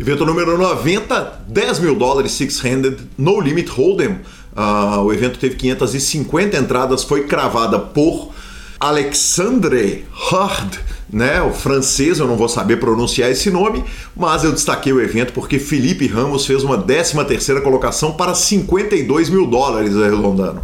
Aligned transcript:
Evento 0.00 0.24
número 0.24 0.56
90, 0.56 1.40
10 1.48 1.80
mil 1.80 1.94
dólares, 1.96 2.32
six-handed, 2.32 2.96
no 3.18 3.38
limit 3.40 3.68
hold'em. 3.68 4.20
Uh, 4.56 5.00
o 5.00 5.12
evento 5.12 5.38
teve 5.38 5.56
550 5.56 6.56
entradas, 6.56 7.02
foi 7.02 7.24
cravada 7.24 7.78
por 7.78 8.32
Alexandre 8.78 10.04
Hard 10.12 10.78
né? 11.14 11.40
O 11.42 11.52
francês, 11.52 12.18
eu 12.18 12.26
não 12.26 12.36
vou 12.36 12.48
saber 12.48 12.78
pronunciar 12.78 13.30
esse 13.30 13.48
nome, 13.48 13.84
mas 14.16 14.42
eu 14.42 14.52
destaquei 14.52 14.92
o 14.92 15.00
evento 15.00 15.32
porque 15.32 15.60
Felipe 15.60 16.06
Ramos 16.08 16.44
fez 16.44 16.64
uma 16.64 16.76
13 16.76 17.24
terceira 17.24 17.60
colocação 17.60 18.12
para 18.12 18.34
52 18.34 19.30
mil 19.30 19.46
dólares 19.46 19.96
arredondando. 19.96 20.60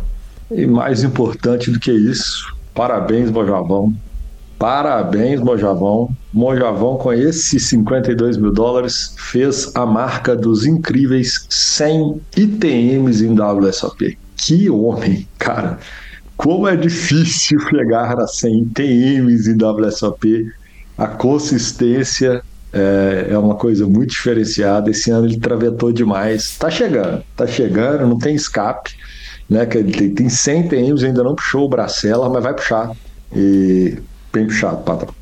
E 0.51 0.67
mais 0.67 1.05
importante 1.05 1.71
do 1.71 1.79
que 1.79 1.93
isso, 1.93 2.45
parabéns, 2.75 3.31
Mojavão. 3.31 3.95
Parabéns, 4.61 5.41
Mojavão. 5.41 6.15
Mojavão, 6.31 6.99
com 6.99 7.11
esses 7.15 7.65
52 7.65 8.37
mil 8.37 8.53
dólares, 8.53 9.15
fez 9.17 9.75
a 9.75 9.87
marca 9.87 10.37
dos 10.37 10.67
incríveis 10.67 11.47
100 11.49 12.21
ITMs 12.37 13.25
em 13.25 13.33
WSOP. 13.41 14.19
Que 14.37 14.69
homem, 14.69 15.27
cara. 15.39 15.79
Como 16.37 16.69
é 16.69 16.77
difícil 16.77 17.59
chegar 17.71 18.21
a 18.21 18.27
100 18.27 18.67
TMs 18.75 19.49
em 19.49 19.57
WSOP, 19.57 20.53
a 20.99 21.07
consistência 21.07 22.43
é, 22.71 23.29
é, 23.31 23.39
uma 23.39 23.55
coisa 23.55 23.87
muito 23.87 24.11
diferenciada. 24.11 24.91
Esse 24.91 25.11
ano 25.11 25.27
ele 25.27 25.41
travetou 25.41 25.91
demais. 25.91 26.59
Tá 26.59 26.69
chegando, 26.69 27.25
tá 27.35 27.47
chegando, 27.47 28.07
não 28.07 28.19
tem 28.19 28.35
escape. 28.35 28.95
Né, 29.49 29.65
que 29.65 29.79
ele 29.79 29.91
tem, 29.91 30.15
tem 30.15 30.29
100 30.29 30.69
TMs, 30.69 31.03
ainda 31.03 31.25
não 31.25 31.35
puxou 31.35 31.65
o 31.65 31.69
Bracela, 31.69 32.29
mas 32.29 32.43
vai 32.43 32.53
puxar. 32.53 32.93
E 33.35 33.99
bem 34.33 34.47
puxado, 34.47 34.83
patrão. 34.83 35.15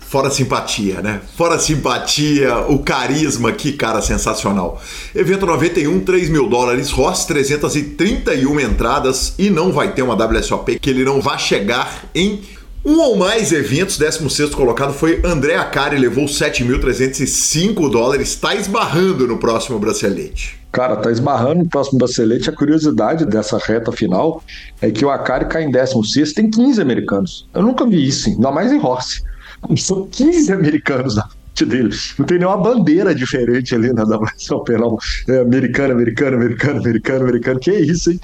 Fora 0.00 0.30
simpatia, 0.30 1.02
né? 1.02 1.20
Fora 1.36 1.58
simpatia, 1.58 2.58
o 2.68 2.78
carisma, 2.78 3.50
que 3.50 3.72
cara 3.72 4.00
sensacional. 4.00 4.80
Evento 5.12 5.44
91, 5.44 6.00
3 6.00 6.28
mil 6.28 6.48
dólares, 6.48 6.90
Ross 6.90 7.24
331 7.24 8.60
entradas 8.60 9.34
e 9.36 9.50
não 9.50 9.72
vai 9.72 9.92
ter 9.92 10.02
uma 10.02 10.14
WSOP 10.14 10.78
que 10.78 10.90
ele 10.90 11.04
não 11.04 11.20
vai 11.20 11.38
chegar 11.40 12.08
em 12.14 12.40
um 12.84 13.00
ou 13.00 13.16
mais 13.16 13.50
eventos, 13.50 13.98
16 13.98 14.54
colocado 14.54 14.92
foi 14.92 15.20
André 15.24 15.56
Acari, 15.56 15.98
levou 15.98 16.26
7.305 16.26 17.90
dólares, 17.90 18.28
está 18.28 18.54
esbarrando 18.54 19.26
no 19.26 19.38
próximo 19.38 19.76
bracelete. 19.80 20.56
Cara, 20.76 20.94
tá 20.94 21.10
esbarrando 21.10 21.64
no 21.64 21.70
próximo 21.70 21.98
bracelete. 21.98 22.50
A 22.50 22.52
curiosidade 22.52 23.24
dessa 23.24 23.56
reta 23.56 23.90
final 23.90 24.44
é 24.82 24.90
que 24.90 25.06
o 25.06 25.10
Akari 25.10 25.46
cai 25.46 25.64
em 25.64 25.70
16, 25.70 26.34
tem 26.34 26.50
15 26.50 26.82
americanos. 26.82 27.48
Eu 27.54 27.62
nunca 27.62 27.86
vi 27.86 28.06
isso, 28.06 28.28
ainda 28.28 28.52
mais 28.52 28.70
em 28.70 28.78
Horse. 28.78 29.22
São 29.78 30.06
15 30.06 30.52
americanos 30.52 31.16
na 31.16 31.26
frente 31.26 31.64
dele. 31.64 31.96
Não 32.18 32.26
tem 32.26 32.38
nenhuma 32.38 32.58
bandeira 32.58 33.14
diferente 33.14 33.74
ali 33.74 33.90
na 33.90 34.02
WSOP, 34.02 34.72
não. 34.72 34.98
É 35.26 35.40
americano, 35.40 35.94
americano, 35.94 36.36
americano, 36.36 36.80
americano, 36.80 37.22
americano. 37.22 37.58
Que 37.58 37.72
isso, 37.72 38.10
hein? 38.10 38.20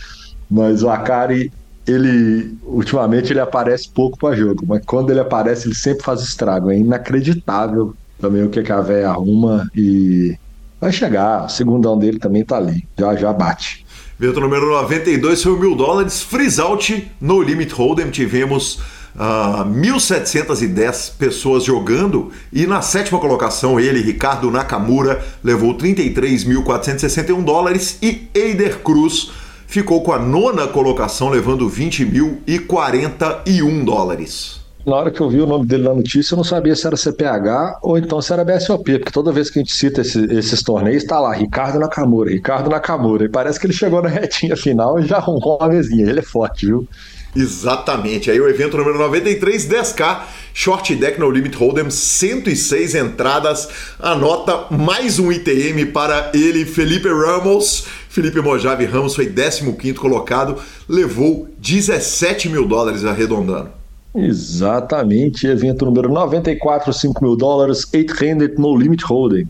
Mas 0.51 0.83
o 0.83 0.91
Akari, 0.91 1.51
ele 1.87 2.55
ultimamente 2.65 3.33
ele 3.33 3.41
aparece 3.41 3.89
pouco 3.89 4.19
para 4.19 4.37
jogo, 4.37 4.63
mas 4.67 4.85
quando 4.85 5.09
ele 5.09 5.21
aparece, 5.21 5.69
ele 5.69 5.75
sempre 5.75 6.05
faz 6.05 6.21
estrago. 6.21 6.71
É 6.71 6.77
inacreditável 6.77 7.95
também 8.21 8.45
o 8.45 8.51
que, 8.51 8.61
a 8.71 8.81
véia 8.83 9.09
arruma 9.09 9.67
e 9.75 10.37
vai 10.83 10.91
chegar. 10.91 11.47
O 11.47 11.49
segundão 11.49 11.97
dele 11.97 12.19
também 12.19 12.45
tá 12.45 12.57
ali. 12.57 12.85
Já 12.99 13.15
já 13.15 13.33
bate. 13.33 13.87
Vento 14.19 14.41
número 14.41 14.67
92 14.67 15.41
foi 15.41 15.53
o 15.53 15.57
mil 15.57 15.77
dólares. 15.77 16.21
Freeze 16.21 16.61
out 16.61 17.09
no 17.21 17.41
Limit 17.41 17.73
Hold'em. 17.73 18.11
Tivemos 18.11 18.79
uh, 19.15 19.21
ah, 19.21 19.65
1.710 19.65 21.13
pessoas 21.17 21.63
jogando 21.63 22.33
e 22.53 22.67
na 22.67 22.83
sétima 22.83 23.21
colocação 23.21 23.79
ele, 23.79 24.03
Ricardo 24.03 24.51
Nakamura, 24.51 25.25
levou 25.43 25.77
33.461 25.77 27.45
dólares 27.45 27.99
e 28.03 28.29
Eider 28.35 28.81
Cruz 28.81 29.31
ficou 29.69 30.03
com 30.03 30.13
a 30.13 30.19
nona 30.19 30.67
colocação 30.67 31.29
levando 31.31 31.71
20.041 31.71 33.85
dólares. 33.85 34.62
Na 34.85 34.97
hora 34.97 35.11
que 35.13 35.21
eu 35.21 35.29
vi 35.29 35.41
o 35.41 35.47
nome 35.47 35.65
dele 35.65 35.85
na 35.85 35.95
notícia, 35.95 36.35
eu 36.35 36.37
não 36.37 36.45
sabia 36.45 36.75
se 36.75 36.85
era 36.85 36.97
CPH 36.97 37.79
ou 37.83 37.97
então 37.97 38.21
se 38.21 38.33
era 38.33 38.45
BSOP, 38.45 38.99
porque 38.99 39.13
toda 39.13 39.31
vez 39.31 39.49
que 39.49 39.61
a 39.61 39.63
gente 39.63 39.73
cita 39.73 40.01
esse, 40.01 40.25
esses 40.33 40.61
torneios, 40.61 41.05
tá 41.05 41.21
lá, 41.21 41.33
Ricardo 41.33 41.79
Nakamura, 41.79 42.31
Ricardo 42.31 42.69
Nakamura. 42.69 43.25
E 43.25 43.29
parece 43.29 43.61
que 43.61 43.67
ele 43.67 43.73
chegou 43.73 44.03
na 44.03 44.09
retinha 44.09 44.57
final 44.57 44.99
e 44.99 45.07
já 45.07 45.19
arrumou 45.19 45.57
uma 45.61 45.69
mesinha. 45.69 46.09
Ele 46.09 46.19
é 46.19 46.23
forte, 46.23 46.67
viu? 46.67 46.89
Exatamente. 47.35 48.29
Aí 48.29 48.41
o 48.41 48.49
evento 48.49 48.77
número 48.77 48.99
93, 48.99 49.69
10K, 49.69 50.21
Short 50.53 50.97
Deck 50.97 51.19
No 51.19 51.31
Limit 51.31 51.57
Hold'em, 51.57 51.89
106 51.89 52.97
entradas. 52.97 53.69
Anota 54.01 54.67
mais 54.69 55.21
um 55.21 55.31
ITM 55.31 55.93
para 55.93 56.33
ele, 56.35 56.65
Felipe 56.65 57.09
Ramos. 57.09 57.87
Felipe 58.09 58.41
Mojave 58.41 58.85
Ramos 58.85 59.15
foi 59.15 59.27
15 59.27 59.95
colocado, 59.95 60.59
levou 60.87 61.49
17 61.59 62.49
mil 62.49 62.67
dólares 62.67 63.05
arredondando. 63.05 63.82
Exatamente, 64.15 65.47
evento 65.47 65.87
número 65.87 66.13
94, 66.13 66.93
5 66.93 67.25
mil 67.25 67.35
dólares, 67.35 67.87
800 67.93 68.59
No 68.59 68.77
Limit 68.77 69.05
Hold'em. 69.05 69.49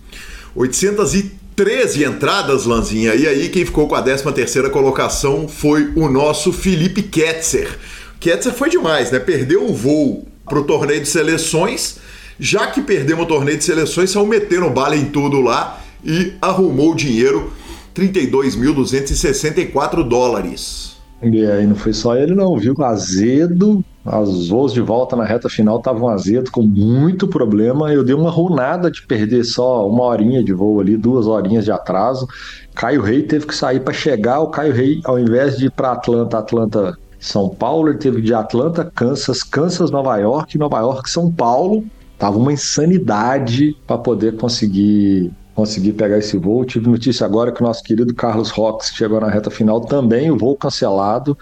813 0.54 2.04
entradas, 2.04 2.64
Lanzinha. 2.64 3.14
E 3.14 3.26
aí, 3.26 3.48
quem 3.48 3.64
ficou 3.64 3.88
com 3.88 3.94
a 3.94 4.02
13 4.02 4.30
terceira 4.32 4.70
colocação 4.70 5.48
foi 5.48 5.92
o 5.96 6.08
nosso 6.08 6.52
Felipe 6.52 7.02
Ketzer. 7.02 7.76
Ketzer 8.20 8.52
foi 8.52 8.70
demais, 8.70 9.10
né? 9.10 9.18
Perdeu 9.18 9.68
o 9.68 9.74
voo 9.74 10.24
para 10.44 10.60
o 10.60 10.64
torneio 10.64 11.00
de 11.00 11.08
seleções. 11.08 11.98
Já 12.38 12.68
que 12.68 12.80
perdemos 12.80 13.24
o 13.24 13.28
torneio 13.28 13.58
de 13.58 13.64
seleções, 13.64 14.10
saiu 14.10 14.26
metendo 14.26 14.70
bala 14.70 14.96
em 14.96 15.06
tudo 15.06 15.40
lá 15.40 15.82
e 16.04 16.34
arrumou 16.40 16.92
o 16.92 16.94
dinheiro, 16.94 17.52
32.264 17.94 20.06
dólares. 20.06 20.92
E 21.22 21.46
aí 21.46 21.66
não 21.66 21.76
foi 21.76 21.92
só 21.92 22.16
ele 22.16 22.34
não, 22.34 22.56
viu? 22.56 22.74
Azedo, 22.82 23.84
os 24.04 24.48
voos 24.48 24.72
de 24.72 24.80
volta 24.80 25.14
na 25.14 25.24
reta 25.24 25.48
final 25.48 25.78
estavam 25.78 26.08
azedo, 26.08 26.50
com 26.50 26.62
muito 26.62 27.28
problema. 27.28 27.92
Eu 27.92 28.02
dei 28.02 28.14
uma 28.14 28.30
runada 28.30 28.90
de 28.90 29.06
perder 29.06 29.44
só 29.44 29.88
uma 29.88 30.02
horinha 30.04 30.42
de 30.42 30.52
voo 30.52 30.80
ali, 30.80 30.96
duas 30.96 31.26
horinhas 31.26 31.64
de 31.64 31.70
atraso. 31.70 32.26
Caio 32.74 33.00
Rei 33.00 33.22
teve 33.22 33.46
que 33.46 33.54
sair 33.54 33.80
para 33.80 33.92
chegar. 33.92 34.40
O 34.40 34.48
Caio 34.48 34.72
Rei, 34.72 35.00
ao 35.04 35.18
invés 35.18 35.56
de 35.56 35.66
ir 35.66 35.70
para 35.70 35.92
Atlanta, 35.92 36.38
Atlanta, 36.38 36.98
São 37.20 37.48
Paulo, 37.48 37.90
ele 37.90 37.98
teve 37.98 38.20
de 38.20 38.34
Atlanta, 38.34 38.90
Kansas, 38.92 39.44
Kansas, 39.44 39.90
Nova 39.90 40.16
York, 40.16 40.58
Nova 40.58 40.80
York, 40.80 41.08
São 41.08 41.30
Paulo. 41.30 41.84
Tava 42.18 42.38
uma 42.38 42.52
insanidade 42.52 43.76
para 43.86 43.98
poder 43.98 44.36
conseguir 44.36 45.30
conseguir 45.54 45.92
pegar 45.92 46.18
esse 46.18 46.36
voo. 46.36 46.64
Tive 46.64 46.88
notícia 46.88 47.26
agora 47.26 47.52
que 47.52 47.62
o 47.62 47.66
nosso 47.66 47.82
querido 47.84 48.14
Carlos 48.14 48.50
Rox 48.50 48.90
chegou 48.94 49.20
na 49.20 49.28
reta 49.28 49.50
final 49.50 49.80
também, 49.82 50.30
o 50.30 50.36
voo 50.36 50.56
cancelado. 50.56 51.36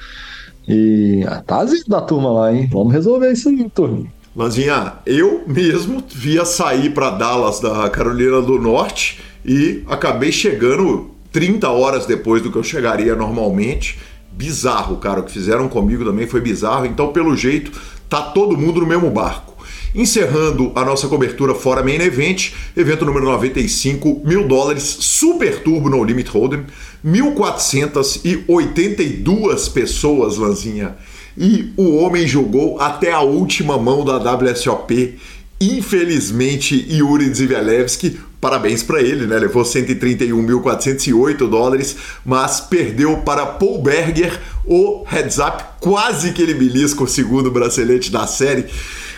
E 0.72 1.24
ah, 1.26 1.42
tá 1.44 1.64
da 1.88 2.00
turma 2.00 2.30
lá, 2.30 2.52
hein? 2.52 2.68
Vamos 2.70 2.92
resolver 2.92 3.32
isso 3.32 3.48
aí, 3.48 3.68
turma. 3.70 4.06
Lanzinha, 4.36 4.92
eu 5.04 5.42
mesmo 5.44 6.00
via 6.08 6.44
sair 6.44 6.90
para 6.90 7.10
Dallas 7.10 7.58
da 7.58 7.90
Carolina 7.90 8.40
do 8.40 8.60
Norte 8.60 9.20
e 9.44 9.82
acabei 9.88 10.30
chegando 10.30 11.10
30 11.32 11.68
horas 11.68 12.06
depois 12.06 12.40
do 12.40 12.52
que 12.52 12.56
eu 12.56 12.62
chegaria 12.62 13.16
normalmente. 13.16 13.98
Bizarro, 14.30 14.98
cara. 14.98 15.20
O 15.20 15.24
que 15.24 15.32
fizeram 15.32 15.68
comigo 15.68 16.04
também 16.04 16.28
foi 16.28 16.40
bizarro. 16.40 16.86
Então, 16.86 17.12
pelo 17.12 17.36
jeito, 17.36 17.72
tá 18.08 18.22
todo 18.22 18.56
mundo 18.56 18.80
no 18.80 18.86
mesmo 18.86 19.10
barco. 19.10 19.49
Encerrando 19.92 20.70
a 20.76 20.84
nossa 20.84 21.08
cobertura 21.08 21.52
fora 21.52 21.82
Main 21.82 22.00
Event, 22.00 22.52
evento 22.76 23.04
número 23.04 23.26
95, 23.26 24.22
mil 24.24 24.46
dólares, 24.46 24.84
Super 24.84 25.64
Turbo 25.64 25.90
No 25.90 26.04
Limit 26.04 26.30
Hold'em, 26.30 26.64
1.482 27.04 29.72
pessoas, 29.72 30.36
Lanzinha. 30.36 30.94
E 31.36 31.72
o 31.76 31.96
homem 31.96 32.24
jogou 32.24 32.80
até 32.80 33.10
a 33.10 33.18
última 33.20 33.76
mão 33.78 34.04
da 34.04 34.16
WSOP. 34.16 35.18
Infelizmente, 35.60 36.86
Yuri 36.88 37.34
Zivelevski, 37.34 38.16
parabéns 38.40 38.84
para 38.84 39.02
ele, 39.02 39.26
né? 39.26 39.40
Levou 39.40 39.64
131.408 39.64 41.48
dólares, 41.48 41.96
mas 42.24 42.60
perdeu 42.60 43.16
para 43.18 43.44
Paul 43.44 43.82
Berger 43.82 44.40
o 44.64 45.02
heads 45.04 45.38
up, 45.38 45.64
quase 45.80 46.32
que 46.32 46.40
ele 46.40 46.54
belisca 46.54 47.02
o 47.02 47.08
segundo 47.08 47.50
bracelete 47.50 48.12
da 48.12 48.24
série. 48.26 48.66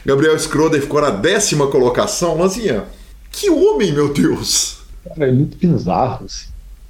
Gabriel 0.04 0.38
Schroeder 0.38 0.80
ficou 0.80 1.00
na 1.00 1.10
décima 1.10 1.68
colocação. 1.68 2.36
Lanzinha, 2.36 2.84
que 3.30 3.48
homem, 3.50 3.92
meu 3.92 4.12
Deus! 4.12 4.82
Cara, 5.08 5.28
é 5.28 5.32
muito 5.32 5.56
bizarro, 5.56 6.26
assim. 6.26 6.46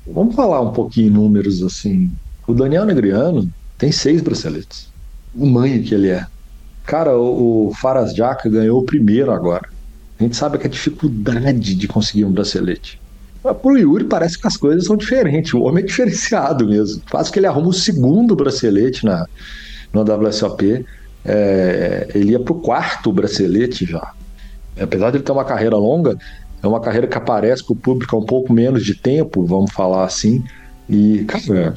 Vamos 0.06 0.34
falar 0.34 0.60
um 0.60 0.72
pouquinho 0.72 1.08
em 1.08 1.10
números 1.10 1.62
assim. 1.62 2.10
O 2.46 2.54
Daniel 2.54 2.84
Negriano 2.84 3.48
tem 3.78 3.92
seis 3.92 4.20
braceletes. 4.20 4.88
O 5.34 5.46
manho 5.46 5.82
que 5.82 5.94
ele 5.94 6.08
é. 6.08 6.26
Cara, 6.84 7.16
o, 7.16 7.68
o 7.68 7.74
Faras 7.74 8.14
Jaca 8.14 8.48
ganhou 8.48 8.80
o 8.80 8.84
primeiro 8.84 9.30
agora. 9.30 9.68
A 10.18 10.22
gente 10.22 10.36
sabe 10.36 10.58
que 10.58 10.66
a 10.66 10.70
dificuldade 10.70 11.74
de 11.74 11.88
conseguir 11.88 12.24
um 12.24 12.32
bracelete. 12.32 13.00
Pro 13.60 13.76
Yuri 13.76 14.04
parece 14.04 14.38
que 14.38 14.46
as 14.46 14.56
coisas 14.56 14.84
são 14.84 14.96
diferentes. 14.96 15.52
O 15.52 15.62
homem 15.62 15.82
é 15.82 15.86
diferenciado 15.86 16.66
mesmo. 16.66 17.02
Faz 17.06 17.28
que 17.28 17.38
ele 17.38 17.46
arruma 17.46 17.68
o 17.68 17.72
segundo 17.72 18.36
bracelete 18.36 19.04
na, 19.04 19.26
no 19.92 20.02
WSOP. 20.02 20.84
É, 21.24 22.08
ele 22.14 22.32
ia 22.32 22.40
pro 22.40 22.54
quarto 22.56 23.12
bracelete 23.12 23.84
já. 23.84 24.12
Apesar 24.80 25.10
de 25.10 25.18
ele 25.18 25.24
ter 25.24 25.32
uma 25.32 25.44
carreira 25.44 25.76
longa, 25.76 26.16
é 26.62 26.66
uma 26.66 26.80
carreira 26.80 27.06
que 27.06 27.16
aparece 27.16 27.64
para 27.64 27.72
o 27.72 27.76
público 27.76 28.16
há 28.16 28.18
um 28.18 28.26
pouco 28.26 28.52
menos 28.52 28.84
de 28.84 28.94
tempo, 28.94 29.44
vamos 29.44 29.72
falar 29.72 30.04
assim. 30.04 30.42
E, 30.88 31.24
cara, 31.24 31.74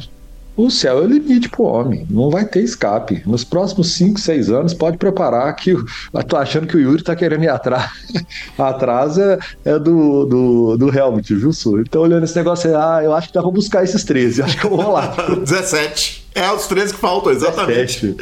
o 0.57 0.69
céu 0.69 0.99
é 0.99 1.01
o 1.01 1.07
limite 1.07 1.49
pro 1.49 1.63
homem. 1.63 2.07
Não 2.09 2.29
vai 2.29 2.45
ter 2.45 2.61
escape. 2.61 3.21
Nos 3.25 3.43
próximos 3.43 3.93
5, 3.93 4.19
6 4.19 4.49
anos, 4.49 4.73
pode 4.73 4.97
preparar 4.97 5.53
que. 5.55 5.71
Eu 5.71 5.85
tô 6.27 6.37
achando 6.37 6.65
que 6.65 6.77
o 6.77 6.79
Yuri 6.79 7.03
tá 7.03 7.15
querendo 7.15 7.43
ir 7.43 7.49
atrás. 7.49 7.91
atrás 8.57 9.17
é, 9.17 9.37
é, 9.65 9.77
do, 9.77 10.25
do, 10.25 10.77
do 10.77 10.97
Helmut, 10.97 11.35
viu, 11.35 11.51
Sul? 11.51 11.81
Então, 11.81 12.01
olhando 12.01 12.23
esse 12.23 12.35
negócio 12.35 12.69
aí, 12.69 12.75
ah, 12.75 13.01
eu 13.03 13.13
acho 13.13 13.27
que 13.27 13.33
dá 13.33 13.41
pra 13.41 13.51
buscar 13.51 13.83
esses 13.83 14.03
13. 14.03 14.43
Acho 14.45 14.57
que 14.57 14.65
eu 14.65 14.69
vou 14.69 14.91
lá. 14.91 15.15
17. 15.43 16.25
É 16.35 16.51
os 16.51 16.67
13 16.67 16.93
que 16.93 16.99
faltam, 16.99 17.31
exatamente. 17.31 18.15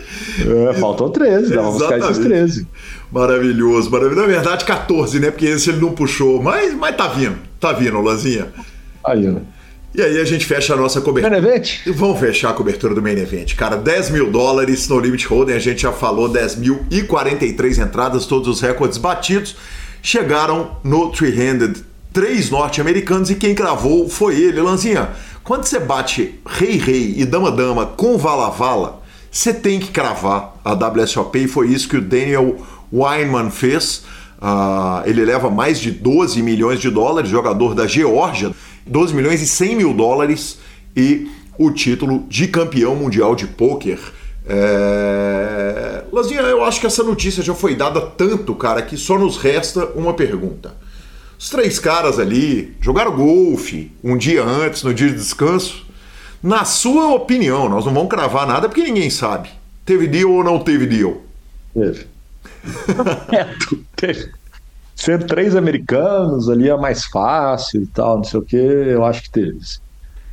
É, 0.69 0.73
faltam 0.73 1.09
13, 1.09 1.49
dá 1.49 1.61
pra 1.61 1.71
buscar 1.71 1.99
esses 1.99 2.17
13. 2.19 2.67
Maravilhoso, 3.11 3.89
maravilhoso. 3.89 4.21
Na 4.21 4.27
verdade, 4.27 4.65
14, 4.65 5.19
né? 5.19 5.31
Porque 5.31 5.45
esse 5.45 5.69
ele 5.69 5.81
não 5.81 5.91
puxou, 5.91 6.41
mas, 6.41 6.73
mas 6.73 6.95
tá 6.95 7.07
vindo, 7.07 7.37
tá 7.59 7.71
vindo, 7.73 7.99
Lanzinha. 8.01 8.47
Aí, 9.03 9.27
né? 9.27 9.41
E 9.95 10.01
aí 10.01 10.19
a 10.19 10.25
gente 10.25 10.45
fecha 10.45 10.73
a 10.73 10.77
nossa 10.77 10.99
cobertura. 11.01 11.39
Main 11.39 11.47
Event? 11.47 11.85
E 11.85 11.91
vamos 11.91 12.19
fechar 12.19 12.49
a 12.49 12.53
cobertura 12.53 12.95
do 12.95 13.01
Main 13.01 13.17
Event. 13.17 13.55
Cara, 13.55 13.75
10 13.75 14.09
mil 14.09 14.31
dólares 14.31 14.87
no 14.87 14.99
Limit 14.99 15.27
Holding, 15.27 15.53
a 15.53 15.59
gente 15.59 15.83
já 15.83 15.91
falou, 15.91 16.27
10 16.27 16.55
mil 16.55 16.83
e 16.89 17.03
43 17.03 17.77
entradas, 17.77 18.25
todos 18.25 18.47
os 18.47 18.59
recordes 18.59 18.97
batidos. 18.97 19.55
Chegaram 20.01 20.77
no 20.83 21.11
Three-Handed 21.11 21.83
três 22.11 22.49
norte-americanos 22.49 23.29
e 23.29 23.35
quem 23.35 23.53
cravou 23.53 24.09
foi 24.09 24.39
ele, 24.39 24.61
Lanzinha. 24.61 25.09
Quando 25.43 25.65
você 25.65 25.79
bate 25.79 26.39
rei-rei 26.45 27.15
e 27.17 27.25
dama-dama 27.25 27.85
com 27.85 28.17
vala-vala, 28.17 29.01
você 29.29 29.53
tem 29.53 29.79
que 29.79 29.91
cravar 29.91 30.55
a 30.63 30.73
WSOP 30.73 31.39
e 31.39 31.47
foi 31.47 31.67
isso 31.67 31.87
que 31.87 31.97
o 31.97 32.01
Daniel 32.01 32.57
Weinman 32.91 33.51
fez. 33.51 34.05
Uh, 34.41 35.07
ele 35.07 35.23
leva 35.23 35.49
mais 35.49 35.79
de 35.79 35.89
12 35.89 36.41
milhões 36.41 36.79
de 36.79 36.89
dólares, 36.89 37.29
jogador 37.29 37.73
da 37.73 37.87
Geórgia, 37.87 38.51
12 38.85 39.13
milhões 39.13 39.41
e 39.41 39.47
100 39.47 39.75
mil 39.75 39.93
dólares 39.93 40.59
e 40.95 41.29
o 41.57 41.71
título 41.71 42.25
de 42.27 42.47
campeão 42.47 42.95
mundial 42.95 43.35
de 43.35 43.47
pôquer. 43.47 43.99
É... 44.45 46.03
Lazinha, 46.11 46.41
eu 46.41 46.63
acho 46.63 46.79
que 46.79 46.87
essa 46.87 47.03
notícia 47.03 47.41
já 47.41 47.53
foi 47.53 47.75
dada 47.75 48.01
tanto, 48.01 48.53
cara, 48.55 48.81
que 48.81 48.97
só 48.97 49.17
nos 49.17 49.37
resta 49.37 49.85
uma 49.95 50.13
pergunta. 50.13 50.75
Os 51.39 51.49
três 51.49 51.79
caras 51.79 52.19
ali 52.19 52.75
jogaram 52.79 53.15
golfe 53.15 53.91
um 54.03 54.17
dia 54.17 54.43
antes, 54.43 54.83
no 54.83 54.93
dia 54.93 55.09
de 55.09 55.15
descanso. 55.15 55.85
Na 56.41 56.65
sua 56.65 57.13
opinião, 57.13 57.69
nós 57.69 57.85
não 57.85 57.93
vamos 57.93 58.09
cravar 58.09 58.45
nada 58.45 58.67
porque 58.67 58.83
ninguém 58.83 59.09
sabe. 59.09 59.49
Teve 59.85 60.07
deal 60.07 60.31
ou 60.31 60.43
não 60.43 60.59
teve 60.59 60.85
deal? 60.85 61.21
Teve. 61.73 62.07
é, 63.31 63.55
teve. 63.95 64.31
Sendo 64.95 65.25
três 65.27 65.55
americanos 65.55 66.49
ali 66.49 66.69
é 66.69 66.77
mais 66.77 67.05
fácil 67.05 67.81
e 67.81 67.87
tal, 67.87 68.17
não 68.17 68.23
sei 68.23 68.39
o 68.39 68.45
que, 68.45 68.55
eu 68.55 69.03
acho 69.03 69.23
que 69.23 69.31
teve. 69.31 69.57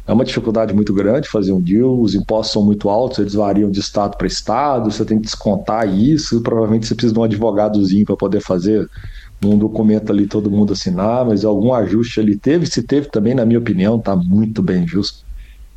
É 0.07 0.13
uma 0.13 0.25
dificuldade 0.25 0.75
muito 0.75 0.93
grande 0.93 1.29
fazer 1.29 1.53
um 1.53 1.61
deal, 1.63 2.01
os 2.01 2.15
impostos 2.15 2.53
são 2.53 2.65
muito 2.65 2.89
altos, 2.89 3.19
eles 3.21 3.35
variam 3.35 3.71
de 3.71 3.81
estado 3.81 4.17
para 4.17 4.27
estado, 4.27 4.91
você 4.91 5.05
tem 5.05 5.19
que 5.19 5.25
descontar 5.25 5.89
isso, 5.89 6.43
provavelmente 6.43 6.87
você 6.87 6.95
precisa 6.95 7.15
de 7.15 7.21
um 7.21 7.23
advogadozinho 7.25 8.05
para 8.05 8.17
poder 8.17 8.41
fazer 8.41 8.87
num 9.41 9.57
documento 9.57 10.13
ali 10.13 10.27
todo 10.27 10.51
mundo 10.51 10.73
assinar, 10.73 11.25
mas 11.25 11.45
algum 11.45 11.73
ajuste 11.73 12.21
ali 12.21 12.39
teve, 12.39 12.67
se 12.67 12.83
teve 12.85 13.09
também, 13.11 13.35
na 13.35 13.47
minha 13.47 13.59
opinião, 13.59 14.01
tá 14.01 14.15
muito 14.17 14.63
bem 14.63 14.87
justo. 14.87 15.25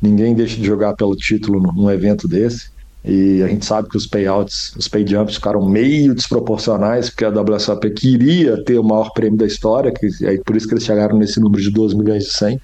Ninguém 0.00 0.34
deixa 0.34 0.56
de 0.56 0.64
jogar 0.64 0.94
pelo 0.94 1.16
título 1.16 1.60
num 1.60 1.90
evento 1.90 2.28
desse. 2.28 2.73
E 3.04 3.42
a 3.42 3.48
gente 3.48 3.66
sabe 3.66 3.88
que 3.90 3.98
os 3.98 4.06
payouts, 4.06 4.74
os 4.78 4.88
pay 4.88 5.06
jumps 5.06 5.34
ficaram 5.34 5.68
meio 5.68 6.14
desproporcionais, 6.14 7.10
porque 7.10 7.26
a 7.26 7.28
WSOP 7.28 7.90
queria 7.90 8.64
ter 8.64 8.78
o 8.78 8.82
maior 8.82 9.12
prêmio 9.12 9.36
da 9.36 9.44
história, 9.44 9.92
que 9.92 10.08
aí 10.26 10.38
por 10.38 10.56
isso 10.56 10.66
que 10.66 10.72
eles 10.72 10.84
chegaram 10.84 11.18
nesse 11.18 11.38
número 11.38 11.62
de 11.62 11.70
12 11.70 11.94
milhões 11.94 12.24
e 12.24 12.30
100. 12.30 12.60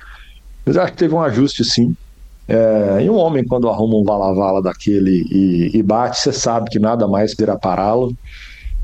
Mas 0.65 0.77
acho 0.79 0.93
que 0.93 0.99
teve 0.99 1.15
um 1.15 1.21
ajuste 1.21 1.63
sim. 1.63 1.95
É, 2.49 3.03
e 3.03 3.11
um 3.11 3.17
homem, 3.17 3.45
quando 3.45 3.69
arruma 3.69 3.97
um 3.97 4.03
vala-vala 4.03 4.63
daquele 4.63 5.25
e, 5.31 5.77
e, 5.77 5.83
bate, 5.83 6.19
você 6.19 6.33
sabe 6.33 6.71
que 6.71 6.79
nada 6.79 7.07
mais 7.07 7.33
irá 7.39 7.59
pará-lo. 7.59 8.17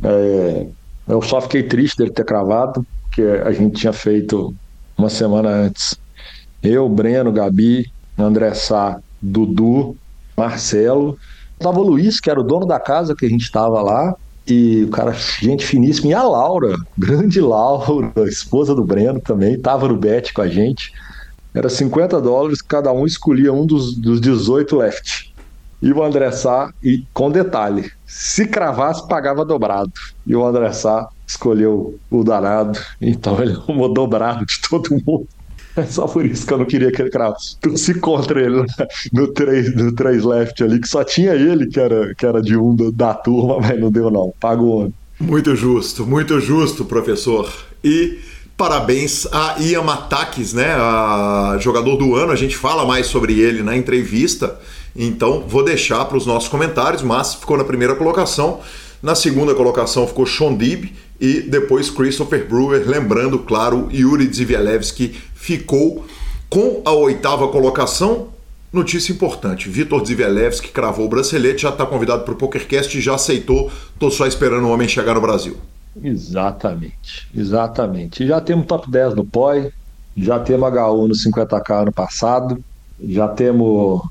É, 0.05 0.67
eu 1.09 1.23
só 1.23 1.41
fiquei 1.41 1.63
triste 1.63 1.97
dele 1.97 2.11
ter 2.11 2.25
cravado, 2.25 2.87
porque 3.03 3.23
a 3.23 3.51
gente 3.51 3.81
tinha 3.81 3.95
feito 3.95 4.55
uma 4.97 5.09
semana 5.09 5.49
antes. 5.49 5.99
Eu, 6.63 6.87
Breno, 6.89 7.33
Gabi, 7.33 7.91
André 8.19 8.53
Sá, 8.53 9.01
Dudu, 9.23 9.97
Marcelo, 10.37 11.19
Tava 11.59 11.81
o 11.81 11.83
Luiz, 11.83 12.21
que 12.21 12.31
era 12.31 12.41
o 12.41 12.45
dono 12.45 12.67
da 12.67 12.79
casa 12.79 13.15
que 13.15 13.27
a 13.27 13.29
gente 13.29 13.43
estava 13.43 13.83
lá, 13.83 14.15
e 14.47 14.85
o 14.85 14.91
cara, 14.91 15.13
gente 15.13 15.67
finíssima, 15.67 16.09
e 16.09 16.15
a 16.15 16.23
Laura, 16.23 16.77
grande 16.97 17.41
Laura, 17.41 18.13
esposa 18.29 18.75
do 18.75 18.85
Breno 18.85 19.21
também, 19.21 19.59
tava 19.59 19.89
no 19.89 19.97
bet 19.97 20.33
com 20.33 20.43
a 20.43 20.49
gente. 20.49 20.91
Era 21.55 21.69
50 21.69 22.21
dólares, 22.21 22.61
cada 22.61 22.93
um 22.93 23.07
escolhia 23.07 23.53
um 23.53 23.67
dos, 23.67 23.97
dos 23.97 24.21
18 24.21 24.77
left. 24.77 25.35
E 25.81 25.93
o 25.93 26.03
André 26.03 26.31
Sá, 26.31 26.71
e 26.83 27.05
com 27.13 27.31
detalhe, 27.31 27.91
se 28.07 28.47
cravasse, 28.47 29.07
pagava 29.09 29.45
dobrado. 29.45 29.93
E 30.27 30.35
o 30.35 30.45
André 30.45 30.73
Sá 30.73 31.09
escolheu 31.27 31.99
o 32.11 32.23
danado, 32.23 32.79
então 33.01 33.39
ele 33.43 33.53
arrumou 33.53 33.93
dobrado 33.93 34.45
de 34.45 34.61
todo 34.69 34.91
mundo. 34.91 35.27
É 35.77 35.85
só 35.85 36.07
por 36.07 36.25
isso 36.25 36.47
que 36.47 36.53
eu 36.53 36.59
não 36.59 36.65
queria 36.65 36.91
que 36.91 37.03
ele 37.03 37.11
cravasse. 37.11 37.57
Torci 37.61 37.95
contra 37.95 38.41
ele 38.41 38.65
no 39.13 39.29
3, 39.29 39.75
no 39.77 39.93
3 39.93 40.25
left 40.25 40.65
ali, 40.65 40.81
que 40.81 40.89
só 40.89 41.05
tinha 41.05 41.35
ele 41.35 41.67
que 41.67 41.79
era, 41.79 42.15
que 42.15 42.25
era 42.25 42.41
de 42.41 42.57
um 42.57 42.75
da 42.93 43.13
turma, 43.15 43.59
mas 43.61 43.79
não 43.79 43.91
deu 43.91 44.11
não. 44.11 44.33
Pagou. 44.41 44.93
Muito 45.21 45.55
justo, 45.55 46.07
muito 46.07 46.41
justo, 46.41 46.85
professor. 46.85 47.51
E 47.85 48.19
parabéns 48.57 49.27
a 49.33 49.57
Ian 49.61 49.83
Matakis, 49.83 50.53
né? 50.53 50.75
A 50.75 51.57
jogador 51.61 51.97
do 51.97 52.15
ano. 52.15 52.33
A 52.33 52.37
gente 52.37 52.57
fala 52.57 52.85
mais 52.85 53.07
sobre 53.07 53.39
ele 53.39 53.63
na 53.63 53.77
entrevista. 53.77 54.59
Então 54.95 55.45
vou 55.47 55.65
deixar 55.65 56.05
para 56.07 56.17
os 56.17 56.27
nossos 56.27 56.49
comentários, 56.49 57.03
mas 57.03 57.35
ficou 57.35 57.57
na 57.57 57.65
primeira 57.65 57.95
colocação. 57.95 58.61
Na 59.03 59.15
segunda 59.15 59.55
colocação 59.55 60.07
ficou 60.07 60.25
Shondib 60.25 60.93
e 61.21 61.41
depois 61.41 61.91
Christopher 61.91 62.47
Brewer, 62.47 62.83
lembrando, 62.87 63.39
claro, 63.39 63.89
Yuri 63.93 64.31
Zivielewski 64.33 65.15
ficou 65.47 66.05
com 66.51 66.83
a 66.85 66.91
oitava 66.91 67.47
colocação. 67.49 68.29
Notícia 68.73 69.13
importante: 69.13 69.69
Vitor 69.69 70.05
Zivielewski 70.05 70.69
cravou 70.71 71.07
o 71.07 71.09
bracelete, 71.09 71.63
já 71.63 71.69
está 71.69 71.87
convidado 71.87 72.25
para 72.25 72.35
o 72.35 72.37
PokerCast 72.37 72.99
e 72.99 73.01
já 73.01 73.15
aceitou. 73.15 73.71
Estou 73.95 74.11
só 74.11 74.27
esperando 74.27 74.67
o 74.67 74.71
homem 74.73 74.89
chegar 74.89 75.15
no 75.15 75.21
Brasil. 75.21 75.57
Exatamente, 76.03 77.29
exatamente. 77.35 78.27
Já 78.27 78.41
temos 78.41 78.67
top 78.67 78.91
10 78.91 79.15
no 79.15 79.25
POI, 79.25 79.73
já 80.17 80.41
temos 80.41 80.69
HU 80.69 81.09
no 81.09 81.15
50k 81.15 81.83
ano 81.83 81.93
passado, 81.93 82.63
já 83.01 83.29
temos. 83.29 84.03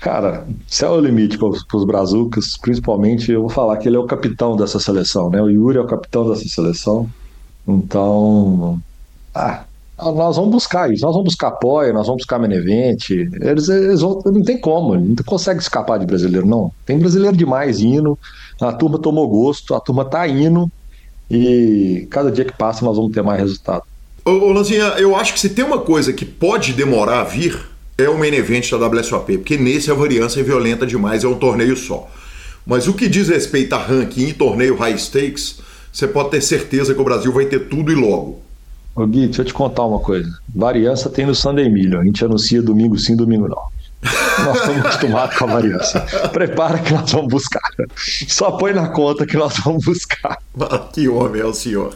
Cara, 0.00 0.46
céu 0.68 0.96
é 0.96 0.98
o 0.98 1.00
limite 1.00 1.38
para 1.38 1.48
os 1.48 1.84
brazucas, 1.84 2.58
principalmente. 2.58 3.32
Eu 3.32 3.40
vou 3.40 3.48
falar 3.48 3.78
que 3.78 3.88
ele 3.88 3.96
é 3.96 3.98
o 3.98 4.04
capitão 4.04 4.54
dessa 4.54 4.78
seleção, 4.78 5.30
né? 5.30 5.40
O 5.40 5.48
Yuri 5.48 5.78
é 5.78 5.80
o 5.80 5.86
capitão 5.86 6.28
dessa 6.28 6.46
seleção. 6.46 7.08
Então. 7.66 8.78
Ah, 9.34 9.64
nós 9.96 10.36
vamos 10.36 10.50
buscar 10.50 10.92
isso, 10.92 11.04
nós 11.04 11.12
vamos 11.12 11.32
buscar 11.32 11.48
apoio, 11.48 11.94
nós 11.94 12.06
vamos 12.06 12.22
buscar 12.22 12.38
Menevente. 12.38 13.28
Eles, 13.40 13.68
eles 13.68 14.00
vão, 14.00 14.20
não 14.26 14.42
tem 14.42 14.58
como, 14.58 14.96
não 14.96 15.14
consegue 15.24 15.60
escapar 15.60 15.98
de 15.98 16.06
brasileiro, 16.06 16.46
não. 16.46 16.72
Tem 16.84 16.98
brasileiro 16.98 17.36
demais 17.36 17.80
indo, 17.80 18.18
a 18.60 18.72
turma 18.72 18.98
tomou 18.98 19.28
gosto, 19.28 19.74
a 19.74 19.80
turma 19.80 20.04
tá 20.04 20.26
indo 20.26 20.70
e 21.30 22.06
cada 22.10 22.30
dia 22.30 22.44
que 22.44 22.56
passa 22.56 22.84
nós 22.84 22.96
vamos 22.96 23.12
ter 23.12 23.22
mais 23.22 23.40
resultado. 23.40 23.84
Ô, 24.24 24.30
ô 24.30 24.52
Lanzinha, 24.52 24.94
eu 24.98 25.14
acho 25.14 25.32
que 25.32 25.40
se 25.40 25.50
tem 25.50 25.64
uma 25.64 25.78
coisa 25.78 26.12
que 26.12 26.24
pode 26.24 26.72
demorar 26.72 27.20
a 27.20 27.24
vir, 27.24 27.56
é 27.96 28.08
o 28.08 28.18
main 28.18 28.34
event 28.34 28.70
da 28.70 28.88
WSOP, 28.88 29.38
porque 29.38 29.56
nesse 29.56 29.90
a 29.90 29.94
variância 29.94 30.40
é 30.40 30.42
violenta 30.42 30.84
demais, 30.84 31.22
é 31.22 31.28
um 31.28 31.38
torneio 31.38 31.76
só. 31.76 32.10
Mas 32.66 32.88
o 32.88 32.94
que 32.94 33.08
diz 33.08 33.28
respeito 33.28 33.74
a 33.74 33.78
ranking 33.78 34.28
e 34.28 34.32
torneio 34.32 34.76
high 34.76 34.98
stakes, 34.98 35.60
você 35.92 36.08
pode 36.08 36.30
ter 36.30 36.40
certeza 36.40 36.94
que 36.94 37.00
o 37.00 37.04
Brasil 37.04 37.32
vai 37.32 37.44
ter 37.44 37.68
tudo 37.68 37.92
e 37.92 37.94
logo. 37.94 38.43
Ô 38.94 39.06
Gui, 39.06 39.26
deixa 39.26 39.42
eu 39.42 39.46
te 39.46 39.52
contar 39.52 39.84
uma 39.84 39.98
coisa. 39.98 40.30
Variância 40.54 41.10
tem 41.10 41.26
no 41.26 41.34
Sunday 41.34 41.68
Million. 41.68 42.00
A 42.00 42.04
gente 42.04 42.24
anuncia 42.24 42.62
domingo 42.62 42.96
sim, 42.96 43.16
domingo 43.16 43.48
não. 43.48 43.62
Nós 44.44 44.56
estamos 44.58 44.78
acostumados 44.86 45.36
com 45.36 45.44
a 45.44 45.52
variância. 45.54 46.00
Prepara 46.32 46.78
que 46.78 46.92
nós 46.92 47.10
vamos 47.10 47.28
buscar. 47.28 47.70
Só 48.28 48.52
põe 48.52 48.72
na 48.72 48.88
conta 48.88 49.26
que 49.26 49.36
nós 49.36 49.58
vamos 49.64 49.84
buscar. 49.84 50.38
Ah, 50.60 50.78
que 50.92 51.08
homem 51.08 51.42
é 51.42 51.44
o 51.44 51.52
senhor. 51.52 51.92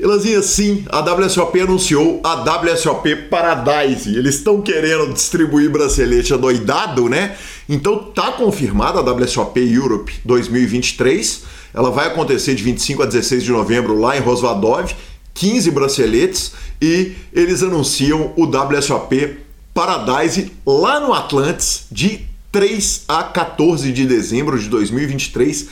Elanzinha, 0.00 0.42
sim, 0.42 0.84
a 0.88 0.98
WSOP 0.98 1.60
anunciou 1.60 2.20
a 2.24 2.34
WSOP 2.34 3.14
Paradise. 3.30 4.16
Eles 4.16 4.34
estão 4.34 4.60
querendo 4.60 5.12
distribuir 5.12 5.70
bracelete 5.70 6.34
adoidado, 6.34 7.08
né? 7.08 7.36
Então 7.68 7.98
tá 8.12 8.32
confirmada 8.32 8.98
a 8.98 9.02
WSOP 9.02 9.60
Europe 9.60 10.12
2023. 10.24 11.44
Ela 11.72 11.92
vai 11.92 12.08
acontecer 12.08 12.56
de 12.56 12.64
25 12.64 13.04
a 13.04 13.06
16 13.06 13.44
de 13.44 13.52
novembro 13.52 13.96
lá 13.96 14.16
em 14.16 14.20
Rosvadov 14.20 14.92
15 15.34 15.70
braceletes 15.72 16.52
e 16.80 17.12
eles 17.32 17.62
anunciam 17.62 18.32
o 18.36 18.44
WSOP 18.44 19.38
Paradise 19.74 20.52
lá 20.64 21.00
no 21.00 21.12
Atlantis 21.12 21.86
de 21.90 22.20
3 22.52 23.04
a 23.08 23.24
14 23.24 23.92
de 23.92 24.06
dezembro 24.06 24.58
de 24.58 24.68
2023. 24.68 25.66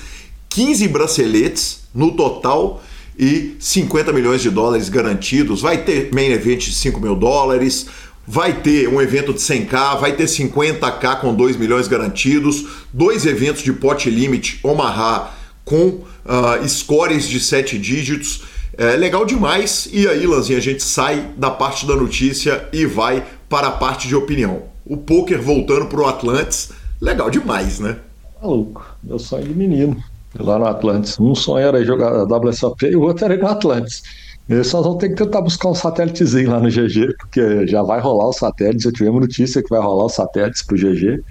15 0.48 0.88
braceletes 0.88 1.82
no 1.94 2.10
total 2.12 2.82
e 3.16 3.54
50 3.60 4.12
milhões 4.12 4.42
de 4.42 4.50
dólares 4.50 4.88
garantidos. 4.88 5.62
Vai 5.62 5.84
ter 5.84 6.12
main 6.12 6.32
event 6.32 6.58
de 6.58 6.74
5 6.74 7.00
mil 7.00 7.14
dólares, 7.14 7.86
vai 8.26 8.60
ter 8.60 8.88
um 8.88 9.00
evento 9.00 9.32
de 9.32 9.38
100k, 9.38 10.00
vai 10.00 10.16
ter 10.16 10.24
50k 10.24 11.20
com 11.20 11.34
2 11.34 11.56
milhões 11.56 11.86
garantidos, 11.86 12.64
dois 12.92 13.24
eventos 13.26 13.62
de 13.62 13.72
pot 13.72 14.10
limit 14.10 14.58
Omaha 14.62 15.30
com 15.64 15.86
uh, 15.86 16.68
scores 16.68 17.28
de 17.28 17.38
7 17.38 17.78
dígitos 17.78 18.42
é 18.76 18.96
legal 18.96 19.24
demais. 19.24 19.88
E 19.92 20.06
aí, 20.08 20.26
Lanzinha, 20.26 20.58
a 20.58 20.62
gente 20.62 20.82
sai 20.82 21.30
da 21.36 21.50
parte 21.50 21.86
da 21.86 21.94
notícia 21.94 22.68
e 22.72 22.86
vai 22.86 23.24
para 23.48 23.68
a 23.68 23.72
parte 23.72 24.08
de 24.08 24.16
opinião. 24.16 24.62
O 24.84 24.96
poker 24.96 25.40
voltando 25.40 25.86
para 25.86 26.00
o 26.00 26.06
Atlantis, 26.06 26.70
legal 27.00 27.30
demais, 27.30 27.78
né? 27.78 27.98
Maluco, 28.40 28.84
meu 29.02 29.18
sonho 29.18 29.44
de 29.44 29.54
menino 29.54 30.02
lá 30.38 30.58
no 30.58 30.66
Atlantis. 30.66 31.18
Um 31.20 31.34
sonho 31.34 31.66
era 31.66 31.84
jogar 31.84 32.12
a 32.12 32.24
WSOP 32.24 32.86
e 32.86 32.96
o 32.96 33.02
outro 33.02 33.24
era 33.24 33.34
ir 33.34 33.40
no 33.40 33.46
Atlantis. 33.46 34.02
Eles 34.48 34.66
só 34.66 34.82
vão 34.82 34.98
ter 34.98 35.10
que 35.10 35.14
tentar 35.14 35.40
buscar 35.40 35.68
um 35.68 35.74
satélitezinho 35.74 36.50
lá 36.50 36.58
no 36.58 36.68
GG, 36.68 37.14
porque 37.18 37.66
já 37.66 37.82
vai 37.82 38.00
rolar 38.00 38.28
os 38.28 38.36
satélites. 38.36 38.84
Eu 38.84 38.92
tivemos 38.92 39.20
notícia 39.20 39.62
que 39.62 39.68
vai 39.68 39.80
rolar 39.80 40.06
os 40.06 40.14
satélites 40.14 40.62
pro 40.62 40.76
GG. 40.76 41.22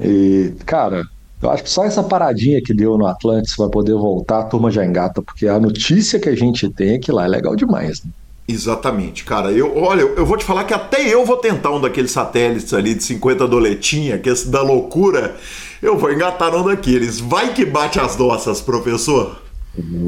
E, 0.00 0.52
cara, 0.66 1.04
eu 1.42 1.50
acho 1.50 1.64
que 1.64 1.70
só 1.70 1.84
essa 1.84 2.02
paradinha 2.02 2.60
que 2.62 2.74
deu 2.74 2.98
no 2.98 3.06
Atlantis 3.06 3.56
vai 3.56 3.68
poder 3.68 3.94
voltar, 3.94 4.40
a 4.40 4.44
turma 4.44 4.70
já 4.70 4.84
engata, 4.84 5.22
porque 5.22 5.46
a 5.46 5.58
notícia 5.58 6.18
que 6.18 6.28
a 6.28 6.36
gente 6.36 6.68
tem 6.68 6.94
é 6.94 6.98
que 6.98 7.10
lá 7.10 7.24
é 7.24 7.28
legal 7.28 7.56
demais. 7.56 8.02
Né? 8.04 8.10
Exatamente, 8.46 9.24
cara. 9.24 9.52
Eu, 9.52 9.76
olha, 9.76 10.02
eu 10.02 10.26
vou 10.26 10.36
te 10.36 10.44
falar 10.44 10.64
que 10.64 10.74
até 10.74 11.02
eu 11.02 11.24
vou 11.24 11.36
tentar 11.36 11.70
um 11.70 11.80
daqueles 11.80 12.10
satélites 12.10 12.74
ali 12.74 12.94
de 12.94 13.04
50 13.04 13.46
doletinha, 13.46 14.18
que 14.18 14.28
é 14.28 14.32
esse 14.32 14.48
da 14.48 14.60
loucura. 14.60 15.36
Eu 15.80 15.96
vou 15.96 16.12
engatar 16.12 16.54
um 16.54 16.64
daqueles. 16.64 17.20
Vai 17.20 17.54
que 17.54 17.64
bate 17.64 18.00
as 18.00 18.16
nossas, 18.16 18.60
professor. 18.60 19.40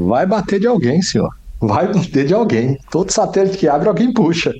Vai 0.05 0.25
bater 0.25 0.59
de 0.59 0.67
alguém, 0.67 1.01
senhor. 1.01 1.33
Vai 1.59 1.87
bater 1.91 2.25
de 2.25 2.33
alguém. 2.33 2.77
Todo 2.91 3.11
satélite 3.11 3.57
que 3.57 3.67
abre, 3.67 3.87
alguém 3.87 4.11
puxa. 4.11 4.53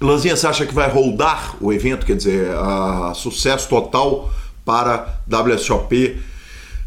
Lanzinha, 0.00 0.34
você 0.34 0.46
acha 0.46 0.64
que 0.64 0.74
vai 0.74 0.88
rodar 0.88 1.54
o 1.60 1.72
evento? 1.72 2.06
Quer 2.06 2.16
dizer, 2.16 2.50
a 2.52 3.12
sucesso 3.14 3.68
total 3.68 4.30
para 4.68 5.20
WSOP, 5.26 6.20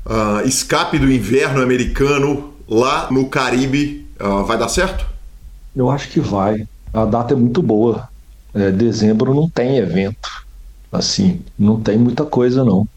uh, 0.05 0.11
ah, 0.11 0.43
escape 0.45 0.99
do 0.99 1.11
inverno 1.11 1.63
americano 1.63 2.53
lá 2.69 3.07
no 3.09 3.27
Caribe. 3.27 4.07
Uh, 4.19 4.43
vai 4.43 4.55
dar 4.55 4.69
certo? 4.69 5.03
Eu 5.75 5.89
acho 5.89 6.07
que 6.09 6.19
vai. 6.19 6.67
A 6.93 7.05
data 7.05 7.33
é 7.33 7.35
muito 7.35 7.59
boa. 7.59 8.07
É, 8.53 8.69
dezembro 8.69 9.33
não 9.33 9.49
tem 9.49 9.77
evento. 9.77 10.29
Assim, 10.91 11.41
não 11.57 11.79
tem 11.79 11.97
muita 11.97 12.23
coisa 12.23 12.63
não. 12.63 12.87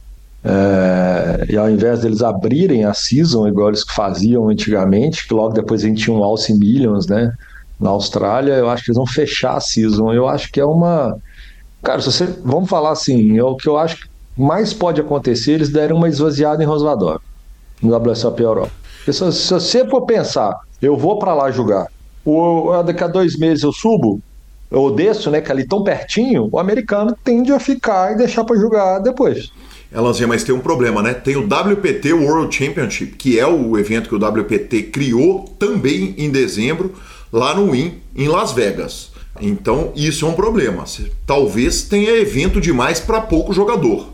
É, 0.45 1.47
e 1.49 1.57
ao 1.57 1.71
invés 1.71 2.01
deles 2.01 2.21
abrirem 2.21 2.85
a 2.85 2.93
season, 2.93 3.49
igual 3.49 3.69
eles 3.69 3.85
faziam 3.89 4.51
antigamente, 4.51 5.27
que 5.27 5.33
logo 5.33 5.55
depois 5.55 5.83
a 5.83 5.87
gente 5.87 6.05
tinha 6.05 6.15
um 6.15 6.23
Alce 6.23 6.53
Millions, 6.53 7.07
né? 7.07 7.33
Na 7.81 7.89
Austrália, 7.89 8.53
eu 8.53 8.69
acho 8.69 8.85
que 8.85 8.91
eles 8.91 8.99
vão 8.99 9.07
fechar 9.07 9.57
a 9.57 9.61
season. 9.61 10.13
Eu 10.13 10.29
acho 10.29 10.53
que 10.53 10.61
é 10.61 10.65
uma. 10.65 11.17
Cara, 11.83 12.03
se 12.03 12.13
você. 12.13 12.27
Vamos 12.45 12.69
falar 12.69 12.91
assim, 12.91 13.39
é 13.39 13.45
o 13.45 13.57
que 13.57 13.67
eu 13.67 13.79
acho 13.79 13.97
que 13.97 14.14
mais 14.37 14.73
pode 14.73 15.01
acontecer, 15.01 15.53
eles 15.53 15.69
deram 15.69 15.97
uma 15.97 16.09
esvaziada 16.09 16.63
em 16.63 16.67
Rosvador, 16.67 17.21
no 17.81 17.97
WSOP 17.97 18.43
Europa. 18.43 18.73
Se, 19.05 19.13
se 19.13 19.53
você 19.53 19.89
for 19.89 20.07
pensar, 20.07 20.59
eu 20.81 20.97
vou 20.97 21.19
para 21.19 21.35
lá 21.35 21.51
jogar, 21.51 21.89
ou 22.25 22.83
daqui 22.83 23.05
a 23.05 23.09
dois 23.09 23.37
meses 23.37 23.63
eu 23.63 23.73
subo, 23.73 24.21
ou 24.71 24.91
desço, 24.91 25.31
né, 25.31 25.41
que 25.41 25.53
ali 25.53 25.67
tão 25.67 25.85
pertinho, 25.85 26.49
o 26.51 26.59
americano 26.59 27.17
tende 27.23 27.53
a 27.53 27.61
ficar 27.61 28.13
e 28.13 28.17
deixar 28.17 28.45
para 28.45 28.57
jogar 28.57 28.99
depois. 28.99 29.53
Elanzinha, 29.93 30.27
mas 30.27 30.43
tem 30.43 30.53
um 30.53 30.61
problema, 30.61 31.01
né? 31.01 31.15
Tem 31.15 31.37
o 31.37 31.47
WPT 31.47 32.13
World 32.13 32.53
Championship, 32.53 33.13
que 33.13 33.39
é 33.39 33.47
o 33.47 33.79
evento 33.79 34.09
que 34.09 34.15
o 34.17 34.19
WPT 34.19 34.85
criou 34.85 35.45
também 35.57 36.17
em 36.19 36.31
dezembro, 36.31 36.93
lá 37.33 37.55
no 37.55 37.71
Win, 37.71 38.01
em 38.17 38.27
Las 38.27 38.53
Vegas. 38.53 39.13
Então, 39.41 39.93
isso 39.95 40.27
é 40.27 40.29
um 40.29 40.33
problema. 40.33 40.85
Talvez 41.25 41.83
tenha 41.83 42.11
evento 42.11 42.61
demais 42.61 42.99
para 42.99 43.21
pouco 43.21 43.53
jogador. 43.53 44.09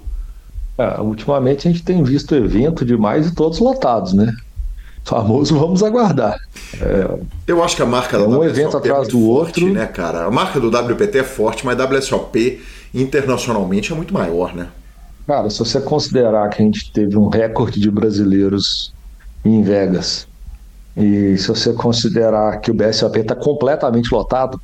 É, 0.80 1.00
ultimamente 1.00 1.68
a 1.68 1.70
gente 1.70 1.84
tem 1.84 2.02
visto 2.02 2.34
evento 2.34 2.86
demais 2.86 3.26
e 3.26 3.34
todos 3.34 3.58
lotados, 3.58 4.14
né? 4.14 4.32
Famoso, 5.04 5.54
vamos 5.60 5.82
aguardar. 5.82 6.38
É, 6.80 7.18
Eu 7.46 7.62
acho 7.62 7.76
que 7.76 7.82
a 7.82 7.86
marca 7.86 8.16
é 8.16 8.20
da 8.20 8.26
um 8.26 8.38
WSOP 8.38 8.46
evento 8.46 8.76
é 8.76 8.80
atrás 8.80 9.08
é 9.08 9.10
do 9.10 9.18
forte, 9.18 9.62
outro, 9.62 9.74
né, 9.74 9.86
cara? 9.86 10.24
A 10.24 10.30
marca 10.30 10.58
do 10.58 10.68
WPT 10.68 11.18
é 11.18 11.24
forte, 11.24 11.66
mas 11.66 11.78
a 11.78 11.84
WSOP 11.84 12.62
internacionalmente 12.94 13.92
é 13.92 13.94
muito 13.94 14.14
maior, 14.14 14.54
né? 14.54 14.68
Cara, 15.26 15.50
se 15.50 15.58
você 15.58 15.80
considerar 15.82 16.48
que 16.48 16.62
a 16.62 16.64
gente 16.64 16.90
teve 16.92 17.16
um 17.18 17.28
recorde 17.28 17.78
de 17.78 17.90
brasileiros 17.90 18.94
em 19.44 19.62
Vegas, 19.62 20.26
e 20.96 21.36
se 21.36 21.46
você 21.48 21.74
considerar 21.74 22.58
que 22.60 22.70
o 22.70 22.74
BSOP 22.74 23.18
está 23.18 23.34
completamente 23.34 24.12
lotado, 24.12 24.58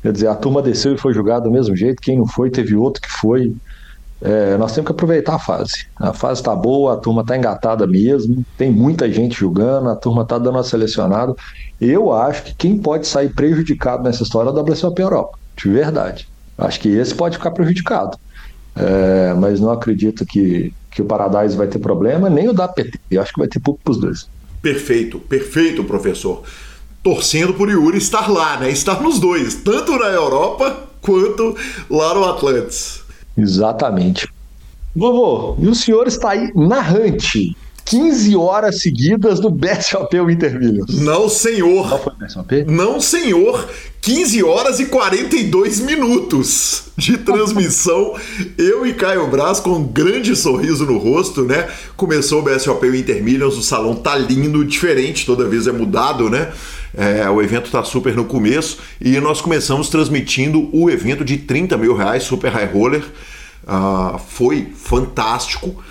quer 0.00 0.12
dizer, 0.12 0.28
a 0.28 0.34
turma 0.36 0.62
desceu 0.62 0.94
e 0.94 0.98
foi 0.98 1.12
julgada 1.12 1.42
do 1.42 1.50
mesmo 1.50 1.76
jeito, 1.76 2.00
quem 2.00 2.18
não 2.18 2.26
foi, 2.26 2.50
teve 2.50 2.76
outro 2.76 3.02
que 3.02 3.10
foi. 3.10 3.52
É, 4.20 4.56
nós 4.56 4.72
temos 4.72 4.86
que 4.86 4.92
aproveitar 4.92 5.34
a 5.34 5.38
fase. 5.38 5.86
A 5.96 6.12
fase 6.12 6.40
está 6.40 6.54
boa, 6.54 6.94
a 6.94 6.96
turma 6.96 7.22
está 7.22 7.36
engatada 7.36 7.86
mesmo, 7.86 8.44
tem 8.56 8.70
muita 8.70 9.10
gente 9.10 9.38
julgando, 9.38 9.90
a 9.90 9.96
turma 9.96 10.22
está 10.22 10.38
dando 10.38 10.58
a 10.58 10.64
selecionada. 10.64 11.34
Eu 11.80 12.12
acho 12.12 12.44
que 12.44 12.54
quem 12.54 12.78
pode 12.78 13.06
sair 13.06 13.28
prejudicado 13.28 14.02
nessa 14.02 14.22
história 14.22 14.48
é 14.48 14.52
o 14.52 14.62
WSOP 14.62 15.00
Europa, 15.00 15.38
de 15.56 15.68
verdade. 15.68 16.28
Acho 16.56 16.80
que 16.80 16.88
esse 16.88 17.14
pode 17.14 17.36
ficar 17.36 17.50
prejudicado. 17.50 18.18
É, 18.74 19.34
mas 19.34 19.60
não 19.60 19.70
acredito 19.70 20.24
que, 20.24 20.72
que 20.90 21.02
o 21.02 21.04
Paradise 21.04 21.56
vai 21.56 21.66
ter 21.66 21.78
problema, 21.78 22.30
nem 22.30 22.48
o 22.48 22.52
da 22.52 22.66
PT. 22.68 22.98
Eu 23.10 23.22
acho 23.22 23.32
que 23.32 23.38
vai 23.38 23.48
ter 23.48 23.60
pouco 23.60 23.80
para 23.82 23.90
os 23.90 23.98
dois. 23.98 24.28
Perfeito, 24.62 25.18
perfeito, 25.18 25.84
professor. 25.84 26.42
Torcendo 27.02 27.54
por 27.54 27.70
Yuri 27.70 27.98
estar 27.98 28.30
lá, 28.30 28.58
né? 28.58 28.70
Estar 28.70 29.00
nos 29.00 29.20
dois, 29.20 29.54
tanto 29.56 29.92
na 29.98 30.06
Europa 30.06 30.88
quanto 31.00 31.54
lá 31.88 32.14
no 32.14 32.24
Atlantis. 32.24 33.05
Exatamente. 33.36 34.28
Vovô, 34.94 35.56
e 35.58 35.68
o 35.68 35.74
senhor 35.74 36.06
está 36.06 36.30
aí 36.30 36.50
narrante 36.54 37.54
15 37.86 38.34
horas 38.34 38.80
seguidas 38.82 39.38
do 39.38 39.48
BSOP 39.48 40.20
Winter 40.20 40.58
Millions. 40.58 41.00
Não, 41.00 41.28
senhor. 41.28 41.88
Qual 41.88 42.02
foi 42.02 42.12
BSOP? 42.14 42.64
Não, 42.66 43.00
senhor. 43.00 43.68
15 44.00 44.42
horas 44.42 44.80
e 44.80 44.86
42 44.86 45.80
minutos 45.80 46.88
de 46.96 47.16
transmissão. 47.18 48.14
eu 48.58 48.84
e 48.84 48.92
Caio 48.92 49.28
Braz 49.28 49.60
com 49.60 49.70
um 49.70 49.84
grande 49.84 50.34
sorriso 50.34 50.84
no 50.84 50.98
rosto, 50.98 51.44
né? 51.44 51.68
Começou 51.96 52.40
o 52.40 52.42
BSOP 52.42 52.90
Winter 52.90 53.22
Millions, 53.22 53.56
o 53.56 53.62
salão 53.62 53.94
tá 53.94 54.16
lindo, 54.16 54.64
diferente, 54.64 55.24
toda 55.24 55.48
vez 55.48 55.68
é 55.68 55.72
mudado, 55.72 56.28
né? 56.28 56.52
É, 56.92 57.28
o 57.30 57.40
evento 57.40 57.70
tá 57.70 57.84
super 57.84 58.16
no 58.16 58.24
começo 58.24 58.78
e 59.00 59.20
nós 59.20 59.40
começamos 59.40 59.88
transmitindo 59.88 60.68
o 60.72 60.90
evento 60.90 61.24
de 61.24 61.36
30 61.36 61.76
mil 61.76 61.94
reais, 61.94 62.24
Super 62.24 62.50
High 62.50 62.66
Roller. 62.72 63.04
Uh, 63.64 64.18
foi 64.18 64.72
fantástico. 64.74 65.82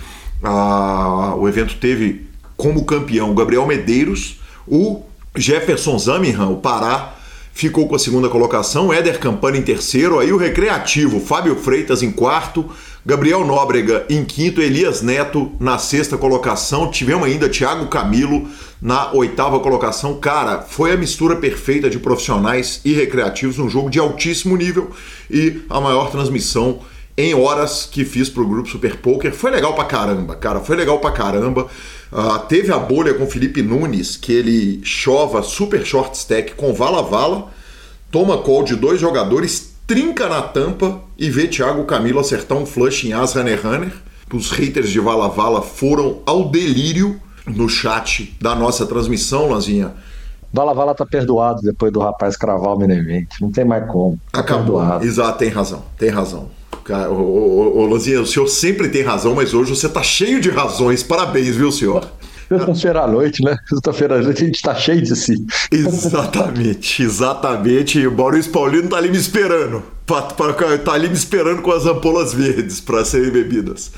Uh, 0.42 1.36
o 1.38 1.48
evento 1.48 1.76
teve 1.76 2.26
como 2.56 2.84
campeão 2.84 3.34
Gabriel 3.34 3.66
Medeiros, 3.66 4.40
o 4.66 5.02
Jefferson 5.34 5.98
Zaminham, 5.98 6.52
o 6.52 6.56
Pará, 6.56 7.14
ficou 7.52 7.88
com 7.88 7.96
a 7.96 7.98
segunda 7.98 8.28
colocação, 8.28 8.92
Éder 8.92 9.18
Campana 9.18 9.56
em 9.56 9.62
terceiro, 9.62 10.18
aí 10.18 10.30
o 10.30 10.36
Recreativo, 10.36 11.20
Fábio 11.20 11.56
Freitas 11.56 12.02
em 12.02 12.10
quarto, 12.10 12.68
Gabriel 13.04 13.46
Nóbrega 13.46 14.04
em 14.10 14.24
quinto, 14.26 14.60
Elias 14.60 15.00
Neto 15.00 15.52
na 15.58 15.78
sexta 15.78 16.18
colocação, 16.18 16.90
tivemos 16.90 17.26
ainda 17.26 17.48
Thiago 17.48 17.86
Camilo 17.86 18.46
na 18.82 19.10
oitava 19.12 19.58
colocação. 19.60 20.18
Cara, 20.18 20.60
foi 20.60 20.92
a 20.92 20.96
mistura 20.98 21.36
perfeita 21.36 21.88
de 21.88 21.98
profissionais 21.98 22.80
e 22.84 22.92
recreativos, 22.92 23.58
um 23.58 23.70
jogo 23.70 23.88
de 23.88 23.98
altíssimo 23.98 24.54
nível 24.54 24.90
e 25.30 25.62
a 25.70 25.80
maior 25.80 26.10
transmissão 26.10 26.80
em 27.16 27.34
horas 27.34 27.88
que 27.90 28.04
fiz 28.04 28.28
pro 28.28 28.46
grupo 28.46 28.68
Super 28.68 28.96
Poker. 28.96 29.32
Foi 29.32 29.50
legal 29.50 29.74
pra 29.74 29.84
caramba, 29.84 30.36
cara. 30.36 30.60
Foi 30.60 30.76
legal 30.76 30.98
pra 30.98 31.10
caramba. 31.10 31.66
Uh, 32.12 32.38
teve 32.48 32.72
a 32.72 32.78
bolha 32.78 33.14
com 33.14 33.26
Felipe 33.26 33.62
Nunes, 33.62 34.16
que 34.16 34.32
ele 34.32 34.80
chova 34.84 35.42
super 35.42 35.84
short 35.84 36.16
stack 36.16 36.54
com 36.54 36.72
vala-vala, 36.72 37.48
toma 38.10 38.38
call 38.38 38.62
de 38.62 38.76
dois 38.76 39.00
jogadores, 39.00 39.74
trinca 39.86 40.28
na 40.28 40.42
tampa 40.42 41.00
e 41.18 41.30
vê 41.30 41.48
Thiago 41.48 41.84
Camilo 41.84 42.20
acertar 42.20 42.56
um 42.56 42.66
flush 42.66 43.04
em 43.04 43.12
As 43.12 43.34
Runner 43.34 43.60
Runner. 43.60 43.92
Os 44.32 44.50
haters 44.50 44.90
de 44.90 45.00
vala-vala 45.00 45.62
foram 45.62 46.20
ao 46.26 46.48
delírio 46.48 47.20
no 47.46 47.68
chat 47.68 48.36
da 48.40 48.54
nossa 48.54 48.86
transmissão, 48.86 49.48
Lanzinha. 49.48 49.94
Vala 50.52 50.74
Vala 50.74 50.94
tá 50.94 51.04
perdoado 51.04 51.60
depois 51.62 51.92
do 51.92 52.00
rapaz 52.00 52.36
cravar 52.36 52.74
o 52.74 52.78
main 52.78 53.26
Não 53.40 53.50
tem 53.50 53.64
mais 53.64 53.86
como. 53.90 54.18
Tá 54.32 54.40
Acabou. 54.40 54.78
Perdoado. 54.78 55.04
Exato, 55.04 55.38
tem 55.38 55.48
razão. 55.48 55.82
Tem 55.98 56.08
razão. 56.08 56.48
Cara, 56.86 57.10
ô, 57.10 57.16
ô, 57.16 57.78
ô, 57.80 57.86
Lozinha, 57.86 58.20
o 58.20 58.26
senhor 58.26 58.46
sempre 58.46 58.88
tem 58.88 59.02
razão, 59.02 59.34
mas 59.34 59.52
hoje 59.52 59.74
você 59.74 59.88
tá 59.88 60.04
cheio 60.04 60.40
de 60.40 60.50
razões. 60.50 61.02
Parabéns, 61.02 61.56
viu, 61.56 61.72
senhor? 61.72 62.08
Sexta-feira 62.48 63.02
à 63.02 63.08
noite, 63.08 63.42
né? 63.42 63.56
Sexta-feira 63.68 64.14
à 64.14 64.22
noite 64.22 64.44
a 64.44 64.46
gente 64.46 64.62
tá 64.62 64.72
cheio 64.72 65.02
de 65.02 65.16
si. 65.16 65.44
Exatamente, 65.72 67.02
exatamente. 67.02 67.98
E 67.98 68.06
o 68.06 68.12
Maurício 68.12 68.52
Paulino 68.52 68.88
tá 68.88 68.98
ali 68.98 69.10
me 69.10 69.16
esperando. 69.16 69.82
Pra, 70.06 70.22
pra, 70.22 70.78
tá 70.78 70.92
ali 70.92 71.08
me 71.08 71.16
esperando 71.16 71.60
com 71.60 71.72
as 71.72 71.86
ampolas 71.86 72.32
verdes 72.32 72.80
para 72.80 73.04
serem 73.04 73.32
bebidas. 73.32 73.90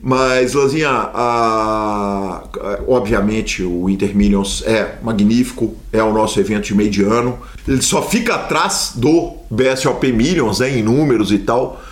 Mas, 0.00 0.54
Lozinha, 0.54 0.88
a, 0.88 2.44
obviamente 2.86 3.64
o 3.64 3.90
Inter 3.90 4.16
Millions 4.16 4.62
é 4.64 4.98
magnífico, 5.02 5.74
é 5.92 6.00
o 6.00 6.12
nosso 6.12 6.38
evento 6.38 6.66
de 6.66 6.76
meio 6.76 6.90
de 6.90 7.02
ano. 7.02 7.40
Ele 7.66 7.82
só 7.82 8.00
fica 8.02 8.36
atrás 8.36 8.92
do 8.94 9.32
BSOP 9.50 10.12
Millions 10.12 10.60
né, 10.60 10.78
em 10.78 10.82
números 10.84 11.32
e 11.32 11.38
tal 11.38 11.82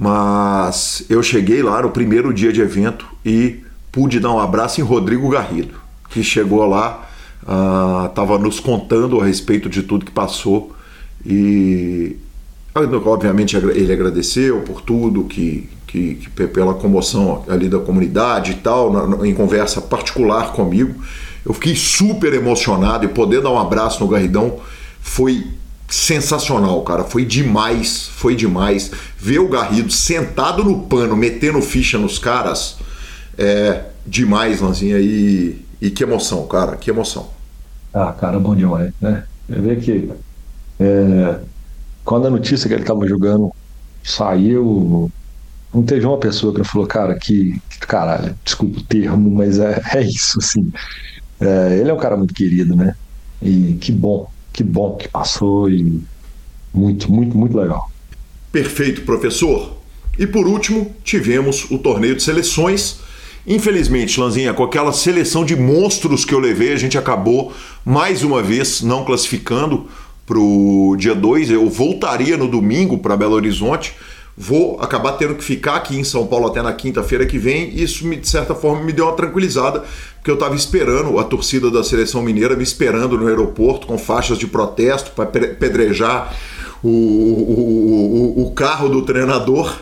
mas 0.00 1.04
eu 1.10 1.22
cheguei 1.22 1.62
lá 1.62 1.82
no 1.82 1.90
primeiro 1.90 2.32
dia 2.32 2.50
de 2.50 2.62
evento 2.62 3.04
e 3.22 3.60
pude 3.92 4.18
dar 4.18 4.32
um 4.32 4.38
abraço 4.38 4.80
em 4.80 4.84
Rodrigo 4.84 5.28
Garrido, 5.28 5.74
que 6.08 6.22
chegou 6.22 6.66
lá, 6.66 7.06
estava 8.08 8.36
uh, 8.36 8.38
nos 8.38 8.58
contando 8.58 9.20
a 9.20 9.24
respeito 9.26 9.68
de 9.68 9.82
tudo 9.82 10.06
que 10.06 10.10
passou 10.10 10.74
e 11.24 12.16
obviamente 12.74 13.54
ele 13.54 13.92
agradeceu 13.92 14.62
por 14.62 14.80
tudo 14.80 15.24
que, 15.24 15.68
que, 15.86 16.14
que 16.14 16.46
pela 16.46 16.72
comoção 16.72 17.44
ali 17.46 17.68
da 17.68 17.78
comunidade 17.78 18.52
e 18.52 18.54
tal, 18.54 18.90
na, 18.90 19.28
em 19.28 19.34
conversa 19.34 19.82
particular 19.82 20.52
comigo. 20.52 20.94
Eu 21.44 21.52
fiquei 21.52 21.76
super 21.76 22.32
emocionado 22.32 23.04
e 23.04 23.08
poder 23.08 23.42
dar 23.42 23.50
um 23.50 23.58
abraço 23.58 24.02
no 24.02 24.08
Garridão 24.08 24.60
foi 25.02 25.46
sensacional, 25.90 26.80
cara. 26.82 27.04
Foi 27.04 27.24
demais, 27.24 28.06
foi 28.06 28.36
demais. 28.36 28.90
Ver 29.18 29.40
o 29.40 29.48
Garrido 29.48 29.90
sentado 29.90 30.64
no 30.64 30.82
pano, 30.82 31.16
metendo 31.16 31.60
ficha 31.60 31.98
nos 31.98 32.18
caras, 32.18 32.78
é 33.36 33.84
demais, 34.06 34.60
Lanzinha. 34.60 34.98
E, 34.98 35.60
e 35.80 35.90
que 35.90 36.04
emoção, 36.04 36.46
cara, 36.46 36.76
que 36.76 36.90
emoção. 36.90 37.28
Ah, 37.92 38.12
cara, 38.12 38.38
bom 38.38 38.54
demais, 38.54 38.92
né? 39.00 39.24
Eu 39.48 39.80
que 39.80 40.08
é, 40.78 41.40
quando 42.04 42.28
a 42.28 42.30
notícia 42.30 42.68
que 42.68 42.74
ele 42.74 42.82
estava 42.82 43.06
jogando 43.06 43.52
saiu, 44.04 45.10
não 45.74 45.82
teve 45.82 46.06
uma 46.06 46.18
pessoa 46.18 46.54
que 46.54 46.62
falou, 46.62 46.86
cara, 46.86 47.16
que, 47.16 47.60
que 47.68 47.78
caralho, 47.80 48.36
desculpa 48.44 48.78
o 48.78 48.82
termo, 48.84 49.28
mas 49.28 49.58
é, 49.58 49.80
é 49.92 50.02
isso, 50.02 50.38
assim. 50.38 50.72
É, 51.40 51.78
ele 51.78 51.90
é 51.90 51.94
um 51.94 51.98
cara 51.98 52.16
muito 52.16 52.32
querido, 52.32 52.76
né? 52.76 52.94
E 53.42 53.76
que 53.80 53.90
bom 53.90 54.30
que 54.52 54.62
bom 54.62 54.96
que 54.96 55.08
passou 55.08 55.70
e 55.70 56.00
muito, 56.72 57.10
muito, 57.10 57.36
muito 57.36 57.56
legal. 57.56 57.90
Perfeito, 58.52 59.02
professor. 59.02 59.78
E 60.18 60.26
por 60.26 60.46
último, 60.46 60.94
tivemos 61.04 61.70
o 61.70 61.78
torneio 61.78 62.14
de 62.14 62.22
seleções. 62.22 63.00
Infelizmente, 63.46 64.20
Lanzinha, 64.20 64.52
com 64.52 64.62
aquela 64.62 64.92
seleção 64.92 65.44
de 65.44 65.56
monstros 65.56 66.24
que 66.24 66.34
eu 66.34 66.38
levei, 66.38 66.72
a 66.72 66.76
gente 66.76 66.98
acabou 66.98 67.52
mais 67.84 68.22
uma 68.22 68.42
vez 68.42 68.82
não 68.82 69.04
classificando 69.04 69.86
para 70.26 70.38
o 70.38 70.94
dia 70.98 71.14
2. 71.14 71.50
Eu 71.50 71.68
voltaria 71.68 72.36
no 72.36 72.48
domingo 72.48 72.98
para 72.98 73.16
Belo 73.16 73.34
Horizonte. 73.34 73.94
Vou 74.36 74.80
acabar 74.80 75.12
tendo 75.12 75.34
que 75.34 75.44
ficar 75.44 75.76
aqui 75.76 75.96
em 75.96 76.04
São 76.04 76.26
Paulo 76.26 76.46
até 76.46 76.62
na 76.62 76.72
quinta-feira 76.72 77.26
que 77.26 77.38
vem. 77.38 77.74
Isso, 77.74 78.08
de 78.08 78.28
certa 78.28 78.54
forma, 78.54 78.82
me 78.82 78.92
deu 78.92 79.06
uma 79.06 79.12
tranquilizada, 79.14 79.84
porque 80.16 80.30
eu 80.30 80.34
estava 80.34 80.54
esperando 80.54 81.18
a 81.18 81.24
torcida 81.24 81.70
da 81.70 81.84
seleção 81.84 82.22
mineira 82.22 82.56
me 82.56 82.62
esperando 82.62 83.18
no 83.18 83.26
aeroporto 83.26 83.86
com 83.86 83.98
faixas 83.98 84.38
de 84.38 84.46
protesto 84.46 85.10
para 85.10 85.26
pedrejar 85.26 86.34
o, 86.82 86.88
o, 86.88 88.34
o, 88.38 88.46
o 88.46 88.50
carro 88.52 88.88
do 88.88 89.02
treinador. 89.02 89.76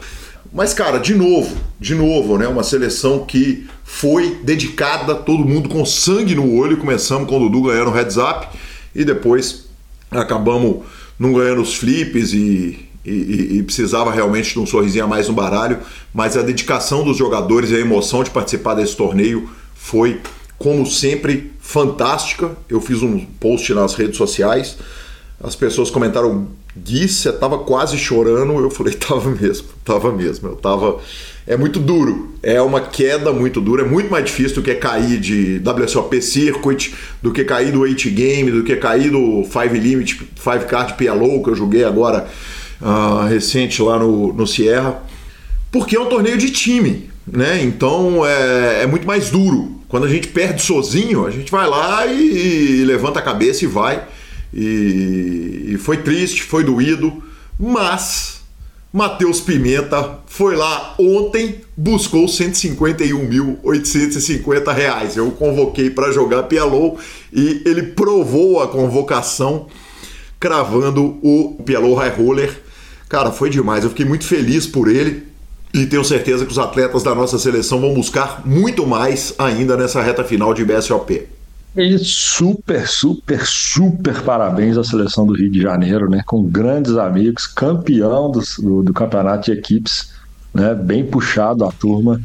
Mas, 0.53 0.73
cara, 0.73 0.99
de 0.99 1.15
novo, 1.15 1.55
de 1.79 1.95
novo, 1.95 2.39
né? 2.39 2.49
Uma 2.49 2.63
seleção 2.63 3.25
que 3.25 3.67
foi 3.85 4.39
dedicada, 4.43 5.15
todo 5.15 5.45
mundo 5.45 5.69
com 5.69 5.85
sangue 5.85 6.35
no 6.35 6.57
olho. 6.57 6.79
Começamos 6.79 7.29
com 7.29 7.37
o 7.37 7.49
Dudu 7.49 7.69
ganhando 7.69 7.91
o 7.91 7.95
heads 7.95 8.17
up 8.17 8.49
e 8.95 9.05
depois 9.05 9.67
acabamos 10.11 10.85
não 11.19 11.33
ganhando 11.33 11.61
os 11.61 11.75
flips 11.75 12.33
e, 12.33 12.88
e, 13.09 13.59
e, 13.59 13.63
precisava 13.63 14.11
realmente 14.11 14.53
de 14.53 14.61
um 14.61 14.67
sorrisinho 14.67 15.05
a 15.05 15.07
mais 15.09 15.29
no 15.29 15.35
baralho. 15.35 15.79
Mas 16.13 16.37
a 16.37 16.43
dedicação 16.43 17.05
dos 17.05 17.17
jogadores 17.17 17.71
e 17.71 17.77
a 17.77 17.81
emoção 17.81 18.23
de 18.23 18.31
participar 18.31 18.75
desse 18.75 18.97
torneio 18.97 19.49
foi, 19.75 20.21
como 20.59 20.87
sempre, 20.87 21.53
fantástica. 21.61 22.57
Eu 22.69 22.81
fiz 22.81 23.03
um 23.03 23.19
post 23.41 23.73
nas 23.75 23.95
redes 23.95 24.17
sociais, 24.17 24.77
as 25.43 25.55
pessoas 25.55 25.91
comentaram: 25.91 26.49
Gui, 26.77 27.09
você 27.09 27.33
tava 27.33 27.59
quase 27.59 27.97
chorando. 27.97 28.53
Eu 28.59 28.71
falei: 28.71 28.95
tava 28.99 29.31
mesmo, 29.31 29.69
tava 29.85 30.13
mesmo. 30.13 30.49
Eu 30.49 30.57
tava. 30.57 30.99
É 31.47 31.57
muito 31.57 31.79
duro, 31.79 32.35
é 32.43 32.61
uma 32.61 32.79
queda 32.79 33.33
muito 33.33 33.59
dura, 33.59 33.83
é 33.83 33.89
muito 33.89 34.11
mais 34.11 34.23
difícil 34.27 34.57
do 34.57 34.63
que 34.63 34.75
cair 34.75 35.19
de 35.19 35.59
WSOP 35.67 36.21
Circuit, 36.21 36.95
do 37.23 37.33
que 37.33 37.43
cair 37.43 37.73
do 37.73 37.81
8 37.81 38.11
Game, 38.11 38.51
do 38.51 38.63
que 38.63 38.77
cair 38.77 39.11
do 39.11 39.43
5 39.45 39.75
Limit, 39.75 40.29
5 40.37 40.67
Card 40.67 40.93
PLO, 40.93 41.43
que 41.43 41.49
eu 41.49 41.55
joguei 41.55 41.85
agora 41.85 42.29
uh, 42.81 43.27
recente 43.27 43.83
lá 43.83 43.99
no, 43.99 44.33
no 44.33 44.47
Sierra. 44.47 45.03
Porque 45.71 45.97
é 45.97 46.01
um 46.01 46.07
torneio 46.07 46.39
de 46.39 46.51
time 46.51 47.11
né? 47.33 47.63
Então 47.63 48.27
é, 48.27 48.83
é, 48.83 48.87
muito 48.87 49.07
mais 49.07 49.31
duro. 49.31 49.79
Quando 49.89 50.05
a 50.07 50.09
gente 50.09 50.29
perde 50.29 50.63
sozinho, 50.63 51.27
a 51.27 51.31
gente 51.31 51.51
vai 51.51 51.69
lá 51.69 52.07
e, 52.07 52.81
e 52.81 52.85
levanta 52.85 53.19
a 53.19 53.23
cabeça 53.23 53.65
e 53.65 53.69
vai. 53.69 54.03
E, 54.53 55.67
e 55.69 55.79
foi 55.79 55.97
triste, 55.99 56.43
foi 56.43 56.65
doído, 56.65 57.23
mas 57.59 58.41
Matheus 58.93 59.41
Pimenta 59.41 60.19
foi 60.27 60.57
lá 60.57 60.95
ontem, 60.99 61.61
buscou 61.77 62.27
151.850 62.27 64.75
reais. 64.75 65.17
Eu 65.17 65.29
o 65.29 65.33
convoquei 65.33 65.89
para 65.91 66.11
jogar 66.13 66.43
PLO 66.45 66.99
e 67.33 67.63
ele 67.65 67.83
provou 67.83 68.63
a 68.63 68.69
convocação 68.69 69.67
cravando 70.41 71.19
o 71.23 71.61
PLO 71.65 71.95
High 71.95 72.11
Roller. 72.11 72.68
Cara, 73.09 73.31
foi 73.31 73.51
demais. 73.51 73.85
Eu 73.85 73.91
fiquei 73.91 74.05
muito 74.05 74.25
feliz 74.25 74.67
por 74.67 74.89
ele 74.89 75.27
e 75.73 75.87
tenho 75.87 76.05
certeza 76.05 76.45
que 76.45 76.53
os 76.53 76.59
atletas 76.59 77.03
da 77.03 77.15
nossa 77.15 77.39
seleção 77.39 77.81
vão 77.81 77.95
buscar 77.95 78.43
muito 78.47 78.87
mais 78.87 79.35
ainda 79.39 79.77
nessa 79.77 80.03
reta 80.03 80.25
final 80.25 80.53
de 80.53 80.65
BSOP. 80.65 81.27
E 81.77 81.99
super, 81.99 82.89
super, 82.89 83.47
super 83.47 84.23
parabéns 84.23 84.77
à 84.77 84.83
seleção 84.83 85.27
do 85.27 85.35
Rio 85.35 85.51
de 85.51 85.61
Janeiro, 85.61 86.11
né? 86.11 86.23
Com 86.27 86.43
grandes 86.43 86.97
amigos, 86.97 87.47
campeão 87.47 88.31
do, 88.31 88.41
do, 88.59 88.83
do 88.83 88.93
campeonato 88.93 89.45
de 89.45 89.59
equipes, 89.59 90.13
né? 90.53 90.75
Bem 90.75 91.05
puxado 91.05 91.65
a 91.65 91.71
turma. 91.71 92.21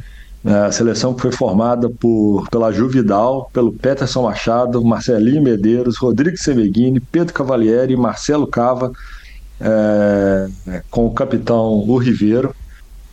É, 0.45 0.53
a 0.53 0.71
seleção 0.71 1.17
foi 1.17 1.31
formada 1.31 1.89
por, 1.89 2.49
pela 2.49 2.71
Juvidal, 2.71 3.49
pelo 3.53 3.71
Peterson 3.71 4.23
Machado, 4.23 4.83
Marcelinho 4.83 5.41
Medeiros, 5.41 5.97
Rodrigo 5.97 6.37
Semeghini, 6.37 6.99
Pedro 6.99 7.33
Cavalieri, 7.33 7.95
Marcelo 7.95 8.47
Cava, 8.47 8.91
é, 9.63 10.81
com 10.91 11.05
o 11.05 11.11
capitão 11.11 11.83
O 11.87 11.97
Ribeiro. 11.97 12.53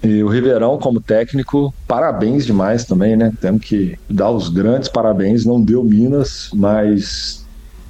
E 0.02 0.22
o 0.22 0.28
Riverão, 0.28 0.78
como 0.78 0.98
técnico, 0.98 1.74
parabéns 1.86 2.46
demais 2.46 2.84
também, 2.86 3.16
né? 3.16 3.32
Temos 3.38 3.62
que 3.62 3.98
dar 4.08 4.30
os 4.30 4.48
grandes 4.48 4.88
parabéns. 4.88 5.44
Não 5.44 5.60
deu 5.60 5.84
Minas, 5.84 6.48
mas 6.54 7.44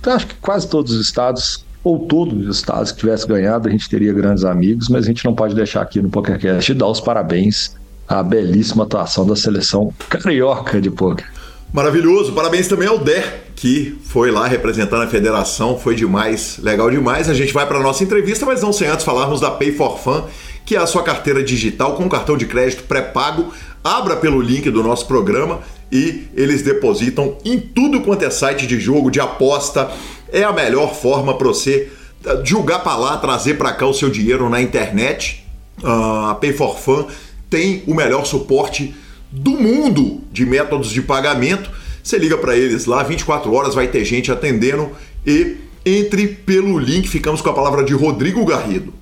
acho 0.04 0.26
que 0.26 0.34
quase 0.36 0.68
todos 0.68 0.92
os 0.92 1.00
estados, 1.06 1.64
ou 1.84 2.00
todos 2.00 2.48
os 2.48 2.56
estados 2.56 2.90
que 2.90 2.98
tivesse 2.98 3.26
ganhado, 3.28 3.68
a 3.68 3.70
gente 3.70 3.88
teria 3.88 4.12
grandes 4.12 4.44
amigos, 4.44 4.88
mas 4.88 5.04
a 5.04 5.06
gente 5.06 5.24
não 5.24 5.34
pode 5.34 5.54
deixar 5.54 5.82
aqui 5.82 6.02
no 6.02 6.10
PokerCast 6.10 6.74
dar 6.74 6.88
os 6.88 7.00
parabéns 7.00 7.76
à 8.08 8.24
belíssima 8.24 8.82
atuação 8.82 9.24
da 9.24 9.36
seleção 9.36 9.92
carioca 10.08 10.80
de 10.80 10.90
poker. 10.90 11.26
Maravilhoso, 11.72 12.32
parabéns 12.32 12.66
também 12.66 12.88
ao 12.88 12.98
Der, 12.98 13.44
que 13.60 13.98
foi 14.04 14.30
lá 14.30 14.46
representando 14.46 15.02
a 15.02 15.06
federação, 15.06 15.78
foi 15.78 15.94
demais, 15.94 16.58
legal 16.62 16.90
demais. 16.90 17.28
A 17.28 17.34
gente 17.34 17.52
vai 17.52 17.66
para 17.66 17.78
a 17.78 17.82
nossa 17.82 18.02
entrevista, 18.02 18.46
mas 18.46 18.62
não 18.62 18.72
sem 18.72 18.88
antes 18.88 19.04
falarmos 19.04 19.40
da 19.40 19.50
Pay 19.50 19.72
for 19.72 19.98
Fun 19.98 20.24
que 20.70 20.76
é 20.76 20.78
a 20.78 20.86
sua 20.86 21.02
carteira 21.02 21.42
digital 21.42 21.96
com 21.96 22.08
cartão 22.08 22.36
de 22.36 22.46
crédito 22.46 22.84
pré-pago. 22.84 23.52
Abra 23.82 24.14
pelo 24.14 24.40
link 24.40 24.70
do 24.70 24.84
nosso 24.84 25.04
programa 25.04 25.58
e 25.90 26.28
eles 26.36 26.62
depositam 26.62 27.36
em 27.44 27.58
tudo 27.58 28.02
quanto 28.02 28.24
é 28.24 28.30
site 28.30 28.68
de 28.68 28.78
jogo, 28.78 29.10
de 29.10 29.18
aposta. 29.18 29.90
É 30.32 30.44
a 30.44 30.52
melhor 30.52 30.94
forma 30.94 31.36
para 31.36 31.48
você 31.48 31.90
eh, 32.24 32.40
julgar 32.44 32.84
para 32.84 32.96
lá, 32.96 33.16
trazer 33.16 33.54
para 33.54 33.72
cá 33.72 33.84
o 33.84 33.92
seu 33.92 34.08
dinheiro 34.08 34.48
na 34.48 34.62
internet. 34.62 35.44
Uh, 35.82 36.26
a 36.26 36.34
Pay 36.36 36.52
for 36.52 36.78
Fun 36.78 37.06
tem 37.50 37.82
o 37.88 37.92
melhor 37.92 38.24
suporte 38.24 38.94
do 39.32 39.50
mundo 39.50 40.20
de 40.30 40.46
métodos 40.46 40.90
de 40.92 41.02
pagamento. 41.02 41.68
Você 42.02 42.18
liga 42.18 42.36
para 42.38 42.56
eles 42.56 42.86
lá, 42.86 43.02
24 43.02 43.52
horas 43.52 43.74
vai 43.74 43.88
ter 43.88 44.04
gente 44.04 44.32
atendendo 44.32 44.90
e 45.26 45.56
entre 45.84 46.26
pelo 46.28 46.78
link. 46.78 47.08
Ficamos 47.08 47.40
com 47.40 47.50
a 47.50 47.54
palavra 47.54 47.84
de 47.84 47.92
Rodrigo 47.94 48.44
Garrido. 48.44 48.92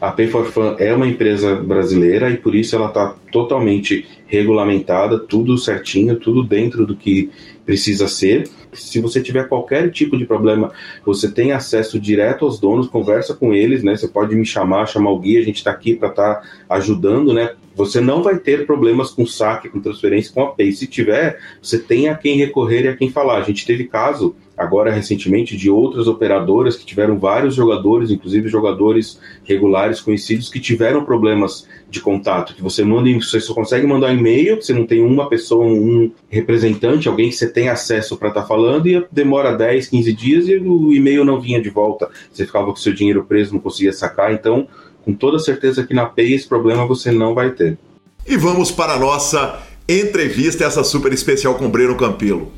A 0.00 0.12
Pay 0.12 0.28
for 0.28 0.46
Fun 0.46 0.76
é 0.78 0.94
uma 0.94 1.08
empresa 1.08 1.56
brasileira 1.56 2.30
e 2.30 2.36
por 2.36 2.54
isso 2.54 2.76
ela 2.76 2.86
está 2.86 3.16
totalmente 3.32 4.06
regulamentada, 4.26 5.18
tudo 5.18 5.58
certinho, 5.58 6.16
tudo 6.16 6.44
dentro 6.44 6.86
do 6.86 6.94
que 6.94 7.30
precisa 7.66 8.06
ser. 8.06 8.48
Se 8.72 9.00
você 9.00 9.20
tiver 9.20 9.48
qualquer 9.48 9.90
tipo 9.90 10.16
de 10.16 10.24
problema, 10.24 10.70
você 11.04 11.28
tem 11.30 11.50
acesso 11.50 11.98
direto 11.98 12.44
aos 12.44 12.60
donos, 12.60 12.86
conversa 12.86 13.34
com 13.34 13.52
eles, 13.52 13.82
né? 13.82 13.96
Você 13.96 14.06
pode 14.06 14.36
me 14.36 14.46
chamar, 14.46 14.86
chamar 14.86 15.10
o 15.10 15.18
guia, 15.18 15.40
a 15.40 15.44
gente 15.44 15.56
está 15.56 15.72
aqui 15.72 15.94
para 15.94 16.10
estar 16.10 16.34
tá 16.34 16.42
ajudando, 16.68 17.32
né? 17.34 17.50
Você 17.78 18.00
não 18.00 18.24
vai 18.24 18.36
ter 18.36 18.66
problemas 18.66 19.12
com 19.12 19.24
saque, 19.24 19.68
com 19.68 19.80
transferência, 19.80 20.34
com 20.34 20.42
a 20.42 20.48
Pay. 20.48 20.72
Se 20.72 20.88
tiver, 20.88 21.38
você 21.62 21.78
tem 21.78 22.08
a 22.08 22.16
quem 22.16 22.36
recorrer 22.36 22.84
e 22.84 22.88
a 22.88 22.96
quem 22.96 23.08
falar. 23.08 23.38
A 23.38 23.42
gente 23.42 23.64
teve 23.64 23.84
caso 23.84 24.34
agora 24.56 24.90
recentemente 24.90 25.56
de 25.56 25.70
outras 25.70 26.08
operadoras 26.08 26.76
que 26.76 26.84
tiveram 26.84 27.16
vários 27.16 27.54
jogadores, 27.54 28.10
inclusive 28.10 28.48
jogadores 28.48 29.20
regulares 29.44 30.00
conhecidos 30.00 30.48
que 30.48 30.58
tiveram 30.58 31.04
problemas 31.04 31.68
de 31.88 32.00
contato, 32.00 32.52
que 32.52 32.60
você 32.60 32.82
manda, 32.82 33.08
você 33.12 33.40
só 33.40 33.54
consegue 33.54 33.86
mandar 33.86 34.12
e-mail, 34.12 34.60
você 34.60 34.74
não 34.74 34.84
tem 34.84 35.00
uma 35.00 35.28
pessoa, 35.28 35.64
um 35.64 36.10
representante, 36.28 37.08
alguém 37.08 37.28
que 37.30 37.36
você 37.36 37.48
tem 37.48 37.68
acesso 37.68 38.16
para 38.16 38.28
estar 38.30 38.42
tá 38.42 38.46
falando 38.48 38.88
e 38.88 39.06
demora 39.12 39.56
10, 39.56 39.86
15 39.86 40.12
dias 40.12 40.48
e 40.48 40.56
o 40.56 40.92
e-mail 40.92 41.24
não 41.24 41.40
vinha 41.40 41.62
de 41.62 41.70
volta. 41.70 42.10
Você 42.32 42.44
ficava 42.44 42.66
com 42.66 42.76
seu 42.76 42.92
dinheiro 42.92 43.24
preso, 43.24 43.54
não 43.54 43.60
conseguia 43.60 43.92
sacar, 43.92 44.34
então 44.34 44.66
com 45.04 45.14
toda 45.14 45.38
certeza 45.38 45.86
que 45.86 45.94
na 45.94 46.06
Pay 46.06 46.34
esse 46.34 46.48
problema 46.48 46.86
você 46.86 47.10
não 47.10 47.34
vai 47.34 47.50
ter. 47.50 47.78
E 48.26 48.36
vamos 48.36 48.70
para 48.70 48.94
a 48.94 48.98
nossa 48.98 49.62
entrevista, 49.88 50.64
essa 50.64 50.84
super 50.84 51.12
especial 51.12 51.54
com 51.54 51.70
Breno 51.70 51.96
Campelo. 51.96 52.52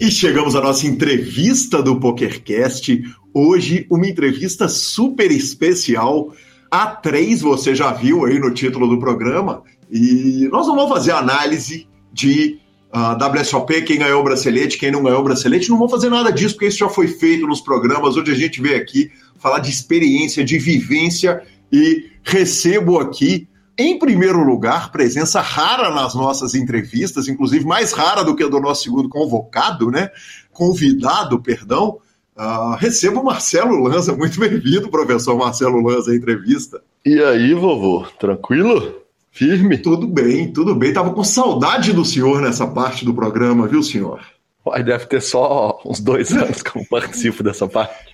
E 0.00 0.10
chegamos 0.10 0.56
à 0.56 0.60
nossa 0.60 0.86
entrevista 0.86 1.82
do 1.82 2.00
PokerCast. 2.00 3.02
Hoje, 3.34 3.86
uma 3.90 4.08
entrevista 4.08 4.66
super 4.66 5.30
especial. 5.30 6.32
A 6.70 6.86
três 6.86 7.42
você 7.42 7.74
já 7.74 7.92
viu 7.92 8.24
aí 8.24 8.38
no 8.38 8.52
título 8.52 8.88
do 8.88 8.98
programa. 8.98 9.62
E 9.90 10.48
nós 10.50 10.66
não 10.66 10.74
vamos 10.74 10.90
fazer 10.90 11.12
análise 11.12 11.86
de 12.12 12.58
ah, 12.92 13.16
WSOP, 13.16 13.82
quem 13.82 13.98
ganhou 13.98 14.20
o 14.20 14.24
bracelete, 14.24 14.78
quem 14.78 14.90
não 14.90 15.02
ganhou 15.02 15.20
o 15.20 15.24
bracelete. 15.24 15.70
Não 15.70 15.78
vamos 15.78 15.92
fazer 15.92 16.08
nada 16.08 16.32
disso, 16.32 16.54
porque 16.54 16.66
isso 16.66 16.78
já 16.78 16.88
foi 16.88 17.06
feito 17.06 17.46
nos 17.46 17.60
programas. 17.60 18.16
Hoje 18.16 18.32
a 18.32 18.34
gente 18.34 18.60
veio 18.60 18.76
aqui 18.76 19.10
falar 19.38 19.60
de 19.60 19.70
experiência, 19.70 20.44
de 20.44 20.58
vivência. 20.58 21.42
E 21.72 22.10
recebo 22.24 22.98
aqui 22.98 23.48
em 23.78 23.98
primeiro 23.98 24.44
lugar, 24.44 24.92
presença 24.92 25.40
rara 25.40 25.90
nas 25.90 26.14
nossas 26.14 26.54
entrevistas, 26.54 27.28
inclusive 27.28 27.64
mais 27.64 27.92
rara 27.92 28.22
do 28.22 28.36
que 28.36 28.42
a 28.42 28.48
do 28.48 28.60
nosso 28.60 28.82
segundo 28.82 29.08
convocado, 29.08 29.90
né? 29.90 30.10
Convidado, 30.52 31.40
perdão. 31.40 31.98
Uh, 32.36 32.74
recebo 32.76 33.20
o 33.20 33.24
Marcelo 33.24 33.82
Lanza, 33.82 34.14
muito 34.14 34.38
bem-vindo, 34.38 34.90
professor 34.90 35.34
Marcelo 35.36 35.80
Lanza, 35.80 36.10
à 36.10 36.14
entrevista. 36.14 36.82
E 37.06 37.22
aí, 37.22 37.54
vovô, 37.54 38.04
tranquilo? 38.18 39.00
Firme? 39.30 39.78
Tudo 39.78 40.06
bem, 40.06 40.52
tudo 40.52 40.74
bem. 40.74 40.92
Tava 40.92 41.12
com 41.12 41.24
saudade 41.24 41.92
do 41.92 42.04
senhor 42.04 42.40
nessa 42.40 42.66
parte 42.66 43.04
do 43.04 43.14
programa, 43.14 43.66
viu, 43.66 43.82
senhor? 43.82 44.20
Pai, 44.64 44.82
deve 44.82 45.06
ter 45.06 45.22
só 45.22 45.80
uns 45.84 46.00
dois 46.00 46.30
anos 46.34 46.62
que 46.62 46.76
eu 46.76 46.84
participo 46.90 47.42
dessa 47.42 47.66
parte. 47.66 48.10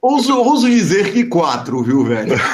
Ouso, 0.00 0.34
ouso 0.36 0.68
dizer 0.68 1.12
que 1.12 1.24
quatro, 1.24 1.82
viu, 1.82 2.04
velho? 2.04 2.34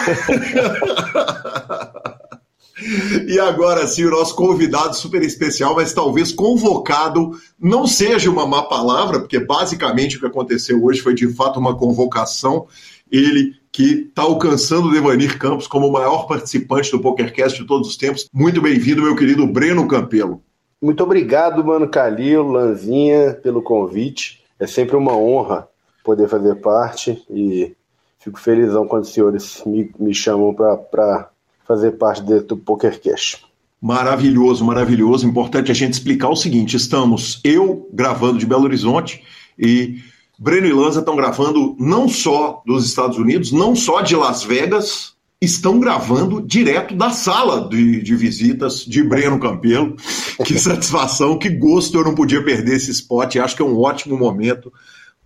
E 3.26 3.38
agora 3.40 3.86
sim, 3.86 4.04
o 4.04 4.10
nosso 4.10 4.36
convidado 4.36 4.94
super 4.94 5.22
especial, 5.22 5.74
mas 5.74 5.94
talvez 5.94 6.30
convocado 6.30 7.30
não 7.58 7.86
seja 7.86 8.30
uma 8.30 8.46
má 8.46 8.62
palavra, 8.62 9.18
porque 9.18 9.40
basicamente 9.40 10.16
o 10.16 10.20
que 10.20 10.26
aconteceu 10.26 10.84
hoje 10.84 11.00
foi 11.00 11.14
de 11.14 11.26
fato 11.32 11.58
uma 11.58 11.74
convocação. 11.74 12.66
Ele 13.10 13.54
que 13.76 14.06
está 14.08 14.22
alcançando 14.22 14.88
o 14.88 14.90
Devanir 14.90 15.38
Campos 15.38 15.66
como 15.66 15.86
o 15.86 15.92
maior 15.92 16.26
participante 16.26 16.90
do 16.90 16.98
PokerCast 16.98 17.60
de 17.60 17.66
todos 17.66 17.86
os 17.86 17.96
tempos. 17.98 18.26
Muito 18.32 18.62
bem-vindo, 18.62 19.02
meu 19.02 19.14
querido 19.14 19.46
Breno 19.46 19.86
Campelo. 19.86 20.42
Muito 20.80 21.04
obrigado, 21.04 21.62
Mano 21.62 21.86
Calil, 21.86 22.42
Lanzinha, 22.48 23.34
pelo 23.34 23.60
convite. 23.60 24.42
É 24.58 24.66
sempre 24.66 24.96
uma 24.96 25.14
honra 25.14 25.68
poder 26.02 26.26
fazer 26.26 26.54
parte 26.54 27.22
e 27.28 27.76
fico 28.18 28.40
felizão 28.40 28.86
quando 28.86 29.02
os 29.02 29.12
senhores 29.12 29.62
me, 29.66 29.90
me 29.98 30.14
chamam 30.14 30.54
para 30.54 31.28
fazer 31.68 31.92
parte 31.98 32.22
do 32.22 32.56
PokerCast. 32.56 33.44
Maravilhoso, 33.78 34.64
maravilhoso. 34.64 35.28
Importante 35.28 35.70
a 35.70 35.74
gente 35.74 35.92
explicar 35.92 36.30
o 36.30 36.36
seguinte: 36.36 36.78
estamos 36.78 37.42
eu 37.44 37.86
gravando 37.92 38.38
de 38.38 38.46
Belo 38.46 38.64
Horizonte 38.64 39.22
e 39.58 39.98
Breno 40.38 40.66
e 40.66 40.72
Lanza 40.72 41.00
estão 41.00 41.16
gravando 41.16 41.74
não 41.78 42.08
só 42.08 42.62
dos 42.66 42.86
Estados 42.86 43.16
Unidos, 43.16 43.52
não 43.52 43.74
só 43.74 44.02
de 44.02 44.14
Las 44.14 44.44
Vegas, 44.44 45.14
estão 45.40 45.78
gravando 45.78 46.40
direto 46.40 46.94
da 46.94 47.10
sala 47.10 47.68
de, 47.68 48.02
de 48.02 48.14
visitas 48.14 48.84
de 48.84 49.02
Breno 49.02 49.38
Campelo. 49.38 49.96
Que 50.44 50.58
satisfação, 50.58 51.38
que 51.38 51.48
gosto, 51.48 51.96
eu 51.96 52.04
não 52.04 52.14
podia 52.14 52.44
perder 52.44 52.76
esse 52.76 52.90
spot. 52.90 53.36
Acho 53.36 53.56
que 53.56 53.62
é 53.62 53.64
um 53.64 53.78
ótimo 53.78 54.18
momento 54.18 54.70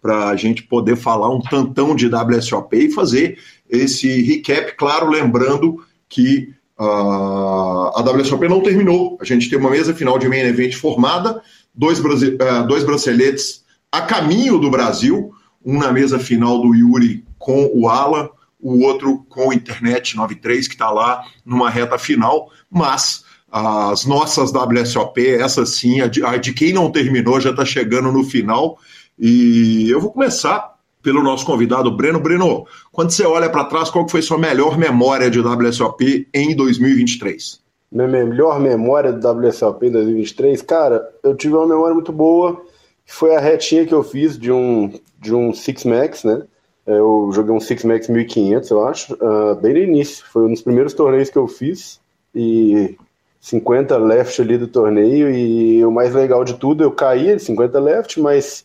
para 0.01 0.29
a 0.29 0.37
gente 0.37 0.63
poder 0.63 0.97
falar 0.97 1.29
um 1.35 1.41
tantão 1.41 1.97
de 1.97 2.07
WSOP 2.07 2.77
e 2.77 2.93
fazer 2.93 3.37
esse 3.69 4.23
recap, 4.23 4.77
claro, 4.77 5.11
lembrando 5.11 5.85
que 6.09 6.49
uh, 6.79 7.91
a 7.95 8.01
WSOP 8.01 8.49
não 8.49 8.63
terminou. 8.63 9.19
A 9.21 9.25
gente 9.25 9.51
tem 9.51 9.59
uma 9.59 9.71
mesa 9.71 9.93
final 9.93 10.17
de 10.17 10.29
main 10.29 10.41
event 10.41 10.75
formada, 10.75 11.43
dois, 11.75 11.99
uh, 11.99 12.67
dois 12.69 12.85
braceletes 12.85 13.60
a 13.93 14.01
caminho 14.03 14.59
do 14.59 14.71
Brasil, 14.71 15.33
um 15.65 15.79
na 15.79 15.93
mesa 15.93 16.19
final 16.19 16.61
do 16.61 16.75
Yuri 16.75 17.25
com 17.39 17.71
o 17.75 17.89
Alan, 17.89 18.29
o 18.61 18.85
outro 18.85 19.25
com 19.29 19.49
o 19.49 19.53
Internet 19.53 20.17
93, 20.17 20.69
que 20.69 20.75
está 20.75 20.91
lá 20.91 21.25
numa 21.45 21.71
reta 21.71 21.99
final, 21.99 22.51
mas 22.71 23.25
as 23.51 24.05
nossas 24.05 24.53
WSOP, 24.53 25.27
essa 25.27 25.67
sim, 25.67 26.01
a 26.01 26.07
de, 26.07 26.25
a 26.25 26.37
de 26.37 26.53
quem 26.53 26.73
não 26.73 26.91
terminou 26.91 27.41
já 27.41 27.51
está 27.51 27.65
chegando 27.65 28.13
no 28.13 28.23
final. 28.23 28.79
E 29.19 29.91
eu 29.91 30.01
vou 30.01 30.13
começar 30.13 30.75
pelo 31.03 31.23
nosso 31.23 31.45
convidado 31.45 31.91
Breno. 31.91 32.21
Breno, 32.21 32.67
quando 32.93 33.11
você 33.11 33.25
olha 33.25 33.51
para 33.51 33.65
trás, 33.65 33.91
qual 33.91 34.09
foi 34.09 34.23
sua 34.23 34.39
melhor 34.39 34.79
memória 34.79 35.31
de 35.31 35.41
WSOP 35.41 36.29
em 36.33 36.55
2023? 36.55 37.61
Minha 37.91 38.07
melhor 38.07 38.61
memória 38.61 39.13
do 39.13 39.29
WSOP 39.29 39.87
em 39.87 39.91
2023? 39.91 40.63
Cara, 40.63 41.09
eu 41.25 41.35
tive 41.35 41.55
uma 41.55 41.67
memória 41.67 41.95
muito 41.95 42.13
boa, 42.13 42.63
foi 43.11 43.35
a 43.35 43.41
retinha 43.41 43.85
que 43.85 43.93
eu 43.93 44.05
fiz 44.05 44.39
de 44.39 44.53
um, 44.53 44.93
de 45.19 45.35
um 45.35 45.53
Six 45.53 45.85
Max, 45.85 46.23
né? 46.23 46.43
Eu 46.87 47.31
joguei 47.33 47.53
um 47.53 47.61
Six 47.61 47.85
Max 47.85 48.09
1500, 48.09 48.71
eu 48.71 48.87
acho, 48.87 49.15
uh, 49.15 49.55
bem 49.57 49.75
no 49.75 49.81
início. 49.81 50.25
Foi 50.33 50.45
um 50.45 50.53
dos 50.53 50.63
primeiros 50.63 50.95
torneios 50.95 51.29
que 51.29 51.37
eu 51.37 51.49
fiz. 51.49 52.01
E 52.35 52.97
50 53.41 53.97
left 53.99 54.41
ali 54.41 54.57
do 54.57 54.69
torneio. 54.69 55.29
E 55.29 55.85
o 55.85 55.91
mais 55.91 56.15
legal 56.15 56.45
de 56.45 56.55
tudo, 56.55 56.85
eu 56.85 56.93
caí 56.93 57.35
de 57.35 57.43
50 57.43 57.81
left, 57.81 58.21
mas 58.21 58.65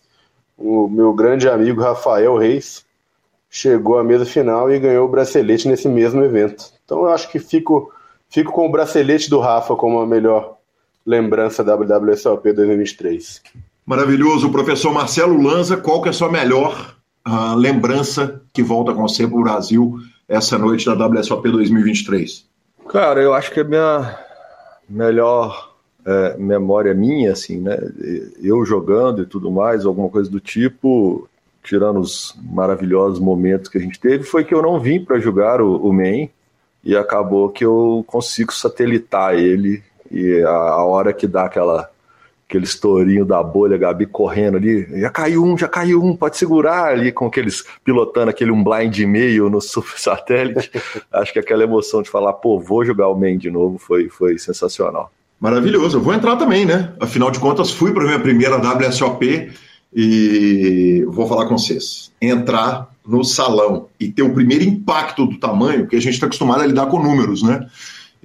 o 0.58 0.88
meu 0.88 1.12
grande 1.12 1.50
amigo 1.50 1.82
Rafael 1.82 2.38
Reis 2.38 2.86
chegou 3.50 3.98
à 3.98 4.04
mesa 4.04 4.26
final 4.26 4.72
e 4.72 4.80
ganhou 4.80 5.08
o 5.08 5.12
bracelete 5.12 5.68
nesse 5.68 5.88
mesmo 5.88 6.24
evento. 6.24 6.72
Então 6.86 7.00
eu 7.00 7.08
acho 7.08 7.32
que 7.32 7.40
fico, 7.40 7.92
fico 8.30 8.52
com 8.52 8.68
o 8.68 8.72
bracelete 8.72 9.28
do 9.28 9.40
Rafa 9.40 9.76
como 9.76 10.00
a 10.00 10.06
melhor 10.06 10.58
lembrança 11.04 11.64
WWSOP 11.64 12.54
2023. 12.54 13.42
Maravilhoso. 13.86 14.52
Professor 14.52 14.92
Marcelo 14.92 15.42
Lanza, 15.42 15.78
qual 15.78 16.02
que 16.02 16.08
é 16.08 16.12
a 16.12 16.14
sua 16.14 16.32
melhor 16.32 16.96
uh, 17.28 17.56
lembrança 17.56 18.42
que 18.52 18.64
volta 18.64 18.94
com 18.94 19.08
você 19.08 19.28
para 19.28 19.38
o 19.38 19.44
Brasil 19.44 20.00
essa 20.28 20.58
noite 20.58 20.86
da 20.86 21.06
WSOP 21.08 21.52
2023? 21.52 22.46
Cara, 22.90 23.22
eu 23.22 23.34
acho 23.34 23.52
que 23.52 23.60
a 23.60 23.64
minha 23.64 24.20
melhor 24.90 25.76
é, 26.06 26.38
memória 26.38 26.94
minha, 26.94 27.32
assim, 27.32 27.60
né? 27.60 27.78
Eu 28.42 28.64
jogando 28.64 29.24
e 29.24 29.26
tudo 29.26 29.52
mais, 29.52 29.86
alguma 29.86 30.08
coisa 30.08 30.30
do 30.30 30.40
tipo, 30.40 31.28
tirando 31.64 32.00
os 32.00 32.36
maravilhosos 32.44 33.20
momentos 33.20 33.70
que 33.70 33.78
a 33.78 33.82
gente 33.82 34.00
teve, 34.00 34.24
foi 34.24 34.44
que 34.44 34.54
eu 34.54 34.62
não 34.62 34.80
vim 34.80 35.04
para 35.04 35.20
jogar 35.20 35.62
o, 35.62 35.76
o 35.78 35.92
main 35.92 36.30
e 36.84 36.96
acabou 36.96 37.50
que 37.50 37.66
eu 37.66 38.04
consigo 38.06 38.54
satelitar 38.54 39.34
ele 39.34 39.84
e 40.12 40.42
a, 40.44 40.52
a 40.52 40.86
hora 40.86 41.12
que 41.12 41.26
dá 41.26 41.46
aquela 41.46 41.90
aquele 42.48 42.66
estourinho 42.66 43.26
da 43.26 43.42
bolha, 43.42 43.78
Gabi 43.78 44.06
correndo 44.06 44.58
ali, 44.58 44.88
já 45.00 45.10
caiu 45.10 45.44
um, 45.44 45.58
já 45.58 45.68
caiu 45.68 46.04
um, 46.04 46.16
pode 46.16 46.38
segurar 46.38 46.86
ali 46.90 47.12
com 47.12 47.26
aqueles 47.26 47.64
pilotando 47.84 48.30
aquele 48.30 48.52
um 48.52 48.64
blind 48.64 49.00
meio 49.00 49.50
no 49.50 49.60
super 49.62 50.00
satélite. 50.00 50.72
Acho 51.12 51.34
que 51.34 51.40
aquela 51.40 51.64
emoção 51.64 52.02
de 52.02 52.10
falar, 52.10 52.34
pô, 52.34 52.60
vou 52.60 52.86
jogar 52.86 53.08
o 53.10 53.16
main 53.16 53.38
de 53.38 53.50
novo 53.50 53.78
foi, 53.78 54.10
foi 54.10 54.38
sensacional. 54.38 55.12
Maravilhoso. 55.40 55.98
Eu 55.98 56.02
vou 56.02 56.14
entrar 56.14 56.36
também, 56.38 56.66
né? 56.66 56.94
Afinal 57.00 57.30
de 57.30 57.40
contas, 57.40 57.72
fui 57.72 57.92
para 57.92 58.04
minha 58.04 58.20
primeira 58.20 58.58
WSOP 58.58 59.52
e 59.94 61.04
vou 61.08 61.28
falar 61.28 61.46
com 61.48 61.58
vocês. 61.58 62.12
Entrar 62.22 62.90
no 63.06 63.24
salão 63.24 63.88
e 64.00 64.10
ter 64.10 64.24
o 64.24 64.34
primeiro 64.34 64.64
impacto 64.64 65.26
do 65.26 65.38
tamanho, 65.38 65.82
porque 65.82 65.96
a 65.96 66.02
gente 66.02 66.14
está 66.14 66.26
acostumado 66.26 66.62
a 66.62 66.66
lidar 66.66 66.88
com 66.88 67.02
números, 67.02 67.44
né? 67.44 67.68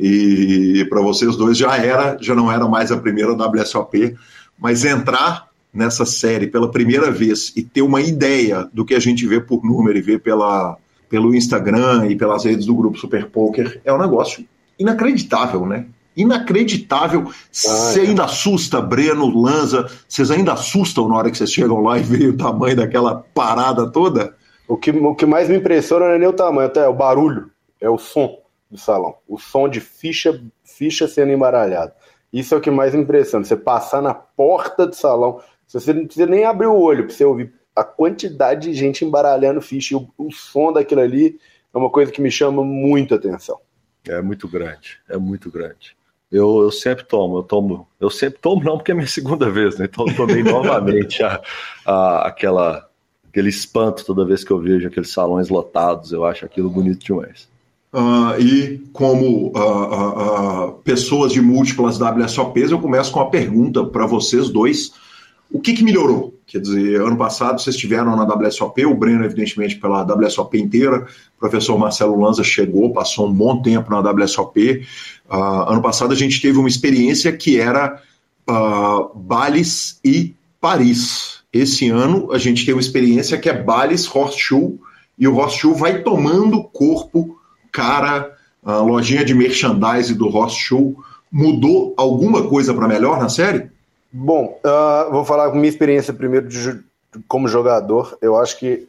E 0.03 0.87
para 0.89 1.03
vocês 1.03 1.37
dois 1.37 1.59
já 1.59 1.77
era, 1.77 2.17
já 2.21 2.35
não 2.35 2.51
era 2.51 2.67
mais 2.67 2.91
a 2.91 2.97
primeira 2.97 3.35
WSOP, 3.35 4.17
mas 4.59 4.83
entrar 4.83 5.49
nessa 5.73 6.07
série 6.07 6.47
pela 6.47 6.71
primeira 6.71 7.11
vez 7.11 7.53
e 7.55 7.63
ter 7.63 7.83
uma 7.83 8.01
ideia 8.01 8.67
do 8.73 8.83
que 8.83 8.95
a 8.95 8.99
gente 8.99 9.27
vê 9.27 9.41
por 9.41 9.63
número 9.63 9.99
e 9.99 10.01
vê 10.01 10.19
pela, 10.19 10.79
pelo 11.09 11.35
Instagram 11.35 12.07
e 12.09 12.17
pelas 12.17 12.47
redes 12.47 12.65
do 12.65 12.75
grupo 12.75 12.99
Super 12.99 13.27
Poker 13.27 13.79
é 13.85 13.93
um 13.93 13.99
negócio 13.99 14.45
inacreditável, 14.79 15.67
né? 15.67 15.85
inacreditável. 16.17 17.31
Você 17.53 18.01
ainda 18.01 18.25
assusta, 18.25 18.81
Breno, 18.81 19.29
Lanza, 19.39 19.87
vocês 20.09 20.31
ainda 20.31 20.55
assustam 20.55 21.09
na 21.09 21.17
hora 21.17 21.31
que 21.31 21.37
vocês 21.37 21.53
chegam 21.53 21.83
lá 21.83 21.99
e 21.99 22.03
veem 22.03 22.29
o 22.29 22.37
tamanho 22.37 22.77
daquela 22.77 23.25
parada 23.35 23.87
toda? 23.91 24.35
O 24.67 24.77
que, 24.77 24.91
o 24.91 25.15
que 25.15 25.27
mais 25.27 25.49
me 25.49 25.57
impressiona 25.57 26.07
não 26.07 26.15
é 26.15 26.19
nem 26.19 26.29
o 26.29 26.33
tamanho, 26.33 26.67
até 26.67 26.81
é 26.81 26.89
o 26.89 26.95
barulho, 26.95 27.51
é 27.81 27.89
o 27.89 27.99
som 27.99 28.40
do 28.71 28.79
salão. 28.79 29.17
O 29.27 29.39
som 29.39 29.69
de 29.69 29.81
ficha, 29.81 30.41
ficha 30.65 31.09
sendo 31.09 31.33
embaralhado. 31.33 31.93
Isso 32.33 32.55
é 32.55 32.59
o 32.59 32.61
que 32.61 32.71
mais 32.71 32.95
impressiona. 32.95 33.45
Você 33.45 33.57
passar 33.57 34.01
na 34.01 34.15
porta 34.15 34.87
do 34.87 34.95
salão, 34.95 35.41
você 35.67 35.93
não 35.93 36.05
precisa 36.05 36.27
nem 36.27 36.45
abrir 36.45 36.67
o 36.67 36.79
olho 36.79 37.07
para 37.07 37.15
você 37.15 37.25
ouvir 37.25 37.53
a 37.75 37.83
quantidade 37.83 38.71
de 38.71 38.75
gente 38.75 39.05
embaralhando 39.05 39.61
ficha. 39.61 39.95
E 39.95 39.97
o, 39.97 40.09
o 40.17 40.31
som 40.31 40.73
daquilo 40.73 41.01
ali 41.01 41.39
é 41.73 41.79
uma 41.79 41.91
coisa 41.91 42.13
que 42.13 42.21
me 42.21 42.31
chama 42.31 42.65
muito 42.65 43.15
atenção. 43.15 43.59
É 44.07 44.21
muito 44.23 44.49
grande, 44.49 44.99
é 45.09 45.17
muito 45.17 45.51
grande. 45.51 45.97
Eu, 46.31 46.63
eu 46.63 46.71
sempre 46.71 47.05
tomo, 47.05 47.39
eu 47.39 47.43
tomo, 47.43 47.89
eu 47.99 48.09
sempre 48.09 48.39
tomo 48.39 48.63
não 48.63 48.77
porque 48.77 48.93
é 48.93 48.95
minha 48.95 49.07
segunda 49.07 49.51
vez, 49.51 49.79
né? 49.79 49.87
Então 49.91 50.07
eu 50.07 50.15
tomei 50.15 50.43
novamente 50.45 51.23
a, 51.25 51.43
a, 51.85 52.29
aquela, 52.29 52.89
aquele 53.29 53.49
espanto 53.49 54.05
toda 54.05 54.25
vez 54.25 54.45
que 54.45 54.53
eu 54.53 54.61
vejo 54.61 54.87
aqueles 54.87 55.11
salões 55.11 55.49
lotados, 55.49 56.13
eu 56.13 56.25
acho 56.25 56.45
aquilo 56.45 56.71
bonito 56.71 57.05
demais. 57.05 57.49
Uh, 57.93 58.41
e 58.41 58.79
como 58.93 59.49
uh, 59.49 60.69
uh, 60.69 60.73
pessoas 60.85 61.33
de 61.33 61.43
múltiplas 61.43 61.99
WSOPs, 61.99 62.71
eu 62.71 62.79
começo 62.79 63.11
com 63.11 63.19
a 63.19 63.29
pergunta 63.29 63.85
para 63.85 64.07
vocês 64.07 64.49
dois: 64.49 64.93
o 65.51 65.61
que, 65.61 65.73
que 65.73 65.83
melhorou? 65.83 66.33
Quer 66.47 66.61
dizer, 66.61 67.01
ano 67.01 67.17
passado 67.17 67.61
vocês 67.61 67.75
estiveram 67.75 68.15
na 68.15 68.23
WSOP, 68.23 68.87
o 68.87 68.95
Breno, 68.95 69.25
evidentemente, 69.25 69.75
pela 69.77 70.05
WSOP 70.05 70.57
inteira, 70.57 71.05
o 71.37 71.41
professor 71.41 71.77
Marcelo 71.77 72.21
Lanza 72.21 72.45
chegou, 72.45 72.93
passou 72.93 73.29
um 73.29 73.33
bom 73.33 73.61
tempo 73.61 73.91
na 73.91 73.99
WSOP. 73.99 74.87
Ano 75.29 75.81
passado 75.81 76.13
a 76.13 76.17
gente 76.17 76.41
teve 76.41 76.59
uma 76.59 76.69
experiência 76.69 77.33
que 77.33 77.57
era 77.61 78.03
Bales 79.15 80.01
e 80.05 80.35
Paris. 80.61 81.41
Esse 81.53 81.89
ano 81.89 82.33
a 82.33 82.39
gente 82.39 82.65
tem 82.65 82.75
uma 82.75 82.81
experiência 82.81 83.39
que 83.39 83.49
é 83.49 83.63
Bales 83.63 84.13
Horseshoe, 84.13 84.77
e 85.17 85.29
o 85.29 85.37
Horseshoe 85.37 85.75
vai 85.75 86.03
tomando 86.03 86.65
corpo, 86.65 87.40
cara, 87.73 88.37
a 88.65 88.79
lojinha 88.79 89.25
de 89.25 89.35
merchandise 89.35 90.15
do 90.15 90.29
Horseshoe 90.29 90.97
mudou 91.31 91.95
alguma 91.97 92.49
coisa 92.49 92.75
para 92.75 92.89
melhor 92.89 93.19
na 93.19 93.29
série? 93.29 93.71
Bom, 94.13 94.59
uh, 94.65 95.11
vou 95.13 95.25
falar 95.25 95.51
com 95.51 95.57
minha 95.57 95.69
experiência 95.69 96.13
primeiro 96.13 96.49
de, 96.49 96.81
como 97.29 97.47
jogador. 97.47 98.19
Eu 98.21 98.37
acho 98.37 98.59
que 98.59 98.89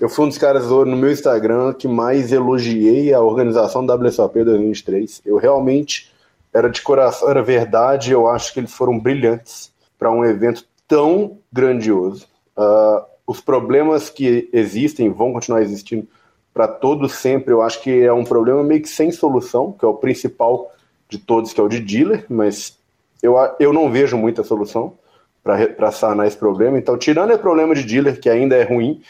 eu 0.00 0.08
fui 0.08 0.24
um 0.24 0.28
dos 0.28 0.38
caras 0.38 0.66
no 0.66 0.96
meu 0.96 1.10
Instagram 1.10 1.74
que 1.74 1.86
mais 1.86 2.32
elogiei 2.32 3.12
a 3.12 3.20
organização 3.20 3.84
da 3.84 3.94
WSOP 3.94 4.42
2023. 4.42 5.22
Eu 5.24 5.36
realmente 5.36 6.10
era 6.52 6.70
de 6.70 6.80
coração, 6.80 7.28
era 7.28 7.42
verdade. 7.42 8.12
Eu 8.12 8.26
acho 8.26 8.52
que 8.52 8.60
eles 8.60 8.72
foram 8.72 8.98
brilhantes 8.98 9.70
para 9.98 10.10
um 10.10 10.24
evento 10.24 10.64
tão 10.88 11.38
grandioso. 11.52 12.26
Uh, 12.56 13.02
os 13.26 13.40
problemas 13.40 14.08
que 14.08 14.48
existem 14.52 15.10
vão 15.10 15.32
continuar 15.32 15.62
existindo 15.62 16.06
para 16.54 16.68
todos 16.68 17.14
sempre. 17.16 17.52
Eu 17.52 17.60
acho 17.60 17.82
que 17.82 18.02
é 18.02 18.12
um 18.12 18.24
problema 18.24 18.62
meio 18.62 18.80
que 18.80 18.88
sem 18.88 19.10
solução, 19.10 19.72
que 19.72 19.84
é 19.84 19.88
o 19.88 19.94
principal 19.94 20.72
de 21.08 21.18
todos, 21.18 21.52
que 21.52 21.60
é 21.60 21.62
o 21.62 21.68
de 21.68 21.80
dealer, 21.80 22.24
mas 22.30 22.78
eu, 23.22 23.34
eu 23.58 23.72
não 23.72 23.90
vejo 23.90 24.16
muita 24.16 24.44
solução 24.44 24.94
para 25.42 25.92
sanar 25.92 26.26
esse 26.26 26.36
problema. 26.36 26.78
Então, 26.78 26.96
tirando 26.96 27.34
o 27.34 27.38
problema 27.38 27.74
de 27.74 27.82
dealer, 27.82 28.18
que 28.18 28.30
ainda 28.30 28.56
é 28.56 28.62
ruim, 28.62 29.02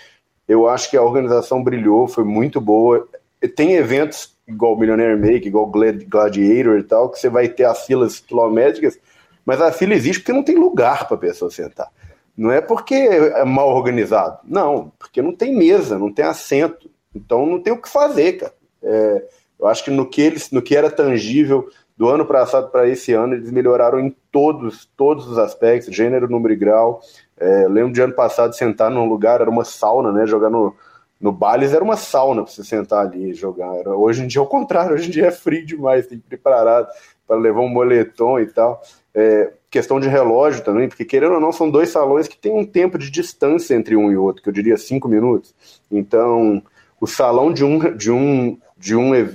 eu 0.48 0.68
acho 0.68 0.90
que 0.90 0.96
a 0.96 1.02
organização 1.02 1.62
brilhou, 1.62 2.08
foi 2.08 2.24
muito 2.24 2.60
boa. 2.60 3.06
Tem 3.54 3.74
eventos 3.74 4.34
igual 4.46 4.76
Millionaire 4.76 5.16
Make, 5.16 5.48
igual 5.48 5.66
Gladiator 5.66 6.78
e 6.78 6.82
tal, 6.82 7.08
que 7.08 7.18
você 7.18 7.28
vai 7.28 7.48
ter 7.48 7.64
as 7.64 7.86
filas 7.86 8.20
quilométricas, 8.20 8.98
mas 9.44 9.60
a 9.60 9.72
fila 9.72 9.94
existe 9.94 10.20
porque 10.20 10.32
não 10.32 10.42
tem 10.42 10.56
lugar 10.56 11.06
para 11.06 11.16
a 11.16 11.20
pessoa 11.20 11.50
sentar. 11.50 11.88
Não 12.36 12.50
é 12.50 12.60
porque 12.60 12.94
é 12.94 13.44
mal 13.44 13.68
organizado, 13.68 14.38
não, 14.44 14.92
porque 14.98 15.22
não 15.22 15.34
tem 15.34 15.56
mesa, 15.56 15.98
não 15.98 16.12
tem 16.12 16.24
assento. 16.24 16.90
Então 17.14 17.46
não 17.46 17.60
tem 17.60 17.72
o 17.72 17.80
que 17.80 17.88
fazer, 17.88 18.34
cara. 18.34 18.54
É, 18.82 19.24
eu 19.58 19.66
acho 19.66 19.84
que 19.84 19.90
no 19.90 20.06
que, 20.06 20.20
eles, 20.20 20.50
no 20.50 20.60
que 20.60 20.76
era 20.76 20.90
tangível, 20.90 21.70
do 21.96 22.08
ano 22.08 22.26
passado 22.26 22.70
para 22.70 22.88
esse 22.88 23.12
ano, 23.12 23.34
eles 23.34 23.50
melhoraram 23.50 24.00
em 24.00 24.14
todos, 24.32 24.90
todos 24.96 25.28
os 25.28 25.38
aspectos, 25.38 25.94
gênero, 25.94 26.28
número 26.28 26.52
e 26.52 26.56
grau. 26.56 27.00
É, 27.36 27.68
lembro 27.68 27.92
de 27.92 28.00
ano 28.00 28.14
passado 28.14 28.54
sentar 28.54 28.90
num 28.90 29.08
lugar, 29.08 29.40
era 29.40 29.50
uma 29.50 29.64
sauna, 29.64 30.10
né? 30.10 30.26
Jogar 30.26 30.50
no, 30.50 30.74
no 31.20 31.30
Bales 31.30 31.72
era 31.72 31.84
uma 31.84 31.96
sauna 31.96 32.42
para 32.42 32.52
você 32.52 32.64
sentar 32.64 33.06
ali 33.06 33.30
e 33.30 33.34
jogar. 33.34 33.86
Hoje 33.88 34.24
em 34.24 34.26
dia 34.26 34.40
é 34.40 34.42
o 34.42 34.46
contrário, 34.46 34.94
hoje 34.94 35.08
em 35.08 35.10
dia 35.10 35.26
é 35.26 35.30
frio 35.30 35.64
demais, 35.64 36.06
tem 36.06 36.18
que 36.18 36.24
ir 36.24 36.28
preparado 36.28 36.88
para 37.26 37.36
levar 37.36 37.60
um 37.60 37.68
moletom 37.68 38.40
e 38.40 38.46
tal. 38.46 38.82
É, 39.14 39.52
questão 39.70 40.00
de 40.00 40.08
relógio 40.08 40.64
também, 40.64 40.88
porque 40.88 41.04
querendo 41.04 41.34
ou 41.34 41.40
não, 41.40 41.52
são 41.52 41.70
dois 41.70 41.90
salões 41.90 42.26
que 42.26 42.36
tem 42.36 42.52
um 42.52 42.64
tempo 42.64 42.98
de 42.98 43.08
distância 43.08 43.74
entre 43.74 43.94
um 43.94 44.10
e 44.10 44.16
outro, 44.16 44.42
que 44.42 44.48
eu 44.48 44.52
diria 44.52 44.76
cinco 44.76 45.08
minutos. 45.08 45.54
Então, 45.90 46.60
o 47.00 47.06
salão 47.06 47.52
de 47.52 47.64
um, 47.64 47.96
de 47.96 48.10
um, 48.10 48.58
de 48.76 48.96
um, 48.96 49.14
é, 49.14 49.28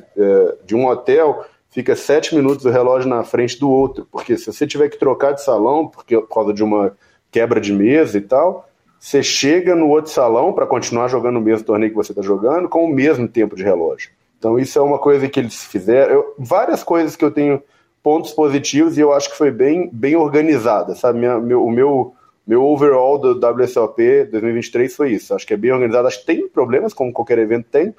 de 0.65 0.75
um 0.75 0.87
hotel 0.87 1.45
fica 1.69 1.95
sete 1.95 2.35
minutos 2.35 2.65
o 2.65 2.69
relógio 2.69 3.09
na 3.09 3.23
frente 3.23 3.59
do 3.59 3.69
outro, 3.69 4.07
porque 4.11 4.37
se 4.37 4.51
você 4.51 4.65
tiver 4.65 4.89
que 4.89 4.97
trocar 4.97 5.33
de 5.33 5.43
salão 5.43 5.87
porque, 5.87 6.17
por 6.17 6.33
causa 6.33 6.53
de 6.53 6.63
uma 6.63 6.95
quebra 7.31 7.61
de 7.61 7.71
mesa 7.71 8.17
e 8.17 8.21
tal, 8.21 8.67
você 8.99 9.23
chega 9.23 9.75
no 9.75 9.87
outro 9.87 10.11
salão 10.11 10.51
para 10.51 10.65
continuar 10.65 11.07
jogando 11.07 11.37
o 11.37 11.41
mesmo 11.41 11.65
torneio 11.65 11.91
que 11.91 11.97
você 11.97 12.11
está 12.11 12.21
jogando 12.21 12.67
com 12.67 12.83
o 12.83 12.93
mesmo 12.93 13.27
tempo 13.27 13.55
de 13.55 13.63
relógio. 13.63 14.11
Então 14.37 14.57
isso 14.57 14.77
é 14.79 14.81
uma 14.81 14.97
coisa 14.97 15.27
que 15.29 15.39
eles 15.39 15.63
fizeram. 15.63 16.13
Eu, 16.13 16.35
várias 16.37 16.83
coisas 16.83 17.15
que 17.15 17.23
eu 17.23 17.31
tenho 17.31 17.61
pontos 18.01 18.31
positivos 18.31 18.97
e 18.97 19.01
eu 19.01 19.13
acho 19.13 19.29
que 19.29 19.37
foi 19.37 19.51
bem, 19.51 19.89
bem 19.91 20.15
organizada, 20.15 20.95
sabe? 20.95 21.19
Minha, 21.19 21.39
meu, 21.39 21.63
o 21.63 21.71
meu, 21.71 22.13
meu 22.49 22.65
overall 22.65 23.19
do 23.19 23.39
WSOP 23.39 24.25
2023 24.31 24.95
foi 24.95 25.11
isso. 25.11 25.35
Acho 25.35 25.45
que 25.45 25.53
é 25.53 25.57
bem 25.57 25.71
organizado. 25.71 26.07
Acho 26.07 26.21
que 26.21 26.25
tem 26.25 26.49
problemas, 26.49 26.95
como 26.95 27.13
qualquer 27.13 27.37
evento 27.37 27.67
tem, 27.71 27.93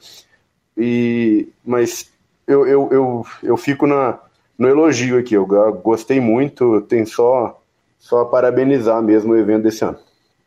e, 0.76 1.46
mas 1.64 2.10
eu, 2.48 2.66
eu, 2.66 2.88
eu, 2.90 3.26
eu 3.44 3.56
fico 3.56 3.86
na, 3.86 4.18
no 4.58 4.66
elogio 4.66 5.20
aqui. 5.20 5.34
Eu 5.34 5.46
gostei 5.46 6.18
muito, 6.18 6.80
tem 6.80 7.06
só, 7.06 7.62
só 7.96 8.24
parabenizar 8.24 9.00
mesmo 9.00 9.34
o 9.34 9.36
evento 9.36 9.62
desse 9.62 9.84
ano. 9.84 9.98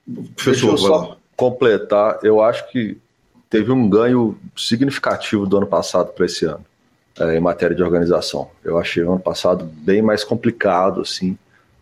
Deixa 0.05 0.65
eu 0.65 0.77
só 0.77 1.15
completar. 1.37 2.19
Eu 2.23 2.41
acho 2.41 2.69
que 2.71 2.97
teve 3.49 3.71
um 3.71 3.89
ganho 3.89 4.37
significativo 4.53 5.45
do 5.45 5.55
ano 5.55 5.67
passado 5.67 6.11
para 6.11 6.25
esse 6.25 6.43
ano, 6.43 6.65
é, 7.21 7.37
em 7.37 7.39
matéria 7.39 7.73
de 7.73 7.81
organização. 7.81 8.49
Eu 8.65 8.77
achei 8.77 9.01
o 9.01 9.13
ano 9.13 9.21
passado 9.21 9.63
bem 9.63 10.01
mais 10.01 10.25
complicado, 10.25 10.99
assim. 10.99 11.37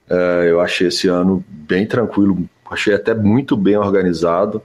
É, 0.10 0.48
eu 0.50 0.60
achei 0.60 0.88
esse 0.88 1.08
ano 1.08 1.44
bem 1.48 1.86
tranquilo, 1.86 2.38
achei 2.70 2.94
até 2.94 3.14
muito 3.14 3.56
bem 3.56 3.78
organizado. 3.78 4.62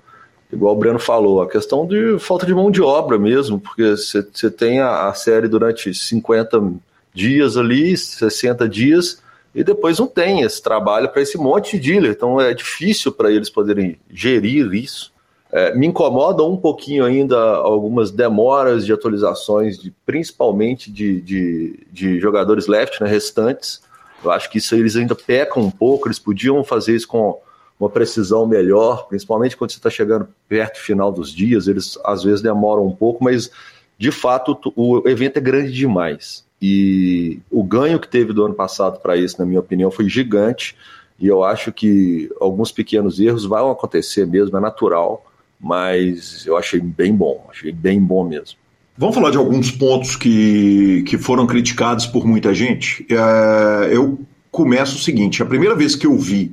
Igual 0.53 0.75
o 0.75 0.79
Breno 0.79 0.99
falou, 0.99 1.43
a 1.43 1.49
questão 1.49 1.87
de 1.87 2.19
falta 2.19 2.47
de 2.47 2.55
mão 2.55 2.71
de 2.71 2.81
obra 2.81 3.19
mesmo, 3.19 3.59
porque 3.59 3.97
você 3.97 4.51
tem 4.51 4.81
a, 4.81 5.09
a 5.09 5.15
série 5.15 5.49
durante 5.49 5.93
50 5.93 6.73
dias 7.13 7.57
ali, 7.57 7.97
60 7.97 8.69
dias, 8.69 9.23
e 9.55 9.65
depois 9.65 9.99
não 9.99 10.07
tem 10.07 10.43
esse 10.43 10.63
trabalho 10.63 11.09
para 11.09 11.23
esse 11.23 11.39
monte 11.39 11.79
de 11.79 11.93
dealer. 11.93 12.13
Então 12.13 12.41
é 12.41 12.53
difícil 12.53 13.11
para 13.11 13.33
eles 13.33 13.49
poderem 13.49 13.99
gerir 14.11 14.73
isso. 14.75 15.13
É, 15.51 15.75
me 15.75 15.87
incomoda 15.87 16.43
um 16.43 16.57
pouquinho 16.57 17.05
ainda 17.05 17.39
algumas 17.39 18.11
demoras 18.11 18.85
de 18.85 18.93
atualizações, 18.93 19.79
de, 19.79 19.91
principalmente 20.05 20.93
de, 20.93 21.21
de, 21.23 21.87
de 21.91 22.21
jogadores 22.21 22.67
left 22.67 23.03
né, 23.03 23.09
restantes. 23.09 23.81
Eu 24.27 24.33
acho 24.33 24.51
que 24.51 24.59
isso 24.59 24.75
eles 24.75 24.97
ainda 24.97 25.15
pecam 25.15 25.63
um 25.63 25.71
pouco, 25.71 26.09
eles 26.09 26.19
podiam 26.19 26.63
fazer 26.65 26.95
isso 26.95 27.09
com 27.09 27.41
uma 27.79 27.91
precisão 27.91 28.47
melhor, 28.47 29.07
principalmente 29.09 29.57
quando 29.57 29.71
você 29.71 29.79
está 29.79 29.91
chegando 29.91 30.29
perto 30.49 30.75
do 30.75 30.81
final 30.81 31.13
dos 31.13 31.33
dias, 31.33 31.69
eles 31.69 31.99
às 32.05 32.25
vezes 32.25 32.41
demoram 32.41 32.87
um 32.87 32.95
pouco, 32.95 33.23
mas 33.23 33.51
de 33.99 34.11
fato 34.11 34.59
o 34.75 35.07
evento 35.07 35.37
é 35.37 35.41
grande 35.41 35.73
demais. 35.73 36.45
E 36.61 37.39
o 37.51 37.63
ganho 37.63 38.01
que 38.01 38.09
teve 38.09 38.33
do 38.33 38.45
ano 38.45 38.55
passado 38.55 38.99
para 39.01 39.17
isso, 39.17 39.39
na 39.39 39.45
minha 39.45 39.61
opinião, 39.61 39.91
foi 39.91 40.09
gigante. 40.09 40.75
E 41.19 41.27
eu 41.27 41.45
acho 41.45 41.73
que 41.73 42.31
alguns 42.41 42.73
pequenos 42.73 43.21
erros 43.21 43.45
vão 43.45 43.71
acontecer 43.71 44.27
mesmo, 44.27 44.57
é 44.57 44.61
natural, 44.61 45.25
mas 45.61 46.47
eu 46.47 46.57
achei 46.57 46.81
bem 46.81 47.15
bom, 47.15 47.47
achei 47.51 47.73
bem 47.73 48.01
bom 48.01 48.25
mesmo. 48.25 48.59
Vamos 48.99 49.15
falar 49.15 49.31
de 49.31 49.37
alguns 49.37 49.71
pontos 49.71 50.17
que, 50.17 51.03
que 51.07 51.19
foram 51.19 51.47
criticados 51.47 52.07
por 52.07 52.27
muita 52.27 52.55
gente. 52.55 53.07
É, 53.11 53.95
eu 53.95 54.19
começo 54.51 54.97
o 54.97 55.01
seguinte: 55.01 55.43
a 55.43 55.47
primeira 55.47 55.75
vez 55.75 55.95
que 55.95 56.07
eu 56.07 56.17
vi 56.17 56.53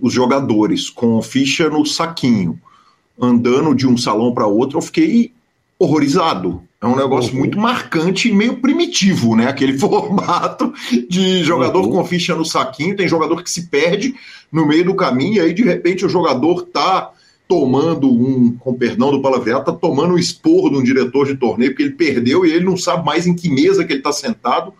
os 0.00 0.12
jogadores 0.12 0.90
com 0.90 1.22
ficha 1.22 1.70
no 1.70 1.86
saquinho 1.86 2.60
andando 3.20 3.74
de 3.74 3.86
um 3.86 3.96
salão 3.96 4.34
para 4.34 4.46
outro, 4.46 4.78
eu 4.78 4.82
fiquei 4.82 5.32
horrorizado. 5.78 6.62
É 6.80 6.86
um 6.86 6.96
negócio 6.96 7.32
uhum. 7.32 7.38
muito 7.38 7.58
marcante 7.58 8.28
e 8.28 8.32
meio 8.32 8.56
primitivo, 8.56 9.36
né? 9.36 9.46
Aquele 9.46 9.76
formato 9.78 10.74
de 11.08 11.44
jogador 11.44 11.84
uhum. 11.84 11.92
com 11.92 12.04
ficha 12.04 12.34
no 12.34 12.44
saquinho. 12.44 12.96
Tem 12.96 13.06
jogador 13.06 13.40
que 13.42 13.50
se 13.50 13.68
perde 13.68 14.14
no 14.50 14.66
meio 14.66 14.84
do 14.84 14.94
caminho 14.94 15.36
e 15.36 15.40
aí, 15.40 15.54
de 15.54 15.62
repente, 15.62 16.04
o 16.04 16.08
jogador 16.08 16.62
tá 16.62 17.12
tomando 17.54 18.10
um, 18.10 18.56
com 18.58 18.74
perdão 18.74 19.10
do 19.10 19.22
palavreado, 19.22 19.64
tá 19.64 19.72
tomando 19.72 20.14
um 20.14 20.18
esporro 20.18 20.70
de 20.70 20.76
um 20.76 20.82
diretor 20.82 21.26
de 21.26 21.36
torneio, 21.36 21.70
porque 21.70 21.84
ele 21.84 21.94
perdeu 21.94 22.44
e 22.44 22.52
ele 22.52 22.64
não 22.64 22.76
sabe 22.76 23.04
mais 23.04 23.26
em 23.26 23.34
que 23.34 23.48
mesa 23.48 23.84
que 23.84 23.92
ele 23.92 24.02
tá 24.02 24.12
sentado. 24.12 24.72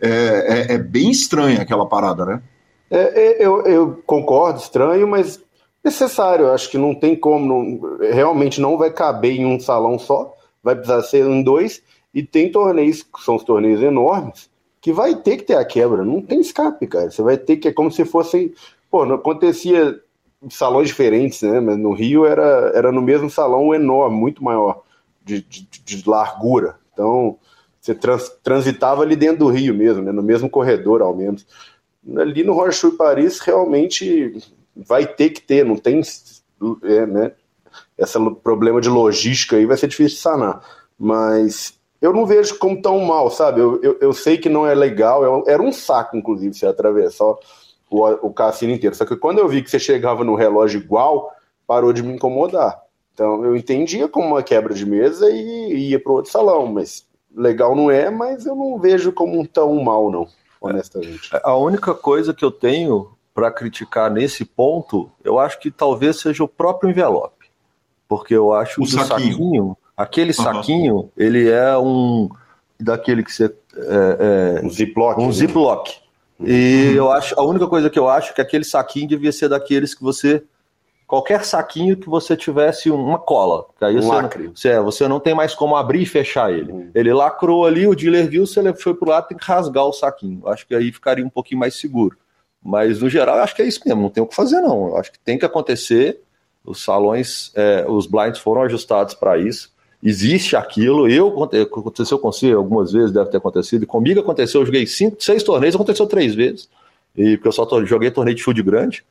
É, 0.00 0.08
é, 0.08 0.74
é 0.74 0.78
bem 0.78 1.10
estranha 1.10 1.62
aquela 1.62 1.86
parada, 1.86 2.24
né? 2.24 2.42
É, 2.90 2.98
é, 2.98 3.46
eu, 3.46 3.62
eu, 3.62 4.02
concordo, 4.06 4.58
estranho, 4.58 5.06
mas 5.06 5.40
necessário. 5.82 6.50
Acho 6.50 6.70
que 6.70 6.78
não 6.78 6.94
tem 6.94 7.14
como, 7.14 7.46
não, 7.46 7.98
realmente 8.00 8.60
não 8.60 8.76
vai 8.76 8.90
caber 8.90 9.32
em 9.32 9.46
um 9.46 9.60
salão 9.60 9.98
só 9.98 10.34
vai 10.64 10.74
precisar 10.74 11.02
ser 11.02 11.26
em 11.26 11.42
dois, 11.42 11.82
e 12.14 12.22
tem 12.22 12.50
torneios, 12.50 13.02
que 13.02 13.22
são 13.22 13.36
os 13.36 13.44
torneios 13.44 13.82
enormes, 13.82 14.48
que 14.80 14.92
vai 14.92 15.14
ter 15.14 15.36
que 15.36 15.44
ter 15.44 15.56
a 15.56 15.64
quebra, 15.64 16.04
não 16.04 16.22
tem 16.22 16.40
escape, 16.40 16.86
cara. 16.86 17.10
Você 17.10 17.22
vai 17.22 17.36
ter 17.36 17.58
que, 17.58 17.68
é 17.68 17.72
como 17.72 17.90
se 17.90 18.04
fossem. 18.04 18.52
Pô, 18.90 19.04
não 19.04 19.16
acontecia 19.16 20.00
salões 20.50 20.88
diferentes, 20.88 21.42
né? 21.42 21.60
Mas 21.60 21.78
no 21.78 21.92
Rio 21.92 22.26
era, 22.26 22.72
era 22.74 22.92
no 22.92 23.02
mesmo 23.02 23.30
salão 23.30 23.74
enorme, 23.74 24.16
muito 24.16 24.42
maior, 24.42 24.82
de, 25.24 25.40
de, 25.42 25.66
de 25.84 26.08
largura. 26.08 26.78
Então, 26.92 27.38
você 27.80 27.94
trans, 27.94 28.30
transitava 28.42 29.02
ali 29.02 29.16
dentro 29.16 29.38
do 29.40 29.48
Rio 29.48 29.74
mesmo, 29.74 30.02
né? 30.02 30.12
no 30.12 30.22
mesmo 30.22 30.48
corredor, 30.48 31.02
ao 31.02 31.14
menos. 31.14 31.46
Ali 32.16 32.44
no 32.44 32.52
Rocha 32.52 32.90
Paris, 32.90 33.40
realmente 33.40 34.36
vai 34.74 35.06
ter 35.06 35.30
que 35.30 35.40
ter, 35.40 35.64
não 35.64 35.76
tem. 35.76 36.00
É, 36.82 37.06
né? 37.06 37.32
esse 37.98 38.18
problema 38.42 38.80
de 38.80 38.88
logística 38.88 39.56
aí 39.56 39.66
vai 39.66 39.76
ser 39.76 39.88
difícil 39.88 40.16
de 40.16 40.22
sanar. 40.22 40.62
Mas 40.98 41.74
eu 42.00 42.12
não 42.12 42.26
vejo 42.26 42.58
como 42.58 42.80
tão 42.80 43.00
mal, 43.00 43.30
sabe? 43.30 43.60
Eu, 43.60 43.80
eu, 43.82 43.98
eu 44.00 44.12
sei 44.12 44.36
que 44.36 44.48
não 44.48 44.66
é 44.66 44.74
legal, 44.74 45.46
é 45.46 45.52
era 45.52 45.62
um 45.62 45.72
saco, 45.72 46.16
inclusive, 46.16 46.54
você 46.54 46.66
atravessar 46.66 47.34
o, 47.94 48.28
o 48.28 48.32
cassino 48.32 48.72
inteiro. 48.72 48.94
Só 48.94 49.04
que 49.04 49.16
quando 49.16 49.38
eu 49.38 49.48
vi 49.48 49.62
que 49.62 49.70
você 49.70 49.78
chegava 49.78 50.24
no 50.24 50.34
relógio 50.34 50.80
igual, 50.80 51.32
parou 51.66 51.92
de 51.92 52.02
me 52.02 52.14
incomodar. 52.14 52.82
Então 53.12 53.44
eu 53.44 53.56
entendia 53.56 54.08
como 54.08 54.28
uma 54.28 54.42
quebra 54.42 54.74
de 54.74 54.84
mesa 54.84 55.30
e 55.30 55.90
ia 55.90 56.00
para 56.00 56.12
outro 56.12 56.30
salão, 56.30 56.66
mas 56.66 57.06
legal 57.34 57.74
não 57.76 57.90
é, 57.90 58.10
mas 58.10 58.46
eu 58.46 58.56
não 58.56 58.78
vejo 58.78 59.12
como 59.12 59.46
tão 59.46 59.74
mal, 59.82 60.10
não, 60.10 60.26
honestamente. 60.60 61.30
A 61.42 61.56
única 61.56 61.94
coisa 61.94 62.34
que 62.34 62.44
eu 62.44 62.50
tenho 62.50 63.10
para 63.32 63.50
criticar 63.50 64.10
nesse 64.10 64.44
ponto, 64.44 65.10
eu 65.24 65.38
acho 65.38 65.58
que 65.58 65.70
talvez 65.70 66.20
seja 66.20 66.42
o 66.44 66.48
próprio 66.48 66.90
envelope 66.90 67.44
porque 68.08 68.34
eu 68.34 68.52
acho 68.52 68.80
o 68.80 68.84
que 68.84 68.92
saquinho. 68.92 69.06
o 69.06 69.30
saquinho, 69.30 69.76
aquele 69.96 70.30
uhum. 70.30 70.44
saquinho, 70.44 71.10
ele 71.16 71.50
é 71.50 71.76
um 71.76 72.28
daquele 72.78 73.22
que 73.22 73.32
você 73.32 73.46
é, 73.76 74.60
é, 74.60 74.64
um 74.64 74.70
ziplock, 74.70 75.20
um 75.20 75.26
né? 75.26 75.32
ziplock. 75.32 76.03
E 76.40 76.94
eu 76.96 77.10
acho 77.12 77.38
a 77.38 77.44
única 77.44 77.66
coisa 77.66 77.88
que 77.88 77.98
eu 77.98 78.08
acho 78.08 78.30
é 78.30 78.34
que 78.34 78.40
aquele 78.40 78.64
saquinho 78.64 79.08
devia 79.08 79.32
ser 79.32 79.48
daqueles 79.48 79.94
que 79.94 80.02
você 80.02 80.42
qualquer 81.06 81.44
saquinho 81.44 81.96
que 81.96 82.08
você 82.08 82.36
tivesse 82.36 82.90
uma 82.90 83.18
cola, 83.18 83.66
que 83.78 83.84
aí 83.84 83.96
um 83.96 84.02
você, 84.02 84.08
lacre. 84.08 84.44
Não, 84.44 84.56
você, 84.56 84.68
é, 84.70 84.80
você 84.80 85.08
não 85.08 85.20
tem 85.20 85.34
mais 85.34 85.54
como 85.54 85.76
abrir 85.76 86.02
e 86.02 86.06
fechar 86.06 86.52
ele. 86.52 86.72
Uhum. 86.72 86.90
Ele 86.94 87.12
lacrou 87.12 87.66
ali, 87.66 87.86
o 87.86 87.94
dealer 87.94 88.28
viu, 88.28 88.46
você 88.46 88.72
foi 88.74 88.94
pro 88.94 89.10
lado, 89.10 89.28
tem 89.28 89.36
que 89.36 89.44
rasgar 89.44 89.84
o 89.84 89.92
saquinho. 89.92 90.40
Eu 90.44 90.50
acho 90.50 90.66
que 90.66 90.74
aí 90.74 90.90
ficaria 90.90 91.24
um 91.24 91.30
pouquinho 91.30 91.60
mais 91.60 91.74
seguro. 91.76 92.16
Mas 92.62 93.00
no 93.00 93.08
geral, 93.08 93.36
eu 93.36 93.42
acho 93.42 93.54
que 93.54 93.62
é 93.62 93.66
isso 93.66 93.80
mesmo, 93.84 94.02
não 94.02 94.10
tem 94.10 94.22
o 94.22 94.26
que 94.26 94.34
fazer 94.34 94.60
não. 94.60 94.88
Eu 94.88 94.96
acho 94.96 95.12
que 95.12 95.18
tem 95.18 95.38
que 95.38 95.44
acontecer 95.44 96.20
os 96.64 96.82
salões, 96.82 97.52
é, 97.54 97.84
os 97.86 98.06
blinds 98.06 98.40
foram 98.40 98.62
ajustados 98.62 99.14
para 99.14 99.36
isso. 99.36 99.73
Existe 100.04 100.54
aquilo. 100.54 101.08
Eu 101.08 101.42
aconteceu 101.42 102.18
com 102.18 102.30
você 102.30 102.52
algumas 102.52 102.92
vezes, 102.92 103.10
deve 103.10 103.30
ter 103.30 103.38
acontecido. 103.38 103.86
Comigo 103.86 104.20
aconteceu, 104.20 104.60
eu 104.60 104.66
joguei 104.66 104.86
cinco, 104.86 105.16
seis 105.18 105.42
torneios, 105.42 105.74
aconteceu 105.74 106.06
três 106.06 106.34
vezes. 106.34 106.68
E 107.16 107.38
porque 107.38 107.48
eu 107.48 107.52
só 107.52 107.66
joguei 107.86 108.10
torneio 108.10 108.36
de 108.36 108.44
field 108.44 108.62
grande. 108.62 109.02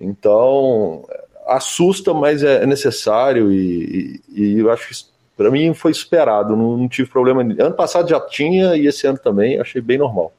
Então, 0.00 1.04
assusta, 1.46 2.14
mas 2.14 2.44
é 2.44 2.64
necessário 2.64 3.50
e, 3.50 4.20
e, 4.28 4.42
e 4.42 4.58
eu 4.58 4.70
acho 4.70 4.88
que 4.88 4.94
para 5.36 5.50
mim 5.50 5.74
foi 5.74 5.90
esperado, 5.90 6.56
não, 6.56 6.76
não, 6.76 6.88
tive 6.88 7.10
problema. 7.10 7.42
Ano 7.42 7.74
passado 7.74 8.08
já 8.08 8.20
tinha 8.20 8.76
e 8.76 8.86
esse 8.86 9.06
ano 9.06 9.18
também, 9.18 9.58
achei 9.60 9.80
bem 9.82 9.98
normal. 9.98 10.32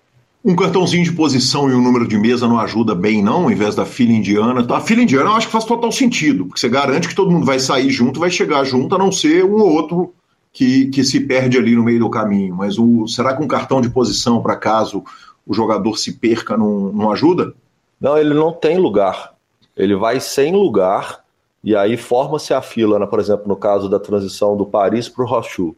Um 0.45 0.55
cartãozinho 0.55 1.03
de 1.03 1.11
posição 1.11 1.69
e 1.69 1.73
um 1.73 1.81
número 1.81 2.07
de 2.07 2.17
mesa 2.17 2.47
não 2.47 2.59
ajuda 2.59 2.95
bem, 2.95 3.21
não, 3.21 3.43
ao 3.43 3.51
invés 3.51 3.75
da 3.75 3.85
fila 3.85 4.13
indiana. 4.13 4.65
A 4.73 4.79
fila 4.79 5.01
indiana 5.01 5.29
eu 5.29 5.33
acho 5.33 5.47
que 5.47 5.51
faz 5.51 5.65
total 5.65 5.91
sentido, 5.91 6.45
porque 6.45 6.59
você 6.59 6.69
garante 6.69 7.07
que 7.07 7.15
todo 7.15 7.31
mundo 7.31 7.45
vai 7.45 7.59
sair 7.59 7.89
junto, 7.89 8.19
vai 8.19 8.29
chegar 8.29 8.63
junto, 8.63 8.95
a 8.95 8.97
não 8.97 9.11
ser 9.11 9.43
um 9.43 9.55
ou 9.55 9.69
outro 9.69 10.13
que, 10.53 10.87
que 10.87 11.03
se 11.03 11.19
perde 11.19 11.57
ali 11.57 11.75
no 11.75 11.83
meio 11.83 11.99
do 11.99 12.09
caminho. 12.09 12.55
Mas 12.55 12.79
o, 12.79 13.07
será 13.07 13.35
que 13.35 13.43
um 13.43 13.47
cartão 13.47 13.81
de 13.81 13.89
posição, 13.89 14.41
para 14.41 14.55
caso 14.55 15.03
o 15.45 15.53
jogador 15.53 15.97
se 15.97 16.13
perca, 16.13 16.55
não, 16.55 16.91
não 16.93 17.11
ajuda? 17.11 17.53
Não, 17.99 18.17
ele 18.17 18.33
não 18.33 18.51
tem 18.51 18.77
lugar. 18.77 19.33
Ele 19.75 19.95
vai 19.95 20.19
sem 20.19 20.53
lugar 20.53 21.23
e 21.63 21.75
aí 21.75 21.97
forma-se 21.97 22.53
a 22.53 22.61
fila, 22.61 22.99
né? 22.99 23.05
por 23.05 23.19
exemplo, 23.19 23.47
no 23.47 23.55
caso 23.55 23.89
da 23.89 23.99
transição 23.99 24.55
do 24.55 24.65
Paris 24.65 25.09
para 25.09 25.23
o 25.23 25.27
Rochu. 25.27 25.75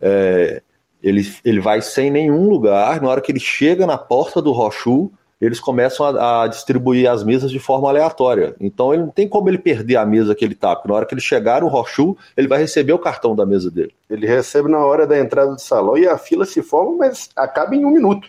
É, 0.00 0.62
ele, 1.02 1.22
ele 1.44 1.60
vai 1.60 1.82
sem 1.82 2.10
nenhum 2.10 2.48
lugar. 2.48 3.00
Na 3.00 3.08
hora 3.08 3.20
que 3.20 3.32
ele 3.32 3.40
chega 3.40 3.86
na 3.86 3.98
porta 3.98 4.40
do 4.40 4.52
Rochu, 4.52 5.10
eles 5.40 5.58
começam 5.58 6.06
a, 6.06 6.44
a, 6.44 6.46
distribuir 6.46 7.10
as 7.10 7.24
mesas 7.24 7.50
de 7.50 7.58
forma 7.58 7.88
aleatória. 7.88 8.54
Então 8.60 8.94
ele 8.94 9.02
não 9.02 9.10
tem 9.10 9.28
como 9.28 9.48
ele 9.48 9.58
perder 9.58 9.96
a 9.96 10.06
mesa 10.06 10.36
que 10.36 10.44
ele 10.44 10.54
tá, 10.54 10.76
porque 10.76 10.88
na 10.88 10.94
hora 10.94 11.04
que 11.04 11.12
ele 11.12 11.20
chegar 11.20 11.62
no 11.62 11.68
Rochu, 11.68 12.16
ele 12.36 12.46
vai 12.46 12.60
receber 12.60 12.92
o 12.92 12.98
cartão 12.98 13.34
da 13.34 13.44
mesa 13.44 13.68
dele. 13.68 13.92
Ele 14.08 14.24
recebe 14.24 14.70
na 14.70 14.78
hora 14.78 15.04
da 15.04 15.18
entrada 15.18 15.50
do 15.50 15.60
salão 15.60 15.98
e 15.98 16.06
a 16.06 16.16
fila 16.16 16.46
se 16.46 16.62
forma, 16.62 16.96
mas 16.96 17.28
acaba 17.34 17.74
em 17.74 17.84
um 17.84 17.90
minuto. 17.90 18.28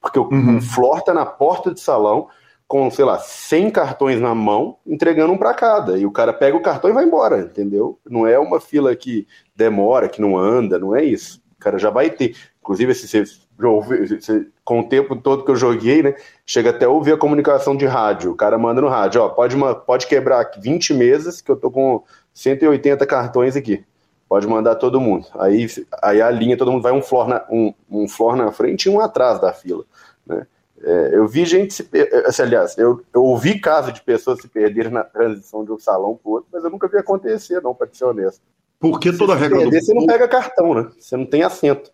Porque 0.00 0.18
o, 0.18 0.28
uhum. 0.30 0.58
o 0.58 0.60
Flor 0.60 1.02
tá 1.02 1.12
na 1.12 1.26
porta 1.26 1.72
do 1.72 1.80
salão, 1.80 2.28
com, 2.68 2.88
sei 2.90 3.04
lá, 3.04 3.18
100 3.18 3.70
cartões 3.70 4.20
na 4.20 4.34
mão, 4.34 4.76
entregando 4.86 5.32
um 5.32 5.38
para 5.38 5.54
cada. 5.54 5.98
E 5.98 6.06
o 6.06 6.10
cara 6.10 6.32
pega 6.32 6.56
o 6.56 6.62
cartão 6.62 6.88
e 6.88 6.92
vai 6.92 7.04
embora, 7.04 7.40
entendeu? 7.40 7.98
Não 8.08 8.26
é 8.26 8.38
uma 8.38 8.60
fila 8.60 8.94
que 8.94 9.26
demora, 9.56 10.08
que 10.08 10.20
não 10.20 10.36
anda, 10.36 10.78
não 10.78 10.94
é 10.94 11.04
isso. 11.04 11.42
Cara 11.64 11.78
já 11.78 11.88
vai 11.88 12.10
ter. 12.10 12.36
Inclusive, 12.60 12.94
se 12.94 13.08
você, 13.08 14.46
com 14.62 14.80
o 14.80 14.88
tempo 14.88 15.16
todo 15.16 15.44
que 15.44 15.50
eu 15.50 15.56
joguei, 15.56 16.02
né? 16.02 16.14
Chega 16.44 16.70
até 16.70 16.86
ouvir 16.86 17.12
a 17.12 17.16
comunicação 17.16 17.74
de 17.74 17.86
rádio. 17.86 18.32
O 18.32 18.36
cara 18.36 18.58
manda 18.58 18.82
no 18.82 18.88
rádio, 18.88 19.22
ó, 19.22 19.30
pode, 19.30 19.56
pode 19.86 20.06
quebrar 20.06 20.50
20 20.58 20.92
mesas, 20.92 21.40
que 21.40 21.50
eu 21.50 21.56
tô 21.56 21.70
com 21.70 22.04
180 22.34 23.06
cartões 23.06 23.56
aqui. 23.56 23.82
Pode 24.28 24.46
mandar 24.46 24.74
todo 24.74 25.00
mundo. 25.00 25.26
Aí, 25.38 25.66
aí 26.02 26.20
a 26.20 26.30
linha, 26.30 26.56
todo 26.56 26.70
mundo 26.70 26.82
vai 26.82 26.92
um 26.92 27.02
floor 27.02 27.28
na, 27.28 27.44
um, 27.50 27.72
um 27.90 28.06
floor 28.06 28.36
na 28.36 28.52
frente 28.52 28.86
e 28.86 28.90
um 28.90 29.00
atrás 29.00 29.40
da 29.40 29.52
fila. 29.52 29.84
Né? 30.26 30.46
É, 30.82 31.10
eu 31.14 31.26
vi 31.26 31.46
gente 31.46 31.72
se 31.72 31.82
per... 31.82 32.10
Assim, 32.26 32.42
aliás, 32.42 32.76
eu, 32.76 33.02
eu 33.14 33.22
ouvi 33.22 33.58
casos 33.58 33.94
de 33.94 34.02
pessoas 34.02 34.40
se 34.40 34.48
perderem 34.48 34.92
na 34.92 35.02
transição 35.02 35.64
de 35.64 35.72
um 35.72 35.78
salão 35.78 36.14
para 36.14 36.30
outro, 36.30 36.48
mas 36.52 36.62
eu 36.62 36.68
nunca 36.68 36.88
vi 36.88 36.98
acontecer, 36.98 37.62
não, 37.62 37.74
para 37.74 37.88
ser 37.90 38.04
honesto. 38.04 38.42
Porque 38.84 39.10
toda 39.14 39.32
a 39.32 39.36
regra 39.36 39.60
perder, 39.60 39.80
do. 39.80 39.86
Você 39.86 39.94
não 39.94 40.04
pega 40.04 40.28
cartão, 40.28 40.74
né? 40.74 40.90
Você 40.98 41.16
não 41.16 41.24
tem 41.24 41.42
assento. 41.42 41.90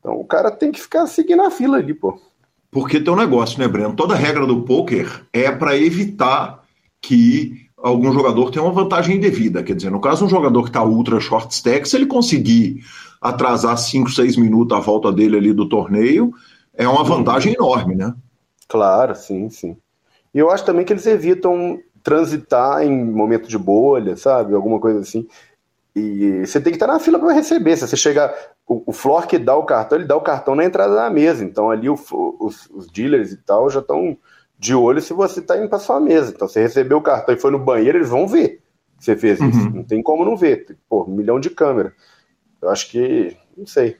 Então 0.00 0.14
o 0.14 0.24
cara 0.24 0.50
tem 0.50 0.72
que 0.72 0.80
ficar 0.80 1.06
seguindo 1.06 1.42
a 1.42 1.50
fila 1.50 1.76
ali, 1.76 1.92
pô. 1.92 2.18
Porque 2.70 2.98
tem 2.98 3.12
um 3.12 3.18
negócio, 3.18 3.60
né, 3.60 3.68
Breno? 3.68 3.94
Toda 3.94 4.14
regra 4.14 4.46
do 4.46 4.62
poker 4.62 5.26
é 5.30 5.52
para 5.52 5.76
evitar 5.76 6.62
que 7.02 7.66
algum 7.76 8.10
jogador 8.14 8.50
tenha 8.50 8.64
uma 8.64 8.72
vantagem 8.72 9.18
indevida. 9.18 9.62
Quer 9.62 9.76
dizer, 9.76 9.90
no 9.90 10.00
caso, 10.00 10.24
um 10.24 10.28
jogador 10.28 10.62
que 10.62 10.70
está 10.70 10.82
ultra 10.82 11.20
short 11.20 11.52
stack, 11.52 11.86
se 11.86 11.96
ele 11.96 12.06
conseguir 12.06 12.80
atrasar 13.20 13.76
5, 13.76 14.08
6 14.10 14.38
minutos 14.38 14.74
a 14.74 14.80
volta 14.80 15.12
dele 15.12 15.36
ali 15.36 15.52
do 15.52 15.68
torneio, 15.68 16.32
é 16.72 16.88
uma 16.88 17.04
vantagem 17.04 17.52
enorme, 17.52 17.94
né? 17.94 18.14
Claro, 18.68 19.14
sim, 19.14 19.50
sim. 19.50 19.76
E 20.32 20.38
eu 20.38 20.50
acho 20.50 20.64
também 20.64 20.86
que 20.86 20.94
eles 20.94 21.04
evitam 21.04 21.78
transitar 22.02 22.82
em 22.82 23.04
momento 23.04 23.46
de 23.46 23.58
bolha, 23.58 24.16
sabe? 24.16 24.54
Alguma 24.54 24.80
coisa 24.80 25.00
assim. 25.00 25.28
E 25.94 26.46
você 26.46 26.60
tem 26.60 26.72
que 26.72 26.76
estar 26.76 26.86
na 26.86 26.98
fila 26.98 27.18
para 27.18 27.32
receber. 27.32 27.76
Se 27.76 27.86
você 27.86 27.96
chegar. 27.96 28.34
O, 28.66 28.82
o 28.86 28.92
floor 28.92 29.26
que 29.26 29.38
dá 29.38 29.54
o 29.56 29.64
cartão, 29.64 29.98
ele 29.98 30.06
dá 30.06 30.16
o 30.16 30.20
cartão 30.20 30.54
na 30.54 30.64
entrada 30.64 30.94
da 30.94 31.10
mesa. 31.10 31.44
Então 31.44 31.70
ali 31.70 31.88
o, 31.88 31.98
os, 32.40 32.68
os 32.70 32.86
dealers 32.86 33.32
e 33.32 33.36
tal 33.36 33.68
já 33.68 33.80
estão 33.80 34.16
de 34.58 34.74
olho 34.74 35.00
se 35.00 35.12
você 35.12 35.40
está 35.40 35.58
indo 35.58 35.68
para 35.68 35.80
sua 35.80 35.98
mesa. 35.98 36.32
Então, 36.32 36.46
você 36.46 36.60
recebeu 36.60 36.98
o 36.98 37.02
cartão 37.02 37.34
e 37.34 37.38
foi 37.38 37.50
no 37.50 37.58
banheiro, 37.58 37.98
eles 37.98 38.08
vão 38.08 38.28
ver 38.28 38.62
que 38.96 39.04
você 39.04 39.16
fez 39.16 39.40
isso. 39.40 39.58
Uhum. 39.58 39.70
Não 39.70 39.82
tem 39.82 40.00
como 40.00 40.24
não 40.24 40.36
ver. 40.36 40.78
Pô, 40.88 41.02
um 41.02 41.16
milhão 41.16 41.40
de 41.40 41.50
câmera. 41.50 41.92
Eu 42.62 42.70
acho 42.70 42.88
que. 42.88 43.36
Não 43.56 43.66
sei. 43.66 43.96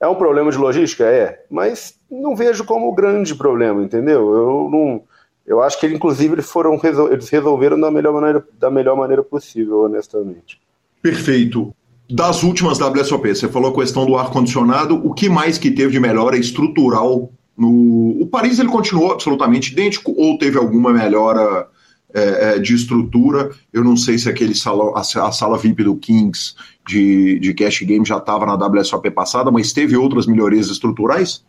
É 0.00 0.08
um 0.08 0.16
problema 0.16 0.50
de 0.50 0.58
logística? 0.58 1.04
É, 1.04 1.44
mas 1.48 1.96
não 2.10 2.34
vejo 2.34 2.64
como 2.64 2.92
grande 2.92 3.36
problema, 3.36 3.80
entendeu? 3.84 4.34
Eu 4.34 4.68
não. 4.68 5.04
Eu 5.46 5.62
acho 5.62 5.78
que 5.78 5.86
inclusive 5.86 6.34
eles 6.34 6.50
foram 6.50 6.80
eles 7.10 7.28
resolveram 7.28 7.78
da 7.78 7.90
melhor 7.90 8.12
maneira, 8.12 8.44
da 8.58 8.70
melhor 8.70 8.96
maneira 8.96 9.22
possível, 9.22 9.82
honestamente. 9.84 10.60
Perfeito. 11.02 11.74
Das 12.08 12.42
últimas 12.42 12.78
WSOP, 12.78 13.34
você 13.34 13.48
falou 13.48 13.70
a 13.70 13.74
questão 13.74 14.06
do 14.06 14.16
ar 14.16 14.30
condicionado. 14.30 15.00
O 15.04 15.12
que 15.12 15.28
mais 15.28 15.58
que 15.58 15.70
teve 15.70 15.92
de 15.92 16.00
melhora 16.00 16.36
estrutural 16.36 17.30
no 17.56 18.20
o 18.20 18.26
Paris? 18.26 18.58
Ele 18.58 18.68
continuou 18.68 19.12
absolutamente 19.12 19.72
idêntico 19.72 20.14
ou 20.16 20.38
teve 20.38 20.58
alguma 20.58 20.92
melhora 20.92 21.66
é, 22.14 22.54
é, 22.54 22.58
de 22.58 22.74
estrutura. 22.74 23.50
Eu 23.72 23.82
não 23.82 23.96
sei 23.96 24.18
se 24.18 24.28
aquele 24.28 24.54
sala, 24.54 24.92
a, 24.94 25.32
sala 25.32 25.56
VIP 25.56 25.82
do 25.82 25.96
Kings 25.96 26.54
de, 26.86 27.38
de 27.38 27.54
Cash 27.54 27.80
Game 27.82 28.04
já 28.04 28.18
estava 28.18 28.44
na 28.44 28.54
WSOP 28.54 29.10
passada, 29.10 29.50
mas 29.50 29.72
teve 29.72 29.96
outras 29.96 30.26
melhorias 30.26 30.68
estruturais? 30.68 31.42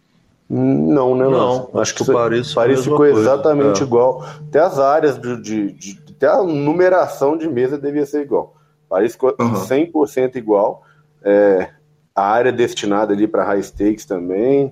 Não, 0.50 1.16
né? 1.16 1.26
Não, 1.26 1.70
não. 1.74 1.82
acho 1.82 1.96
que 1.96 2.04
o 2.04 2.06
Paris, 2.06 2.54
Paris 2.54 2.82
ficou 2.82 2.98
coisa. 2.98 3.20
exatamente 3.20 3.82
é. 3.82 3.86
igual. 3.86 4.26
Até 4.48 4.60
as 4.60 4.80
áreas 4.80 5.20
de, 5.20 5.42
de, 5.42 5.72
de, 5.72 6.00
Até 6.12 6.28
a 6.28 6.42
numeração 6.44 7.38
de 7.38 7.48
mesa 7.50 7.78
devia 7.78 8.06
ser 8.06 8.22
igual. 8.22 8.56
Paris 8.94 9.14
ficou 9.14 9.36
uhum. 9.40 9.54
100% 9.54 10.36
igual. 10.36 10.84
É, 11.24 11.72
a 12.16 12.28
área 12.28 12.52
destinada 12.52 13.12
ali 13.12 13.28
para 13.28 13.44
high 13.44 13.64
stakes 13.64 14.06
também. 14.06 14.72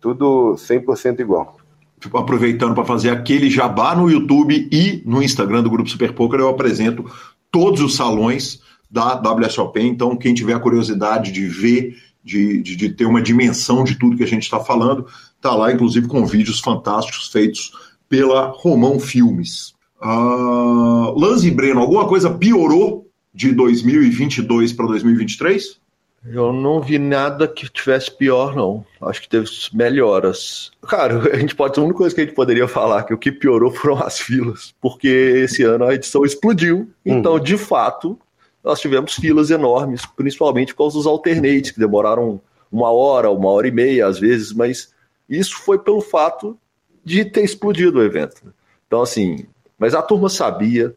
Tudo 0.00 0.56
100% 0.56 1.20
igual. 1.20 1.56
Tipo, 2.00 2.18
aproveitando 2.18 2.74
para 2.74 2.84
fazer 2.84 3.10
aquele 3.10 3.48
jabá 3.48 3.94
no 3.94 4.10
YouTube 4.10 4.68
e 4.72 5.00
no 5.06 5.22
Instagram 5.22 5.62
do 5.62 5.70
Grupo 5.70 5.88
Super 5.88 6.12
Poker, 6.12 6.40
eu 6.40 6.48
apresento 6.48 7.04
todos 7.48 7.80
os 7.80 7.94
salões 7.94 8.60
da 8.90 9.14
WSOP. 9.14 9.80
Então, 9.80 10.16
quem 10.16 10.34
tiver 10.34 10.54
a 10.54 10.60
curiosidade 10.60 11.30
de 11.30 11.46
ver, 11.46 11.96
de, 12.24 12.60
de, 12.60 12.74
de 12.74 12.88
ter 12.88 13.04
uma 13.04 13.22
dimensão 13.22 13.84
de 13.84 13.96
tudo 13.96 14.16
que 14.16 14.24
a 14.24 14.28
gente 14.28 14.42
está 14.42 14.58
falando, 14.58 15.06
tá 15.40 15.54
lá, 15.54 15.72
inclusive 15.72 16.08
com 16.08 16.26
vídeos 16.26 16.58
fantásticos 16.58 17.28
feitos 17.28 17.70
pela 18.08 18.48
Romão 18.48 18.98
Filmes. 18.98 19.74
Uh, 20.02 21.44
e 21.44 21.50
Breno, 21.52 21.80
alguma 21.80 22.08
coisa 22.08 22.28
piorou 22.30 23.03
de 23.34 23.52
2022 23.52 24.72
para 24.72 24.86
2023? 24.86 25.80
Eu 26.26 26.52
não 26.54 26.80
vi 26.80 26.98
nada 26.98 27.46
que 27.46 27.68
tivesse 27.68 28.10
pior, 28.10 28.56
não. 28.56 28.84
Acho 29.02 29.20
que 29.20 29.28
teve 29.28 29.46
melhoras. 29.74 30.70
Cara, 30.88 31.18
a 31.34 31.38
gente 31.38 31.54
pode. 31.54 31.78
A 31.78 31.82
única 31.82 31.98
coisa 31.98 32.14
que 32.14 32.20
a 32.22 32.24
gente 32.24 32.34
poderia 32.34 32.66
falar 32.66 33.02
que 33.02 33.12
o 33.12 33.18
que 33.18 33.30
piorou 33.30 33.70
foram 33.70 34.02
as 34.02 34.18
filas, 34.18 34.74
porque 34.80 35.08
esse 35.08 35.62
ano 35.62 35.84
a 35.84 35.94
edição 35.94 36.24
explodiu. 36.24 36.88
Então, 37.04 37.34
uhum. 37.34 37.40
de 37.40 37.58
fato, 37.58 38.18
nós 38.62 38.80
tivemos 38.80 39.14
filas 39.14 39.50
enormes, 39.50 40.06
principalmente 40.06 40.72
por 40.72 40.84
causa 40.84 40.96
dos 40.96 41.06
alternates, 41.06 41.72
que 41.72 41.78
demoraram 41.78 42.40
uma 42.72 42.90
hora, 42.90 43.30
uma 43.30 43.50
hora 43.50 43.68
e 43.68 43.70
meia 43.70 44.06
às 44.06 44.18
vezes, 44.18 44.52
mas 44.52 44.94
isso 45.28 45.58
foi 45.58 45.78
pelo 45.78 46.00
fato 46.00 46.58
de 47.04 47.24
ter 47.24 47.44
explodido 47.44 47.98
o 47.98 48.02
evento. 48.02 48.54
Então, 48.86 49.02
assim, 49.02 49.46
mas 49.78 49.94
a 49.94 50.00
turma 50.00 50.30
sabia, 50.30 50.94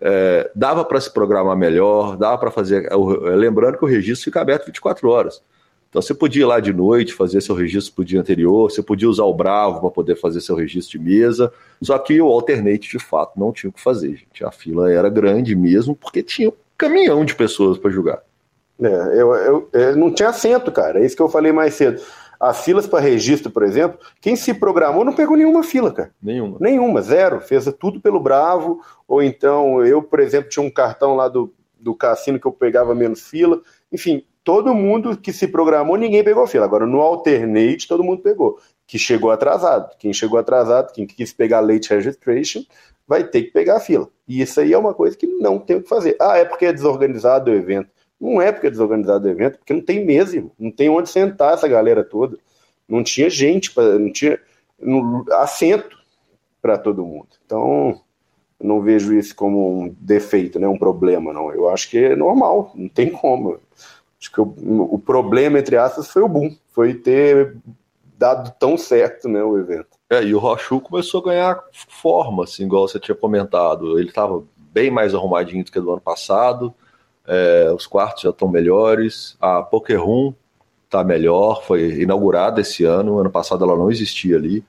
é, 0.00 0.50
dava 0.54 0.84
para 0.84 1.00
se 1.00 1.12
programar 1.12 1.56
melhor, 1.56 2.16
dava 2.16 2.38
para 2.38 2.50
fazer. 2.50 2.88
É, 2.90 2.96
lembrando 3.34 3.78
que 3.78 3.84
o 3.84 3.88
registro 3.88 4.24
fica 4.24 4.40
aberto 4.40 4.66
24 4.66 5.08
horas. 5.08 5.42
Então 5.88 6.02
você 6.02 6.12
podia 6.12 6.42
ir 6.42 6.44
lá 6.44 6.60
de 6.60 6.72
noite, 6.72 7.14
fazer 7.14 7.40
seu 7.40 7.54
registro 7.54 7.94
para 7.94 8.02
o 8.02 8.04
dia 8.04 8.20
anterior, 8.20 8.70
você 8.70 8.82
podia 8.82 9.08
usar 9.08 9.24
o 9.24 9.32
Bravo 9.32 9.80
para 9.80 9.90
poder 9.90 10.16
fazer 10.16 10.40
seu 10.40 10.54
registro 10.54 10.98
de 10.98 11.04
mesa. 11.04 11.50
Só 11.80 11.98
que 11.98 12.20
o 12.20 12.26
alternate, 12.26 12.90
de 12.90 12.98
fato, 12.98 13.38
não 13.38 13.52
tinha 13.52 13.70
o 13.70 13.72
que 13.72 13.80
fazer, 13.80 14.16
gente. 14.16 14.44
A 14.44 14.50
fila 14.50 14.92
era 14.92 15.08
grande 15.08 15.56
mesmo, 15.56 15.96
porque 15.96 16.22
tinha 16.22 16.50
um 16.50 16.54
caminhão 16.76 17.24
de 17.24 17.34
pessoas 17.34 17.78
para 17.78 17.90
jogar. 17.90 18.22
É, 18.80 18.86
eu, 19.20 19.34
eu, 19.34 19.68
eu, 19.72 19.96
não 19.96 20.12
tinha 20.12 20.28
assento, 20.28 20.70
cara. 20.70 21.00
É 21.00 21.06
isso 21.06 21.16
que 21.16 21.22
eu 21.22 21.28
falei 21.28 21.52
mais 21.52 21.74
cedo. 21.74 22.00
As 22.40 22.64
filas 22.64 22.86
para 22.86 23.00
registro, 23.00 23.50
por 23.50 23.64
exemplo, 23.64 23.98
quem 24.20 24.36
se 24.36 24.54
programou 24.54 25.04
não 25.04 25.12
pegou 25.12 25.36
nenhuma 25.36 25.62
fila, 25.62 25.92
cara. 25.92 26.12
Nenhuma. 26.22 26.56
Nenhuma, 26.60 27.02
zero. 27.02 27.40
Fez 27.40 27.64
tudo 27.78 28.00
pelo 28.00 28.20
Bravo. 28.20 28.80
Ou 29.08 29.22
então, 29.22 29.84
eu, 29.84 30.02
por 30.02 30.20
exemplo, 30.20 30.48
tinha 30.48 30.64
um 30.64 30.70
cartão 30.70 31.16
lá 31.16 31.28
do, 31.28 31.52
do 31.78 31.94
cassino 31.94 32.38
que 32.38 32.46
eu 32.46 32.52
pegava 32.52 32.94
menos 32.94 33.28
fila. 33.28 33.60
Enfim, 33.90 34.24
todo 34.44 34.74
mundo 34.74 35.16
que 35.16 35.32
se 35.32 35.48
programou, 35.48 35.96
ninguém 35.96 36.22
pegou 36.22 36.46
fila. 36.46 36.64
Agora, 36.64 36.86
no 36.86 37.00
alternate, 37.00 37.88
todo 37.88 38.04
mundo 38.04 38.22
pegou. 38.22 38.58
Que 38.86 38.98
chegou 38.98 39.32
atrasado. 39.32 39.96
Quem 39.98 40.12
chegou 40.12 40.38
atrasado, 40.38 40.92
quem 40.92 41.06
quis 41.06 41.32
pegar 41.32 41.60
late 41.60 41.90
registration, 41.92 42.62
vai 43.06 43.24
ter 43.24 43.42
que 43.42 43.50
pegar 43.50 43.78
a 43.78 43.80
fila. 43.80 44.08
E 44.28 44.40
isso 44.40 44.60
aí 44.60 44.72
é 44.72 44.78
uma 44.78 44.94
coisa 44.94 45.16
que 45.16 45.26
não 45.26 45.58
tem 45.58 45.76
o 45.76 45.82
que 45.82 45.88
fazer. 45.88 46.16
Ah, 46.20 46.38
é 46.38 46.44
porque 46.44 46.66
é 46.66 46.72
desorganizado 46.72 47.50
o 47.50 47.54
evento. 47.54 47.90
Não 48.20 48.42
é 48.42 48.50
porque 48.50 48.66
é 48.66 48.70
desorganizado 48.70 49.26
o 49.26 49.30
evento, 49.30 49.58
porque 49.58 49.72
não 49.72 49.80
tem 49.80 50.04
mesa, 50.04 50.44
não 50.58 50.70
tem 50.70 50.88
onde 50.88 51.08
sentar 51.08 51.54
essa 51.54 51.68
galera 51.68 52.02
toda. 52.02 52.36
Não 52.88 53.02
tinha 53.02 53.30
gente, 53.30 53.70
pra, 53.72 53.98
não 53.98 54.12
tinha 54.12 54.38
assento 55.32 55.96
para 56.60 56.78
todo 56.78 57.04
mundo. 57.04 57.28
Então, 57.44 58.00
não 58.60 58.80
vejo 58.82 59.14
isso 59.14 59.34
como 59.36 59.82
um 59.82 59.96
defeito, 60.00 60.58
né, 60.58 60.66
um 60.66 60.78
problema, 60.78 61.32
não. 61.32 61.52
Eu 61.52 61.68
acho 61.68 61.88
que 61.90 61.98
é 61.98 62.16
normal, 62.16 62.72
não 62.74 62.88
tem 62.88 63.10
como. 63.10 63.60
Acho 64.20 64.32
que 64.32 64.40
o, 64.40 64.54
o 64.94 64.98
problema, 64.98 65.58
entre 65.58 65.76
aspas, 65.76 66.10
foi 66.10 66.22
o 66.22 66.28
boom, 66.28 66.56
foi 66.72 66.94
ter 66.94 67.56
dado 68.16 68.52
tão 68.58 68.76
certo 68.76 69.28
né, 69.28 69.42
o 69.44 69.56
evento. 69.56 69.96
É, 70.10 70.24
e 70.24 70.34
o 70.34 70.38
Rochu 70.38 70.80
começou 70.80 71.20
a 71.20 71.24
ganhar 71.24 71.64
forma, 71.72 72.44
assim, 72.44 72.64
igual 72.64 72.88
você 72.88 72.98
tinha 72.98 73.14
comentado. 73.14 73.98
Ele 73.98 74.08
estava 74.08 74.42
bem 74.72 74.90
mais 74.90 75.14
arrumadinho 75.14 75.64
do 75.64 75.70
que 75.70 75.80
do 75.80 75.92
ano 75.92 76.00
passado. 76.00 76.74
É, 77.28 77.70
os 77.74 77.86
quartos 77.86 78.22
já 78.22 78.30
estão 78.30 78.48
melhores. 78.48 79.36
A 79.38 79.62
Poker 79.62 80.02
Room 80.02 80.32
está 80.86 81.04
melhor, 81.04 81.62
foi 81.62 82.00
inaugurada 82.00 82.62
esse 82.62 82.84
ano. 82.84 83.18
Ano 83.18 83.30
passado 83.30 83.64
ela 83.64 83.76
não 83.76 83.90
existia 83.90 84.36
ali. 84.36 84.64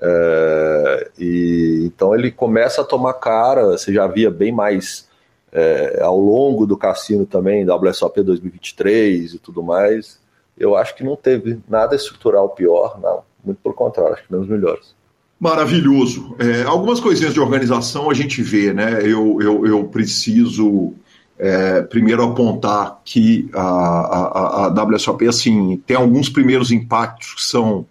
É, 0.00 1.10
e 1.18 1.82
então 1.86 2.14
ele 2.14 2.30
começa 2.30 2.82
a 2.82 2.84
tomar 2.84 3.14
cara. 3.14 3.66
Você 3.66 3.92
já 3.92 4.06
via 4.06 4.30
bem 4.30 4.52
mais 4.52 5.08
é, 5.52 6.00
ao 6.00 6.18
longo 6.18 6.66
do 6.66 6.76
cassino 6.76 7.26
também, 7.26 7.68
WSOP 7.68 8.22
2023 8.22 9.34
e 9.34 9.38
tudo 9.38 9.62
mais. 9.62 10.20
Eu 10.56 10.76
acho 10.76 10.94
que 10.94 11.04
não 11.04 11.16
teve 11.16 11.58
nada 11.68 11.96
estrutural 11.96 12.50
pior, 12.50 12.98
não. 13.00 13.22
Muito 13.44 13.58
pelo 13.62 13.74
contrário, 13.74 14.14
acho 14.14 14.24
que 14.24 14.32
menos 14.32 14.48
melhores. 14.48 14.94
Maravilhoso. 15.38 16.36
É, 16.38 16.62
algumas 16.64 16.98
coisinhas 16.98 17.32
de 17.32 17.40
organização 17.40 18.10
a 18.10 18.14
gente 18.14 18.42
vê, 18.42 18.72
né? 18.72 19.00
Eu, 19.02 19.40
eu, 19.40 19.66
eu 19.66 19.84
preciso 19.84 20.94
é, 21.38 21.82
primeiro 21.82 22.22
apontar 22.24 23.00
que 23.04 23.48
a, 23.54 23.60
a, 23.60 24.66
a 24.66 24.84
WSOP 24.84 25.28
assim, 25.28 25.80
tem 25.86 25.96
alguns 25.96 26.28
primeiros 26.28 26.72
impactos 26.72 27.34
que 27.34 27.42
são 27.42 27.86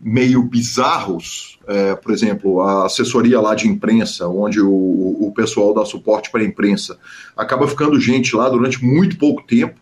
meio 0.00 0.42
bizarros, 0.42 1.58
é, 1.66 1.94
por 1.94 2.12
exemplo, 2.12 2.60
a 2.60 2.86
assessoria 2.86 3.40
lá 3.40 3.54
de 3.54 3.68
imprensa, 3.68 4.26
onde 4.28 4.60
o, 4.60 4.68
o 4.68 5.32
pessoal 5.34 5.74
dá 5.74 5.84
suporte 5.84 6.30
para 6.30 6.40
a 6.40 6.44
imprensa, 6.44 6.98
acaba 7.36 7.68
ficando 7.68 8.00
gente 8.00 8.34
lá 8.34 8.48
durante 8.48 8.84
muito 8.84 9.16
pouco 9.16 9.42
tempo, 9.42 9.80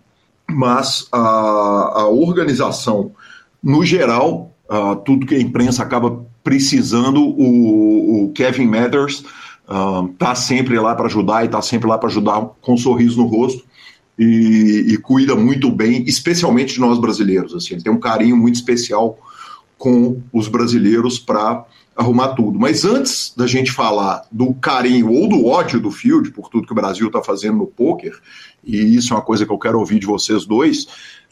mas 0.48 1.08
a, 1.12 1.18
a 1.18 2.08
organização, 2.08 3.12
no 3.62 3.84
geral, 3.84 4.54
a, 4.68 4.96
tudo 4.96 5.26
que 5.26 5.34
a 5.34 5.40
imprensa 5.40 5.82
acaba 5.82 6.24
precisando, 6.42 7.22
o, 7.22 8.24
o 8.24 8.32
Kevin 8.32 8.66
Mathers 8.66 9.24
está 10.12 10.34
sempre 10.34 10.78
lá 10.78 10.94
para 10.94 11.06
ajudar 11.06 11.42
e 11.42 11.46
está 11.46 11.62
sempre 11.62 11.88
lá 11.88 11.96
para 11.96 12.08
ajudar 12.08 12.40
com 12.60 12.74
um 12.74 12.76
sorriso 12.76 13.18
no 13.18 13.26
rosto. 13.26 13.64
E, 14.18 14.84
e, 14.88 14.98
cuida 14.98 15.34
muito 15.34 15.70
bem, 15.70 16.04
especialmente 16.06 16.74
de 16.74 16.80
nós 16.80 16.98
brasileiros. 16.98 17.54
Assim, 17.54 17.74
ele 17.74 17.82
tem 17.82 17.92
um 17.92 17.98
carinho 17.98 18.36
muito 18.36 18.56
especial 18.56 19.18
com 19.78 20.20
os 20.30 20.46
brasileiros 20.46 21.18
para 21.18 21.64
arrumar 21.96 22.28
tudo. 22.34 22.58
Mas 22.58 22.84
antes 22.84 23.32
da 23.34 23.46
gente 23.46 23.72
falar 23.72 24.22
do 24.30 24.52
carinho 24.54 25.10
ou 25.10 25.26
do 25.26 25.46
ódio 25.46 25.80
do 25.80 25.90
Field 25.90 26.30
por 26.32 26.50
tudo 26.50 26.66
que 26.66 26.72
o 26.72 26.76
Brasil 26.76 27.06
está 27.06 27.22
fazendo 27.22 27.58
no 27.58 27.66
poker, 27.66 28.12
e 28.62 28.94
isso 28.94 29.14
é 29.14 29.16
uma 29.16 29.22
coisa 29.22 29.46
que 29.46 29.52
eu 29.52 29.58
quero 29.58 29.78
ouvir 29.78 29.98
de 29.98 30.06
vocês 30.06 30.44
dois, 30.44 30.86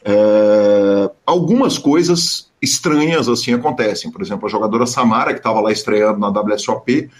é, 0.05 1.11
algumas 1.27 1.77
coisas 1.77 2.51
estranhas 2.61 3.29
assim 3.29 3.53
acontecem. 3.53 4.11
Por 4.11 4.23
exemplo, 4.23 4.47
a 4.47 4.51
jogadora 4.51 4.87
Samara, 4.87 5.33
que 5.33 5.41
estava 5.41 5.61
lá 5.61 5.71
estreando 5.71 6.19
na 6.19 6.29
WSOP, 6.29 7.11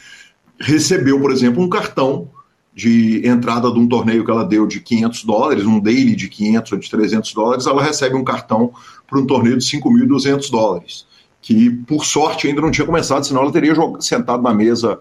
recebeu, 0.61 1.21
por 1.21 1.31
exemplo, 1.31 1.63
um 1.63 1.69
cartão 1.69 2.31
de 2.75 3.27
entrada 3.27 3.71
de 3.73 3.79
um 3.79 3.89
torneio 3.89 4.25
que 4.25 4.31
ela 4.31 4.45
deu 4.45 4.67
de 4.67 4.81
500 4.81 5.25
dólares, 5.25 5.65
um 5.65 5.81
daily 5.81 6.15
de 6.15 6.29
500 6.29 6.73
ou 6.73 6.79
de 6.79 6.91
300 6.91 7.35
dólares, 7.35 7.67
ela 7.67 7.83
recebe 7.83 8.15
um 8.15 8.25
cartão 8.25 8.73
para 9.07 9.19
um 9.19 9.27
torneio 9.27 9.59
de 9.59 9.65
5.200 9.65 10.51
dólares 10.51 11.09
que 11.41 11.71
por 11.87 12.05
sorte 12.05 12.47
ainda 12.47 12.61
não 12.61 12.71
tinha 12.71 12.87
começado, 12.87 13.25
senão 13.25 13.43
ela 13.43 13.53
teria 13.53 13.75
jogado, 13.75 14.03
sentado 14.03 14.43
na 14.43 14.53
mesa. 14.53 15.01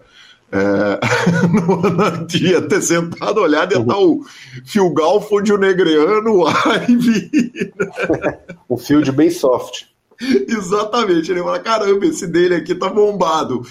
É, 0.49 0.99
no, 1.51 2.25
dia 2.25 2.61
ter 2.61 2.81
sentado, 2.81 3.41
olhado 3.41 3.73
e 3.73 3.77
estar 3.77 3.97
o 3.97 4.23
Phil 4.65 4.93
Galfond, 4.93 5.51
o 5.51 5.57
Negreano, 5.57 6.43
o 6.43 6.47
Ivy. 6.47 7.29
um 8.69 8.77
field 8.77 9.11
bem 9.11 9.29
soft. 9.29 9.87
Exatamente, 10.47 11.31
ele 11.31 11.43
fala: 11.43 11.59
caramba, 11.59 12.05
esse 12.05 12.25
dele 12.25 12.55
aqui 12.55 12.73
tá 12.73 12.89
bombado. 12.89 13.61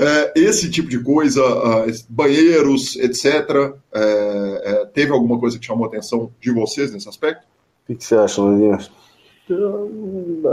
É, 0.00 0.32
esse 0.36 0.70
tipo 0.70 0.88
de 0.88 1.02
coisa, 1.02 1.42
uh, 1.42 1.86
banheiros, 2.08 2.94
etc. 2.96 3.74
É, 3.92 4.62
é, 4.64 4.86
teve 4.86 5.10
alguma 5.10 5.40
coisa 5.40 5.58
que 5.58 5.66
chamou 5.66 5.86
a 5.86 5.88
atenção 5.88 6.30
de 6.40 6.52
vocês 6.52 6.92
nesse 6.92 7.08
aspecto? 7.08 7.44
O 7.88 7.96
que, 7.96 8.04
você 8.04 8.14
acha, 8.14 8.40
Luizinho? 8.40 8.78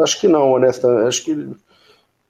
Acho 0.02 0.20
que 0.20 0.28
não, 0.28 0.54
honestamente. 0.54 1.08
Acho 1.08 1.26
que 1.26 1.48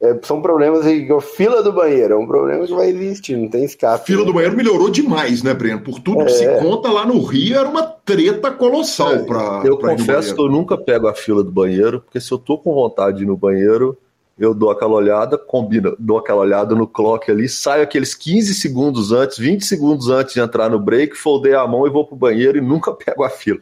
é, 0.02 0.20
são 0.24 0.42
problemas 0.42 0.86
aí, 0.86 1.08
fila 1.22 1.64
do 1.64 1.72
banheiro, 1.72 2.16
é 2.16 2.18
um 2.18 2.28
problema 2.28 2.68
que 2.68 2.74
vai 2.74 2.90
existir, 2.90 3.38
não 3.38 3.48
tem 3.48 3.64
escape. 3.64 4.06
Fila 4.06 4.22
né? 4.22 4.28
do 4.28 4.34
banheiro 4.34 4.58
melhorou 4.58 4.90
demais, 4.90 5.42
né, 5.42 5.54
Breno? 5.54 5.82
Por 5.82 6.00
tudo 6.02 6.22
é. 6.22 6.26
que 6.26 6.32
se 6.34 6.60
conta 6.60 6.92
lá 6.92 7.06
no 7.06 7.22
Rio, 7.24 7.58
era 7.58 7.70
uma 7.70 7.84
treta 7.84 8.52
colossal 8.52 9.14
é, 9.14 9.20
para. 9.20 9.62
Eu 9.66 9.78
pra 9.78 9.96
confesso 9.96 10.36
que 10.36 10.42
eu 10.42 10.50
nunca 10.50 10.78
pego 10.78 11.08
a 11.08 11.14
fila 11.14 11.42
do 11.42 11.52
banheiro, 11.52 12.02
porque 12.02 12.20
se 12.20 12.30
eu 12.30 12.38
tô 12.38 12.58
com 12.58 12.74
vontade 12.74 13.18
de 13.18 13.24
ir 13.24 13.28
no 13.28 13.38
banheiro, 13.38 13.98
eu 14.38 14.54
dou 14.54 14.70
aquela 14.70 14.94
olhada, 14.94 15.38
combina, 15.38 15.96
dou 15.98 16.18
aquela 16.18 16.42
olhada 16.42 16.76
no 16.76 16.86
clock 16.86 17.32
ali, 17.32 17.48
saio 17.48 17.84
aqueles 17.84 18.14
15 18.14 18.54
segundos 18.54 19.14
antes, 19.14 19.38
20 19.38 19.64
segundos 19.64 20.10
antes 20.10 20.34
de 20.34 20.42
entrar 20.42 20.70
no 20.70 20.78
break, 20.78 21.16
foldei 21.16 21.54
a 21.54 21.66
mão 21.66 21.88
e 21.88 21.90
vou 21.90 22.06
pro 22.06 22.18
banheiro 22.18 22.58
e 22.58 22.62
nunca 22.62 22.92
pego 22.94 23.24
a 23.24 23.30
fila. 23.30 23.60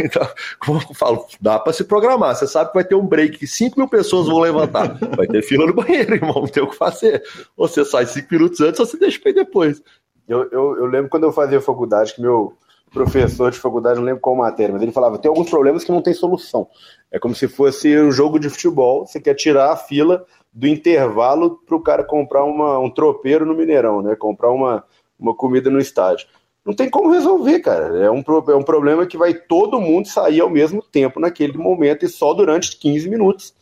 Então, 0.00 0.26
como 0.60 0.80
eu 0.80 0.94
falo, 0.94 1.26
dá 1.40 1.58
para 1.58 1.72
se 1.72 1.82
programar. 1.84 2.36
Você 2.36 2.46
sabe 2.46 2.70
que 2.70 2.74
vai 2.74 2.84
ter 2.84 2.94
um 2.94 3.06
break 3.06 3.38
que 3.38 3.46
5 3.46 3.78
mil 3.78 3.88
pessoas 3.88 4.28
vão 4.28 4.38
levantar. 4.38 4.96
Vai 5.16 5.26
ter 5.26 5.42
fila 5.42 5.66
no 5.66 5.74
banheiro, 5.74 6.14
irmão, 6.14 6.34
não 6.34 6.46
tem 6.46 6.62
o 6.62 6.70
que 6.70 6.76
fazer. 6.76 7.22
Ou 7.56 7.66
você 7.66 7.84
sai 7.84 8.06
5 8.06 8.28
minutos 8.30 8.60
antes 8.60 8.78
ou 8.78 8.86
você 8.86 8.96
deixa 8.96 9.18
para 9.18 9.30
ir 9.30 9.34
depois. 9.34 9.82
Eu, 10.28 10.48
eu, 10.50 10.76
eu 10.78 10.86
lembro 10.86 11.10
quando 11.10 11.24
eu 11.24 11.32
fazia 11.32 11.60
faculdade 11.60 12.14
que 12.14 12.22
meu 12.22 12.54
professor 12.94 13.50
de 13.50 13.58
faculdade, 13.58 13.98
não 13.98 14.06
lembro 14.06 14.20
qual 14.20 14.36
matéria, 14.36 14.72
mas 14.72 14.80
ele 14.80 14.92
falava: 14.92 15.18
tem 15.18 15.28
alguns 15.28 15.50
problemas 15.50 15.84
que 15.84 15.92
não 15.92 16.00
tem 16.00 16.14
solução. 16.14 16.68
É 17.10 17.18
como 17.18 17.34
se 17.34 17.48
fosse 17.48 17.98
um 17.98 18.10
jogo 18.10 18.38
de 18.38 18.48
futebol, 18.48 19.04
você 19.04 19.20
quer 19.20 19.34
tirar 19.34 19.72
a 19.72 19.76
fila 19.76 20.24
do 20.52 20.68
intervalo 20.68 21.60
para 21.66 21.76
o 21.76 21.82
cara 21.82 22.04
comprar 22.04 22.44
uma, 22.44 22.78
um 22.78 22.88
tropeiro 22.88 23.44
no 23.44 23.54
Mineirão, 23.54 24.00
né? 24.00 24.14
Comprar 24.14 24.50
uma, 24.50 24.84
uma 25.18 25.34
comida 25.34 25.68
no 25.68 25.80
estádio. 25.80 26.26
Não 26.64 26.72
tem 26.72 26.88
como 26.88 27.10
resolver, 27.10 27.60
cara. 27.60 27.98
É 27.98 28.10
um, 28.10 28.24
é 28.48 28.54
um 28.54 28.62
problema 28.62 29.06
que 29.06 29.18
vai 29.18 29.34
todo 29.34 29.80
mundo 29.80 30.08
sair 30.08 30.40
ao 30.40 30.48
mesmo 30.48 30.80
tempo 30.80 31.20
naquele 31.20 31.58
momento 31.58 32.06
e 32.06 32.08
só 32.08 32.32
durante 32.32 32.78
15 32.78 33.10
minutos. 33.10 33.54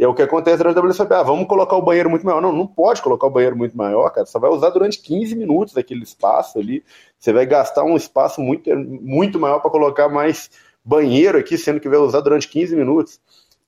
É 0.00 0.08
o 0.08 0.14
que 0.14 0.22
acontece 0.22 0.64
na 0.64 0.70
WSOP. 0.70 1.12
Ah, 1.12 1.22
vamos 1.22 1.46
colocar 1.46 1.76
o 1.76 1.82
banheiro 1.82 2.08
muito 2.08 2.24
maior. 2.24 2.40
Não, 2.40 2.50
não 2.50 2.66
pode 2.66 3.02
colocar 3.02 3.26
o 3.26 3.30
banheiro 3.30 3.54
muito 3.54 3.76
maior, 3.76 4.08
cara. 4.08 4.24
Você 4.24 4.38
vai 4.38 4.48
usar 4.48 4.70
durante 4.70 4.98
15 4.98 5.36
minutos 5.36 5.76
aquele 5.76 6.02
espaço 6.02 6.58
ali. 6.58 6.82
Você 7.18 7.34
vai 7.34 7.44
gastar 7.44 7.84
um 7.84 7.96
espaço 7.98 8.40
muito, 8.40 8.74
muito 8.74 9.38
maior 9.38 9.60
para 9.60 9.70
colocar 9.70 10.08
mais 10.08 10.50
banheiro 10.82 11.36
aqui, 11.36 11.58
sendo 11.58 11.80
que 11.80 11.88
vai 11.88 11.98
usar 11.98 12.22
durante 12.22 12.48
15 12.48 12.74
minutos. 12.74 13.20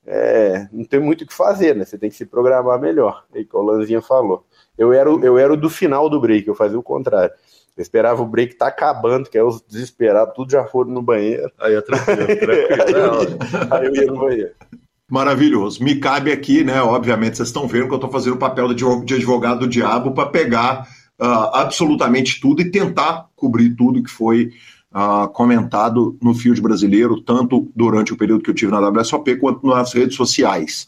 É, 0.06 0.68
não 0.72 0.86
tem 0.86 0.98
muito 0.98 1.22
o 1.22 1.26
que 1.26 1.34
fazer, 1.34 1.76
né? 1.76 1.84
Você 1.84 1.98
tem 1.98 2.08
que 2.08 2.16
se 2.16 2.24
programar 2.24 2.80
melhor. 2.80 3.24
E 3.34 3.44
que 3.44 3.54
o 3.54 3.60
Lanzinha 3.60 4.00
falou. 4.00 4.46
Eu 4.78 4.90
era, 4.90 5.10
eu 5.10 5.36
era 5.36 5.52
o 5.52 5.56
do 5.56 5.68
final 5.68 6.08
do 6.08 6.18
break, 6.18 6.48
eu 6.48 6.54
fazia 6.54 6.78
o 6.78 6.82
contrário. 6.82 7.34
Eu 7.76 7.82
esperava 7.82 8.22
o 8.22 8.26
break 8.26 8.54
tá 8.54 8.68
acabando, 8.68 9.28
que 9.28 9.36
é 9.36 9.44
os 9.44 9.60
desesperados, 9.60 10.34
tudo 10.34 10.50
já 10.50 10.64
foram 10.64 10.92
no 10.92 11.02
banheiro. 11.02 11.52
Aí 11.60 11.74
é 11.74 11.80
tranquilo, 11.82 12.24
tranquilo. 12.40 12.82
aí, 12.86 12.92
eu 12.94 13.22
ia, 13.22 13.68
aí 13.70 13.86
eu 13.86 13.94
ia 13.94 14.06
no 14.06 14.18
banheiro. 14.18 14.54
Maravilhoso. 15.12 15.84
Me 15.84 15.96
cabe 15.96 16.32
aqui, 16.32 16.64
né? 16.64 16.80
Obviamente, 16.80 17.36
vocês 17.36 17.50
estão 17.50 17.68
vendo 17.68 17.86
que 17.86 17.92
eu 17.92 17.96
estou 17.96 18.10
fazendo 18.10 18.32
o 18.32 18.38
papel 18.38 18.72
de 18.72 19.14
advogado 19.14 19.60
do 19.60 19.66
diabo 19.66 20.12
para 20.12 20.30
pegar 20.30 20.88
uh, 21.20 21.52
absolutamente 21.52 22.40
tudo 22.40 22.62
e 22.62 22.70
tentar 22.70 23.26
cobrir 23.36 23.76
tudo 23.76 24.02
que 24.02 24.10
foi 24.10 24.52
uh, 24.90 25.28
comentado 25.28 26.16
no 26.22 26.34
field 26.34 26.62
brasileiro, 26.62 27.20
tanto 27.20 27.70
durante 27.76 28.14
o 28.14 28.16
período 28.16 28.42
que 28.42 28.48
eu 28.48 28.54
tive 28.54 28.72
na 28.72 28.80
WSOP 28.88 29.36
quanto 29.36 29.66
nas 29.66 29.92
redes 29.92 30.16
sociais. 30.16 30.86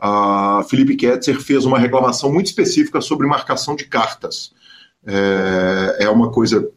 Uh, 0.00 0.62
Felipe 0.68 0.94
Ketzer 0.94 1.40
fez 1.40 1.64
uma 1.64 1.76
reclamação 1.80 2.32
muito 2.32 2.46
específica 2.46 3.00
sobre 3.00 3.26
marcação 3.26 3.74
de 3.74 3.86
cartas. 3.86 4.52
É, 5.04 5.96
é 6.04 6.08
uma 6.08 6.30
coisa 6.30 6.70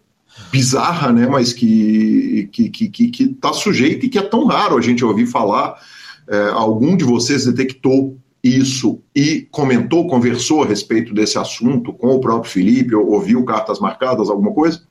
bizarra, 0.52 1.14
né? 1.14 1.28
Mas 1.28 1.54
que 1.54 2.50
que 2.52 2.64
está 2.64 2.92
que, 2.92 3.10
que, 3.10 3.28
tá 3.36 3.54
sujeita 3.54 4.08
e 4.08 4.10
que 4.10 4.18
é 4.18 4.24
tão 4.24 4.46
raro 4.46 4.76
a 4.76 4.82
gente 4.82 5.06
ouvir 5.06 5.28
falar 5.28 5.80
é, 6.28 6.50
algum 6.50 6.96
de 6.98 7.04
vocês 7.04 7.46
detectou 7.46 8.18
isso 8.44 9.02
e 9.16 9.48
comentou, 9.52 10.08
conversou 10.08 10.64
a 10.64 10.66
respeito 10.66 11.14
desse 11.14 11.38
assunto 11.38 11.92
com 11.94 12.10
o 12.10 12.20
próprio 12.20 12.52
Felipe, 12.52 12.96
ou 12.96 13.12
ouviu 13.12 13.44
cartas 13.46 13.80
marcadas, 13.80 14.30
alguma 14.30 14.54
coisa? 14.54 14.82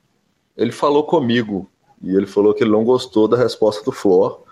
Ele 0.55 0.71
falou 0.71 1.03
comigo 1.03 1.69
e 2.01 2.15
ele 2.15 2.27
falou 2.27 2.53
que 2.53 2.63
ele 2.63 2.71
não 2.71 2.83
gostou 2.83 3.27
da 3.27 3.37
resposta 3.37 3.83
do 3.83 3.91
Flor. 3.91 4.43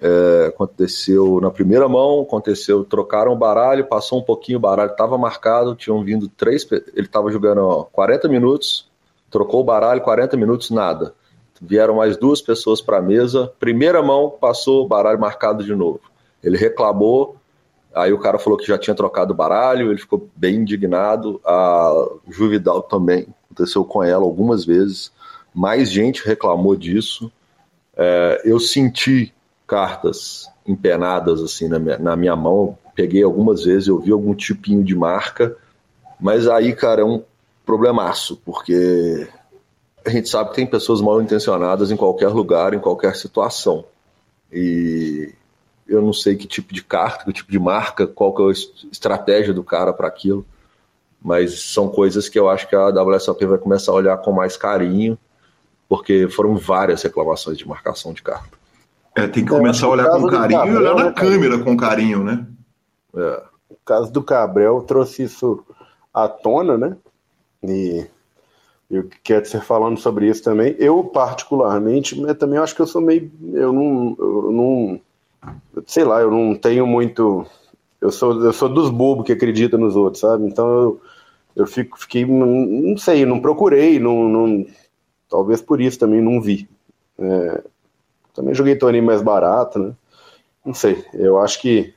É, 0.00 0.46
aconteceu 0.48 1.40
na 1.40 1.50
primeira 1.50 1.88
mão, 1.88 2.22
aconteceu, 2.22 2.84
trocaram 2.84 3.32
o 3.32 3.36
baralho, 3.36 3.86
passou 3.86 4.18
um 4.18 4.22
pouquinho, 4.22 4.58
o 4.58 4.60
baralho 4.60 4.90
estava 4.90 5.16
marcado, 5.16 5.74
tinham 5.74 6.02
vindo 6.04 6.28
três, 6.28 6.66
ele 6.70 7.06
estava 7.06 7.30
jogando 7.30 7.60
ó, 7.60 7.84
40 7.84 8.28
minutos, 8.28 8.90
trocou 9.30 9.60
o 9.60 9.64
baralho, 9.64 10.02
40 10.02 10.36
minutos, 10.36 10.70
nada. 10.70 11.14
Vieram 11.62 11.96
mais 11.96 12.16
duas 12.16 12.42
pessoas 12.42 12.82
para 12.82 12.98
a 12.98 13.02
mesa, 13.02 13.50
primeira 13.58 14.02
mão, 14.02 14.28
passou 14.28 14.84
o 14.84 14.88
baralho 14.88 15.18
marcado 15.18 15.64
de 15.64 15.74
novo. 15.74 16.00
Ele 16.44 16.56
reclamou, 16.56 17.36
aí 17.94 18.12
o 18.12 18.18
cara 18.18 18.38
falou 18.38 18.58
que 18.58 18.66
já 18.66 18.78
tinha 18.78 18.94
trocado 18.94 19.32
o 19.32 19.36
baralho, 19.36 19.90
ele 19.90 20.00
ficou 20.00 20.28
bem 20.36 20.56
indignado. 20.56 21.40
A 21.44 22.08
Juvidal 22.28 22.82
também, 22.82 23.26
aconteceu 23.50 23.84
com 23.84 24.02
ela 24.02 24.24
algumas 24.24 24.64
vezes. 24.64 25.10
Mais 25.54 25.90
gente 25.90 26.24
reclamou 26.24 26.76
disso. 26.76 27.32
É, 27.96 28.42
eu 28.44 28.60
senti 28.60 29.32
cartas 29.66 30.50
empenadas 30.66 31.40
assim 31.40 31.68
na 31.68 31.78
minha, 31.78 31.98
na 31.98 32.16
minha 32.16 32.36
mão, 32.36 32.76
peguei 32.94 33.22
algumas 33.22 33.64
vezes, 33.64 33.88
eu 33.88 33.98
vi 33.98 34.12
algum 34.12 34.34
tipinho 34.34 34.82
de 34.82 34.94
marca, 34.94 35.56
mas 36.20 36.48
aí, 36.48 36.74
cara, 36.74 37.02
é 37.02 37.04
um 37.04 37.22
problemaço, 37.64 38.40
porque 38.44 39.28
a 40.04 40.10
gente 40.10 40.28
sabe 40.28 40.50
que 40.50 40.56
tem 40.56 40.66
pessoas 40.66 41.00
mal 41.00 41.20
intencionadas 41.20 41.90
em 41.90 41.96
qualquer 41.96 42.28
lugar, 42.28 42.74
em 42.74 42.78
qualquer 42.78 43.16
situação. 43.16 43.84
E 44.52 45.32
eu 45.86 46.00
não 46.00 46.12
sei 46.12 46.36
que 46.36 46.46
tipo 46.46 46.72
de 46.72 46.82
carta, 46.82 47.24
que 47.24 47.32
tipo 47.32 47.50
de 47.50 47.58
marca, 47.58 48.06
qual 48.06 48.34
que 48.34 48.42
é 48.42 48.46
a 48.46 48.50
estratégia 48.90 49.52
do 49.52 49.62
cara 49.62 49.92
para 49.92 50.08
aquilo, 50.08 50.44
mas 51.22 51.62
são 51.72 51.88
coisas 51.88 52.28
que 52.28 52.38
eu 52.38 52.48
acho 52.48 52.68
que 52.68 52.76
a 52.76 52.88
WSOP 52.88 53.44
vai 53.46 53.58
começar 53.58 53.92
a 53.92 53.94
olhar 53.94 54.16
com 54.18 54.32
mais 54.32 54.56
carinho, 54.56 55.18
porque 55.88 56.28
foram 56.28 56.56
várias 56.56 57.02
reclamações 57.02 57.58
de 57.58 57.66
marcação 57.66 58.12
de 58.12 58.22
carta. 58.22 58.58
É, 59.16 59.26
tem 59.28 59.44
que 59.44 59.50
começar 59.50 59.86
a 59.86 59.90
olhar 59.90 60.10
com 60.10 60.26
carinho 60.26 60.66
e 60.66 60.76
olhar 60.76 60.94
na 60.94 61.04
né, 61.04 61.12
câmera 61.12 61.58
com 61.58 61.76
carinho, 61.76 62.24
né? 62.24 62.46
É. 63.16 63.42
O 63.70 63.76
caso 63.84 64.12
do 64.12 64.22
Cabrel 64.22 64.82
trouxe 64.82 65.22
isso 65.22 65.64
à 66.12 66.28
tona, 66.28 66.76
né? 66.76 66.96
E 67.62 68.06
eu 68.90 69.08
quero 69.22 69.46
ser 69.46 69.62
falando 69.62 69.98
sobre 69.98 70.28
isso 70.28 70.42
também. 70.42 70.74
Eu, 70.78 71.04
particularmente, 71.04 72.20
também 72.34 72.58
acho 72.58 72.74
que 72.74 72.82
eu 72.82 72.86
sou 72.86 73.00
meio. 73.00 73.30
Eu 73.52 73.72
não, 73.72 74.16
eu 74.18 74.52
não 74.52 75.00
sei 75.86 76.04
lá, 76.04 76.20
eu 76.20 76.30
não 76.30 76.54
tenho 76.54 76.86
muito. 76.86 77.46
eu 78.00 78.10
sou, 78.10 78.42
eu 78.44 78.52
sou 78.52 78.68
dos 78.68 78.90
bobos 78.90 79.26
que 79.26 79.32
acreditam 79.32 79.78
nos 79.78 79.96
outros, 79.96 80.20
sabe? 80.20 80.46
Então 80.46 80.66
eu, 80.66 81.00
eu 81.56 81.66
fico, 81.66 81.98
fiquei, 81.98 82.24
não, 82.24 82.46
não 82.46 82.96
sei, 82.96 83.24
não 83.24 83.40
procurei, 83.40 83.98
não, 83.98 84.28
não, 84.28 84.66
talvez 85.28 85.60
por 85.60 85.80
isso 85.80 85.98
também 85.98 86.20
não 86.20 86.40
vi. 86.40 86.68
É, 87.18 87.62
também 88.34 88.54
joguei 88.54 88.76
torneio 88.76 89.04
mais 89.04 89.22
barato, 89.22 89.78
né? 89.78 89.92
Não 90.64 90.74
sei, 90.74 91.04
eu 91.12 91.38
acho 91.38 91.60
que, 91.60 91.92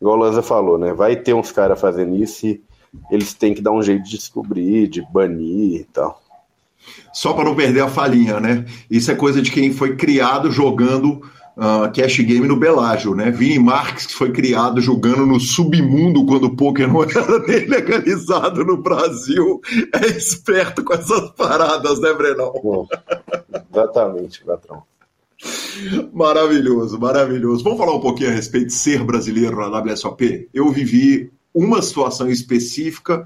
igual 0.00 0.16
o 0.16 0.20
Lanza 0.20 0.42
falou, 0.42 0.78
né? 0.78 0.92
Vai 0.92 1.16
ter 1.16 1.34
uns 1.34 1.50
caras 1.50 1.80
fazendo 1.80 2.14
isso 2.16 2.46
e 2.46 2.62
eles 3.10 3.34
têm 3.34 3.54
que 3.54 3.62
dar 3.62 3.72
um 3.72 3.82
jeito 3.82 4.04
de 4.04 4.10
descobrir, 4.10 4.88
de 4.88 5.02
banir 5.10 5.80
e 5.80 5.84
tal. 5.84 6.20
Só 7.12 7.32
para 7.32 7.44
não 7.44 7.54
perder 7.54 7.82
a 7.82 7.88
falinha, 7.88 8.40
né? 8.40 8.64
Isso 8.90 9.10
é 9.10 9.14
coisa 9.14 9.40
de 9.42 9.50
quem 9.50 9.72
foi 9.72 9.96
criado 9.96 10.50
jogando 10.50 11.20
uh, 11.60 11.92
cash 11.92 12.18
game 12.20 12.48
no 12.48 12.56
Belágio, 12.56 13.14
né? 13.14 13.30
Vini 13.30 13.58
Marques, 13.58 14.06
que 14.06 14.14
foi 14.14 14.32
criado 14.32 14.80
jogando 14.80 15.26
no 15.26 15.38
submundo 15.38 16.24
quando 16.24 16.44
o 16.44 16.56
poker 16.56 16.90
não 16.90 17.02
era 17.02 17.38
nem 17.46 17.66
legalizado 17.68 18.64
no 18.64 18.78
Brasil, 18.78 19.60
é 19.94 20.06
esperto 20.06 20.82
com 20.82 20.94
essas 20.94 21.30
paradas, 21.32 22.00
né, 22.00 22.12
Brenão? 22.14 22.52
Bom, 22.62 22.88
exatamente, 23.70 24.42
patrão. 24.42 24.82
Maravilhoso, 26.12 26.98
maravilhoso. 26.98 27.64
Vamos 27.64 27.78
falar 27.78 27.94
um 27.94 28.00
pouquinho 28.00 28.30
a 28.30 28.34
respeito 28.34 28.68
de 28.68 28.74
ser 28.74 29.04
brasileiro 29.04 29.56
na 29.56 29.80
WSOP? 29.80 30.48
Eu 30.52 30.70
vivi 30.70 31.30
uma 31.54 31.80
situação 31.82 32.30
específica 32.30 33.24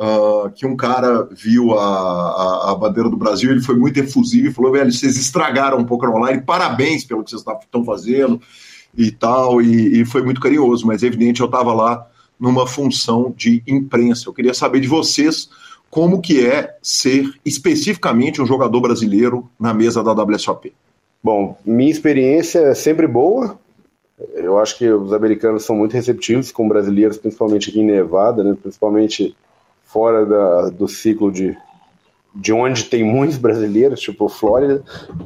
uh, 0.00 0.50
que 0.50 0.66
um 0.66 0.74
cara 0.74 1.28
viu 1.30 1.78
a, 1.78 1.84
a, 1.84 2.70
a, 2.70 2.74
bandeira 2.74 3.10
do 3.10 3.16
Brasil, 3.18 3.50
ele 3.50 3.60
foi 3.60 3.76
muito 3.76 4.00
efusivo 4.00 4.48
e 4.48 4.52
falou: 4.52 4.72
velho, 4.72 4.90
vocês 4.90 5.16
estragaram 5.18 5.78
um 5.78 5.84
pouco 5.84 6.06
online, 6.06 6.40
parabéns 6.40 7.04
pelo 7.04 7.22
que 7.22 7.30
vocês 7.30 7.42
estão 7.42 7.84
fazendo 7.84 8.40
e 8.96 9.10
tal, 9.10 9.60
e, 9.60 10.00
e, 10.00 10.04
foi 10.04 10.22
muito 10.22 10.40
carinhoso, 10.40 10.86
mas 10.86 11.02
evidente 11.02 11.40
eu 11.40 11.46
estava 11.46 11.72
lá 11.74 12.06
numa 12.38 12.66
função 12.66 13.32
de 13.36 13.62
imprensa. 13.66 14.28
Eu 14.28 14.32
queria 14.32 14.54
saber 14.54 14.80
de 14.80 14.88
vocês 14.88 15.50
como 15.90 16.20
que 16.20 16.44
é 16.44 16.76
ser 16.82 17.28
especificamente 17.44 18.40
um 18.40 18.46
jogador 18.46 18.80
brasileiro 18.80 19.48
na 19.58 19.74
mesa 19.74 20.02
da 20.02 20.12
WSOP. 20.12 20.72
Bom, 21.22 21.58
minha 21.64 21.90
experiência 21.90 22.60
é 22.60 22.74
sempre 22.74 23.06
boa. 23.06 23.58
Eu 24.34 24.58
acho 24.58 24.76
que 24.78 24.88
os 24.88 25.12
americanos 25.12 25.64
são 25.64 25.76
muito 25.76 25.92
receptivos 25.92 26.50
com 26.50 26.68
brasileiros, 26.68 27.18
principalmente 27.18 27.70
aqui 27.70 27.80
em 27.80 27.86
Nevada, 27.86 28.42
né? 28.42 28.56
principalmente 28.60 29.36
fora 29.92 30.24
da, 30.24 30.70
do 30.70 30.86
ciclo 30.86 31.32
de, 31.32 31.56
de 32.34 32.52
onde 32.52 32.84
tem 32.84 33.02
muitos 33.04 33.36
brasileiros, 33.36 34.00
tipo 34.00 34.28
Flórida. 34.28 34.82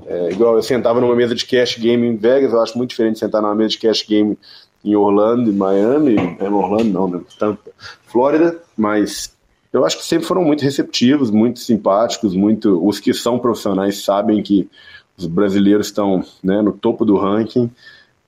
É, 0.07 0.31
igual 0.33 0.57
eu 0.57 0.63
sentava 0.63 1.01
numa 1.01 1.15
mesa 1.15 1.35
de 1.35 1.45
cash 1.45 1.77
game 1.79 2.07
em 2.07 2.17
Vegas, 2.17 2.53
eu 2.53 2.63
acho 2.63 2.77
muito 2.77 2.91
diferente 2.91 3.19
sentar 3.19 3.43
numa 3.43 3.55
mesa 3.55 3.71
de 3.71 3.79
cash 3.79 4.05
game 4.07 4.39
em 4.85 4.95
Orlando, 4.95 5.51
em 5.51 5.55
Miami, 5.55 6.17
é 6.39 6.49
Orlando 6.49 6.85
não, 6.85 7.09
né? 7.09 7.21
Tampa, 7.39 7.71
Flórida, 8.07 8.61
mas 8.77 9.35
eu 9.73 9.85
acho 9.85 9.99
que 9.99 10.05
sempre 10.05 10.27
foram 10.27 10.45
muito 10.45 10.63
receptivos, 10.63 11.31
muito 11.31 11.61
simpáticos, 11.61 12.35
muito 12.35 12.87
os 12.87 13.01
que 13.01 13.13
são 13.13 13.39
profissionais 13.39 14.05
sabem 14.05 14.43
que 14.43 14.69
os 15.17 15.27
brasileiros 15.27 15.87
estão 15.87 16.25
né, 16.43 16.61
no 16.61 16.73
topo 16.73 17.05
do 17.05 17.17
ranking 17.17 17.71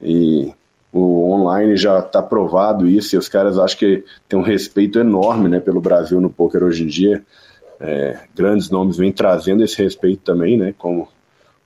e 0.00 0.52
o 0.96 1.30
online 1.30 1.76
já 1.76 1.98
está 1.98 2.22
provado 2.22 2.88
isso 2.88 3.14
e 3.14 3.18
os 3.18 3.28
caras 3.28 3.58
acham 3.58 3.78
que 3.78 4.02
tem 4.26 4.38
um 4.38 4.42
respeito 4.42 4.98
enorme 4.98 5.46
né, 5.46 5.60
pelo 5.60 5.78
Brasil 5.78 6.18
no 6.22 6.30
poker 6.30 6.64
hoje 6.64 6.84
em 6.84 6.86
dia. 6.86 7.22
É, 7.78 8.20
grandes 8.34 8.70
nomes 8.70 8.96
vêm 8.96 9.12
trazendo 9.12 9.62
esse 9.62 9.76
respeito 9.76 10.22
também, 10.22 10.56
né, 10.56 10.74
como 10.78 11.06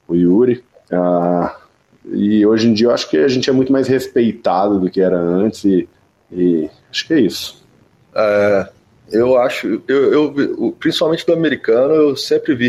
o 0.09 0.17
Yuri. 0.17 0.65
Ah, 0.91 1.57
e 2.05 2.45
hoje 2.45 2.69
em 2.69 2.73
dia 2.73 2.89
eu 2.89 2.91
acho 2.91 3.09
que 3.09 3.19
a 3.19 3.29
gente 3.29 3.49
é 3.49 3.53
muito 3.53 3.73
mais 3.73 3.87
respeitado 3.87 4.81
do 4.81 4.91
que 4.91 5.01
era 5.01 5.17
antes 5.17 5.65
e, 5.65 5.89
e 6.33 6.69
acho 6.91 7.07
que 7.07 7.15
é 7.15 7.21
isso. 7.21 7.65
É, 8.13 8.69
eu 9.13 9.39
acho, 9.39 9.81
eu, 9.87 10.13
eu, 10.13 10.77
principalmente 10.77 11.25
do 11.25 11.33
americano, 11.33 11.95
eu 11.95 12.17
sempre 12.17 12.53
vi 12.57 12.69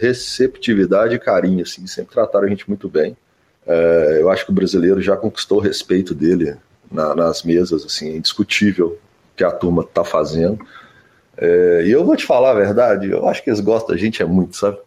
receptividade 0.00 1.16
e 1.16 1.18
carinho, 1.18 1.62
assim, 1.62 1.88
sempre 1.88 2.14
trataram 2.14 2.46
a 2.46 2.48
gente 2.48 2.68
muito 2.68 2.88
bem. 2.88 3.16
É, 3.66 4.18
eu 4.20 4.30
acho 4.30 4.44
que 4.44 4.50
o 4.50 4.54
brasileiro 4.54 5.00
já 5.00 5.16
conquistou 5.16 5.58
o 5.58 5.60
respeito 5.60 6.14
dele 6.14 6.56
na, 6.90 7.14
nas 7.14 7.42
mesas, 7.42 7.84
assim, 7.84 8.10
é 8.10 8.16
indiscutível 8.16 8.98
que 9.36 9.44
a 9.44 9.50
turma 9.50 9.82
está 9.82 10.04
fazendo. 10.04 10.64
É, 11.36 11.82
e 11.86 11.90
eu 11.90 12.04
vou 12.04 12.16
te 12.16 12.26
falar 12.26 12.50
a 12.50 12.54
verdade, 12.54 13.10
eu 13.10 13.26
acho 13.28 13.42
que 13.42 13.50
eles 13.50 13.60
gostam 13.60 13.94
da 13.94 14.00
gente 14.00 14.22
é 14.22 14.26
muito, 14.26 14.56
sabe? 14.56 14.78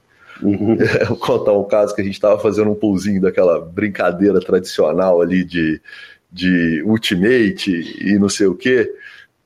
Uhum. 0.41 0.78
É, 0.99 1.05
vou 1.05 1.17
contar 1.17 1.53
um 1.53 1.63
caso 1.63 1.95
que 1.95 2.01
a 2.01 2.03
gente 2.03 2.13
estava 2.13 2.39
fazendo 2.39 2.69
um 2.69 2.76
pulzinho 2.76 3.21
daquela 3.21 3.59
brincadeira 3.59 4.39
tradicional 4.39 5.21
ali 5.21 5.43
de, 5.43 5.82
de 6.32 6.84
ultimate 6.86 7.71
e 8.01 8.19
não 8.19 8.30
sei 8.30 8.47
o 8.47 8.55
quê, 8.55 8.93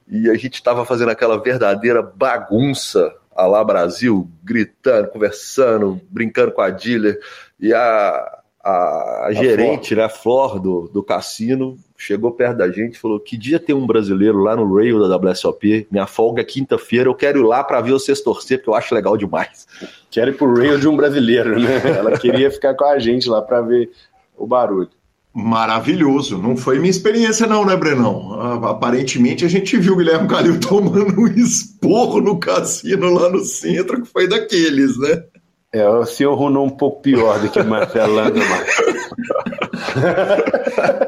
e 0.08 0.30
a 0.30 0.34
gente 0.34 0.56
estava 0.56 0.84
fazendo 0.84 1.10
aquela 1.10 1.42
verdadeira 1.42 2.02
bagunça 2.02 3.14
a 3.36 3.46
lá 3.46 3.64
Brasil, 3.64 4.30
gritando, 4.44 5.08
conversando, 5.08 6.02
brincando 6.10 6.52
com 6.52 6.62
a 6.62 6.70
dealer, 6.70 7.20
e 7.60 7.74
a, 7.74 8.39
a, 8.64 9.28
a 9.28 9.32
gerente, 9.32 9.96
né, 9.96 10.04
a 10.04 10.10
Flor 10.10 10.60
do, 10.60 10.90
do 10.94 11.02
cassino, 11.02 11.78
chegou 11.98 12.32
perto 12.32 12.58
da 12.58 12.70
gente 12.70 12.96
e 12.96 13.00
falou: 13.00 13.20
Que 13.20 13.38
dia 13.38 13.60
tem 13.60 13.76
um 13.76 13.88
brasileiro 13.88 14.40
lá 14.40 14.56
no 14.56 14.76
rail 14.76 15.00
da 15.00 15.18
WSOP? 15.18 15.88
Minha 15.90 16.08
folga 16.08 16.42
é 16.42 16.46
quinta-feira, 16.46 17.10
eu 17.10 17.16
quero 17.16 17.40
ir 17.40 17.44
lá 17.44 17.64
para 17.64 17.82
ver 17.82 17.92
vocês 17.92 18.22
torcer, 18.22 18.58
porque 18.58 18.70
eu 18.70 18.76
acho 18.76 18.94
legal 18.94 19.16
demais. 19.18 19.68
Quero 20.12 20.32
ir 20.32 20.38
pro 20.38 20.52
rail 20.52 20.80
de 20.80 20.88
um 20.88 20.98
brasileiro, 20.98 21.60
né? 21.60 21.82
Ela 21.86 22.18
queria 22.18 22.50
ficar 22.50 22.74
com 22.74 22.86
a 22.86 22.98
gente 22.98 23.30
lá 23.30 23.44
para 23.44 23.62
ver 23.62 23.92
o 24.36 24.48
barulho. 24.48 24.90
Maravilhoso. 25.32 26.38
Não 26.40 26.58
foi 26.58 26.80
minha 26.80 26.90
experiência, 26.90 27.46
não, 27.46 27.64
né, 27.64 27.76
Brenão? 27.76 28.34
Aparentemente 28.66 29.46
a 29.46 29.48
gente 29.48 29.78
viu 29.78 29.94
o 29.94 29.98
Guilherme 29.98 30.28
Calil 30.28 30.60
tomando 30.60 31.22
um 31.22 31.28
esporro 31.28 32.20
no 32.20 32.40
cassino 32.40 33.14
lá 33.14 33.30
no 33.30 33.40
centro, 33.40 34.02
que 34.02 34.08
foi 34.08 34.28
daqueles, 34.28 34.98
né? 34.98 35.24
É, 35.72 35.88
o 35.88 36.06
senhor 36.06 36.34
runou 36.34 36.66
um 36.66 36.70
pouco 36.70 37.02
pior 37.02 37.40
do 37.40 37.50
que 37.50 37.62
Marcelo 37.62 38.16
Landemann. 38.16 38.48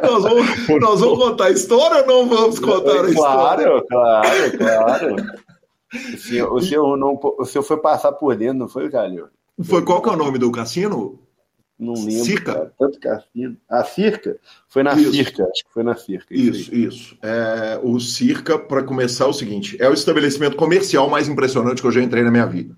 nós, 0.03 0.24
vamos, 0.24 0.68
nós 0.80 0.99
vamos 0.99 1.20
contar 1.20 1.45
a 1.45 1.51
história 1.51 2.01
ou 2.01 2.07
não 2.07 2.28
vamos 2.30 2.59
contar 2.59 3.05
a 3.05 3.09
história? 3.09 3.66
Claro, 3.66 3.86
claro, 3.88 4.57
claro. 4.57 5.16
O 5.93 6.18
senhor, 6.18 6.53
o, 6.53 6.62
senhor 6.62 7.36
o 7.39 7.45
senhor 7.45 7.64
foi 7.64 7.78
passar 7.78 8.12
por 8.14 8.36
dentro, 8.36 8.59
não 8.59 8.70
foi, 8.70 8.89
Calil? 8.89 9.28
Foi 9.64 9.84
qual 9.84 10.01
que 10.01 10.09
é 10.09 10.14
o 10.14 10.18
nome 10.18 10.38
do 10.38 10.51
cassino? 10.51 11.20
Não 11.78 11.93
lembro. 11.95 12.26
Circa? 12.26 12.53
Cara, 12.53 12.74
tanto 12.78 12.99
cassino. 12.99 13.57
A 13.68 13.84
Circa? 13.84 14.38
Foi 14.70 14.84
na 14.84 14.93
isso. 14.93 15.12
Circa, 15.12 15.43
acho 15.45 15.66
que 15.66 15.74
foi 15.74 15.84
na 15.84 15.95
Circa. 15.95 16.28
Isso, 16.32 16.59
isso. 16.59 16.76
isso. 16.76 17.18
É, 17.24 17.80
o 17.82 17.99
Circa, 17.99 18.59
para 18.59 18.84
começar, 18.84 19.26
é 19.26 19.28
o 19.28 19.34
seguinte: 19.34 19.76
é 19.80 19.89
o 19.89 19.93
estabelecimento 19.93 20.55
comercial 20.55 21.09
mais 21.09 21.28
impressionante 21.28 21.82
que 21.82 21.88
eu 21.88 21.91
já 21.91 22.01
entrei 22.01 22.24
na 22.24 22.30
minha 22.30 22.45
vida. 22.45 22.78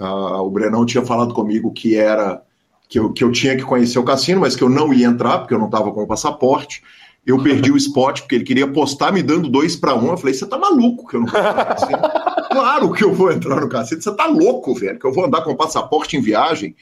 Uh, 0.00 0.42
o 0.42 0.50
Brenão 0.50 0.86
tinha 0.86 1.04
falado 1.04 1.34
comigo 1.34 1.70
que 1.72 1.94
era 1.94 2.42
que 2.88 2.98
eu, 2.98 3.12
que 3.12 3.22
eu 3.22 3.30
tinha 3.30 3.54
que 3.54 3.62
conhecer 3.62 3.98
o 3.98 4.02
cassino, 4.02 4.40
mas 4.40 4.56
que 4.56 4.64
eu 4.64 4.68
não 4.68 4.92
ia 4.92 5.06
entrar, 5.06 5.38
porque 5.38 5.54
eu 5.54 5.58
não 5.58 5.66
estava 5.66 5.92
com 5.92 6.02
o 6.02 6.06
passaporte. 6.06 6.82
Eu 7.24 7.40
perdi 7.40 7.70
o 7.70 7.76
spot, 7.76 8.20
porque 8.20 8.34
ele 8.34 8.44
queria 8.44 8.66
postar 8.66 9.12
me 9.12 9.22
dando 9.22 9.48
dois 9.48 9.76
para 9.76 9.94
um. 9.94 10.08
Eu 10.08 10.16
falei, 10.16 10.34
você 10.34 10.46
tá 10.46 10.58
maluco 10.58 11.06
que 11.06 11.16
eu 11.16 11.20
não 11.20 11.26
vou 11.28 11.38
entrar 11.38 11.54
no 11.54 11.66
cassino? 11.66 11.98
claro 12.50 12.92
que 12.92 13.04
eu 13.04 13.14
vou 13.14 13.30
entrar 13.30 13.60
no 13.60 13.68
cassino. 13.68 14.02
Você 14.02 14.16
tá 14.16 14.26
louco, 14.26 14.74
velho, 14.74 14.98
que 14.98 15.06
eu 15.06 15.12
vou 15.12 15.26
andar 15.26 15.42
com 15.42 15.52
o 15.52 15.56
passaporte 15.56 16.16
em 16.16 16.20
viagem 16.20 16.74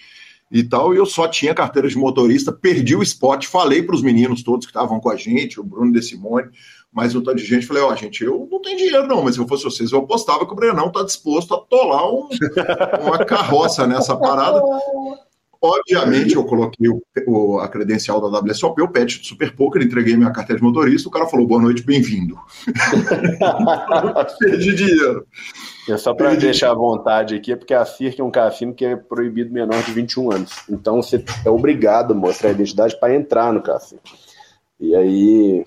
e 0.51 0.63
tal. 0.63 0.95
E 0.95 0.97
eu 0.97 1.05
só 1.05 1.27
tinha 1.29 1.53
carteira 1.53 1.89
de 1.89 1.99
motorista, 1.99 2.53
perdi 2.53 2.97
o 2.97 3.03
spot, 3.03 3.47
falei 3.47 3.83
para 3.83 3.97
os 3.97 4.03
meninos 4.03 4.43
todos 4.43 4.65
que 4.65 4.71
estavam 4.71 5.01
com 5.01 5.11
a 5.11 5.17
gente, 5.17 5.61
o 5.61 5.65
Bruno 5.65 5.93
De 5.93 6.01
Simone, 6.01 6.49
mais 6.93 7.15
um 7.15 7.23
tanto 7.23 7.39
de 7.39 7.45
gente. 7.45 7.67
Falei, 7.67 7.83
ó, 7.83 7.93
oh, 7.93 7.97
gente, 7.97 8.25
eu 8.25 8.49
não 8.51 8.61
tenho 8.61 8.79
dinheiro 8.79 9.07
não, 9.07 9.23
mas 9.23 9.35
se 9.35 9.41
eu 9.41 9.49
fosse 9.49 9.65
vocês, 9.65 9.93
eu 9.93 10.01
apostava 10.01 10.47
que 10.47 10.53
o 10.53 10.57
Brenão 10.57 10.91
tá 10.91 11.03
disposto 11.03 11.55
a 11.55 11.59
tolar 11.59 12.11
um, 12.11 12.29
uma 13.03 13.25
carroça 13.25 13.87
nessa 13.87 14.17
parada. 14.17 14.61
Obviamente, 15.61 16.37
eu 16.37 16.45
coloquei 16.45 16.89
o, 16.89 17.03
o, 17.27 17.59
a 17.59 17.69
credencial 17.69 18.21
da 18.21 18.39
WSOP, 18.39 18.81
o 18.81 18.93
patch 18.93 19.19
do 19.19 19.27
Super 19.27 19.57
Poker, 19.57 19.83
entreguei 19.83 20.17
minha 20.17 20.31
carteira 20.31 20.61
de 20.61 20.65
motorista, 20.65 21.09
o 21.09 21.11
cara 21.11 21.27
falou, 21.27 21.49
boa 21.49 21.61
noite, 21.61 21.83
bem-vindo. 21.83 22.39
Perdi 24.39 24.75
dinheiro. 24.77 25.27
É 25.89 25.97
só 25.97 26.15
para 26.15 26.37
deixar 26.37 26.71
à 26.71 26.75
vontade 26.75 27.35
aqui, 27.35 27.51
é 27.53 27.57
porque 27.57 27.75
a 27.75 27.85
CIRC 27.85 28.21
é 28.21 28.25
um 28.25 28.31
cassino 28.31 28.73
que 28.73 28.85
é 28.85 28.95
proibido 28.95 29.53
menor 29.53 29.83
de 29.83 29.91
21 29.91 30.31
anos. 30.31 30.53
Então 30.71 31.03
você 31.03 31.25
é 31.45 31.51
obrigado 31.51 32.13
a 32.13 32.17
mostrar 32.17 32.51
a 32.51 32.53
identidade 32.53 32.99
para 33.01 33.17
entrar 33.17 33.53
no 33.53 33.61
cassino. 33.61 34.01
E 34.79 34.95
aí, 34.95 35.67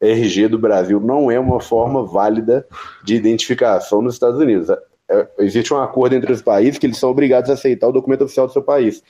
RG 0.00 0.48
do 0.48 0.58
Brasil 0.58 1.00
não 1.00 1.30
é 1.30 1.38
uma 1.38 1.60
forma 1.60 2.04
válida 2.04 2.66
de 3.02 3.14
identificação 3.14 4.02
nos 4.02 4.14
Estados 4.14 4.38
Unidos. 4.38 4.68
É, 5.10 5.28
existe 5.38 5.72
um 5.72 5.78
acordo 5.78 6.14
entre 6.14 6.32
os 6.32 6.42
países 6.42 6.78
que 6.78 6.86
eles 6.86 6.98
são 6.98 7.10
obrigados 7.10 7.50
a 7.50 7.54
aceitar 7.54 7.88
o 7.88 7.92
documento 7.92 8.24
oficial 8.24 8.46
do 8.46 8.52
seu 8.52 8.62
país, 8.62 9.02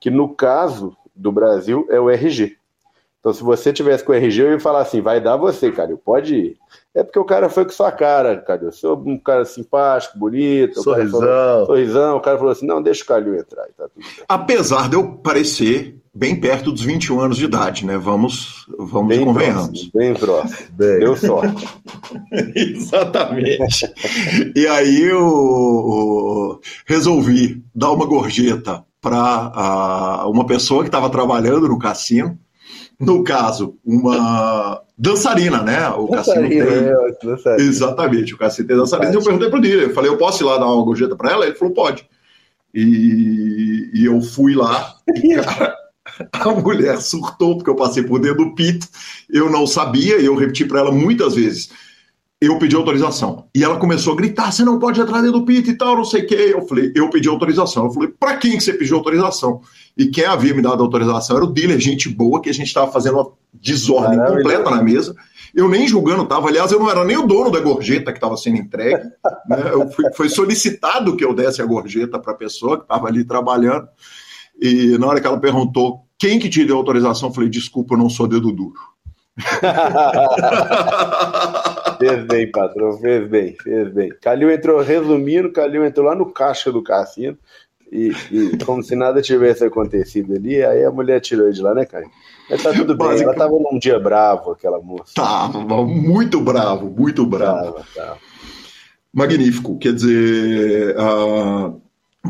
que 0.00 0.10
no 0.10 0.34
caso 0.34 0.96
do 1.14 1.30
Brasil 1.30 1.86
é 1.90 2.00
o 2.00 2.10
RG. 2.10 2.56
Então, 3.22 3.32
se 3.32 3.40
você 3.44 3.72
tivesse 3.72 4.02
com 4.02 4.10
o 4.10 4.14
RG, 4.16 4.42
eu 4.42 4.50
ia 4.50 4.58
falar 4.58 4.80
assim: 4.80 5.00
vai 5.00 5.20
dar 5.20 5.36
você, 5.36 5.70
Calil, 5.70 5.96
pode 5.96 6.34
ir. 6.34 6.56
É 6.92 7.04
porque 7.04 7.20
o 7.20 7.24
cara 7.24 7.48
foi 7.48 7.64
com 7.64 7.70
sua 7.70 7.92
cara, 7.92 8.38
Calil. 8.38 8.66
Eu 8.66 8.72
sou 8.72 9.00
um 9.06 9.16
cara 9.16 9.44
simpático, 9.44 10.18
bonito. 10.18 10.82
Sorrisão. 10.82 11.20
Falou, 11.20 11.66
sorrisão. 11.66 12.16
O 12.16 12.20
cara 12.20 12.36
falou 12.36 12.50
assim: 12.50 12.66
não, 12.66 12.82
deixa 12.82 13.04
o 13.04 13.06
Calil 13.06 13.36
entrar. 13.36 13.64
Tá 13.78 13.86
Apesar 14.28 14.88
de 14.88 14.96
eu 14.96 15.12
parecer 15.18 15.96
bem 16.12 16.34
perto 16.34 16.72
dos 16.72 16.82
21 16.82 17.20
anos 17.20 17.36
de 17.36 17.44
idade, 17.44 17.86
né? 17.86 17.96
Vamos, 17.96 18.66
vamos 18.76 19.16
bem 19.16 19.24
convenhamos. 19.24 19.66
Próximo, 19.66 19.90
bem 19.94 20.14
próximo. 20.14 20.68
Bem. 20.72 20.98
Deu 20.98 21.16
sorte. 21.16 21.68
Exatamente. 22.56 23.94
e 24.56 24.66
aí 24.66 25.00
eu, 25.00 25.20
eu 25.20 26.60
resolvi 26.86 27.62
dar 27.72 27.92
uma 27.92 28.04
gorjeta 28.04 28.84
para 29.00 30.24
uma 30.26 30.44
pessoa 30.44 30.82
que 30.82 30.88
estava 30.88 31.08
trabalhando 31.08 31.68
no 31.68 31.78
cassino 31.78 32.36
no 33.02 33.24
caso, 33.24 33.76
uma 33.84 34.80
dançarina, 34.96 35.60
né? 35.60 35.88
O 35.90 36.06
dançarina, 36.06 36.48
Cassino 36.48 36.48
tem. 36.48 36.60
É, 36.60 37.18
dançarina. 37.24 37.68
Exatamente, 37.68 38.34
o 38.34 38.38
Cassino 38.38 38.68
tem 38.68 38.76
dançarina. 38.76 39.10
E 39.10 39.14
eu 39.14 39.22
perguntei 39.22 39.50
para 39.50 39.58
ele, 39.58 39.84
eu 39.86 39.94
falei, 39.94 40.08
eu 40.08 40.16
posso 40.16 40.42
ir 40.42 40.46
lá 40.46 40.56
dar 40.56 40.66
uma 40.66 40.84
gorjeta 40.84 41.16
para 41.16 41.32
ela? 41.32 41.44
Ele 41.44 41.56
falou, 41.56 41.74
pode. 41.74 42.06
E, 42.72 43.90
e 43.92 44.04
eu 44.04 44.20
fui 44.20 44.54
lá, 44.54 44.94
e, 45.16 45.34
cara, 45.42 45.74
a 46.32 46.48
mulher 46.50 46.96
surtou, 46.98 47.56
porque 47.56 47.70
eu 47.70 47.76
passei 47.76 48.04
por 48.04 48.20
dentro 48.20 48.44
do 48.44 48.54
pito, 48.54 48.86
eu 49.28 49.50
não 49.50 49.66
sabia, 49.66 50.18
e 50.18 50.26
eu 50.26 50.36
repeti 50.36 50.64
para 50.64 50.78
ela 50.78 50.92
muitas 50.92 51.34
vezes 51.34 51.70
eu 52.44 52.58
pedi 52.58 52.74
autorização. 52.74 53.46
E 53.54 53.62
ela 53.62 53.76
começou 53.78 54.14
a 54.14 54.16
gritar: 54.16 54.50
você 54.50 54.64
não 54.64 54.78
pode 54.78 55.00
entrar 55.00 55.20
dentro 55.20 55.38
do 55.38 55.44
pit 55.44 55.70
e 55.70 55.74
tal, 55.74 55.96
não 55.96 56.04
sei 56.04 56.22
o 56.22 56.26
quê. 56.26 56.52
Eu 56.52 56.66
falei: 56.66 56.92
eu 56.94 57.08
pedi 57.08 57.28
autorização. 57.28 57.84
Eu 57.84 57.92
falei: 57.92 58.08
para 58.08 58.36
quem 58.36 58.52
que 58.52 58.60
você 58.60 58.72
pediu 58.72 58.96
autorização? 58.96 59.60
E 59.96 60.06
quem 60.06 60.24
havia 60.24 60.52
me 60.52 60.60
dado 60.60 60.82
autorização 60.82 61.36
era 61.36 61.44
o 61.44 61.52
dealer, 61.52 61.78
gente 61.78 62.08
boa, 62.08 62.40
que 62.40 62.50
a 62.50 62.54
gente 62.54 62.66
estava 62.66 62.90
fazendo 62.90 63.18
uma 63.18 63.32
desordem 63.54 64.16
Maravilha. 64.16 64.42
completa 64.42 64.70
na 64.70 64.82
mesa. 64.82 65.14
Eu 65.54 65.68
nem 65.68 65.86
julgando 65.86 66.24
estava. 66.24 66.48
Aliás, 66.48 66.72
eu 66.72 66.80
não 66.80 66.90
era 66.90 67.04
nem 67.04 67.16
o 67.16 67.26
dono 67.26 67.50
da 67.50 67.60
gorjeta 67.60 68.10
que 68.10 68.18
estava 68.18 68.36
sendo 68.36 68.56
entregue. 68.56 69.04
né? 69.48 69.58
fui, 69.94 70.04
foi 70.16 70.28
solicitado 70.28 71.16
que 71.16 71.24
eu 71.24 71.34
desse 71.34 71.62
a 71.62 71.66
gorjeta 71.66 72.18
para 72.18 72.32
a 72.32 72.36
pessoa 72.36 72.76
que 72.76 72.84
estava 72.84 73.06
ali 73.06 73.24
trabalhando. 73.24 73.86
E 74.60 74.98
na 74.98 75.06
hora 75.06 75.20
que 75.20 75.26
ela 75.26 75.38
perguntou 75.38 76.00
quem 76.18 76.38
que 76.38 76.48
te 76.48 76.64
deu 76.64 76.76
autorização, 76.76 77.28
eu 77.28 77.34
falei: 77.34 77.50
desculpa, 77.50 77.94
eu 77.94 77.98
não 77.98 78.08
sou 78.08 78.26
dedo 78.26 78.50
duro. 78.50 78.80
fez 81.98 82.24
bem, 82.26 82.50
patrão, 82.50 82.98
fez 82.98 83.28
bem, 83.28 83.56
fez 83.62 83.92
bem. 83.92 84.08
Calil 84.20 84.50
entrou, 84.50 84.82
resumindo, 84.82 85.52
Calil 85.52 85.84
entrou 85.84 86.06
lá 86.06 86.14
no 86.14 86.30
caixa 86.30 86.70
do 86.70 86.82
cassino 86.82 87.36
e, 87.90 88.12
e, 88.30 88.58
como 88.64 88.82
se 88.82 88.96
nada 88.96 89.22
tivesse 89.22 89.64
acontecido 89.64 90.34
ali, 90.34 90.64
aí 90.64 90.84
a 90.84 90.90
mulher 90.90 91.20
tirou 91.20 91.46
ele 91.46 91.54
de 91.54 91.62
lá, 91.62 91.74
né, 91.74 91.84
cara? 91.84 92.06
Mas 92.48 92.62
tá 92.62 92.72
tudo 92.72 92.96
bem, 92.96 93.22
ela 93.22 93.34
tava 93.34 93.52
num 93.52 93.78
dia 93.78 93.98
bravo, 93.98 94.50
aquela 94.50 94.80
moça. 94.80 95.12
Tava, 95.14 95.84
muito 95.84 96.40
bravo, 96.40 96.90
muito 96.90 97.26
bravo. 97.26 97.72
Tava, 97.72 97.86
tava. 97.94 98.18
Magnífico, 99.12 99.78
quer 99.78 99.92
dizer, 99.92 100.96
uh, 100.96 101.80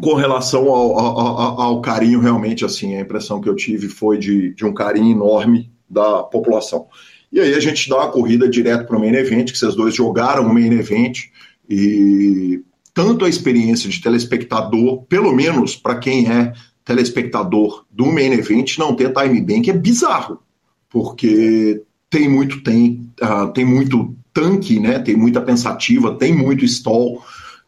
com 0.01 0.15
relação 0.15 0.69
ao, 0.69 0.99
ao, 0.99 1.61
ao, 1.61 1.81
carinho, 1.81 2.21
realmente, 2.21 2.65
assim, 2.65 2.97
a 2.97 3.01
impressão 3.01 3.41
que 3.41 3.49
eu 3.49 3.55
tive 3.55 3.89
foi 3.89 4.19
de, 4.19 4.53
de 4.55 4.65
um 4.65 4.75
carinho 4.75 5.13
enorme 5.13 5.72
da 5.93 6.23
população. 6.23 6.87
E 7.31 7.41
aí 7.41 7.55
a 7.55 7.61
gente 7.61 7.89
dá 7.89 7.97
uma 7.97 8.11
corrida 8.11 8.49
direto 8.49 8.87
para 8.87 8.97
o 8.97 9.01
main 9.01 9.15
event, 9.15 9.53
que 9.53 9.59
vocês 9.59 9.75
dois 9.75 9.95
jogaram 9.95 10.45
o 10.45 10.53
main 10.53 10.73
event, 10.73 11.27
e 11.69 12.61
tanto 12.93 13.25
a 13.25 13.29
experiência 13.29 13.89
de 13.89 14.01
telespectador, 14.01 15.03
pelo 15.05 15.35
menos 15.35 15.77
para 15.77 15.99
quem 15.99 16.31
é 16.31 16.53
telespectador 16.85 17.85
do 17.91 18.07
main 18.07 18.33
event, 18.33 18.77
não 18.79 18.95
ter 18.95 19.13
time 19.13 19.41
bank 19.41 19.71
é 19.71 19.73
bizarro, 19.73 20.41
porque 20.91 21.83
tem 22.11 22.29
muito 22.29 22.63
tem, 22.63 23.09
uh, 23.23 23.51
tem 23.53 23.65
muito 23.65 24.15
tanque, 24.33 24.81
né? 24.81 24.99
Tem 24.99 25.17
muita 25.17 25.41
pensativa, 25.41 26.15
tem 26.17 26.35
muito 26.35 26.65
stall. 26.65 27.23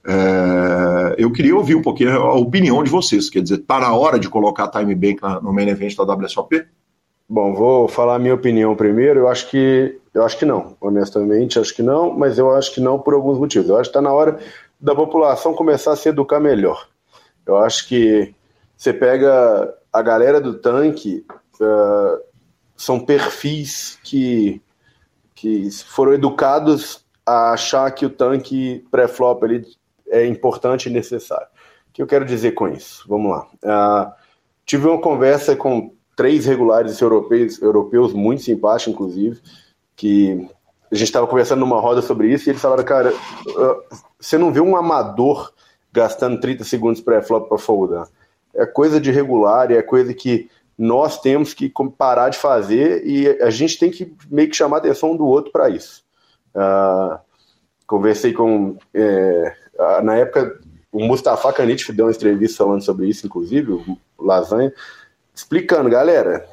É, 0.07 1.15
eu 1.17 1.31
queria 1.33 1.57
ouvir 1.57 1.75
um 1.75 1.83
pouquinho 1.83 2.11
a 2.11 2.35
opinião 2.35 2.83
de 2.83 2.91
vocês. 2.91 3.31
Quer 3.31 3.43
dizer, 3.43 3.59
tá 3.59 3.81
na 3.81 3.95
hora 3.95 4.19
de 4.19 4.29
colocar 4.29 4.69
time 4.69 4.95
bank 4.95 5.21
no 5.43 5.53
main 5.53 5.69
event 5.69 5.95
da 5.97 6.05
WSOP? 6.05 6.65
Bom, 7.29 7.55
vou 7.55 7.89
falar 7.89 8.17
a 8.17 8.19
minha 8.19 8.35
opinião 8.35 8.77
primeiro. 8.77 9.21
Eu 9.21 9.29
acho 9.29 9.49
que 9.51 9.99
eu 10.13 10.23
acho 10.23 10.39
que 10.39 10.45
não, 10.45 10.77
honestamente, 10.81 11.59
acho 11.59 11.75
que 11.75 11.83
não, 11.83 12.13
mas 12.13 12.39
eu 12.39 12.55
acho 12.55 12.73
que 12.73 12.81
não 12.81 13.01
por 13.01 13.15
alguns 13.15 13.39
motivos. 13.39 13.69
Eu 13.69 13.77
acho 13.77 13.91
que 13.91 13.97
está 13.97 14.01
na 14.01 14.13
hora 14.13 14.39
da 14.81 14.95
população 14.95 15.55
começar 15.55 15.93
a 15.93 15.97
se 15.97 16.09
educar 16.09 16.39
melhor. 16.39 16.89
Eu 17.45 17.57
acho 17.57 17.89
que 17.89 18.35
você 18.77 18.93
pega 18.93 19.75
a 19.93 20.03
galera 20.03 20.41
do 20.41 20.55
tanque, 20.55 21.25
uh, 21.61 22.23
são 22.77 23.01
perfis 23.01 23.99
que, 24.05 24.61
que 25.35 25.71
foram 25.71 26.13
educados 26.13 27.05
a 27.27 27.53
achar 27.53 27.91
que 27.91 28.05
o 28.07 28.11
tanque 28.11 28.85
pré-flop 28.91 29.43
é 30.09 30.27
importante 30.27 30.89
e 30.89 30.93
necessário. 30.93 31.47
O 31.89 31.93
que 31.93 32.03
eu 32.03 32.07
quero 32.07 32.25
dizer 32.25 32.53
com 32.53 32.69
isso? 32.69 33.05
Vamos 33.09 33.31
lá. 33.31 33.49
Uh, 33.63 34.13
tive 34.67 34.87
uma 34.87 35.01
conversa 35.01 35.57
com 35.57 35.93
três 36.17 36.47
regulares 36.47 37.01
europeus, 37.01 37.61
europeus 37.61 38.13
muito 38.13 38.43
simpáticos, 38.43 38.93
inclusive, 38.93 39.41
que 39.97 40.49
a 40.91 40.95
gente 40.95 41.09
estava 41.09 41.27
conversando 41.27 41.61
numa 41.61 41.81
roda 41.81 42.03
sobre 42.03 42.33
isso 42.33 42.49
e 42.49 42.51
eles 42.51 42.63
falaram, 42.63 42.85
cara, 42.85 43.13
você 44.19 44.39
não 44.39 44.53
vê 44.53 44.61
um 44.61 44.77
amador 44.77 45.53
gastando 45.93 46.41
30 46.41 46.65
segundos 46.65 47.01
pré-flop 47.01 47.49
para 47.49 47.59
foldar. 47.59 48.09
É 48.55 48.67
coisa 48.67 49.01
de 49.01 49.11
regular, 49.11 49.71
é 49.71 49.83
coisa 49.83 50.15
que 50.15 50.49
nós 50.77 51.21
temos 51.21 51.55
que 51.55 51.73
parar 51.97 52.29
de 52.29 52.39
fazer 52.39 53.07
e 53.07 53.29
a 53.43 53.51
gente 53.51 53.79
tem 53.79 53.91
que 53.91 54.13
meio 54.31 54.49
que 54.49 54.57
chamar 54.57 54.77
a 54.77 54.79
atenção 54.81 55.13
um 55.13 55.17
do 55.17 55.27
outro 55.27 55.53
para 55.53 55.69
isso. 55.69 56.05
Uh, 56.55 57.19
conversei 57.87 58.33
com. 58.33 58.77
É, 58.93 59.57
na 60.03 60.17
época, 60.17 60.61
o 60.93 61.05
Mustafa 61.05 61.53
Kanit 61.53 61.93
deu 61.93 62.07
uma 62.07 62.13
entrevista 62.13 62.65
falando 62.65 62.83
sobre 62.83 63.09
isso, 63.09 63.27
inclusive, 63.27 63.73
o 63.73 63.99
Lasanha 64.19 64.73
explicando, 65.35 65.91
galera, 65.91 66.47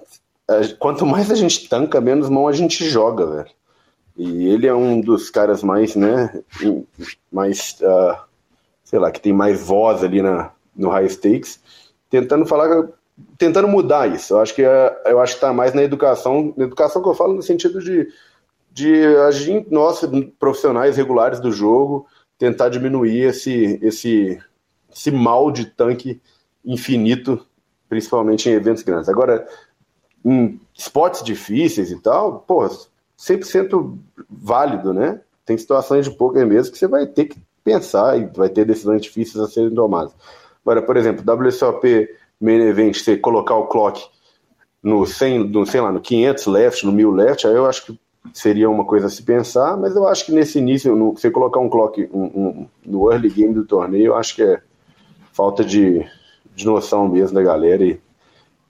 quanto 0.80 1.06
mais 1.06 1.30
a 1.30 1.36
gente 1.36 1.70
tanca, 1.70 2.02
menos 2.02 2.30
mão 2.30 2.48
a 2.48 2.52
gente 2.52 2.88
joga, 2.90 3.26
velho. 3.26 3.50
E 4.18 4.48
ele 4.48 4.68
é 4.68 4.74
um 4.74 5.00
dos 5.00 5.30
caras 5.30 5.64
mais, 5.64 5.96
né, 5.96 6.44
mais, 7.32 7.78
uh, 7.82 8.18
sei 8.84 9.00
lá, 9.00 9.12
que 9.12 9.22
tem 9.22 9.32
mais 9.32 9.62
voz 9.62 10.04
ali 10.04 10.22
na, 10.22 10.52
no 10.76 10.90
high 10.90 11.08
stakes, 11.08 11.60
tentando 12.10 12.46
falar, 12.46 12.90
tentando 13.38 13.68
mudar 13.68 14.14
isso. 14.14 14.34
Eu 14.34 14.42
acho 14.42 14.54
que 14.54 14.64
é, 14.64 15.02
eu 15.06 15.20
acho 15.20 15.36
que 15.36 15.42
tá 15.42 15.54
mais 15.54 15.74
na 15.74 15.84
educação, 15.84 16.54
na 16.58 16.66
educação 16.66 17.02
que 17.02 17.08
eu 17.08 17.14
falo 17.14 17.34
no 17.34 17.42
sentido 17.42 17.80
de, 17.80 18.10
de 18.72 19.06
agir, 19.28 19.66
nós, 19.70 20.02
profissionais 20.38 20.98
regulares 20.98 21.40
do 21.40 21.52
jogo, 21.52 22.06
tentar 22.38 22.70
diminuir 22.70 23.22
esse, 23.22 23.80
esse, 23.82 24.40
esse 24.94 25.12
mal 25.12 25.52
de 25.52 25.66
tanque 25.66 26.22
infinito 26.66 27.46
principalmente 27.92 28.48
em 28.48 28.54
eventos 28.54 28.84
grandes. 28.84 29.10
Agora, 29.10 29.46
em 30.24 30.58
esportes 30.74 31.22
difíceis 31.22 31.92
e 31.92 32.00
tal, 32.00 32.40
pô, 32.48 32.66
100% 33.20 33.98
válido, 34.30 34.94
né? 34.94 35.20
Tem 35.46 35.58
situações 35.58 36.06
de 36.06 36.16
poker 36.16 36.48
mesmo 36.48 36.72
que 36.72 36.78
você 36.80 36.88
vai 36.88 37.06
ter 37.06 37.26
que 37.26 37.38
pensar 37.66 38.18
e 38.18 38.26
vai 38.28 38.48
ter 38.48 38.64
decisões 38.64 39.02
difíceis 39.02 39.44
a 39.44 39.48
serem 39.50 39.76
tomadas. 39.76 40.14
Agora, 40.64 40.82
por 40.82 40.96
exemplo, 40.96 41.22
WSOP 41.30 42.08
Main 42.40 42.62
Event, 42.62 42.96
você 42.96 43.18
colocar 43.18 43.56
o 43.56 43.68
clock 43.68 44.02
no 44.82 45.06
100, 45.06 45.50
no, 45.50 45.66
sei 45.66 45.82
lá, 45.82 45.92
no 45.92 46.00
500 46.00 46.46
left, 46.46 46.86
no 46.86 46.94
1000 46.94 47.12
left, 47.12 47.46
aí 47.46 47.54
eu 47.54 47.66
acho 47.66 47.88
que 47.88 48.00
seria 48.34 48.70
uma 48.70 48.86
coisa 48.86 49.08
a 49.08 49.10
se 49.10 49.22
pensar, 49.22 49.76
mas 49.76 49.98
eu 49.98 50.08
acho 50.08 50.28
que 50.28 50.32
nesse 50.32 50.60
início, 50.60 50.96
no, 50.96 51.12
você 51.12 51.30
colocar 51.30 51.60
um 51.60 51.68
clock 51.68 52.10
um, 52.14 52.24
um, 52.24 52.68
no 52.86 53.12
early 53.12 53.30
game 53.30 53.54
do 53.54 53.66
torneio, 53.66 54.06
eu 54.08 54.16
acho 54.16 54.34
que 54.34 54.44
é 54.44 54.62
falta 55.34 55.62
de, 55.62 56.08
de 56.56 56.66
noção 56.66 57.08
mesmo 57.08 57.36
da 57.36 57.44
galera 57.44 57.84
e 57.84 58.00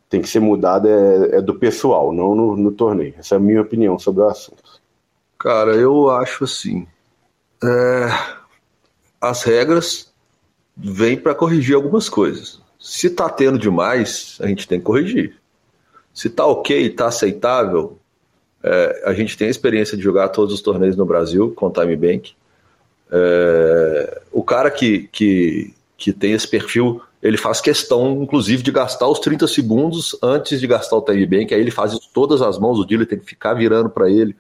tem 0.10 0.22
que 0.22 0.28
ser 0.28 0.42
mudada 0.42 0.90
é, 0.90 1.38
é 1.38 1.42
do 1.42 1.56
pessoal, 1.56 2.12
não 2.12 2.36
no, 2.36 2.58
no, 2.58 2.72
torneio. 2.72 3.16
Essa 3.18 3.36
é 3.36 3.38
a 3.38 3.40
minha 3.40 3.62
opinião 3.62 3.98
sobre 3.98 4.22
o 4.22 4.28
assunto. 4.28 4.82
Cara, 5.40 5.74
eu 5.76 6.10
acho 6.10 6.44
assim. 6.44 6.86
É, 7.64 8.10
as 9.22 9.44
regras 9.44 10.12
vêm 10.76 11.18
para 11.18 11.34
corrigir 11.34 11.76
algumas 11.76 12.10
coisas. 12.10 12.62
Se 12.78 13.10
tá 13.10 13.30
tendo 13.30 13.58
demais, 13.58 14.38
a 14.42 14.48
gente 14.48 14.68
tem 14.68 14.80
que 14.80 14.86
corrigir. 14.86 15.38
Se 16.14 16.30
tá 16.30 16.46
ok, 16.46 16.90
tá 16.90 17.08
aceitável, 17.08 17.98
é, 18.64 19.04
a 19.06 19.14
gente 19.14 19.38
tem 19.38 19.48
a 19.48 19.52
experiência 19.52 19.96
de 19.96 20.04
jogar 20.04 20.30
todos 20.30 20.54
os 20.54 20.62
torneios 20.62 20.98
no 20.98 21.06
Brasil 21.06 21.54
com 21.56 21.72
Time 21.72 21.96
Bank. 21.96 22.34
É, 23.12 24.22
o 24.32 24.44
cara 24.44 24.70
que, 24.70 25.08
que, 25.12 25.74
que 25.98 26.12
tem 26.12 26.34
esse 26.34 26.48
perfil 26.48 27.02
ele 27.22 27.38
faz 27.38 27.62
questão, 27.62 28.22
inclusive, 28.24 28.64
de 28.64 28.72
gastar 28.72 29.08
os 29.08 29.20
30 29.20 29.48
segundos 29.48 30.18
antes 30.24 30.60
de 30.60 30.68
gastar 30.68 30.98
o 30.98 31.02
time 31.02 31.26
bank, 31.26 31.54
aí 31.54 31.62
ele 31.62 31.72
faz 31.72 31.94
isso 31.94 32.10
todas 32.14 32.42
as 32.42 32.58
mãos, 32.58 32.80
o 32.80 32.86
dealer 32.86 33.08
tem 33.08 33.20
que 33.20 33.26
ficar 33.26 33.54
virando 33.54 33.90
para 33.90 34.10
ele. 34.10 34.36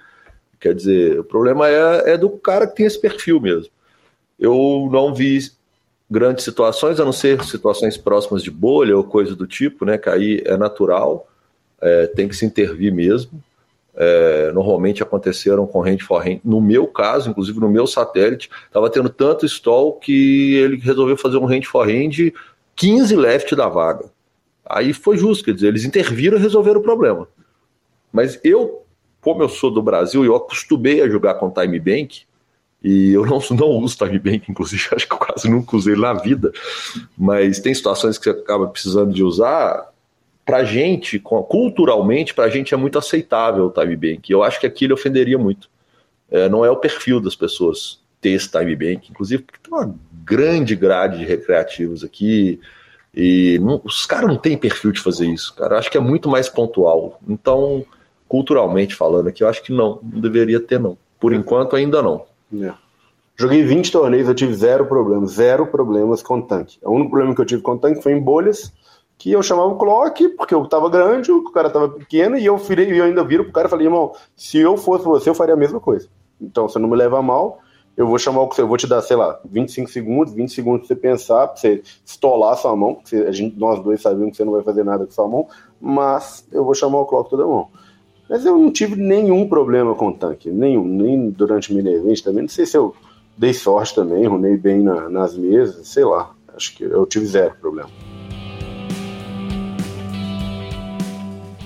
Quer 0.59 0.73
dizer, 0.73 1.19
o 1.19 1.23
problema 1.23 1.67
é, 1.67 2.13
é 2.13 2.17
do 2.17 2.29
cara 2.29 2.67
que 2.67 2.75
tem 2.75 2.85
esse 2.85 2.99
perfil 2.99 3.39
mesmo. 3.39 3.71
Eu 4.39 4.89
não 4.91 5.13
vi 5.13 5.39
grandes 6.09 6.43
situações, 6.43 6.99
a 6.99 7.05
não 7.05 7.13
ser 7.13 7.43
situações 7.43 7.97
próximas 7.97 8.43
de 8.43 8.51
bolha 8.51 8.97
ou 8.97 9.03
coisa 9.03 9.35
do 9.35 9.47
tipo, 9.47 9.85
né? 9.85 9.97
Que 9.97 10.09
aí 10.09 10.41
é 10.45 10.57
natural, 10.57 11.27
é, 11.79 12.07
tem 12.07 12.27
que 12.27 12.35
se 12.35 12.45
intervir 12.45 12.93
mesmo. 12.93 13.41
é, 13.95 14.51
normalmente 14.53 15.03
aconteceram 15.03 15.67
com 15.67 15.81
hand 15.81 15.99
for 15.99 16.25
hand. 16.25 16.39
No 16.43 16.61
meu 16.61 16.87
caso, 16.87 17.29
inclusive 17.29 17.59
no 17.59 17.69
meu 17.69 17.85
satélite, 17.85 18.49
estava 18.65 18.89
tendo 18.89 19.09
tanto 19.09 19.45
stall 19.45 19.93
que 19.93 20.55
ele 20.55 20.77
resolveu 20.77 21.17
fazer 21.17 21.37
um 21.37 21.45
hand 21.45 21.63
for 21.63 21.87
hand 21.87 22.31
15 22.81 23.15
left 23.15 23.55
da 23.55 23.69
vaga. 23.69 24.05
Aí 24.65 24.91
foi 24.91 25.15
justo, 25.15 25.45
quer 25.45 25.53
dizer, 25.53 25.67
eles 25.67 25.85
interviram 25.85 26.35
e 26.35 26.41
resolveram 26.41 26.79
o 26.79 26.83
problema. 26.83 27.27
Mas 28.11 28.39
eu, 28.43 28.83
como 29.21 29.43
eu 29.43 29.49
sou 29.49 29.69
do 29.69 29.83
Brasil 29.83 30.25
eu 30.25 30.35
acostumei 30.35 30.99
a 30.99 31.07
jogar 31.07 31.35
com 31.35 31.51
time 31.51 31.79
bank, 31.79 32.23
e 32.83 33.11
eu 33.11 33.23
não, 33.23 33.39
não 33.55 33.67
uso 33.67 33.95
time 33.95 34.17
bank, 34.17 34.49
inclusive, 34.49 34.83
acho 34.95 35.07
que 35.07 35.13
eu 35.13 35.19
quase 35.19 35.47
nunca 35.47 35.77
usei 35.77 35.95
na 35.95 36.13
vida, 36.13 36.51
mas 37.15 37.59
tem 37.59 37.71
situações 37.71 38.17
que 38.17 38.23
você 38.23 38.31
acaba 38.31 38.67
precisando 38.67 39.13
de 39.13 39.23
usar. 39.23 39.91
Pra 40.43 40.63
gente, 40.63 41.19
culturalmente, 41.19 42.33
pra 42.33 42.49
gente 42.49 42.73
é 42.73 42.77
muito 42.77 42.97
aceitável 42.97 43.67
o 43.67 43.71
time 43.71 43.95
bank. 43.95 44.31
Eu 44.31 44.41
acho 44.41 44.59
que 44.59 44.65
aquilo 44.65 44.95
ofenderia 44.95 45.37
muito. 45.37 45.69
É, 46.31 46.49
não 46.49 46.65
é 46.65 46.71
o 46.71 46.77
perfil 46.77 47.21
das 47.21 47.35
pessoas 47.35 48.00
ter 48.21 48.29
esse 48.29 48.49
time 48.49 48.75
bank, 48.75 49.09
inclusive 49.09 49.43
porque 49.43 49.59
tem 49.61 49.73
uma 49.73 49.93
grande 50.23 50.75
grade 50.75 51.17
de 51.17 51.25
recreativos 51.25 52.03
aqui. 52.03 52.59
E 53.13 53.59
não, 53.59 53.81
os 53.83 54.05
caras 54.05 54.29
não 54.29 54.37
têm 54.37 54.57
perfil 54.57 54.91
de 54.91 55.01
fazer 55.01 55.27
isso, 55.27 55.53
cara. 55.55 55.75
Eu 55.75 55.79
acho 55.79 55.91
que 55.91 55.97
é 55.97 56.01
muito 56.01 56.29
mais 56.29 56.47
pontual. 56.47 57.19
Então, 57.27 57.83
culturalmente 58.27 58.95
falando 58.95 59.27
aqui, 59.27 59.43
eu 59.43 59.49
acho 59.49 59.61
que 59.61 59.73
não, 59.73 59.99
não 60.01 60.21
deveria 60.21 60.59
ter, 60.59 60.79
não. 60.79 60.97
Por 61.19 61.33
enquanto, 61.33 61.75
ainda 61.75 62.01
não. 62.01 62.25
É. 62.61 62.71
Joguei 63.35 63.63
20 63.63 63.91
torneios, 63.91 64.27
eu 64.27 64.35
tive 64.35 64.53
zero 64.53 64.85
problemas, 64.85 65.31
zero 65.31 65.65
problemas 65.65 66.21
com 66.21 66.41
tanque. 66.41 66.77
O 66.83 66.91
único 66.91 67.09
problema 67.09 67.33
que 67.33 67.41
eu 67.41 67.45
tive 67.45 67.61
com 67.61 67.77
tanque 67.77 68.01
foi 68.01 68.11
em 68.13 68.19
bolhas, 68.21 68.71
que 69.17 69.31
eu 69.31 69.41
chamava 69.41 69.69
o 69.69 69.77
clock, 69.77 70.29
porque 70.29 70.53
eu 70.53 70.65
tava 70.65 70.89
grande, 70.89 71.31
o 71.31 71.43
cara 71.51 71.69
tava 71.69 71.89
pequeno, 71.89 72.37
e 72.37 72.45
eu, 72.45 72.57
virei, 72.57 72.99
eu 72.99 73.03
ainda 73.03 73.23
viro 73.23 73.43
pro 73.45 73.53
cara 73.53 73.67
e 73.67 73.69
falei, 73.69 73.87
irmão, 73.87 74.13
se 74.35 74.59
eu 74.59 74.77
fosse 74.77 75.05
você, 75.05 75.29
eu 75.29 75.35
faria 75.35 75.53
a 75.53 75.57
mesma 75.57 75.79
coisa. 75.79 76.07
Então, 76.39 76.67
você 76.67 76.79
não 76.79 76.89
me 76.89 76.95
leva 76.95 77.21
mal, 77.21 77.60
eu 77.95 78.07
vou 78.07 78.17
chamar 78.17 78.41
o 78.41 78.49
que 78.49 78.59
eu 78.59 78.67
vou 78.67 78.77
te 78.77 78.87
dar, 78.87 79.01
sei 79.01 79.17
lá, 79.17 79.39
25 79.45 79.89
segundos, 79.89 80.33
20 80.33 80.53
segundos 80.53 80.87
pra 80.87 80.95
você 80.95 80.95
pensar, 80.95 81.47
pra 81.47 81.57
você 81.57 81.83
estolar 82.05 82.57
sua 82.57 82.75
mão, 82.75 82.95
porque 82.95 83.15
a 83.15 83.31
gente, 83.31 83.57
nós 83.57 83.83
dois 83.83 84.01
sabemos 84.01 84.31
que 84.31 84.37
você 84.37 84.45
não 84.45 84.53
vai 84.53 84.63
fazer 84.63 84.83
nada 84.83 85.05
com 85.05 85.11
sua 85.11 85.27
mão, 85.27 85.47
mas 85.79 86.47
eu 86.51 86.63
vou 86.63 86.73
chamar 86.73 86.99
o 86.99 87.05
clock 87.05 87.29
toda 87.29 87.45
mão. 87.45 87.67
Mas 88.29 88.45
eu 88.45 88.57
não 88.57 88.71
tive 88.71 88.95
nenhum 88.95 89.47
problema 89.47 89.93
com 89.93 90.07
o 90.07 90.13
tanque, 90.13 90.49
nenhum, 90.49 90.85
nem 90.85 91.29
durante 91.29 91.71
o 91.71 91.75
mini 91.75 91.93
event 91.93 92.21
também. 92.21 92.43
Não 92.43 92.49
sei 92.49 92.65
se 92.65 92.77
eu 92.77 92.95
dei 93.37 93.53
sorte 93.53 93.93
também, 93.93 94.25
runei 94.25 94.55
bem 94.55 94.81
na, 94.81 95.09
nas 95.09 95.37
mesas, 95.37 95.87
sei 95.87 96.05
lá. 96.05 96.31
Acho 96.55 96.75
que 96.75 96.83
eu 96.83 97.05
tive 97.05 97.25
zero 97.25 97.55
problema. 97.59 97.89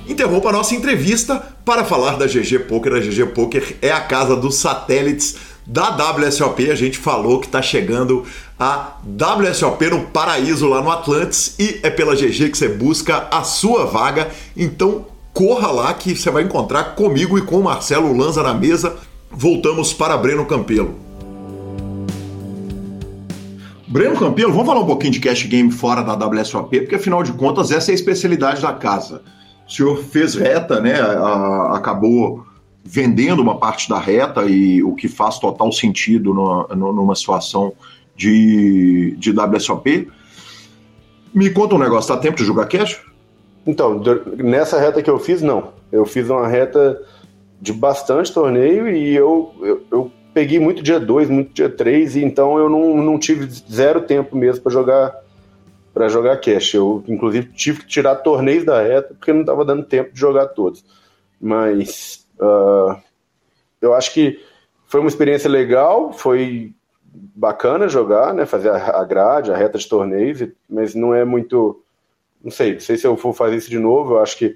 Interrompa 0.07 0.49
a 0.49 0.53
nossa 0.53 0.75
entrevista 0.75 1.39
para 1.65 1.83
falar 1.83 2.17
da 2.17 2.25
GG 2.25 2.67
Poker. 2.67 2.93
A 2.93 2.99
GG 2.99 3.33
Poker 3.33 3.77
é 3.81 3.91
a 3.91 4.01
casa 4.01 4.35
dos 4.35 4.55
satélites 4.55 5.54
da 5.65 5.89
WSOP. 5.89 6.69
A 6.69 6.75
gente 6.75 6.97
falou 6.97 7.39
que 7.39 7.47
está 7.47 7.61
chegando 7.61 8.23
a 8.59 8.97
WSOP 9.05 9.89
no 9.89 10.01
Paraíso 10.07 10.67
lá 10.67 10.81
no 10.81 10.91
Atlantis 10.91 11.55
e 11.59 11.79
é 11.83 11.89
pela 11.89 12.15
GG 12.15 12.49
que 12.49 12.57
você 12.57 12.69
busca 12.69 13.27
a 13.31 13.43
sua 13.43 13.85
vaga. 13.85 14.29
Então 14.55 15.05
corra 15.33 15.71
lá 15.71 15.93
que 15.93 16.15
você 16.15 16.29
vai 16.29 16.43
encontrar 16.43 16.95
comigo 16.95 17.37
e 17.37 17.41
com 17.41 17.59
o 17.59 17.63
Marcelo 17.63 18.15
Lanza 18.15 18.41
na 18.41 18.53
mesa. 18.53 18.95
Voltamos 19.29 19.93
para 19.93 20.15
Breno 20.17 20.45
Campelo. 20.45 20.95
Breno 23.87 24.17
Campelo, 24.17 24.51
vamos 24.51 24.65
falar 24.65 24.81
um 24.81 24.85
pouquinho 24.85 25.13
de 25.13 25.19
cash 25.19 25.43
game 25.43 25.71
fora 25.71 26.01
da 26.01 26.13
WSOP, 26.13 26.81
porque 26.81 26.95
afinal 26.95 27.23
de 27.23 27.31
contas 27.33 27.71
essa 27.71 27.91
é 27.91 27.93
a 27.93 27.95
especialidade 27.95 28.61
da 28.61 28.73
casa. 28.73 29.21
O 29.67 29.71
senhor 29.71 29.97
fez 29.97 30.35
reta, 30.35 30.79
né? 30.79 30.99
A, 30.99 31.75
acabou 31.75 32.45
vendendo 32.87 33.41
uma 33.41 33.57
parte 33.57 33.89
da 33.89 33.97
reta 33.97 34.45
e 34.45 34.83
o 34.83 34.93
que 34.93 35.07
faz 35.07 35.39
total 35.39 35.71
sentido 35.71 36.35
numa, 36.35 36.67
numa 36.75 37.15
situação 37.15 37.73
de, 38.15 39.15
de 39.17 39.31
WSOP. 39.31 40.07
Me 41.33 41.49
conta 41.49 41.73
um 41.73 41.79
negócio, 41.79 42.13
tá 42.13 42.21
tempo 42.21 42.37
de 42.37 42.45
jogar 42.45 42.67
cash? 42.67 43.01
Então, 43.65 43.99
nessa 44.37 44.79
reta 44.79 45.01
que 45.01 45.09
eu 45.09 45.17
fiz, 45.17 45.41
não. 45.41 45.73
Eu 45.91 46.05
fiz 46.05 46.29
uma 46.29 46.47
reta 46.47 47.01
de 47.59 47.73
bastante 47.73 48.31
torneio 48.31 48.87
e 48.87 49.15
eu, 49.15 49.51
eu, 49.61 49.83
eu 49.91 50.11
peguei 50.31 50.59
muito 50.59 50.83
dia 50.83 50.99
2, 50.99 51.27
muito 51.27 51.53
dia 51.53 51.69
3, 51.69 52.17
e 52.17 52.23
então 52.23 52.59
eu 52.59 52.69
não, 52.69 52.97
não 52.97 53.17
tive 53.17 53.47
zero 53.49 54.01
tempo 54.01 54.37
mesmo 54.37 54.61
para 54.61 54.71
jogar 54.71 55.25
para 55.91 56.09
jogar 56.09 56.37
cash. 56.37 56.73
Eu, 56.73 57.03
inclusive, 57.07 57.47
tive 57.53 57.79
que 57.79 57.87
tirar 57.87 58.15
torneios 58.15 58.65
da 58.65 58.83
reta 58.83 59.15
porque 59.17 59.33
não 59.33 59.41
estava 59.41 59.65
dando 59.65 59.83
tempo 59.83 60.13
de 60.13 60.19
jogar 60.19 60.47
todos. 60.47 60.83
Mas 61.41 62.24
uh, 62.39 63.01
eu 63.81 63.93
acho 63.93 64.13
que 64.13 64.39
foi 64.87 64.99
uma 64.99 65.09
experiência 65.09 65.49
legal, 65.49 66.13
foi 66.13 66.73
bacana 67.13 67.87
jogar, 67.87 68.33
né? 68.33 68.45
Fazer 68.45 68.69
a 68.69 69.03
grade, 69.03 69.51
a 69.51 69.55
reta 69.55 69.77
de 69.77 69.87
torneios, 69.87 70.47
mas 70.69 70.93
não 70.95 71.13
é 71.13 71.23
muito 71.23 71.81
não 72.45 72.51
sei, 72.51 72.73
não 72.73 72.79
sei 72.79 72.95
se 72.95 73.07
eu 73.07 73.17
for 73.17 73.33
fazer 73.33 73.55
isso 73.55 73.71
de 73.71 73.79
novo, 73.79 74.13
eu 74.13 74.19
acho 74.19 74.37
que 74.37 74.55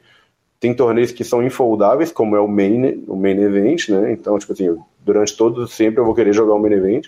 tem 0.60 0.76
torneios 0.76 1.12
que 1.12 1.24
são 1.24 1.42
infoldáveis, 1.42 2.12
como 2.12 2.36
é 2.36 2.40
o 2.40 2.48
main, 2.48 3.04
o 3.08 3.16
main 3.16 3.40
event, 3.42 3.90
né? 3.90 4.12
Então, 4.12 4.38
tipo 4.38 4.54
assim, 4.54 4.78
durante 5.00 5.36
todo 5.36 5.68
sempre 5.68 6.00
eu 6.00 6.06
vou 6.06 6.14
querer 6.14 6.32
jogar 6.32 6.54
o 6.54 6.60
main 6.60 6.74
event, 6.74 7.08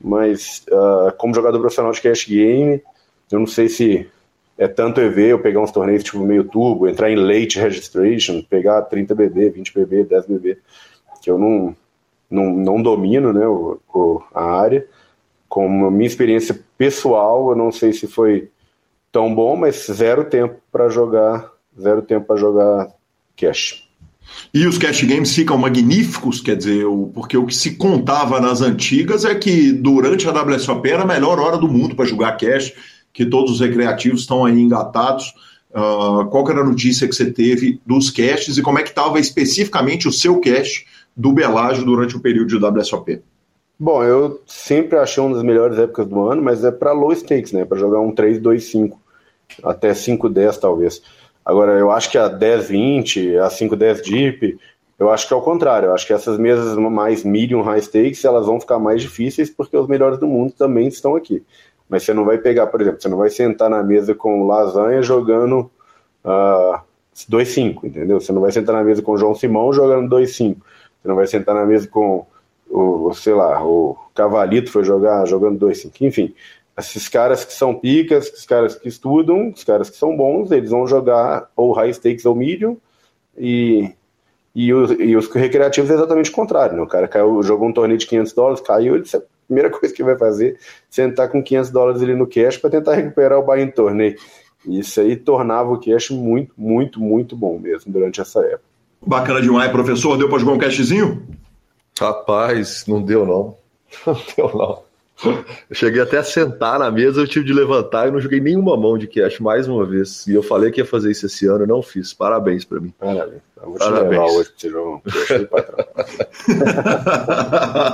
mas 0.00 0.64
uh, 0.68 1.14
como 1.16 1.32
jogador 1.32 1.60
profissional 1.60 1.92
de 1.92 2.00
cash 2.00 2.26
game, 2.26 2.82
eu 3.30 3.38
não 3.38 3.46
sei 3.46 3.68
se 3.68 4.10
é 4.58 4.66
tanto 4.66 5.00
EV 5.00 5.32
eu 5.32 5.38
pegar 5.38 5.60
uns 5.60 5.70
torneios 5.70 6.02
tipo 6.02 6.20
meio 6.20 6.44
turbo, 6.44 6.88
entrar 6.88 7.10
em 7.10 7.16
late 7.16 7.58
registration, 7.58 8.42
pegar 8.42 8.82
30 8.82 9.14
BB, 9.14 9.50
20 9.50 9.74
BB, 9.74 10.04
10 10.04 10.26
BB, 10.26 10.58
que 11.20 11.30
eu 11.30 11.38
não, 11.38 11.76
não, 12.30 12.52
não 12.52 12.82
domino, 12.82 13.32
né, 13.32 13.46
o, 13.46 13.78
o, 13.92 14.22
a 14.34 14.44
área. 14.58 14.86
Com 15.48 15.86
a 15.86 15.90
minha 15.90 16.06
experiência 16.06 16.58
pessoal, 16.76 17.50
eu 17.50 17.56
não 17.56 17.70
sei 17.70 17.92
se 17.92 18.06
foi 18.06 18.50
tão 19.12 19.34
bom, 19.34 19.56
mas 19.56 19.86
zero 19.86 20.24
tempo 20.24 20.56
para 20.72 20.88
jogar, 20.88 21.50
zero 21.78 22.02
tempo 22.02 22.26
para 22.26 22.36
jogar 22.36 22.88
cash. 23.36 23.86
E 24.52 24.66
os 24.66 24.76
cash 24.76 25.02
games 25.04 25.34
ficam 25.34 25.56
magníficos, 25.56 26.40
quer 26.40 26.56
dizer, 26.56 26.84
porque 27.14 27.36
o 27.36 27.46
que 27.46 27.54
se 27.54 27.76
contava 27.76 28.40
nas 28.40 28.60
antigas 28.60 29.24
é 29.24 29.34
que 29.34 29.72
durante 29.72 30.28
a 30.28 30.32
WSOP 30.32 30.90
era 30.90 31.02
a 31.02 31.06
melhor 31.06 31.38
hora 31.38 31.56
do 31.56 31.68
mundo 31.68 31.94
para 31.94 32.04
jogar 32.04 32.36
cash, 32.36 32.72
que 33.16 33.24
todos 33.24 33.52
os 33.52 33.60
recreativos 33.60 34.20
estão 34.20 34.44
aí 34.44 34.60
engatados. 34.60 35.32
Uh, 35.70 36.26
qual 36.26 36.48
era 36.50 36.60
a 36.60 36.64
notícia 36.64 37.08
que 37.08 37.14
você 37.14 37.30
teve 37.32 37.80
dos 37.84 38.10
caches 38.10 38.58
e 38.58 38.62
como 38.62 38.78
é 38.78 38.82
que 38.82 38.90
estava 38.90 39.18
especificamente 39.18 40.06
o 40.06 40.12
seu 40.12 40.38
cash 40.38 40.84
do 41.16 41.32
Belágio 41.32 41.82
durante 41.82 42.14
o 42.14 42.20
período 42.20 42.48
de 42.48 42.62
WSOP? 42.62 43.22
Bom, 43.78 44.04
eu 44.04 44.42
sempre 44.46 44.98
achei 44.98 45.22
uma 45.22 45.34
das 45.34 45.42
melhores 45.42 45.78
épocas 45.78 46.06
do 46.06 46.28
ano, 46.28 46.42
mas 46.42 46.62
é 46.62 46.70
para 46.70 46.92
low 46.92 47.12
stakes, 47.14 47.52
né? 47.52 47.64
Para 47.64 47.78
jogar 47.78 48.00
um 48.00 48.12
3, 48.12 48.38
2, 48.38 48.62
5 48.62 49.00
até 49.62 49.92
5,10 49.92 50.58
talvez. 50.58 51.02
Agora, 51.42 51.72
eu 51.72 51.90
acho 51.90 52.10
que 52.10 52.18
a 52.18 52.28
10,20, 52.28 53.38
a 53.38 53.48
5,10 53.48 54.02
Deep, 54.02 54.58
eu 54.98 55.10
acho 55.10 55.28
que 55.28 55.34
é 55.34 55.36
o 55.36 55.42
contrário. 55.42 55.86
Eu 55.86 55.94
acho 55.94 56.06
que 56.06 56.12
essas 56.12 56.38
mesas 56.38 56.76
mais 56.76 57.22
medium 57.22 57.62
high 57.62 57.80
stakes, 57.80 58.24
elas 58.24 58.46
vão 58.46 58.60
ficar 58.60 58.78
mais 58.78 59.00
difíceis 59.00 59.48
porque 59.48 59.76
os 59.76 59.86
melhores 59.86 60.18
do 60.18 60.26
mundo 60.26 60.52
também 60.52 60.88
estão 60.88 61.14
aqui. 61.14 61.42
Mas 61.88 62.02
você 62.02 62.12
não 62.12 62.24
vai 62.24 62.38
pegar, 62.38 62.66
por 62.66 62.80
exemplo, 62.80 63.00
você 63.00 63.08
não 63.08 63.18
vai 63.18 63.30
sentar 63.30 63.70
na 63.70 63.82
mesa 63.82 64.14
com 64.14 64.46
lasanha 64.46 65.02
jogando 65.02 65.70
uh, 66.24 66.74
ah, 66.74 66.82
2,5, 67.30 67.84
entendeu? 67.84 68.20
Você 68.20 68.32
não 68.32 68.40
vai 68.40 68.50
sentar 68.50 68.74
na 68.74 68.82
mesa 68.82 69.02
com 69.02 69.16
João 69.16 69.34
Simão 69.34 69.72
jogando 69.72 70.14
2,5. 70.14 70.56
Você 71.00 71.08
não 71.08 71.14
vai 71.14 71.26
sentar 71.26 71.54
na 71.54 71.64
mesa 71.64 71.86
com 71.86 72.26
o, 72.68 73.14
sei 73.14 73.34
lá, 73.34 73.64
o 73.64 73.96
Cavalito 74.14 74.70
foi 74.70 74.84
jogar 74.84 75.26
jogando 75.26 75.64
2,5. 75.64 75.92
Enfim, 76.00 76.34
esses 76.76 77.08
caras 77.08 77.44
que 77.44 77.52
são 77.52 77.74
picas, 77.74 78.26
esses 78.26 78.44
caras 78.44 78.74
que 78.74 78.88
estudam, 78.88 79.50
os 79.50 79.64
caras 79.64 79.88
que 79.88 79.96
são 79.96 80.16
bons, 80.16 80.50
eles 80.50 80.70
vão 80.70 80.86
jogar 80.86 81.48
ou 81.56 81.72
high 81.72 81.92
stakes 81.92 82.26
ou 82.26 82.34
medium, 82.34 82.76
e, 83.38 83.92
e, 84.54 84.72
os, 84.74 84.90
e 84.90 85.16
os 85.16 85.28
recreativos 85.28 85.90
é 85.90 85.94
exatamente 85.94 86.30
o 86.30 86.34
contrário, 86.34 86.76
né? 86.76 86.82
O 86.82 86.86
cara 86.86 87.08
caiu, 87.08 87.42
jogou 87.42 87.68
um 87.68 87.72
torneio 87.72 87.98
de 87.98 88.06
500 88.06 88.32
dólares, 88.32 88.60
caiu, 88.60 88.96
ele, 88.96 89.04
primeira 89.46 89.70
coisa 89.70 89.94
que 89.94 90.02
vai 90.02 90.16
fazer 90.16 90.54
é 90.54 90.58
sentar 90.90 91.28
com 91.28 91.42
500 91.42 91.70
dólares 91.70 92.02
ali 92.02 92.14
no 92.14 92.26
cash 92.26 92.56
para 92.56 92.70
tentar 92.70 92.94
recuperar 92.94 93.38
o 93.38 93.42
buy 93.42 93.60
em 93.60 93.70
torneio. 93.70 94.16
Isso 94.66 95.00
aí 95.00 95.16
tornava 95.16 95.70
o 95.70 95.80
cash 95.80 96.10
muito, 96.10 96.52
muito, 96.56 97.00
muito 97.00 97.36
bom 97.36 97.58
mesmo 97.58 97.92
durante 97.92 98.20
essa 98.20 98.40
época. 98.40 98.64
Bacana 99.06 99.40
demais, 99.40 99.70
professor. 99.70 100.16
Deu 100.16 100.28
para 100.28 100.38
jogar 100.38 100.52
um 100.52 100.58
cashzinho? 100.58 101.26
Rapaz, 101.98 102.84
não 102.86 103.02
deu 103.02 103.24
não. 103.24 103.56
Não 104.04 104.16
deu 104.36 104.50
não. 104.52 104.82
Eu 105.24 105.74
cheguei 105.74 106.02
até 106.02 106.18
a 106.18 106.24
sentar 106.24 106.78
na 106.78 106.90
mesa, 106.90 107.20
eu 107.20 107.26
tive 107.26 107.46
de 107.46 107.52
levantar 107.52 108.08
e 108.08 108.10
não 108.10 108.20
joguei 108.20 108.40
nenhuma 108.40 108.76
mão 108.76 108.98
de 108.98 109.06
cash 109.06 109.38
mais 109.40 109.66
uma 109.66 109.86
vez. 109.86 110.26
E 110.26 110.34
eu 110.34 110.42
falei 110.42 110.70
que 110.70 110.80
ia 110.80 110.84
fazer 110.84 111.10
isso 111.10 111.24
esse 111.24 111.46
ano, 111.46 111.66
não 111.66 111.82
fiz. 111.82 112.12
Parabéns 112.12 112.64
para 112.64 112.80
mim. 112.80 112.92
Parabéns. 112.98 113.40
Eu 113.66 113.70
vou 113.70 113.78
te 113.78 113.84
Parabéns. 113.84 114.10
levar 114.10 114.26
hoje 114.26 114.52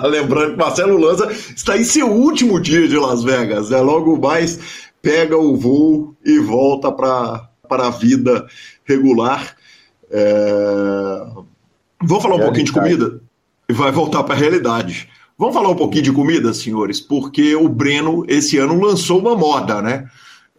Lembrando 0.11 0.51
que 0.53 0.59
Marcelo 0.59 0.99
Lanza 0.99 1.33
está 1.33 1.79
em 1.79 1.85
seu 1.85 2.11
último 2.11 2.61
dia 2.61 2.87
de 2.87 2.97
Las 2.99 3.25
Vegas. 3.25 3.70
Né? 3.70 3.81
Logo 3.81 4.18
mais 4.18 4.59
pega 5.01 5.37
o 5.37 5.57
voo 5.57 6.14
e 6.25 6.39
volta 6.39 6.93
para 6.93 7.49
a 7.70 7.91
vida 7.91 8.47
regular. 8.85 9.57
É... 10.11 11.25
Vamos 12.03 12.23
falar 12.23 12.37
um 12.37 12.41
pouquinho 12.41 12.66
de 12.66 12.73
comida? 12.73 13.20
E 13.68 13.73
vai 13.73 13.91
voltar 13.91 14.23
para 14.25 14.35
a 14.35 14.39
realidade. 14.39 15.09
Vamos 15.39 15.55
falar 15.55 15.70
um 15.70 15.77
pouquinho 15.77 16.03
de 16.03 16.12
comida, 16.12 16.53
senhores, 16.53 17.01
porque 17.01 17.57
o 17.57 17.68
Breno 17.68 18.25
esse 18.29 18.59
ano 18.59 18.79
lançou 18.79 19.18
uma 19.18 19.35
moda, 19.35 19.81
né? 19.81 20.05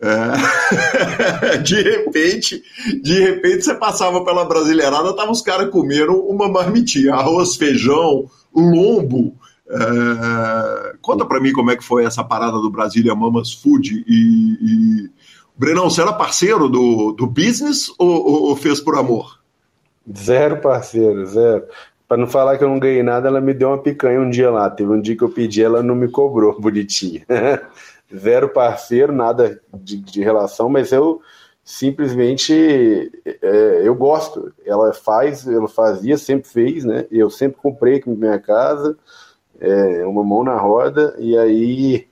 É... 0.01 1.57
de 1.63 1.81
repente, 1.81 2.61
de 3.01 3.19
repente 3.19 3.63
você 3.63 3.75
passava 3.75 4.23
pela 4.23 4.45
brasileirada, 4.45 5.15
tava 5.15 5.31
os 5.31 5.41
caras 5.41 5.69
comendo 5.69 6.13
uma 6.27 6.49
marmitinha, 6.49 7.13
arroz, 7.13 7.55
feijão, 7.55 8.29
lombo. 8.53 9.35
É... 9.69 10.95
Conta 11.01 11.25
para 11.25 11.39
mim 11.39 11.53
como 11.53 11.71
é 11.71 11.75
que 11.75 11.83
foi 11.83 12.05
essa 12.05 12.23
parada 12.23 12.59
do 12.59 12.71
Brasília 12.71 13.15
Mamas 13.15 13.53
Food 13.53 14.03
e, 14.07 14.57
e... 14.61 15.09
Brenão, 15.55 15.89
você 15.89 16.01
era 16.01 16.11
parceiro 16.13 16.67
do, 16.67 17.11
do 17.11 17.27
business 17.27 17.93
ou, 17.99 18.49
ou 18.49 18.55
fez 18.55 18.79
por 18.79 18.97
amor? 18.97 19.39
Zero 20.11 20.59
parceiro, 20.59 21.25
zero. 21.27 21.63
Para 22.07 22.17
não 22.17 22.27
falar 22.27 22.57
que 22.57 22.63
eu 22.63 22.69
não 22.69 22.79
ganhei 22.79 23.01
nada, 23.01 23.27
ela 23.27 23.39
me 23.39 23.53
deu 23.53 23.69
uma 23.69 23.77
picanha 23.77 24.19
um 24.19 24.29
dia 24.29 24.51
lá. 24.51 24.69
Teve 24.69 24.91
um 24.91 25.01
dia 25.01 25.15
que 25.15 25.23
eu 25.23 25.29
pedi, 25.29 25.63
ela 25.63 25.81
não 25.81 25.95
me 25.95 26.07
cobrou, 26.09 26.59
bonitinha. 26.59 27.25
Zero 28.15 28.49
parceiro, 28.49 29.11
nada 29.11 29.59
de, 29.73 29.97
de 29.97 30.21
relação, 30.21 30.69
mas 30.69 30.91
eu 30.91 31.21
simplesmente 31.63 33.11
é, 33.25 33.81
eu 33.87 33.95
gosto. 33.95 34.53
Ela 34.65 34.93
faz, 34.93 35.47
ela 35.47 35.67
fazia, 35.67 36.17
sempre 36.17 36.47
fez, 36.47 36.83
né? 36.83 37.05
Eu 37.09 37.29
sempre 37.29 37.57
comprei 37.61 37.95
aqui 37.95 38.09
minha 38.09 38.39
casa, 38.39 38.97
é, 39.59 40.05
uma 40.05 40.23
mão 40.23 40.43
na 40.43 40.57
roda, 40.57 41.15
e 41.17 41.37
aí 41.37 42.07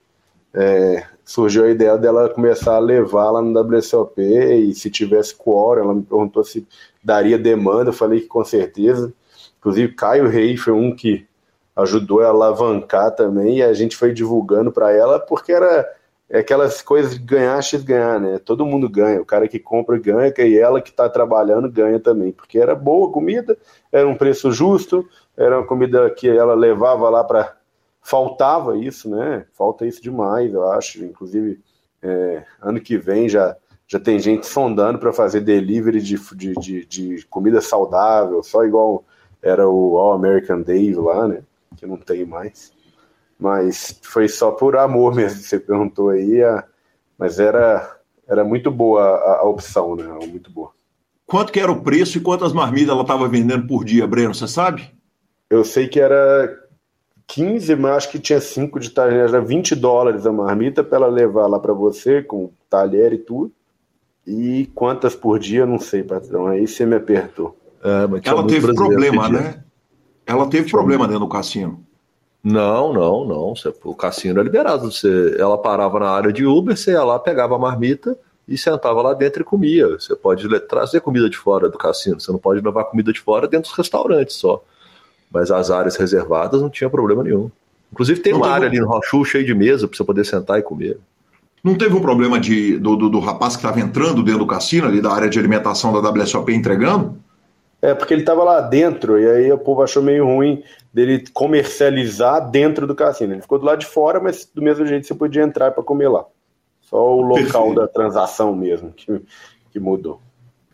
é, 0.53 1.05
surgiu 1.23 1.65
a 1.65 1.69
ideia 1.69 1.97
dela 1.97 2.29
começar 2.29 2.75
a 2.75 2.79
levar 2.79 3.31
lá 3.31 3.41
no 3.41 3.59
WSOP, 3.59 4.21
e 4.21 4.73
se 4.73 4.89
tivesse 4.89 5.35
quórum, 5.35 5.81
ela 5.81 5.93
me 5.95 6.03
perguntou 6.03 6.43
se 6.43 6.67
daria 7.03 7.37
demanda, 7.37 7.89
eu 7.89 7.93
falei 7.93 8.21
que 8.21 8.27
com 8.27 8.43
certeza. 8.43 9.13
Inclusive, 9.59 9.93
Caio 9.93 10.27
Rei 10.27 10.57
foi 10.57 10.73
um 10.73 10.95
que 10.95 11.27
ajudou 11.75 12.21
a 12.21 12.27
alavancar 12.27 13.11
também, 13.11 13.57
e 13.57 13.63
a 13.63 13.73
gente 13.73 13.95
foi 13.95 14.13
divulgando 14.13 14.71
para 14.71 14.91
ela, 14.91 15.19
porque 15.19 15.51
era 15.51 15.89
é 16.29 16.39
aquelas 16.39 16.81
coisas 16.81 17.13
de 17.15 17.19
ganhar, 17.19 17.61
x 17.61 17.83
ganhar, 17.83 18.17
né? 18.17 18.39
Todo 18.39 18.65
mundo 18.65 18.89
ganha, 18.89 19.21
o 19.21 19.25
cara 19.25 19.49
que 19.49 19.59
compra 19.59 19.97
ganha, 19.99 20.33
e 20.37 20.57
ela 20.57 20.81
que 20.81 20.89
está 20.89 21.09
trabalhando 21.09 21.69
ganha 21.69 21.99
também, 21.99 22.31
porque 22.31 22.57
era 22.57 22.73
boa 22.73 23.11
comida, 23.11 23.57
era 23.91 24.07
um 24.07 24.15
preço 24.15 24.49
justo, 24.49 25.05
era 25.35 25.59
uma 25.59 25.67
comida 25.67 26.09
que 26.09 26.29
ela 26.29 26.53
levava 26.53 27.09
lá 27.09 27.23
para. 27.23 27.57
Faltava 28.01 28.77
isso, 28.77 29.09
né? 29.09 29.45
Falta 29.53 29.85
isso 29.85 30.01
demais, 30.01 30.51
eu 30.53 30.71
acho. 30.71 31.03
Inclusive, 31.03 31.59
é, 32.01 32.43
ano 32.61 32.79
que 32.79 32.97
vem 32.97 33.29
já 33.29 33.55
já 33.85 33.99
tem 33.99 34.17
gente 34.17 34.47
sondando 34.47 34.97
para 34.99 35.11
fazer 35.11 35.41
delivery 35.41 36.01
de, 36.01 36.17
de, 36.33 36.53
de, 36.53 36.85
de, 36.85 37.25
comida 37.25 37.59
saudável, 37.59 38.41
só 38.41 38.63
igual 38.63 39.03
era 39.41 39.67
o 39.67 39.97
All 39.97 40.13
American 40.13 40.61
Dave 40.61 40.95
lá, 40.95 41.27
né? 41.27 41.43
Que 41.75 41.85
não 41.85 41.97
tem 41.97 42.25
mais. 42.25 42.71
Mas 43.39 43.99
foi 44.03 44.27
só 44.27 44.51
por 44.51 44.77
amor 44.77 45.15
mesmo, 45.15 45.41
você 45.41 45.59
perguntou 45.59 46.09
aí. 46.09 46.43
A... 46.43 46.63
Mas 47.17 47.39
era, 47.39 47.99
era 48.27 48.43
muito 48.43 48.69
boa 48.69 49.01
a, 49.01 49.39
a 49.39 49.43
opção, 49.43 49.95
né? 49.95 50.05
Muito 50.27 50.51
boa. 50.51 50.71
Quanto 51.25 51.51
que 51.51 51.59
era 51.59 51.71
o 51.71 51.81
preço 51.81 52.17
e 52.17 52.21
quantas 52.21 52.51
marmitas 52.51 52.89
ela 52.89 53.01
estava 53.01 53.27
vendendo 53.27 53.65
por 53.65 53.85
dia, 53.85 54.05
Breno? 54.05 54.35
Você 54.35 54.47
sabe? 54.47 54.91
Eu 55.49 55.63
sei 55.63 55.87
que 55.87 55.99
era 55.99 56.61
15, 57.27 57.75
mas 57.77 57.91
acho 57.97 58.11
que 58.11 58.19
tinha 58.19 58.41
5 58.41 58.79
de 58.79 58.89
talher, 58.89 59.29
era 59.29 59.39
20 59.39 59.73
dólares 59.75 60.25
a 60.25 60.31
marmita 60.31 60.83
para 60.83 60.97
ela 60.97 61.07
levar 61.07 61.47
lá 61.47 61.57
para 61.57 61.73
você, 61.73 62.21
com 62.21 62.51
talher 62.69 63.13
e 63.13 63.17
tudo. 63.17 63.51
E 64.27 64.69
quantas 64.75 65.15
por 65.15 65.39
dia, 65.39 65.65
não 65.65 65.79
sei, 65.79 66.03
patrão. 66.03 66.47
Aí 66.47 66.67
você 66.67 66.85
me 66.85 66.95
apertou. 66.95 67.57
É, 67.83 68.29
ela 68.29 68.45
teve 68.45 68.73
problema, 68.75 69.29
né? 69.29 69.63
Ela 70.31 70.47
teve 70.47 70.71
problema 70.71 71.05
dentro 71.05 71.21
do 71.21 71.27
cassino. 71.27 71.83
Não, 72.43 72.93
não, 72.93 73.25
não. 73.25 73.53
O 73.83 73.93
cassino 73.93 74.39
é 74.39 74.43
liberado. 74.43 74.89
Você, 74.91 75.35
ela 75.37 75.57
parava 75.57 75.99
na 75.99 76.09
área 76.09 76.33
de 76.33 76.45
Uber, 76.45 76.75
você 76.75 76.91
ia 76.91 77.03
lá, 77.03 77.19
pegava 77.19 77.55
a 77.55 77.59
marmita 77.59 78.17
e 78.47 78.57
sentava 78.57 79.01
lá 79.01 79.13
dentro 79.13 79.41
e 79.41 79.45
comia. 79.45 79.87
Você 79.87 80.15
pode 80.15 80.47
trazer 80.61 81.01
comida 81.01 81.29
de 81.29 81.37
fora 81.37 81.69
do 81.69 81.77
cassino, 81.77 82.19
você 82.19 82.31
não 82.31 82.39
pode 82.39 82.61
levar 82.61 82.85
comida 82.85 83.11
de 83.11 83.19
fora 83.19 83.47
dentro 83.47 83.69
dos 83.69 83.77
restaurantes 83.77 84.35
só. 84.35 84.63
Mas 85.31 85.51
as 85.51 85.69
áreas 85.69 85.95
reservadas 85.95 86.61
não 86.61 86.69
tinha 86.69 86.89
problema 86.89 87.23
nenhum. 87.23 87.51
Inclusive 87.91 88.21
tem 88.21 88.31
não 88.31 88.39
uma 88.39 88.49
área 88.49 88.67
ali 88.67 88.79
no 88.79 88.87
Rochu 88.87 89.23
cheia 89.25 89.43
de 89.43 89.53
mesa 89.53 89.87
para 89.87 89.97
você 89.97 90.03
poder 90.03 90.25
sentar 90.25 90.59
e 90.59 90.63
comer. 90.63 90.97
Não 91.63 91.75
teve 91.75 91.93
um 91.93 92.01
problema 92.01 92.39
de, 92.39 92.79
do, 92.79 92.95
do, 92.95 93.09
do 93.09 93.19
rapaz 93.19 93.55
que 93.55 93.59
estava 93.59 93.79
entrando 93.79 94.23
dentro 94.23 94.39
do 94.39 94.47
cassino, 94.47 94.87
ali 94.87 94.99
da 94.99 95.11
área 95.11 95.29
de 95.29 95.37
alimentação 95.37 95.93
da 95.93 96.09
WSOP 96.09 96.51
entregando? 96.53 97.17
É, 97.81 97.95
porque 97.95 98.13
ele 98.13 98.21
estava 98.21 98.43
lá 98.43 98.61
dentro, 98.61 99.19
e 99.19 99.27
aí 99.27 99.51
o 99.51 99.57
povo 99.57 99.81
achou 99.81 100.03
meio 100.03 100.25
ruim 100.25 100.63
dele 100.93 101.23
comercializar 101.33 102.49
dentro 102.49 102.85
do 102.85 102.93
cassino. 102.93 103.33
Ele 103.33 103.41
ficou 103.41 103.57
do 103.57 103.65
lado 103.65 103.79
de 103.79 103.87
fora, 103.87 104.19
mas 104.19 104.45
do 104.53 104.61
mesmo 104.61 104.85
jeito 104.85 105.07
você 105.07 105.15
podia 105.15 105.41
entrar 105.41 105.71
para 105.71 105.83
comer 105.83 106.07
lá. 106.07 106.25
Só 106.81 107.15
o 107.17 107.21
local 107.21 107.63
Perfeito. 107.63 107.75
da 107.75 107.87
transação 107.87 108.55
mesmo 108.55 108.91
que, 108.91 109.21
que 109.71 109.79
mudou. 109.79 110.21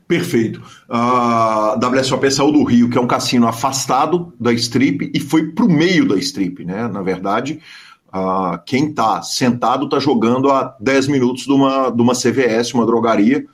Perfeito. 0.07 0.61
A 0.89 1.77
WSOP 1.81 2.31
saiu 2.31 2.51
do 2.51 2.63
Rio, 2.63 2.89
que 2.89 2.97
é 2.97 3.01
um 3.01 3.07
cassino 3.07 3.47
afastado 3.47 4.33
da 4.39 4.51
strip, 4.53 5.11
e 5.13 5.19
foi 5.19 5.51
para 5.51 5.65
o 5.65 5.71
meio 5.71 6.07
da 6.07 6.15
strip, 6.17 6.65
né? 6.65 6.87
Na 6.87 7.01
verdade, 7.01 7.61
Uh, 8.07 8.57
quem 8.65 8.87
está 8.87 9.21
sentado 9.21 9.85
está 9.85 9.99
jogando 9.99 10.49
a 10.49 10.75
10 10.79 11.07
minutos 11.07 11.43
de 11.43 11.51
uma, 11.51 11.89
de 11.89 12.01
uma 12.01 12.13
CVS, 12.13 12.73
uma 12.73 12.85
drogaria. 12.85 13.45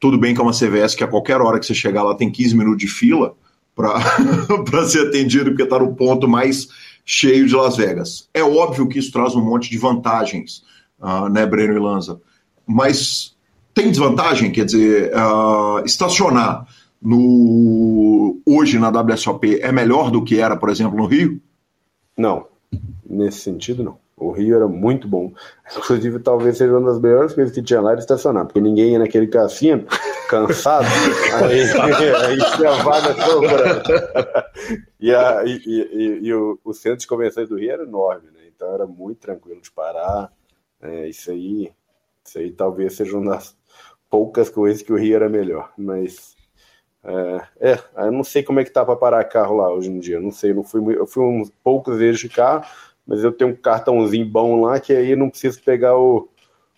Tudo 0.00 0.18
bem 0.18 0.34
que 0.34 0.40
é 0.40 0.44
uma 0.44 0.52
CVS 0.52 0.94
que 0.94 1.04
a 1.04 1.08
qualquer 1.08 1.40
hora 1.40 1.58
que 1.58 1.66
você 1.66 1.74
chegar 1.74 2.02
lá 2.02 2.14
tem 2.14 2.30
15 2.30 2.56
minutos 2.56 2.78
de 2.78 2.88
fila 2.88 3.34
para 3.74 4.00
ser 4.86 5.08
atendido, 5.08 5.50
porque 5.50 5.62
está 5.62 5.78
no 5.78 5.94
ponto 5.94 6.28
mais 6.28 6.68
cheio 7.04 7.46
de 7.46 7.54
Las 7.54 7.76
Vegas. 7.76 8.28
É 8.34 8.42
óbvio 8.42 8.88
que 8.88 8.98
isso 8.98 9.12
traz 9.12 9.34
um 9.34 9.44
monte 9.44 9.70
de 9.70 9.78
vantagens, 9.78 10.62
uh, 11.00 11.28
né, 11.28 11.46
Breno 11.46 11.74
e 11.74 11.78
Lanza? 11.78 12.20
Mas 12.66 13.36
tem 13.72 13.90
desvantagem, 13.90 14.50
quer 14.50 14.64
dizer, 14.64 15.12
uh, 15.14 15.84
estacionar 15.84 16.66
no 17.00 18.40
hoje 18.44 18.78
na 18.78 18.88
WSOP 18.90 19.60
é 19.60 19.70
melhor 19.70 20.10
do 20.10 20.24
que 20.24 20.40
era, 20.40 20.56
por 20.56 20.68
exemplo, 20.68 20.96
no 20.96 21.06
Rio? 21.06 21.40
Não, 22.16 22.46
Nesse 23.08 23.40
sentido, 23.40 23.82
não. 23.82 23.98
O 24.18 24.32
Rio 24.32 24.56
era 24.56 24.66
muito 24.66 25.06
bom. 25.06 25.32
Inclusive, 25.76 26.18
talvez 26.18 26.56
seja 26.56 26.76
uma 26.76 26.90
das 26.90 27.00
melhores 27.00 27.34
coisas 27.34 27.54
que 27.54 27.62
tinha 27.62 27.80
lá 27.80 27.92
era 27.92 28.00
estacionar, 28.00 28.46
porque 28.46 28.60
ninguém 28.60 28.92
ia 28.92 28.98
naquele 28.98 29.26
cassino, 29.26 29.86
cansado, 30.28 30.86
aí, 31.34 31.62
aí 32.26 32.56
tinha 32.56 32.72
vaga 32.82 33.14
sobrando. 33.14 33.82
E, 35.00 35.14
a, 35.14 35.44
e, 35.44 35.62
e, 35.64 36.18
e 36.26 36.34
o, 36.34 36.58
o, 36.64 36.74
centro 36.74 36.98
de 36.98 37.06
convenções 37.06 37.48
do 37.48 37.56
Rio 37.56 37.70
era 37.70 37.84
enorme, 37.84 38.32
né? 38.32 38.40
Então 38.48 38.74
era 38.74 38.84
muito 38.84 39.20
tranquilo 39.20 39.60
de 39.60 39.70
parar. 39.70 40.32
É, 40.82 41.08
isso 41.08 41.30
aí, 41.30 41.72
isso 42.24 42.38
aí 42.38 42.50
talvez 42.50 42.96
seja 42.96 43.16
uma 43.16 43.30
das 43.30 43.56
poucas 44.10 44.50
coisas 44.50 44.82
que 44.82 44.92
o 44.92 44.96
Rio 44.96 45.14
era 45.14 45.28
melhor. 45.28 45.72
Mas 45.78 46.36
é, 47.04 47.72
é, 47.72 47.78
eu 48.06 48.12
não 48.12 48.24
sei 48.24 48.42
como 48.42 48.58
é 48.58 48.64
que 48.64 48.72
tá 48.72 48.84
para 48.84 48.96
parar 48.96 49.24
carro 49.24 49.56
lá 49.56 49.72
hoje 49.72 49.88
em 49.88 50.00
dia. 50.00 50.20
Não 50.20 50.32
sei, 50.32 50.52
não 50.52 50.64
fui, 50.64 50.96
eu 50.96 51.06
fui 51.06 51.24
uns 51.24 51.50
poucos 51.62 51.96
vezes 51.96 52.20
de 52.20 52.28
carro 52.28 52.66
mas 53.08 53.24
eu 53.24 53.32
tenho 53.32 53.52
um 53.52 53.56
cartãozinho 53.56 54.26
bom 54.26 54.60
lá 54.60 54.78
que 54.78 54.92
aí 54.92 55.16
não 55.16 55.30
preciso 55.30 55.62
pegar 55.62 55.96
o, 55.96 56.28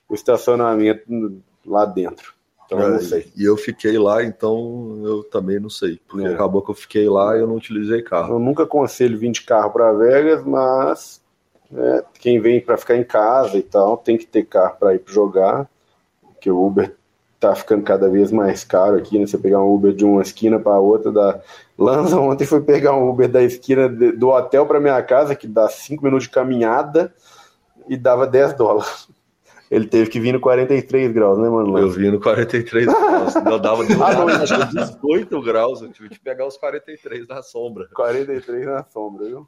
o 0.09 0.15
estacionamento 0.15 1.43
lá 1.67 1.85
dentro. 1.85 2.33
Então 2.65 2.79
é, 2.79 2.85
eu 2.85 2.91
não 2.91 3.01
sei. 3.01 3.33
E 3.37 3.45
eu 3.45 3.57
fiquei 3.57 3.99
lá, 3.99 4.23
então 4.23 5.03
eu 5.05 5.25
também 5.25 5.59
não 5.59 5.69
sei. 5.69 6.01
Porque 6.07 6.25
é. 6.25 6.33
acabou 6.33 6.63
que 6.63 6.71
eu 6.71 6.75
fiquei 6.75 7.09
lá 7.09 7.37
e 7.37 7.41
eu 7.41 7.49
não 7.49 7.57
utilizei 7.57 8.01
carro. 8.01 8.37
Eu 8.37 8.39
nunca 8.39 8.63
aconselho 8.63 9.19
vir 9.19 9.33
de 9.33 9.43
carro 9.43 9.73
para 9.73 9.93
Vegas, 9.93 10.45
mas 10.45 11.21
é, 11.75 12.05
quem 12.21 12.41
vem 12.41 12.61
para 12.61 12.77
ficar 12.77 12.97
em 12.97 13.03
casa 13.03 13.57
e 13.57 13.63
tal 13.63 13.97
tem 13.97 14.17
que 14.17 14.27
ter 14.27 14.45
carro 14.45 14.77
para 14.79 14.95
ir 14.95 15.03
jogar. 15.07 15.69
Que 16.41 16.49
o 16.49 16.65
Uber 16.65 16.95
tá 17.41 17.57
ficando 17.57 17.83
cada 17.83 18.09
vez 18.09 18.31
mais 18.31 18.63
caro 18.63 18.97
aqui, 18.97 19.19
né? 19.19 19.27
Você 19.27 19.37
pegar 19.37 19.61
um 19.61 19.75
Uber 19.75 19.93
de 19.93 20.05
uma 20.05 20.23
esquina 20.23 20.61
para 20.61 20.79
outra, 20.79 21.11
da 21.11 21.41
Lanza 21.81 22.21
ontem 22.21 22.47
foi 22.47 22.61
pegar 22.61 22.95
um 22.95 23.09
Uber 23.09 23.27
da 23.27 23.43
esquina 23.43 23.89
do 23.89 24.29
hotel 24.29 24.67
para 24.67 24.79
minha 24.79 25.03
casa, 25.03 25.35
que 25.35 25.47
dá 25.47 25.67
5 25.67 26.05
minutos 26.05 26.25
de 26.25 26.31
caminhada, 26.31 27.15
e 27.89 27.97
dava 27.97 28.27
10 28.27 28.53
dólares. 28.53 29.09
Ele 29.71 29.87
teve 29.87 30.11
que 30.11 30.21
vir 30.21 30.33
no 30.33 30.41
43 30.41 31.11
graus, 31.11 31.39
né, 31.39 31.49
mano? 31.49 31.79
Eu 31.79 31.89
vim 31.89 32.11
no 32.11 32.21
43 32.21 32.85
graus. 32.85 33.35
Eu 33.35 33.59
dava 33.59 33.83
ah, 34.05 34.15
não, 34.15 34.91
18 34.91 35.43
graus. 35.43 35.81
Eu 35.81 35.91
tive 35.91 36.11
que 36.11 36.19
pegar 36.21 36.47
os 36.47 36.59
43 36.59 37.27
na 37.27 37.41
sombra. 37.41 37.89
43 37.95 38.67
na 38.67 38.85
sombra, 38.85 39.27
viu? 39.27 39.47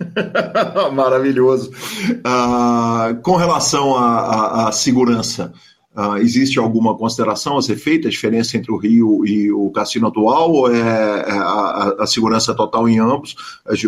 Maravilhoso. 0.92 1.70
Uh, 1.70 3.20
com 3.22 3.36
relação 3.36 3.94
à 3.96 4.72
segurança, 4.72 5.52
Uh, 5.98 6.16
existe 6.18 6.60
alguma 6.60 6.96
consideração 6.96 7.58
a 7.58 7.62
ser 7.62 7.74
feita, 7.74 8.06
a 8.06 8.10
diferença 8.10 8.56
entre 8.56 8.70
o 8.70 8.76
Rio 8.76 9.26
e 9.26 9.50
o 9.50 9.68
cassino 9.72 10.06
atual, 10.06 10.52
ou 10.52 10.72
é, 10.72 10.78
é 10.78 11.32
a, 11.32 11.96
a, 11.98 12.06
segurança 12.06 12.54
total 12.54 12.88
em 12.88 13.00
ambos? 13.00 13.34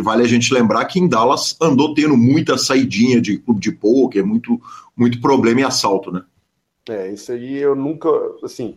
Vale 0.02 0.24
a 0.24 0.26
gente 0.26 0.52
lembrar 0.52 0.86
que 0.86 0.98
em 0.98 1.06
Dallas 1.06 1.56
andou 1.62 1.94
tendo 1.94 2.16
muita 2.16 2.58
saidinha 2.58 3.20
de 3.20 3.38
clube 3.38 3.60
de 3.60 3.70
pôquer, 3.70 4.24
muito, 4.24 4.60
muito 4.96 5.20
problema 5.20 5.60
e 5.60 5.62
assalto, 5.62 6.10
né? 6.10 6.24
É, 6.88 7.12
isso 7.12 7.30
aí 7.30 7.58
eu 7.58 7.76
nunca, 7.76 8.08
assim, 8.42 8.76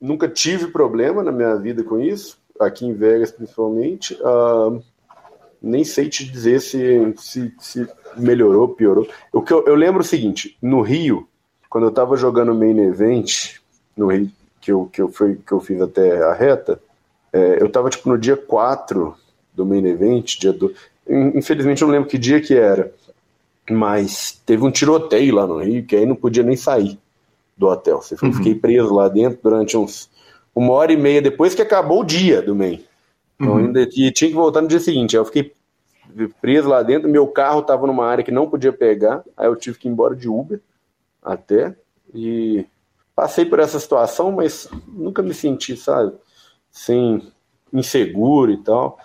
nunca 0.00 0.28
tive 0.28 0.68
problema 0.68 1.24
na 1.24 1.32
minha 1.32 1.56
vida 1.56 1.82
com 1.82 1.98
isso. 1.98 2.38
aqui 2.60 2.86
em 2.86 2.94
Vegas 2.94 3.32
principalmente. 3.32 4.14
Uh, 4.14 4.80
nem 5.60 5.82
sei 5.82 6.08
te 6.08 6.24
dizer 6.24 6.60
se, 6.60 7.12
se, 7.16 7.52
se 7.58 7.88
melhorou, 8.16 8.68
piorou. 8.68 9.08
O 9.32 9.42
que 9.42 9.52
eu, 9.52 9.64
eu, 9.66 9.74
lembro 9.74 10.02
o 10.02 10.04
seguinte: 10.04 10.56
no 10.62 10.80
Rio, 10.80 11.28
quando 11.70 11.84
eu 11.84 11.92
tava 11.92 12.16
jogando 12.16 12.52
main 12.52 12.76
event, 12.80 13.54
no 13.96 14.08
Rio, 14.08 14.28
que 14.60 14.72
eu, 14.72 14.90
que 14.92 15.00
eu, 15.00 15.08
fui, 15.08 15.36
que 15.46 15.52
eu 15.52 15.60
fiz 15.60 15.80
até 15.80 16.20
a 16.20 16.34
reta, 16.34 16.80
é, 17.32 17.62
eu 17.62 17.70
tava 17.70 17.88
tipo 17.88 18.08
no 18.08 18.18
dia 18.18 18.36
4 18.36 19.14
do 19.54 19.64
main 19.64 19.86
event, 19.86 20.36
dia 20.38 20.52
do. 20.52 20.74
Infelizmente 21.08 21.80
eu 21.80 21.88
não 21.88 21.94
lembro 21.94 22.10
que 22.10 22.18
dia 22.18 22.40
que 22.40 22.54
era. 22.54 22.92
Mas 23.70 24.42
teve 24.44 24.64
um 24.64 24.70
tiroteio 24.70 25.32
lá 25.32 25.46
no 25.46 25.58
Rio, 25.58 25.84
que 25.84 25.94
aí 25.94 26.04
não 26.04 26.16
podia 26.16 26.42
nem 26.42 26.56
sair 26.56 26.98
do 27.56 27.68
hotel. 27.68 28.00
Eu 28.10 28.28
uhum. 28.28 28.32
fiquei 28.32 28.54
preso 28.54 28.92
lá 28.92 29.08
dentro 29.08 29.38
durante 29.40 29.76
uns 29.76 30.10
uma 30.52 30.72
hora 30.72 30.92
e 30.92 30.96
meia 30.96 31.22
depois 31.22 31.54
que 31.54 31.62
acabou 31.62 32.00
o 32.00 32.04
dia 32.04 32.42
do 32.42 32.54
main. 32.56 32.84
Então, 33.36 33.52
uhum. 33.52 33.58
ainda, 33.58 33.82
e 33.82 34.10
tinha 34.10 34.28
que 34.28 34.36
voltar 34.36 34.60
no 34.60 34.66
dia 34.66 34.80
seguinte. 34.80 35.16
Aí 35.16 35.20
eu 35.20 35.24
fiquei 35.24 35.52
preso 36.42 36.68
lá 36.68 36.82
dentro, 36.82 37.08
meu 37.08 37.28
carro 37.28 37.60
estava 37.60 37.86
numa 37.86 38.04
área 38.04 38.24
que 38.24 38.32
não 38.32 38.50
podia 38.50 38.72
pegar, 38.72 39.22
aí 39.36 39.46
eu 39.46 39.54
tive 39.54 39.78
que 39.78 39.86
ir 39.86 39.92
embora 39.92 40.16
de 40.16 40.28
Uber 40.28 40.60
até. 41.22 41.76
E 42.14 42.66
passei 43.14 43.44
por 43.44 43.58
essa 43.58 43.78
situação, 43.78 44.32
mas 44.32 44.68
nunca 44.88 45.22
me 45.22 45.34
senti, 45.34 45.76
sabe, 45.76 46.12
sem 46.70 47.30
inseguro 47.72 48.50
e 48.50 48.56
tal. 48.58 48.98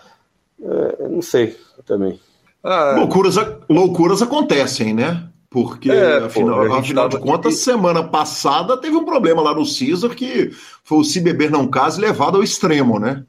É, 0.60 1.08
não 1.08 1.22
sei 1.22 1.56
também. 1.84 2.18
Ah, 2.62 2.96
loucuras, 2.96 3.36
loucuras 3.68 4.22
acontecem, 4.22 4.92
né? 4.92 5.28
Porque, 5.48 5.90
é, 5.90 6.18
afinal, 6.18 6.66
pô, 6.66 6.74
afinal 6.74 7.08
de 7.08 7.18
contas, 7.18 7.54
aqui... 7.54 7.62
semana 7.62 8.02
passada 8.02 8.76
teve 8.76 8.96
um 8.96 9.04
problema 9.04 9.40
lá 9.40 9.54
no 9.54 9.64
Caesar 9.64 10.14
que 10.14 10.50
foi 10.82 10.98
o 10.98 11.04
se 11.04 11.20
beber 11.20 11.50
não 11.50 11.68
case 11.68 12.00
levado 12.00 12.36
ao 12.36 12.42
extremo, 12.42 12.98
né? 12.98 13.24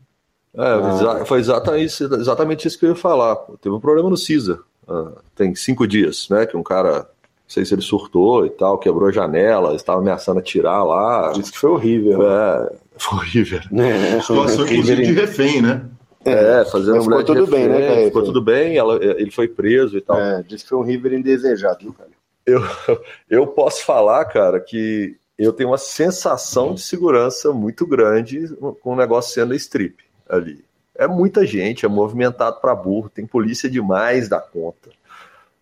É, 0.56 0.62
ah. 0.62 1.26
foi 1.26 1.40
exatamente, 1.40 2.04
exatamente 2.04 2.68
isso 2.68 2.80
que 2.80 2.86
eu 2.86 2.90
ia 2.90 2.96
falar. 2.96 3.36
Teve 3.62 3.76
um 3.76 3.80
problema 3.80 4.10
no 4.10 4.18
Caesar. 4.18 4.58
Uh, 4.88 5.14
tem 5.36 5.54
cinco 5.54 5.86
dias, 5.86 6.28
né? 6.30 6.46
Que 6.46 6.58
um 6.58 6.64
cara, 6.64 7.08
sei 7.48 7.66
se 7.66 7.74
ele 7.74 7.82
surtou 7.82 8.45
e 8.45 8.50
tal, 8.50 8.78
quebrou 8.78 9.10
a 9.10 9.12
janela, 9.12 9.76
estava 9.76 10.00
ameaçando 10.00 10.39
atirar 10.39 10.84
lá. 10.86 11.32
Disse 11.32 11.52
que 11.52 11.58
foi 11.58 11.70
horrível. 11.70 12.30
É, 12.30 12.72
foi 12.98 13.18
horrível. 13.20 13.60
É, 13.78 14.22
Situação, 14.22 14.66
inclusive, 14.66 15.04
de 15.04 15.14
refém, 15.14 15.62
né? 15.62 15.86
É, 16.26 16.66
fazendo 16.66 17.02
ficou 17.02 17.24
tudo 17.24 17.45
refém, 17.45 17.70
bem, 17.70 17.70
né, 17.70 18.06
Ficou 18.06 18.24
tudo 18.24 18.41
bem, 18.41 18.76
ela, 18.76 18.95
ele 19.02 19.32
foi 19.32 19.48
preso 19.48 19.98
e 19.98 20.02
tal. 20.02 20.20
É, 20.20 20.43
disse 20.43 20.64
que 20.64 20.70
foi 20.70 20.78
um 20.78 20.84
River 20.84 21.14
indesejado, 21.14 21.80
viu, 21.80 21.93
cara? 21.93 22.10
Eu, 22.45 22.62
eu 23.30 23.48
posso 23.48 23.86
falar, 23.86 24.26
cara, 24.26 24.60
que 24.60 25.16
eu 25.38 25.54
tenho 25.54 25.70
uma 25.70 25.78
sensação 25.78 26.74
de 26.74 26.82
segurança 26.82 27.54
muito 27.54 27.86
grande 27.86 28.48
com 28.82 28.93
o 28.93 28.95
negócio 28.95 29.34
sendo 29.34 29.54
strip 29.54 30.04
ali. 30.28 30.66
É 30.95 31.08
muita 31.08 31.45
gente, 31.45 31.86
é 31.86 31.89
movimentado 31.89 32.60
para 32.60 32.74
burro, 32.74 33.10
tem 33.10 33.26
polícia 33.26 33.70
demais 33.70 34.28
da 34.28 34.41
conta, 34.41 34.89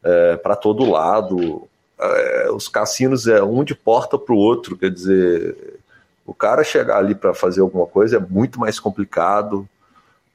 é, 0.01 0.37
para 0.37 0.55
todo 0.55 0.89
lado. 0.89 1.67
É, 1.99 2.51
os 2.51 2.67
cassinos 2.67 3.27
é 3.27 3.41
um 3.41 3.63
de 3.63 3.73
porta 3.73 4.17
para 4.17 4.33
o 4.33 4.37
outro, 4.37 4.77
quer 4.77 4.91
dizer, 4.91 5.79
o 6.25 6.33
cara 6.33 6.63
chegar 6.63 6.97
ali 6.97 7.15
para 7.15 7.33
fazer 7.33 7.61
alguma 7.61 7.85
coisa 7.85 8.17
é 8.17 8.19
muito 8.19 8.59
mais 8.59 8.79
complicado. 8.79 9.67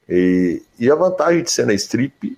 E, 0.09 0.61
e 0.79 0.89
a 0.89 0.95
vantagem 0.95 1.43
de 1.43 1.51
ser 1.51 1.65
na 1.65 1.73
strip, 1.73 2.37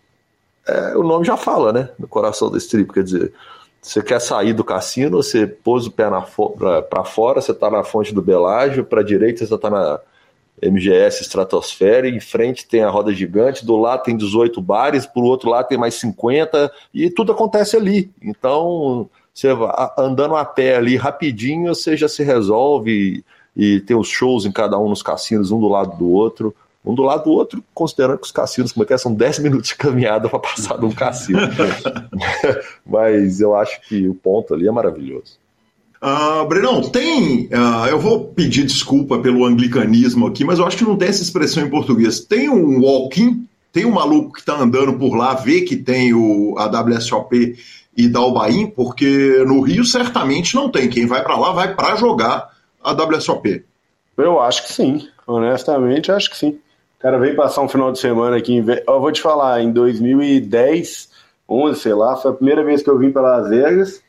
é, 0.68 0.96
o 0.98 1.04
nome 1.04 1.26
já 1.26 1.38
fala, 1.38 1.72
né? 1.72 1.90
No 1.98 2.08
coração 2.08 2.52
da 2.52 2.58
strip, 2.58 2.92
quer 2.92 3.04
dizer, 3.04 3.34
você 3.82 4.02
quer 4.02 4.20
sair 4.20 4.54
do 4.54 4.64
cassino, 4.64 5.22
você 5.22 5.46
pôs 5.46 5.86
o 5.86 5.92
pé 5.92 6.06
para 6.90 7.04
fora, 7.04 7.42
você 7.42 7.52
está 7.52 7.70
na 7.70 7.84
fonte 7.84 8.14
do 8.14 8.22
Belágio, 8.22 8.86
para 8.86 9.04
direita 9.04 9.46
você 9.46 9.54
está 9.54 9.70
na 9.70 10.00
MGS 10.62 11.22
Stratosfera, 11.24 12.08
em 12.08 12.20
frente 12.20 12.68
tem 12.68 12.84
a 12.84 12.90
roda 12.90 13.14
gigante, 13.14 13.66
do 13.66 13.76
lado 13.78 14.04
tem 14.04 14.16
18 14.16 14.62
bares, 14.62 15.06
por 15.06 15.24
outro 15.24 15.50
lado 15.50 15.68
tem 15.68 15.78
mais 15.78 15.96
50, 15.96 16.72
e 16.94 17.10
tudo 17.10 17.32
acontece 17.32 17.76
ali. 17.76 18.12
Então, 18.22 19.10
você 19.34 19.50
andando 19.98 20.36
a 20.36 20.46
pé 20.46 20.76
ali 20.76 20.96
rapidinho, 20.96 21.74
você 21.74 21.98
já 21.98 22.08
se 22.08 22.24
resolve 22.24 23.24
e, 23.56 23.76
e 23.76 23.80
tem 23.82 23.98
os 23.98 24.08
shows 24.08 24.46
em 24.46 24.52
cada 24.52 24.78
um 24.78 24.90
nos 24.90 25.02
cassinos, 25.02 25.52
um 25.52 25.60
do 25.60 25.68
lado 25.68 25.98
do 25.98 26.10
outro. 26.10 26.56
Um 26.86 26.94
do 26.94 27.02
lado 27.02 27.24
do 27.24 27.32
outro, 27.32 27.64
considerando 27.74 28.18
que 28.18 28.26
os 28.26 28.32
cassinos, 28.32 28.74
como 28.74 28.84
é 28.84 28.88
que 28.88 28.94
é, 28.94 28.98
são 28.98 29.14
10 29.14 29.40
minutos 29.40 29.70
de 29.70 29.76
caminhada 29.76 30.28
para 30.28 30.40
passar 30.40 30.78
de 30.78 30.86
um 30.86 30.92
cassino. 30.92 31.40
Mas 32.86 33.40
eu 33.40 33.56
acho 33.56 33.80
que 33.88 34.08
o 34.08 34.14
ponto 34.14 34.54
ali 34.54 34.68
é 34.68 34.72
maravilhoso. 34.72 35.40
Uh, 36.04 36.46
Brenão, 36.50 36.82
tem. 36.82 37.46
Uh, 37.46 37.88
eu 37.90 37.98
vou 37.98 38.26
pedir 38.26 38.66
desculpa 38.66 39.20
pelo 39.20 39.46
anglicanismo 39.46 40.28
aqui, 40.28 40.44
mas 40.44 40.60
eu 40.60 40.66
acho 40.66 40.76
que 40.76 40.84
não 40.84 40.98
tem 40.98 41.08
essa 41.08 41.24
expressão 41.24 41.64
em 41.64 41.70
português. 41.70 42.20
Tem 42.20 42.50
um 42.50 42.82
walking, 42.82 43.48
tem 43.72 43.86
um 43.86 43.92
maluco 43.92 44.34
que 44.34 44.42
está 44.42 44.60
andando 44.60 45.00
por 45.00 45.16
lá, 45.16 45.34
vê 45.34 45.62
que 45.62 45.78
tem 45.78 46.14
o, 46.14 46.56
a 46.58 46.66
WSOP 46.66 47.58
e 47.96 48.10
dá 48.10 48.20
o 48.20 48.34
bain, 48.34 48.68
porque 48.68 49.46
no 49.48 49.62
Rio 49.62 49.86
certamente 49.86 50.56
não 50.56 50.70
tem. 50.70 50.90
Quem 50.90 51.06
vai 51.06 51.24
para 51.24 51.38
lá 51.38 51.54
vai 51.54 51.74
para 51.74 51.96
jogar 51.96 52.50
a 52.84 52.92
WSOP. 52.92 53.64
Eu 54.18 54.42
acho 54.42 54.64
que 54.64 54.74
sim. 54.74 55.08
Honestamente, 55.26 56.12
acho 56.12 56.30
que 56.30 56.36
sim. 56.36 56.60
O 57.00 57.02
cara 57.02 57.18
veio 57.18 57.34
passar 57.34 57.62
um 57.62 57.70
final 57.70 57.94
de 57.94 58.00
semana 58.00 58.36
aqui. 58.36 58.54
Em... 58.54 58.66
Eu 58.86 59.00
vou 59.00 59.12
te 59.14 59.22
falar, 59.22 59.62
em 59.62 59.72
2010, 59.72 61.10
11, 61.48 61.80
sei 61.80 61.94
lá, 61.94 62.18
foi 62.18 62.32
a 62.32 62.34
primeira 62.34 62.62
vez 62.62 62.84
que 62.84 62.90
eu 62.90 63.00
vim 63.00 63.10
para 63.10 63.22
Las 63.22 63.50
Vegas. 63.50 64.03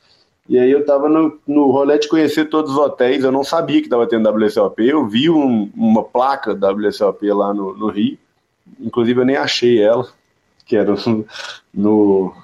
E 0.48 0.58
aí 0.58 0.70
eu 0.70 0.84
tava 0.84 1.08
no, 1.08 1.40
no 1.46 1.70
rolê 1.70 1.98
de 1.98 2.08
conhecer 2.08 2.46
todos 2.46 2.72
os 2.72 2.78
hotéis, 2.78 3.24
eu 3.24 3.32
não 3.32 3.42
sabia 3.42 3.80
que 3.80 3.88
tava 3.88 4.06
tendo 4.06 4.28
WSOP, 4.28 4.86
eu 4.86 5.06
vi 5.06 5.30
um, 5.30 5.70
uma 5.74 6.02
placa 6.02 6.52
WSOP 6.52 7.26
lá 7.32 7.54
no, 7.54 7.74
no 7.74 7.88
Rio, 7.88 8.18
inclusive 8.78 9.20
eu 9.20 9.24
nem 9.24 9.36
achei 9.36 9.80
ela, 9.80 10.06
que 10.66 10.76
era 10.76 10.94
no, 11.72 12.34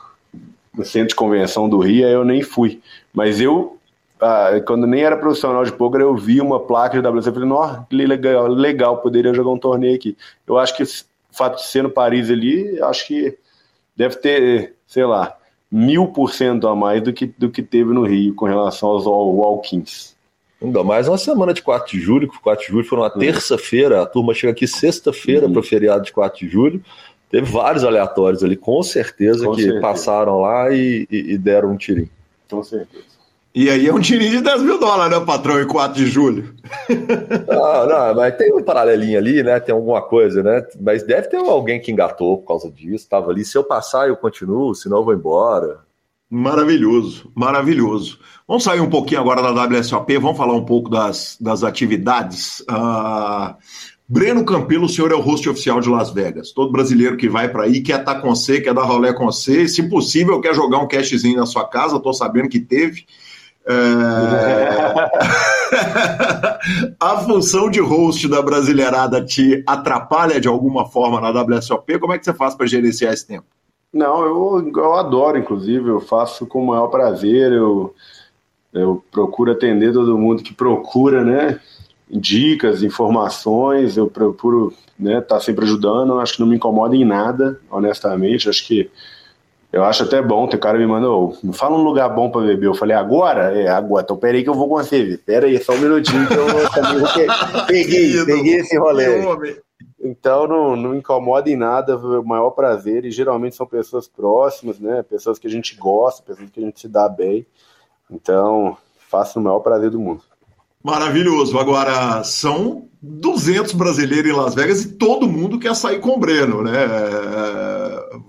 no, 0.74 0.84
centro 0.84 1.08
de 1.08 1.14
convenção 1.14 1.68
do 1.68 1.78
Rio, 1.78 2.06
aí 2.06 2.12
eu 2.12 2.24
nem 2.24 2.42
fui. 2.42 2.80
Mas 3.12 3.38
eu, 3.38 3.78
ah, 4.18 4.60
quando 4.66 4.86
nem 4.86 5.02
era 5.02 5.16
profissional 5.18 5.62
de 5.62 5.72
poker, 5.72 6.00
eu 6.00 6.16
vi 6.16 6.40
uma 6.40 6.58
placa 6.58 7.00
de 7.00 7.06
WSOP, 7.06 7.34
falei, 7.34 7.48
nossa, 7.48 7.86
legal, 7.90 8.46
legal, 8.48 8.98
poderia 9.02 9.34
jogar 9.34 9.50
um 9.50 9.58
torneio 9.58 9.96
aqui. 9.96 10.16
Eu 10.46 10.56
acho 10.56 10.74
que 10.74 10.82
o 10.82 10.86
fato 11.30 11.56
de 11.56 11.66
ser 11.66 11.82
no 11.82 11.90
Paris 11.90 12.30
ali, 12.30 12.80
acho 12.82 13.06
que 13.06 13.36
deve 13.94 14.16
ter, 14.16 14.74
sei 14.86 15.04
lá, 15.04 15.36
mil 15.70 16.08
por 16.08 16.32
cento 16.32 16.66
a 16.66 16.74
mais 16.74 17.02
do 17.02 17.12
que, 17.12 17.26
do 17.26 17.50
que 17.50 17.62
teve 17.62 17.92
no 17.92 18.04
Rio 18.04 18.34
com 18.34 18.46
relação 18.46 18.88
aos 18.88 19.06
walk-ins. 19.06 20.16
Ainda 20.62 20.84
mais 20.84 21.08
uma 21.08 21.16
semana 21.16 21.54
de 21.54 21.62
4 21.62 21.90
de 21.90 22.00
julho, 22.00 22.28
que 22.28 22.38
4 22.38 22.66
de 22.66 22.72
julho 22.72 22.84
foi 22.84 22.98
uma 22.98 23.08
terça-feira, 23.08 24.02
a 24.02 24.06
turma 24.06 24.34
chega 24.34 24.52
aqui 24.52 24.66
sexta-feira 24.66 25.46
uhum. 25.46 25.52
para 25.52 25.60
o 25.60 25.62
feriado 25.62 26.04
de 26.04 26.12
4 26.12 26.38
de 26.38 26.48
julho. 26.48 26.82
Teve 27.30 27.50
vários 27.50 27.84
aleatórios 27.84 28.42
ali, 28.44 28.56
com 28.56 28.82
certeza, 28.82 29.46
com 29.46 29.54
que 29.54 29.62
certeza. 29.62 29.80
passaram 29.80 30.40
lá 30.40 30.70
e, 30.70 31.06
e, 31.10 31.32
e 31.32 31.38
deram 31.38 31.70
um 31.72 31.76
tirinho. 31.76 32.10
Com 32.50 32.62
certeza. 32.62 33.09
E 33.52 33.68
aí 33.68 33.88
é 33.88 33.92
um 33.92 34.00
tirinho 34.00 34.30
de 34.30 34.40
10 34.42 34.62
mil 34.62 34.78
dólares, 34.78 35.18
né, 35.18 35.24
patrão, 35.24 35.60
em 35.60 35.66
4 35.66 35.96
de 35.96 36.06
julho. 36.06 36.54
Não, 37.48 37.86
não, 37.88 38.14
mas 38.14 38.36
tem 38.36 38.54
um 38.54 38.62
paralelinho 38.62 39.18
ali, 39.18 39.42
né? 39.42 39.58
Tem 39.58 39.74
alguma 39.74 40.00
coisa, 40.00 40.40
né? 40.40 40.64
Mas 40.80 41.02
deve 41.02 41.28
ter 41.28 41.36
alguém 41.36 41.80
que 41.80 41.90
engatou 41.90 42.38
por 42.38 42.46
causa 42.46 42.70
disso, 42.70 43.04
estava 43.04 43.30
ali. 43.30 43.44
Se 43.44 43.58
eu 43.58 43.64
passar, 43.64 44.08
eu 44.08 44.16
continuo, 44.16 44.72
senão 44.74 44.98
eu 44.98 45.04
vou 45.04 45.14
embora. 45.14 45.80
Maravilhoso, 46.30 47.32
maravilhoso. 47.34 48.20
Vamos 48.46 48.62
sair 48.62 48.80
um 48.80 48.88
pouquinho 48.88 49.20
agora 49.20 49.42
da 49.42 49.64
WSOP, 49.64 50.16
vamos 50.18 50.36
falar 50.36 50.54
um 50.54 50.64
pouco 50.64 50.88
das, 50.88 51.36
das 51.40 51.64
atividades. 51.64 52.60
Uh, 52.60 53.56
Breno 54.08 54.44
Campelo, 54.44 54.86
o 54.86 54.88
senhor 54.88 55.10
é 55.10 55.14
o 55.16 55.20
host 55.20 55.48
oficial 55.48 55.80
de 55.80 55.88
Las 55.88 56.10
Vegas. 56.10 56.52
Todo 56.52 56.70
brasileiro 56.70 57.16
que 57.16 57.28
vai 57.28 57.48
para 57.48 57.64
aí 57.64 57.80
quer 57.80 57.98
estar 57.98 58.14
tá 58.14 58.20
com 58.20 58.32
você, 58.32 58.60
quer 58.60 58.72
dar 58.72 58.84
rolé 58.84 59.12
com 59.12 59.24
você. 59.24 59.66
Se 59.66 59.88
possível, 59.88 60.40
quer 60.40 60.54
jogar 60.54 60.78
um 60.78 60.86
cashzinho 60.86 61.36
na 61.36 61.46
sua 61.46 61.66
casa. 61.66 61.96
Estou 61.96 62.14
sabendo 62.14 62.48
que 62.48 62.60
teve. 62.60 63.06
É... 63.70 65.10
a 66.98 67.18
função 67.18 67.70
de 67.70 67.80
host 67.80 68.28
da 68.28 68.42
Brasileirada 68.42 69.24
te 69.24 69.62
atrapalha 69.66 70.40
de 70.40 70.48
alguma 70.48 70.86
forma 70.86 71.20
na 71.20 71.30
WSOP? 71.30 71.98
Como 71.98 72.12
é 72.12 72.18
que 72.18 72.24
você 72.24 72.34
faz 72.34 72.54
para 72.54 72.66
gerenciar 72.66 73.12
esse 73.12 73.26
tempo? 73.26 73.46
Não, 73.92 74.24
eu, 74.24 74.72
eu 74.76 74.94
adoro, 74.94 75.38
inclusive, 75.38 75.88
eu 75.88 76.00
faço 76.00 76.46
com 76.46 76.62
o 76.62 76.66
maior 76.66 76.88
prazer, 76.88 77.52
eu, 77.52 77.94
eu 78.72 79.02
procuro 79.10 79.52
atender 79.52 79.92
todo 79.92 80.18
mundo 80.18 80.42
que 80.42 80.54
procura, 80.54 81.24
né? 81.24 81.60
Dicas, 82.08 82.82
informações, 82.82 83.96
eu 83.96 84.08
procuro 84.08 84.72
né, 85.00 85.20
tá 85.20 85.40
sempre 85.40 85.64
ajudando, 85.64 86.20
acho 86.20 86.34
que 86.34 86.40
não 86.40 86.46
me 86.46 86.56
incomoda 86.56 86.94
em 86.94 87.04
nada, 87.04 87.58
honestamente, 87.70 88.48
acho 88.48 88.66
que 88.66 88.90
eu 89.72 89.84
acho 89.84 90.02
até 90.02 90.20
bom, 90.20 90.48
tem 90.48 90.58
cara 90.58 90.78
me 90.78 90.86
mandou, 90.86 91.36
me 91.42 91.52
fala 91.52 91.76
um 91.76 91.82
lugar 91.82 92.08
bom 92.08 92.30
para 92.30 92.46
beber. 92.46 92.66
Eu 92.66 92.74
falei, 92.74 92.96
agora? 92.96 93.56
É, 93.56 93.68
agora. 93.68 94.02
Então 94.02 94.16
peraí 94.16 94.42
que 94.42 94.48
eu 94.48 94.54
vou 94.54 94.68
com 94.68 94.76
você, 94.76 95.18
Pera 95.24 95.46
aí, 95.46 95.62
só 95.62 95.72
um 95.72 95.78
minutinho 95.78 96.26
que 96.26 96.34
eu 96.34 96.70
também 96.70 97.02
peguei, 97.68 98.24
peguei 98.24 98.56
esse 98.56 98.76
rolê. 98.76 99.60
Então 100.02 100.48
não, 100.48 100.74
não 100.74 100.94
incomoda 100.96 101.48
em 101.48 101.56
nada, 101.56 101.96
o 101.96 102.24
maior 102.24 102.50
prazer, 102.50 103.04
e 103.04 103.10
geralmente 103.10 103.54
são 103.54 103.66
pessoas 103.66 104.08
próximas, 104.08 104.80
né? 104.80 105.02
Pessoas 105.02 105.38
que 105.38 105.46
a 105.46 105.50
gente 105.50 105.76
gosta, 105.76 106.22
pessoas 106.22 106.50
que 106.50 106.60
a 106.60 106.64
gente 106.64 106.80
se 106.80 106.88
dá 106.88 107.08
bem. 107.08 107.46
Então, 108.10 108.76
faço 109.08 109.38
o 109.38 109.42
maior 109.42 109.60
prazer 109.60 109.90
do 109.90 110.00
mundo. 110.00 110.22
Maravilhoso. 110.82 111.58
Agora, 111.58 112.24
são 112.24 112.88
200 113.02 113.72
brasileiros 113.74 114.30
em 114.30 114.34
Las 114.34 114.54
Vegas 114.54 114.82
e 114.82 114.92
todo 114.92 115.28
mundo 115.28 115.58
quer 115.58 115.76
sair 115.76 116.00
com 116.00 116.10
o 116.10 116.18
Breno, 116.18 116.62
né? 116.62 116.72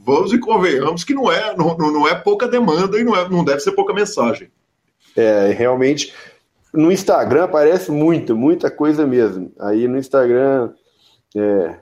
Vamos 0.04 0.34
e 0.34 0.40
convenhamos 0.40 1.04
que 1.04 1.14
não 1.14 1.32
é, 1.32 1.56
não, 1.56 1.78
não 1.78 2.08
é 2.08 2.16
pouca 2.16 2.48
demanda 2.48 3.00
e 3.00 3.04
não, 3.04 3.16
é, 3.16 3.30
não 3.30 3.44
deve 3.44 3.60
ser 3.60 3.72
pouca 3.74 3.94
mensagem. 3.94 4.50
É, 5.16 5.52
realmente, 5.52 6.14
no 6.74 6.92
Instagram 6.92 7.44
aparece 7.44 7.92
muita, 7.92 8.34
muita 8.34 8.72
coisa 8.72 9.06
mesmo. 9.06 9.52
Aí 9.60 9.88
no 9.88 9.98
Instagram, 9.98 10.72
é, 11.36 11.76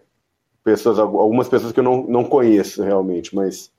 pessoas, 0.63 0.99
algumas 0.99 1.47
pessoas 1.47 1.71
que 1.71 1.79
eu 1.79 1.83
não, 1.83 2.05
não 2.07 2.23
conheço 2.23 2.83
realmente, 2.83 3.35
mas 3.35 3.71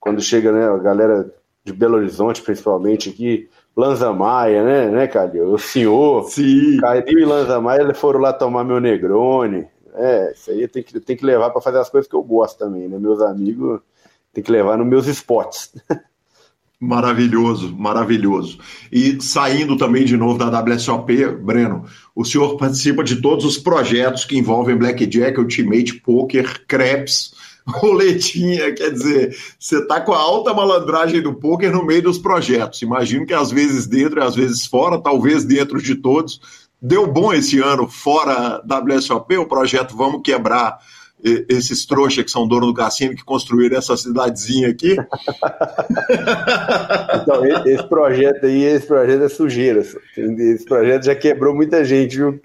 quando 0.00 0.20
chega 0.20 0.52
né, 0.52 0.66
a 0.66 0.76
galera 0.76 1.32
de 1.64 1.72
Belo 1.72 1.96
Horizonte, 1.96 2.42
principalmente 2.42 3.08
aqui, 3.08 3.48
Lanza 3.76 4.12
Maia, 4.12 4.62
né, 4.62 4.88
né, 4.90 5.06
Calil? 5.06 5.52
O 5.52 5.58
senhor, 5.58 6.24
Sim. 6.24 6.78
Calil 6.78 7.18
e 7.18 7.24
Lanza 7.24 7.60
Maia 7.60 7.94
foram 7.94 8.20
lá 8.20 8.32
tomar 8.32 8.64
meu 8.64 8.80
Negrone. 8.80 9.66
É, 9.94 10.32
isso 10.32 10.50
aí 10.50 10.66
tem 10.66 10.82
que, 10.82 11.00
tem 11.00 11.16
que 11.16 11.24
levar 11.24 11.50
para 11.50 11.60
fazer 11.60 11.78
as 11.78 11.88
coisas 11.88 12.08
que 12.08 12.16
eu 12.16 12.22
gosto 12.22 12.58
também, 12.58 12.88
né? 12.88 12.98
Meus 12.98 13.20
amigos 13.20 13.80
tem 14.32 14.42
que 14.42 14.50
levar 14.50 14.76
nos 14.76 14.86
meus 14.86 15.06
spots. 15.06 15.72
Maravilhoso, 16.80 17.74
maravilhoso. 17.74 18.58
E 18.92 19.18
saindo 19.22 19.76
também 19.76 20.04
de 20.04 20.18
novo 20.18 20.36
da 20.36 20.60
WSOP, 20.60 21.26
Breno, 21.42 21.86
o 22.14 22.24
senhor 22.26 22.58
participa 22.58 23.02
de 23.02 23.22
todos 23.22 23.44
os 23.46 23.56
projetos 23.56 24.26
que 24.26 24.36
envolvem 24.36 24.76
Blackjack, 24.76 25.38
Ultimate 25.40 25.94
Poker, 26.00 26.66
Craps, 26.66 27.32
roletinha, 27.66 28.74
quer 28.74 28.90
dizer, 28.90 29.34
você 29.58 29.78
está 29.78 30.00
com 30.00 30.12
a 30.12 30.18
alta 30.18 30.52
malandragem 30.52 31.22
do 31.22 31.34
poker 31.34 31.72
no 31.72 31.86
meio 31.86 32.02
dos 32.02 32.18
projetos. 32.18 32.82
Imagino 32.82 33.24
que 33.24 33.32
às 33.32 33.50
vezes 33.50 33.86
dentro 33.86 34.20
e 34.20 34.22
às 34.22 34.34
vezes 34.34 34.66
fora, 34.66 35.00
talvez 35.00 35.44
dentro 35.44 35.80
de 35.80 35.94
todos. 35.94 36.40
Deu 36.80 37.06
bom 37.06 37.32
esse 37.32 37.60
ano 37.60 37.88
fora 37.88 38.62
WSOP, 38.66 39.36
o 39.38 39.46
projeto 39.46 39.96
Vamos 39.96 40.22
Quebrar 40.22 40.78
esses 41.48 41.86
trouxas 41.86 42.22
que 42.22 42.30
são 42.30 42.46
dono 42.46 42.66
do 42.66 42.74
cassino 42.74 43.16
que 43.16 43.24
construíram 43.24 43.78
essa 43.78 43.96
cidadezinha 43.96 44.68
aqui. 44.68 44.94
então, 47.22 47.46
esse 47.66 47.88
projeto 47.88 48.44
aí, 48.44 48.62
esse 48.64 48.86
projeto 48.86 49.22
é 49.22 49.28
sujeira. 49.30 49.80
Esse 49.80 50.64
projeto 50.66 51.04
já 51.04 51.14
quebrou 51.14 51.54
muita 51.54 51.82
gente, 51.82 52.16
viu? 52.16 52.38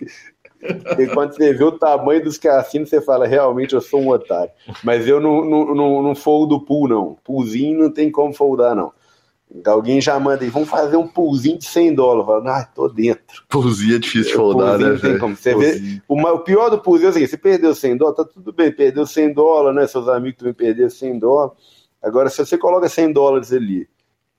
E 0.97 1.07
quando 1.07 1.35
você 1.35 1.53
vê 1.53 1.63
o 1.63 1.73
tamanho 1.73 2.23
dos 2.23 2.37
cassinos, 2.37 2.89
você 2.89 3.01
fala, 3.01 3.27
realmente 3.27 3.73
eu 3.73 3.81
sou 3.81 4.01
um 4.01 4.09
otário. 4.09 4.51
Mas 4.83 5.05
eu 5.07 5.19
não, 5.19 5.43
não, 5.43 5.75
não, 5.75 6.01
não 6.01 6.15
foldo 6.15 6.61
pool, 6.61 6.87
não. 6.87 7.17
Poolzinho 7.23 7.79
não 7.79 7.91
tem 7.91 8.09
como 8.09 8.33
foldar, 8.33 8.75
não. 8.75 8.93
Alguém 9.65 9.99
já 9.99 10.19
manda 10.19 10.43
aí, 10.43 10.49
vamos 10.49 10.69
fazer 10.69 10.95
um 10.95 11.07
poolzinho 11.07 11.57
de 11.57 11.65
100 11.65 11.95
dólares. 11.95 12.45
Ah, 12.47 12.63
tô 12.63 12.87
dentro. 12.87 13.43
Poolzinho 13.49 13.95
é 13.95 13.99
difícil 13.99 14.31
de 14.31 14.33
foldar, 14.33 14.77
né? 14.77 14.97
Tem 15.01 15.17
como. 15.17 15.35
Você 15.35 15.55
vê, 15.55 16.01
o, 16.07 16.15
o, 16.15 16.39
pior 16.39 16.69
do 16.69 16.79
poolzinho 16.79 17.07
é 17.07 17.09
o 17.09 17.13
seguinte, 17.13 17.31
você 17.31 17.37
perdeu 17.37 17.73
100 17.73 17.97
dólares, 17.97 18.17
tá 18.17 18.31
tudo 18.31 18.53
bem, 18.53 18.71
perdeu 18.71 19.07
100 19.07 19.33
dólares, 19.33 19.75
né? 19.75 19.87
Seus 19.87 20.07
amigos 20.07 20.37
também 20.37 20.53
perderam 20.53 20.89
100 20.89 21.17
dólares. 21.17 21.53
Agora, 22.01 22.29
se 22.29 22.37
você 22.37 22.57
coloca 22.57 22.87
100 22.87 23.11
dólares 23.11 23.51
ali, 23.51 23.87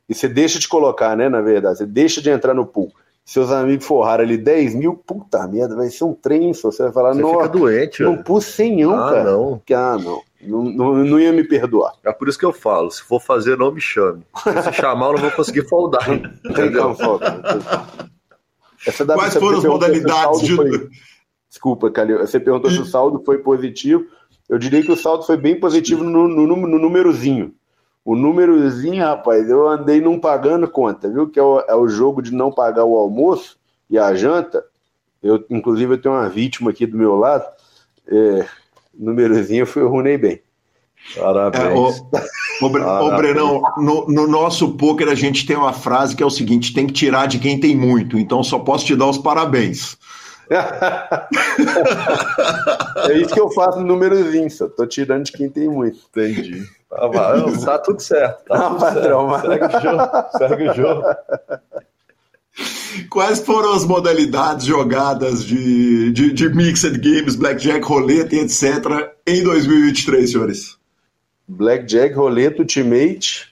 e 0.09 0.15
você 0.15 0.29
deixa 0.29 0.59
de 0.59 0.69
colocar, 0.69 1.17
né, 1.17 1.29
na 1.29 1.41
verdade, 1.41 1.79
você 1.79 1.87
deixa 1.87 2.23
de 2.23 2.31
entrar 2.31 2.55
no 2.55 2.67
pool, 2.67 2.93
seus 3.25 3.53
amigos 3.53 3.87
forraram 3.87 4.25
ali 4.25 4.37
10 4.37 4.75
mil, 4.75 4.95
puta 4.95 5.47
merda, 5.47 5.77
vai 5.77 5.89
ser 5.89 6.05
um 6.05 6.15
trem, 6.15 6.53
você 6.53 6.83
vai 6.83 6.93
falar, 6.93 7.15
não, 7.15 7.31
fica 7.31 7.49
doente, 7.49 8.03
não 8.03 8.23
pus 8.23 8.45
100 8.47 8.85
ah, 8.85 8.89
cara. 8.89 9.25
Não. 9.25 9.63
Ah, 9.73 9.99
não. 9.99 10.23
Não, 10.41 10.65
não, 10.65 10.95
não, 11.05 11.21
ia 11.21 11.33
me 11.33 11.45
perdoar. 11.45 11.93
É 12.03 12.13
por 12.13 12.29
isso 12.29 12.39
que 12.39 12.45
eu 12.45 12.53
falo: 12.53 12.91
se 12.91 13.03
for 13.03 13.21
fazer, 13.21 13.59
não 13.59 13.73
me 13.73 13.81
chame. 13.81 14.23
Se 14.65 14.73
chamar, 14.73 15.07
eu 15.07 15.13
não 15.15 15.21
vou 15.21 15.31
conseguir 15.33 15.69
foldar. 15.69 16.05
Tem 16.55 16.73
como 16.73 16.95
foldar. 16.95 17.41
Quais 19.15 19.35
foram 19.35 19.59
as 19.59 19.65
modalidades 19.65 20.41
de. 20.41 20.57
Foi... 20.57 20.89
Desculpa, 21.49 21.91
Calil. 21.91 22.19
Você 22.19 22.41
perguntou 22.41 22.71
e... 22.71 22.75
se 22.75 22.81
o 22.81 22.87
saldo 22.87 23.23
foi 23.25 23.39
positivo. 23.39 24.07
Eu 24.49 24.59
diria 24.59 24.83
que 24.83 24.91
o 24.91 24.97
saldo 24.97 25.25
foi 25.25 25.37
bem 25.37 25.61
positivo 25.61 26.03
no, 26.03 26.27
no, 26.27 26.47
no 26.47 26.79
númerozinho. 26.79 27.55
O 28.05 28.17
númerozinho, 28.17 29.05
rapaz, 29.05 29.49
eu 29.49 29.69
andei 29.69 30.01
não 30.01 30.19
pagando 30.19 30.69
conta, 30.69 31.09
viu? 31.09 31.29
Que 31.29 31.39
é 31.39 31.43
o, 31.43 31.61
é 31.61 31.75
o 31.77 31.87
jogo 31.87 32.23
de 32.23 32.33
não 32.33 32.51
pagar 32.51 32.85
o 32.85 32.97
almoço 32.97 33.59
e 33.89 33.99
a 33.99 34.15
janta. 34.15 34.65
Eu, 35.23 35.45
inclusive, 35.51 35.95
eu 35.95 36.01
tenho 36.01 36.15
uma 36.15 36.29
vítima 36.29 36.71
aqui 36.71 36.87
do 36.87 36.97
meu 36.97 37.17
lado. 37.17 37.45
É, 38.09 38.47
númerozinho 39.01 39.67
eu 39.77 39.89
runei 39.89 40.19
bem. 40.19 40.43
Parabéns. 41.17 41.65
É, 41.65 41.73
o, 41.73 41.89
o, 42.67 42.71
Parabéns. 42.71 43.13
o 43.13 43.17
Brenão, 43.17 43.63
no, 43.79 44.07
no, 44.07 44.27
nosso 44.27 44.77
poker 44.77 45.09
a 45.09 45.15
gente 45.15 45.47
tem 45.47 45.57
uma 45.57 45.73
frase 45.73 46.15
que 46.15 46.23
é 46.23 46.27
o 46.27 46.31
seguinte: 46.31 46.75
tem 46.75 46.87
que 46.87 46.93
tirar 46.93 47.27
de 47.27 47.39
quem 47.39 47.59
tem 47.59 47.75
muito, 47.75 48.19
então 48.19 48.43
só 48.43 48.59
posso 48.59 48.85
te 48.85 48.95
dar 48.95 49.07
os 49.07 49.19
parabéns. 49.19 49.97
é 53.09 53.19
isso 53.19 53.33
que 53.33 53.41
eu 53.41 53.51
faço 53.53 53.79
no 53.79 53.87
númerozinho, 53.87 54.51
só 54.51 54.69
tô 54.69 54.85
tirando 54.87 55.25
de 55.25 55.33
quem 55.33 55.49
tem 55.49 55.69
muito. 55.69 55.99
Entendi. 56.11 56.65
Tá, 56.91 57.09
tá 57.65 57.79
tudo 57.79 58.01
certo. 58.03 58.45
Tá 58.47 58.69
tudo 58.69 58.81
patrão, 58.81 59.31
certo. 59.41 59.47
Segue 59.47 59.65
o 59.65 59.81
jogo. 59.81 60.03
Segue 60.37 60.69
o 60.69 60.75
jogo. 60.75 61.05
Quais 63.09 63.41
foram 63.41 63.73
as 63.73 63.85
modalidades 63.85 64.67
jogadas 64.67 65.45
de, 65.45 66.13
de, 66.13 66.33
de 66.33 66.49
Mixed 66.49 66.99
Games, 66.99 67.37
Blackjack, 67.37 67.85
Roleta 67.85 68.35
e 68.35 68.41
etc. 68.41 69.15
em 69.27 69.43
2023, 69.43 70.31
senhores? 70.31 70.79
Blackjack, 71.47 72.15
Roleta, 72.15 72.61
Ultimate. 72.61 73.51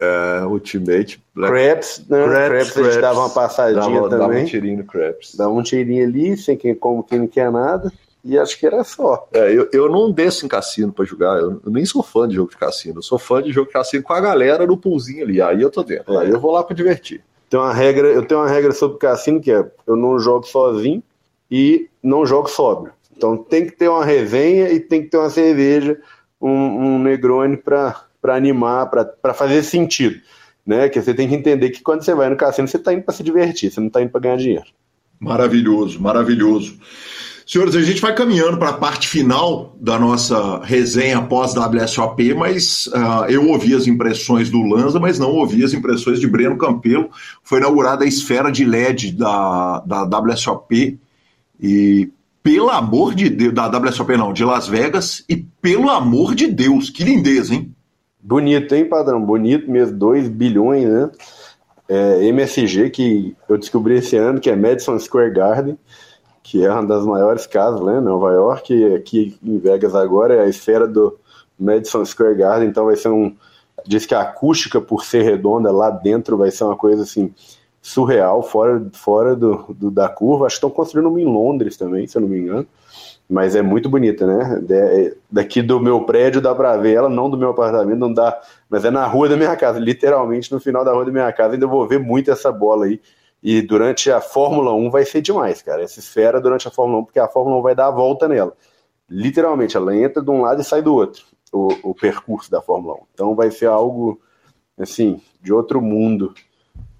É, 0.00 0.44
Ultimate. 0.46 1.22
Black... 1.34 1.52
Craps, 1.52 2.04
né? 2.08 2.24
Craps, 2.24 2.48
Craps, 2.48 2.76
a 2.76 2.90
gente 2.90 3.00
dava 3.00 3.20
uma 3.20 3.30
passadinha 3.30 3.80
dava, 3.80 4.08
também. 4.08 4.28
Dava 4.28 4.40
um 4.40 4.44
tirinho 4.44 4.78
no 4.78 4.84
Craps. 4.84 5.34
Dava 5.34 5.52
um 5.52 5.62
tirinho 5.62 6.06
ali, 6.06 6.36
sem 6.36 6.56
quem, 6.56 6.74
como 6.74 7.04
quem 7.04 7.18
não 7.18 7.26
quer 7.26 7.50
nada. 7.50 7.92
E 8.24 8.38
acho 8.38 8.58
que 8.58 8.66
era 8.66 8.84
só. 8.84 9.28
É, 9.32 9.52
eu, 9.52 9.68
eu 9.72 9.90
não 9.90 10.10
desço 10.10 10.44
em 10.44 10.48
cassino 10.48 10.92
para 10.92 11.04
jogar. 11.04 11.38
Eu, 11.38 11.60
eu, 11.64 11.72
nem 11.72 11.84
sou 11.84 12.02
fã 12.02 12.28
de 12.28 12.34
jogo 12.34 12.50
de 12.50 12.56
cassino. 12.56 12.98
Eu 12.98 13.02
sou 13.02 13.18
fã 13.18 13.42
de 13.42 13.50
jogo 13.50 13.68
de 13.68 13.72
cassino 13.72 14.02
com 14.02 14.12
a 14.12 14.20
galera 14.20 14.66
no 14.66 14.76
poolzinho 14.76 15.24
ali. 15.24 15.40
Aí 15.40 15.60
eu 15.60 15.70
tô 15.70 15.82
dentro. 15.82 16.18
Aí 16.18 16.30
eu 16.30 16.40
vou 16.40 16.52
lá 16.52 16.62
para 16.62 16.76
divertir. 16.76 17.22
Tem 17.50 17.58
uma 17.58 17.74
regra, 17.74 18.06
eu 18.06 18.24
tenho 18.24 18.40
uma 18.40 18.48
regra 18.48 18.70
sobre 18.70 18.98
cassino 18.98 19.40
que 19.40 19.50
é 19.50 19.68
eu 19.84 19.96
não 19.96 20.20
jogo 20.20 20.46
sozinho 20.46 21.02
e 21.50 21.88
não 22.00 22.24
jogo 22.24 22.48
sóbrio. 22.48 22.92
Então 23.14 23.36
tem 23.36 23.66
que 23.66 23.72
ter 23.72 23.88
uma 23.88 24.04
resenha 24.04 24.70
e 24.70 24.78
tem 24.78 25.02
que 25.02 25.08
ter 25.08 25.16
uma 25.16 25.28
cerveja, 25.28 26.00
um, 26.40 26.48
um 26.48 26.98
Negroni 27.00 27.56
para 27.56 27.96
animar, 28.28 28.88
para 28.88 29.34
fazer 29.34 29.64
sentido. 29.64 30.20
Né? 30.64 30.88
Que 30.88 31.02
você 31.02 31.12
tem 31.12 31.28
que 31.28 31.34
entender 31.34 31.70
que 31.70 31.82
quando 31.82 32.04
você 32.04 32.14
vai 32.14 32.30
no 32.30 32.36
cassino, 32.36 32.68
você 32.68 32.76
está 32.76 32.94
indo 32.94 33.02
para 33.02 33.14
se 33.14 33.24
divertir, 33.24 33.72
você 33.72 33.80
não 33.80 33.88
está 33.88 34.00
indo 34.00 34.10
para 34.10 34.20
ganhar 34.20 34.36
dinheiro. 34.36 34.66
Maravilhoso, 35.18 36.00
maravilhoso. 36.00 36.78
Senhores, 37.50 37.74
a 37.74 37.82
gente 37.82 38.00
vai 38.00 38.14
caminhando 38.14 38.56
para 38.58 38.68
a 38.68 38.74
parte 38.74 39.08
final 39.08 39.74
da 39.80 39.98
nossa 39.98 40.60
resenha 40.62 41.18
após 41.18 41.52
WSOP, 41.52 42.32
mas 42.32 42.86
uh, 42.86 43.24
eu 43.28 43.48
ouvi 43.48 43.74
as 43.74 43.88
impressões 43.88 44.48
do 44.48 44.62
Lanza, 44.62 45.00
mas 45.00 45.18
não 45.18 45.32
ouvi 45.32 45.64
as 45.64 45.74
impressões 45.74 46.20
de 46.20 46.28
Breno 46.28 46.56
Campelo. 46.56 47.10
Foi 47.42 47.58
inaugurada 47.58 48.04
a 48.04 48.06
esfera 48.06 48.52
de 48.52 48.64
LED 48.64 49.16
da, 49.16 49.80
da 49.80 50.04
WSOP 50.04 50.96
e, 51.60 52.08
pelo 52.40 52.70
amor 52.70 53.16
de 53.16 53.28
Deus, 53.28 53.52
da 53.52 53.66
WSOP 53.66 54.16
não, 54.16 54.32
de 54.32 54.44
Las 54.44 54.68
Vegas, 54.68 55.24
e 55.28 55.34
pelo 55.60 55.90
amor 55.90 56.36
de 56.36 56.46
Deus, 56.46 56.88
que 56.88 57.02
lindeza, 57.02 57.52
hein? 57.52 57.74
Bonito, 58.20 58.72
hein, 58.76 58.84
padrão? 58.84 59.20
Bonito 59.20 59.68
mesmo, 59.68 59.98
2 59.98 60.28
bilhões, 60.28 60.84
né? 60.88 61.10
É, 61.88 62.26
MSG, 62.26 62.90
que 62.90 63.34
eu 63.48 63.58
descobri 63.58 63.96
esse 63.96 64.14
ano, 64.14 64.38
que 64.38 64.48
é 64.48 64.54
Madison 64.54 64.96
Square 65.00 65.34
Garden 65.34 65.76
que 66.50 66.64
é 66.64 66.68
uma 66.68 66.84
das 66.84 67.06
maiores 67.06 67.46
casas, 67.46 67.80
né, 67.80 68.00
Nova 68.00 68.32
York, 68.32 68.92
aqui 68.92 69.38
em 69.40 69.56
Vegas 69.56 69.94
agora 69.94 70.34
é 70.34 70.40
a 70.40 70.48
esfera 70.48 70.84
do 70.84 71.16
Madison 71.56 72.04
Square 72.04 72.34
Garden, 72.34 72.68
então 72.68 72.86
vai 72.86 72.96
ser 72.96 73.08
um, 73.08 73.32
diz 73.86 74.04
que 74.04 74.16
a 74.16 74.22
acústica 74.22 74.80
por 74.80 75.04
ser 75.04 75.22
redonda 75.22 75.70
lá 75.70 75.90
dentro 75.90 76.36
vai 76.36 76.50
ser 76.50 76.64
uma 76.64 76.76
coisa 76.76 77.04
assim 77.04 77.32
surreal, 77.80 78.42
fora, 78.42 78.84
fora 78.94 79.36
do, 79.36 79.64
do 79.68 79.92
da 79.92 80.08
curva, 80.08 80.46
acho 80.46 80.56
que 80.56 80.58
estão 80.58 80.70
construindo 80.70 81.08
uma 81.08 81.20
em 81.20 81.24
Londres 81.24 81.76
também, 81.76 82.08
se 82.08 82.18
eu 82.18 82.22
não 82.22 82.28
me 82.28 82.40
engano, 82.40 82.66
mas 83.28 83.54
é 83.54 83.62
muito 83.62 83.88
bonita, 83.88 84.26
né, 84.26 84.58
de, 84.60 85.16
daqui 85.30 85.62
do 85.62 85.78
meu 85.78 86.00
prédio 86.00 86.40
dá 86.40 86.52
pra 86.52 86.76
ver 86.76 86.94
ela, 86.94 87.08
não 87.08 87.30
do 87.30 87.38
meu 87.38 87.50
apartamento, 87.50 88.00
não 88.00 88.12
dá, 88.12 88.36
mas 88.68 88.84
é 88.84 88.90
na 88.90 89.06
rua 89.06 89.28
da 89.28 89.36
minha 89.36 89.54
casa, 89.54 89.78
literalmente 89.78 90.50
no 90.50 90.58
final 90.58 90.84
da 90.84 90.92
rua 90.92 91.04
da 91.04 91.12
minha 91.12 91.32
casa, 91.32 91.54
ainda 91.54 91.68
vou 91.68 91.86
ver 91.86 92.00
muito 92.00 92.28
essa 92.28 92.50
bola 92.50 92.86
aí, 92.86 93.00
e 93.42 93.62
durante 93.62 94.10
a 94.10 94.20
Fórmula 94.20 94.72
1 94.74 94.90
vai 94.90 95.04
ser 95.04 95.22
demais, 95.22 95.62
cara. 95.62 95.82
Essa 95.82 95.98
esfera 95.98 96.40
durante 96.40 96.68
a 96.68 96.70
Fórmula 96.70 97.00
1, 97.00 97.04
porque 97.04 97.18
a 97.18 97.28
Fórmula 97.28 97.58
1 97.58 97.62
vai 97.62 97.74
dar 97.74 97.86
a 97.86 97.90
volta 97.90 98.28
nela. 98.28 98.52
Literalmente, 99.08 99.76
ela 99.76 99.96
entra 99.96 100.22
de 100.22 100.30
um 100.30 100.42
lado 100.42 100.60
e 100.60 100.64
sai 100.64 100.82
do 100.82 100.94
outro, 100.94 101.24
o, 101.52 101.90
o 101.90 101.94
percurso 101.94 102.50
da 102.50 102.60
Fórmula 102.60 102.94
1. 102.94 102.98
Então 103.14 103.34
vai 103.34 103.50
ser 103.50 103.66
algo, 103.66 104.20
assim, 104.78 105.20
de 105.42 105.52
outro 105.52 105.80
mundo 105.80 106.34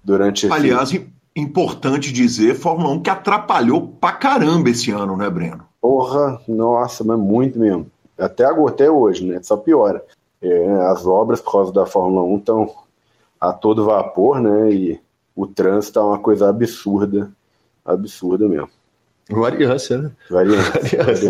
durante 0.03 0.45
esse... 0.45 0.53
Aliás, 0.53 0.91
importante 1.35 2.11
dizer, 2.11 2.55
Fórmula 2.55 2.89
1 2.95 3.03
que 3.03 3.09
atrapalhou 3.09 3.87
pra 3.87 4.11
caramba 4.11 4.69
esse 4.69 4.91
ano, 4.91 5.15
né, 5.15 5.29
Breno? 5.29 5.63
Porra, 5.79 6.41
nossa, 6.47 7.03
mas 7.03 7.17
muito 7.17 7.59
mesmo. 7.59 7.89
Até 8.17 8.45
agora, 8.45 8.73
até 8.73 8.89
hoje, 8.89 9.25
né? 9.25 9.41
Só 9.41 9.55
piora. 9.57 10.03
É, 10.41 10.71
as 10.91 11.05
obras 11.05 11.39
por 11.39 11.51
causa 11.51 11.71
da 11.71 11.85
Fórmula 11.85 12.23
1 12.23 12.37
estão 12.37 12.73
a 13.39 13.53
todo 13.53 13.85
vapor, 13.85 14.41
né? 14.41 14.71
E 14.71 14.99
o 15.43 15.47
trânsito 15.47 15.99
é 15.99 16.03
uma 16.03 16.19
coisa 16.19 16.49
absurda 16.49 17.31
absurda 17.85 18.47
mesmo. 18.47 18.69
Variância, 19.29 19.97
né? 19.97 20.11
Variância. 20.29 21.03
Variância. 21.03 21.29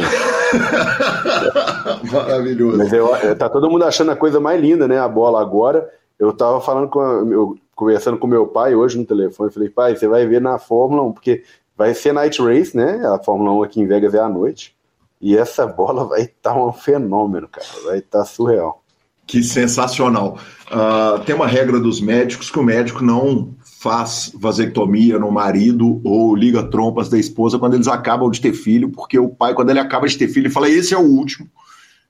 Maravilhoso. 2.11 2.77
Mas 2.77 2.91
eu, 2.93 3.35
tá 3.37 3.49
todo 3.49 3.69
mundo 3.69 3.85
achando 3.85 4.11
a 4.11 4.15
coisa 4.15 4.39
mais 4.39 4.59
linda, 4.59 4.87
né? 4.87 4.99
A 4.99 5.07
bola 5.07 5.41
agora. 5.41 5.89
Eu 6.17 6.33
tava 6.33 6.61
falando 6.61 6.89
com 6.89 6.99
a, 6.99 7.13
eu, 7.31 7.57
conversando 7.75 8.17
com 8.17 8.27
meu 8.27 8.47
pai 8.47 8.75
hoje 8.75 8.97
no 8.97 9.05
telefone. 9.05 9.51
Falei, 9.51 9.69
pai, 9.69 9.95
você 9.95 10.07
vai 10.07 10.25
ver 10.25 10.41
na 10.41 10.57
Fórmula 10.57 11.03
1, 11.03 11.11
porque 11.13 11.43
vai 11.77 11.93
ser 11.93 12.13
night 12.13 12.41
race, 12.41 12.75
né? 12.75 13.05
A 13.05 13.19
Fórmula 13.19 13.51
1 13.53 13.63
aqui 13.63 13.81
em 13.81 13.87
Vegas 13.87 14.13
é 14.13 14.19
à 14.19 14.29
noite. 14.29 14.75
E 15.19 15.37
essa 15.37 15.67
bola 15.67 16.05
vai 16.05 16.21
estar 16.21 16.53
tá 16.53 16.63
um 16.63 16.73
fenômeno, 16.73 17.47
cara. 17.47 17.67
Vai 17.85 17.99
estar 17.99 18.19
tá 18.19 18.25
surreal. 18.25 18.81
Que 19.27 19.43
sensacional. 19.43 20.37
Uh, 20.67 21.23
tem 21.23 21.35
uma 21.35 21.47
regra 21.47 21.79
dos 21.79 22.01
médicos 22.01 22.49
que 22.49 22.59
o 22.59 22.63
médico 22.63 23.03
não 23.03 23.53
faz 23.81 24.31
vasectomia 24.35 25.17
no 25.17 25.31
marido 25.31 25.99
ou 26.03 26.35
liga 26.35 26.61
trompas 26.61 27.09
da 27.09 27.17
esposa 27.17 27.57
quando 27.57 27.73
eles 27.73 27.87
acabam 27.87 28.29
de 28.29 28.39
ter 28.39 28.53
filho, 28.53 28.91
porque 28.91 29.17
o 29.17 29.27
pai, 29.27 29.55
quando 29.55 29.71
ele 29.71 29.79
acaba 29.79 30.07
de 30.07 30.15
ter 30.15 30.27
filho, 30.27 30.45
ele 30.45 30.53
fala: 30.53 30.69
esse 30.69 30.93
é 30.93 30.97
o 30.97 31.01
último 31.01 31.49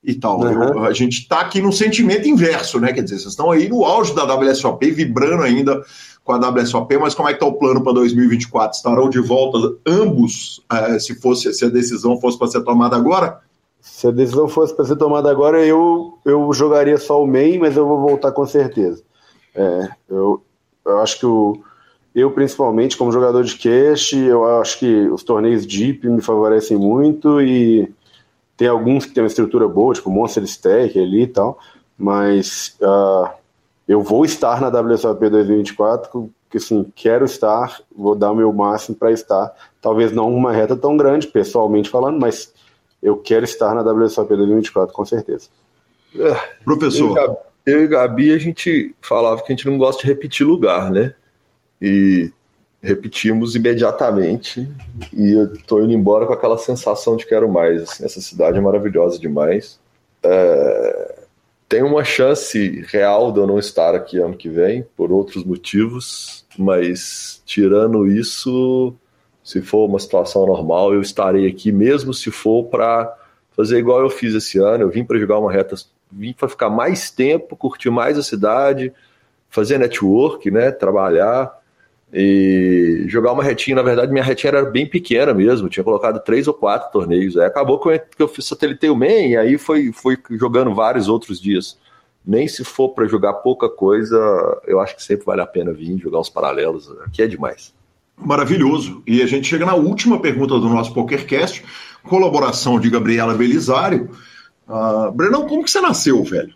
e 0.04 0.14
tal. 0.14 0.42
Uhum. 0.42 0.52
Eu, 0.52 0.84
a 0.84 0.92
gente 0.92 1.20
está 1.20 1.40
aqui 1.40 1.62
no 1.62 1.72
sentimento 1.72 2.28
inverso, 2.28 2.78
né? 2.78 2.92
Quer 2.92 3.04
dizer, 3.04 3.20
vocês 3.20 3.32
estão 3.32 3.50
aí 3.50 3.70
no 3.70 3.86
auge 3.86 4.14
da 4.14 4.26
WSOP, 4.26 4.92
vibrando 4.92 5.44
ainda 5.44 5.82
com 6.26 6.34
a 6.34 6.50
WSOP, 6.50 6.98
mas 6.98 7.16
como 7.16 7.30
é 7.30 7.32
que 7.32 7.38
está 7.38 7.46
o 7.46 7.58
plano 7.58 7.82
para 7.82 7.94
2024? 7.94 8.76
Estarão 8.76 9.10
de 9.10 9.22
volta 9.22 9.58
ambos, 9.88 10.62
eh, 10.74 11.00
se 11.00 11.16
fosse 11.22 11.54
se 11.54 11.64
a 11.64 11.70
decisão 11.70 12.20
fosse 12.20 12.38
para 12.38 12.48
ser 12.48 12.64
tomada 12.66 12.98
agora? 12.98 13.40
Se 13.80 14.08
a 14.08 14.12
decisão 14.12 14.50
fosse 14.50 14.76
para 14.76 14.84
ser 14.84 14.98
tomada 14.98 15.32
agora, 15.32 15.66
eu, 15.66 16.20
eu 16.26 16.52
jogaria 16.52 16.98
só 16.98 17.24
o 17.24 17.26
main, 17.26 17.60
mas 17.60 17.78
eu 17.78 17.88
vou 17.88 18.02
voltar 18.02 18.34
com 18.34 18.46
certeza. 18.46 19.02
É, 19.56 19.88
eu, 20.10 20.44
eu 20.86 21.00
acho 21.00 21.20
que 21.20 21.26
o, 21.26 21.62
eu, 22.14 22.30
principalmente, 22.32 22.98
como 22.98 23.12
jogador 23.12 23.44
de 23.44 23.56
cash, 23.56 24.14
eu 24.14 24.60
acho 24.60 24.80
que 24.80 25.08
os 25.08 25.24
torneios 25.24 25.66
Deep 25.66 26.08
me 26.08 26.22
favorecem 26.22 26.78
muito 26.78 27.42
e 27.42 27.92
tem 28.58 28.68
alguns 28.68 29.06
que 29.06 29.14
tem 29.14 29.24
uma 29.24 29.28
estrutura 29.28 29.68
boa, 29.68 29.94
tipo 29.94 30.10
Monster 30.12 30.44
Stack 30.44 31.00
ali 31.00 31.24
e 31.24 31.28
tal, 31.28 31.58
mas 31.98 32.76
uh, 32.82 33.30
eu 33.88 34.02
vou 34.02 34.26
estar 34.26 34.60
na 34.60 34.68
WSOP 34.68 35.30
2024, 35.30 36.30
que 36.50 36.58
assim, 36.58 36.92
quero 36.94 37.24
estar, 37.24 37.80
vou 37.96 38.14
dar 38.14 38.32
o 38.32 38.36
meu 38.36 38.52
máximo 38.52 38.98
para 38.98 39.12
estar. 39.12 39.54
Talvez 39.82 40.12
não 40.12 40.34
uma 40.34 40.52
reta 40.52 40.76
tão 40.76 40.98
grande, 40.98 41.28
pessoalmente 41.28 41.90
falando, 41.90 42.20
mas 42.20 42.54
eu 43.02 43.18
quero 43.18 43.46
estar 43.46 43.74
na 43.74 43.82
WSOP 43.90 44.36
2024, 44.36 44.94
com 44.94 45.06
certeza. 45.06 45.48
É, 46.14 46.34
Professor. 46.66 47.38
Eu 47.66 47.84
e 47.84 47.88
Gabi, 47.88 48.34
a 48.34 48.38
gente 48.38 48.96
falava 49.02 49.42
que 49.44 49.52
a 49.52 49.56
gente 49.56 49.68
não 49.68 49.78
gosta 49.78 50.02
de 50.02 50.08
repetir 50.08 50.46
lugar, 50.46 50.92
né? 50.92 51.14
E 51.82 52.32
repetimos 52.82 53.56
imediatamente. 53.56 54.68
E 55.14 55.32
eu 55.34 55.58
tô 55.64 55.82
indo 55.82 55.94
embora 55.94 56.26
com 56.26 56.34
aquela 56.34 56.58
sensação 56.58 57.16
de 57.16 57.26
quero 57.26 57.48
mais. 57.48 57.84
Assim, 57.84 58.06
essa 58.06 58.20
cidade 58.20 58.58
é 58.58 58.62
maravilhosa 58.62 59.20
demais. 59.20 59.80
É... 60.24 61.22
Tem 61.70 61.84
uma 61.84 62.04
chance 62.04 62.84
real 62.88 63.32
de 63.32 63.40
eu 63.40 63.48
não 63.48 63.58
estar 63.58 63.96
aqui 63.96 64.18
ano 64.18 64.36
que 64.36 64.50
vem, 64.50 64.86
por 64.98 65.10
outros 65.10 65.46
motivos, 65.46 66.46
mas 66.58 67.42
tirando 67.46 68.06
isso, 68.06 68.94
se 69.42 69.62
for 69.62 69.88
uma 69.88 69.98
situação 69.98 70.46
normal, 70.46 70.94
eu 70.94 71.00
estarei 71.00 71.48
aqui, 71.48 71.72
mesmo 71.72 72.14
se 72.14 72.30
for 72.30 72.66
para 72.66 73.18
fazer 73.56 73.78
igual 73.78 74.02
eu 74.02 74.10
fiz 74.10 74.36
esse 74.36 74.58
ano. 74.58 74.84
Eu 74.84 74.90
vim 74.90 75.06
para 75.06 75.18
jogar 75.18 75.40
uma 75.40 75.50
reta, 75.50 75.76
vim 76.12 76.34
para 76.34 76.50
ficar 76.50 76.70
mais 76.70 77.10
tempo, 77.10 77.56
curtir 77.56 77.90
mais 77.90 78.18
a 78.18 78.24
cidade, 78.24 78.92
fazer 79.50 79.78
network, 79.78 80.50
né, 80.52 80.72
trabalhar 80.72 81.60
e 82.14 83.06
jogar 83.08 83.32
uma 83.32 83.44
retinha. 83.44 83.76
Na 83.76 83.82
verdade, 83.82 84.12
minha 84.12 84.24
retinha 84.24 84.52
era 84.52 84.66
bem 84.66 84.86
pequena 84.86 85.34
mesmo, 85.34 85.70
tinha 85.70 85.84
colocado 85.84 86.20
três 86.24 86.48
ou 86.48 86.54
quatro 86.54 86.92
torneios. 86.92 87.38
Aí 87.38 87.46
acabou 87.46 87.80
que 87.80 88.02
eu 88.20 88.28
fiz 88.28 88.46
satélite 88.46 88.90
o 88.90 88.96
main 88.96 89.30
e 89.30 89.38
aí 89.38 89.58
foi, 89.58 89.92
foi 89.92 90.18
jogando 90.32 90.74
vários 90.74 91.08
outros 91.08 91.40
dias. 91.40 91.78
Nem 92.26 92.48
se 92.48 92.64
for 92.64 92.90
para 92.90 93.08
jogar 93.08 93.34
pouca 93.36 93.68
coisa, 93.68 94.18
eu 94.68 94.80
acho 94.80 94.96
que 94.96 95.04
sempre 95.04 95.26
vale 95.26 95.42
a 95.42 95.48
pena 95.48 95.74
vir 95.74 95.98
jogar 95.98 96.20
uns 96.20 96.30
paralelos. 96.30 96.92
Aqui 97.06 97.24
é 97.24 97.28
demais. 97.28 97.74
Maravilhoso. 98.16 99.02
E 99.08 99.22
a 99.22 99.26
gente 99.26 99.48
chega 99.48 99.66
na 99.66 99.74
última 99.74 100.20
pergunta 100.20 100.60
do 100.60 100.70
nosso 100.70 100.94
PokerCast, 100.94 101.66
colaboração 102.04 102.80
de 102.80 102.90
Gabriela 102.90 103.34
Belisário. 103.34 104.12
Uh, 104.68 105.12
Brenão, 105.12 105.48
como 105.48 105.64
que 105.64 105.72
você 105.72 105.82
nasceu, 105.82 106.24
velho? 106.24 106.54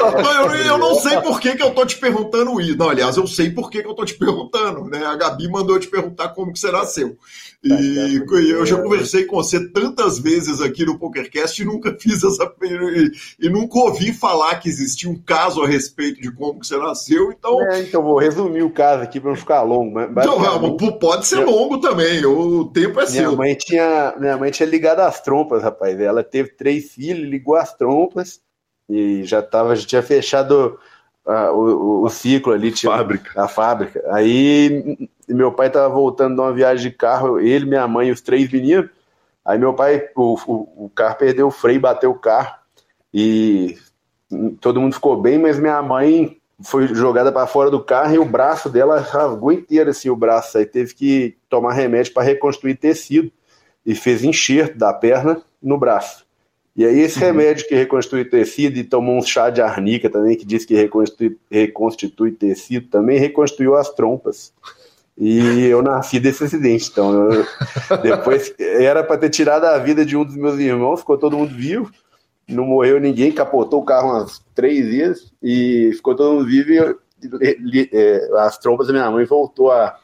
Eu, 0.00 0.50
eu, 0.66 0.78
não 0.78 0.94
sei 0.96 1.20
por 1.20 1.40
que, 1.40 1.56
que 1.56 1.62
eu 1.62 1.70
tô 1.70 1.86
te 1.86 1.96
perguntando 1.96 2.60
isso. 2.60 2.76
Não, 2.76 2.88
aliás, 2.88 3.16
eu 3.16 3.26
sei 3.26 3.50
por 3.50 3.70
que, 3.70 3.82
que 3.82 3.88
eu 3.88 3.94
tô 3.94 4.04
te 4.04 4.14
perguntando, 4.14 4.84
né? 4.84 5.04
A 5.04 5.16
Gabi 5.16 5.48
mandou 5.48 5.78
te 5.78 5.88
perguntar 5.88 6.28
como 6.30 6.52
que 6.52 6.58
você 6.58 6.70
nasceu. 6.70 7.16
E 7.64 8.20
tá, 8.26 8.34
eu 8.34 8.66
já 8.66 8.82
conversei 8.82 9.24
com 9.24 9.36
você 9.36 9.68
tantas 9.68 10.18
vezes 10.18 10.60
aqui 10.60 10.84
no 10.84 10.98
PokerCast 10.98 11.62
e 11.62 11.64
nunca 11.64 11.94
fiz 11.98 12.24
essa. 12.24 12.52
E, 12.60 13.12
e 13.46 13.48
nunca 13.48 13.78
ouvi 13.78 14.12
falar 14.12 14.56
que 14.56 14.68
existia 14.68 15.08
um 15.08 15.16
caso 15.16 15.62
a 15.62 15.66
respeito 15.66 16.20
de 16.20 16.32
como 16.32 16.58
que 16.58 16.66
você 16.66 16.76
nasceu. 16.76 17.30
Então, 17.30 17.62
é, 17.70 17.82
então 17.82 18.02
vou 18.02 18.18
resumir 18.18 18.62
o 18.62 18.70
caso 18.70 19.02
aqui 19.02 19.20
para 19.20 19.30
não 19.30 19.36
ficar 19.36 19.62
longo. 19.62 20.00
Então, 20.00 20.38
pode 20.98 21.26
ser 21.26 21.44
longo 21.44 21.78
também, 21.78 22.24
o 22.24 22.64
tempo 22.64 23.00
é 23.00 23.04
minha 23.04 23.22
seu. 23.22 23.36
Mãe 23.36 23.54
tinha, 23.54 24.14
minha 24.18 24.36
mãe 24.36 24.50
tinha 24.50 24.68
ligado 24.68 25.00
as 25.00 25.20
trompas, 25.20 25.62
rapaz. 25.62 26.00
Ela 26.00 26.24
teve 26.32 26.48
três 26.50 26.92
filhos, 26.92 27.28
ligou 27.28 27.54
as 27.54 27.74
trompas 27.74 28.40
e 28.88 29.22
já, 29.24 29.42
tava, 29.42 29.76
já 29.76 29.86
tinha 29.86 30.02
fechado 30.02 30.78
o, 31.24 31.30
o, 31.30 32.02
o, 32.04 32.08
ciclo 32.08 32.52
ali. 32.52 32.72
Tinha, 32.72 32.96
fábrica. 32.96 33.42
A 33.42 33.46
fábrica. 33.46 34.02
Aí 34.12 35.08
meu 35.28 35.52
pai 35.52 35.70
tava 35.70 35.92
voltando 35.92 36.34
de 36.34 36.40
uma 36.40 36.52
viagem 36.52 36.90
de 36.90 36.96
carro, 36.96 37.38
ele, 37.38 37.66
minha 37.66 37.86
mãe 37.86 38.08
e 38.08 38.12
os 38.12 38.20
três 38.20 38.50
meninos. 38.50 38.90
Aí 39.44 39.58
meu 39.58 39.74
pai, 39.74 40.08
o, 40.16 40.34
o, 40.46 40.86
o 40.86 40.90
carro 40.94 41.16
perdeu 41.16 41.46
o 41.48 41.50
freio, 41.50 41.80
bateu 41.80 42.10
o 42.10 42.18
carro 42.18 42.54
e 43.12 43.76
todo 44.60 44.80
mundo 44.80 44.94
ficou 44.94 45.20
bem, 45.20 45.38
mas 45.38 45.58
minha 45.58 45.82
mãe 45.82 46.40
foi 46.62 46.86
jogada 46.94 47.32
para 47.32 47.46
fora 47.46 47.70
do 47.70 47.82
carro 47.82 48.14
e 48.14 48.18
o 48.18 48.24
braço 48.24 48.70
dela 48.70 49.00
rasgou 49.00 49.52
inteiro 49.52 49.90
assim 49.90 50.08
o 50.08 50.16
braço, 50.16 50.56
aí 50.56 50.64
teve 50.64 50.94
que 50.94 51.36
tomar 51.48 51.72
remédio 51.72 52.14
para 52.14 52.22
reconstruir 52.22 52.76
tecido 52.76 53.30
e 53.84 53.94
fez 53.94 54.22
enxerto 54.22 54.78
da 54.78 54.92
perna 54.92 55.42
no 55.62 55.78
braço. 55.78 56.26
E 56.74 56.84
aí 56.84 57.00
esse 57.00 57.18
uhum. 57.18 57.26
remédio 57.26 57.68
que 57.68 57.74
reconstitui 57.74 58.24
tecido 58.24 58.78
e 58.78 58.84
tomou 58.84 59.18
um 59.18 59.22
chá 59.22 59.50
de 59.50 59.60
arnica 59.60 60.08
também, 60.08 60.36
que 60.36 60.44
diz 60.44 60.64
que 60.64 60.74
reconstitui, 60.74 61.38
reconstitui 61.50 62.32
tecido, 62.32 62.88
também 62.88 63.18
reconstruiu 63.18 63.76
as 63.76 63.90
trompas. 63.90 64.52
E 65.16 65.66
eu 65.66 65.82
nasci 65.82 66.18
desse 66.18 66.44
acidente. 66.44 66.88
Então, 66.90 67.30
eu, 67.30 67.46
depois 68.02 68.54
era 68.58 69.04
para 69.04 69.18
ter 69.18 69.28
tirado 69.28 69.64
a 69.64 69.78
vida 69.78 70.04
de 70.04 70.16
um 70.16 70.24
dos 70.24 70.34
meus 70.34 70.58
irmãos, 70.58 71.00
ficou 71.00 71.18
todo 71.18 71.36
mundo 71.36 71.54
vivo, 71.54 71.90
não 72.48 72.64
morreu 72.64 72.98
ninguém, 72.98 73.30
capotou 73.30 73.82
o 73.82 73.84
carro 73.84 74.10
umas 74.10 74.42
três 74.54 74.86
vezes 74.86 75.32
e 75.42 75.92
ficou 75.94 76.14
todo 76.14 76.36
mundo 76.36 76.46
vivo. 76.46 76.72
E, 76.72 76.88
e, 77.40 77.90
e 77.92 78.38
as 78.38 78.58
trompas 78.58 78.86
da 78.86 78.94
minha 78.94 79.10
mãe 79.10 79.26
voltou 79.26 79.70
a, 79.70 79.98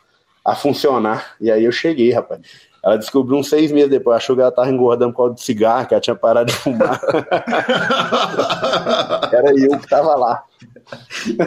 a 0.44 0.54
funcionar. 0.54 1.34
E 1.40 1.50
aí 1.50 1.64
eu 1.64 1.72
cheguei, 1.72 2.12
rapaz. 2.12 2.67
Ela 2.88 2.96
descobriu 2.96 3.38
uns 3.38 3.50
seis 3.50 3.70
meses 3.70 3.90
depois, 3.90 4.16
achou 4.16 4.34
que 4.34 4.40
ela 4.40 4.48
estava 4.48 4.70
engordando 4.70 5.12
por 5.12 5.18
causa 5.18 5.34
de 5.34 5.42
cigarro, 5.42 5.86
que 5.86 5.92
ela 5.92 6.00
tinha 6.00 6.16
parado 6.16 6.46
de 6.46 6.56
fumar. 6.56 6.98
Era 9.30 9.50
eu 9.50 9.78
que 9.78 9.84
estava 9.84 10.14
lá. 10.14 10.42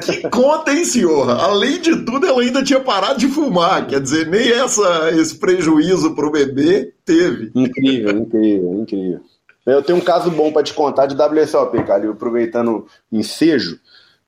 Que 0.05 0.29
conta, 0.29 0.71
hein, 0.71 0.85
senhor? 0.85 1.31
Além 1.31 1.81
de 1.81 2.05
tudo, 2.05 2.27
ela 2.27 2.41
ainda 2.41 2.63
tinha 2.63 2.79
parado 2.79 3.17
de 3.17 3.27
fumar. 3.27 3.87
Quer 3.87 3.99
dizer, 3.99 4.27
nem 4.27 4.51
essa, 4.51 5.09
esse 5.11 5.39
prejuízo 5.39 6.13
para 6.13 6.27
o 6.27 6.31
bebê 6.31 6.93
teve. 7.03 7.51
Incrível, 7.55 8.19
incrível, 8.19 8.73
incrível. 8.75 9.21
Eu 9.65 9.81
tenho 9.81 9.97
um 9.97 10.03
caso 10.03 10.29
bom 10.29 10.51
para 10.51 10.61
te 10.61 10.75
contar 10.75 11.07
de 11.07 11.15
WSOP, 11.15 11.83
cara. 11.85 12.07
Aproveitando 12.07 12.85
o 13.11 13.17
ensejo, 13.17 13.79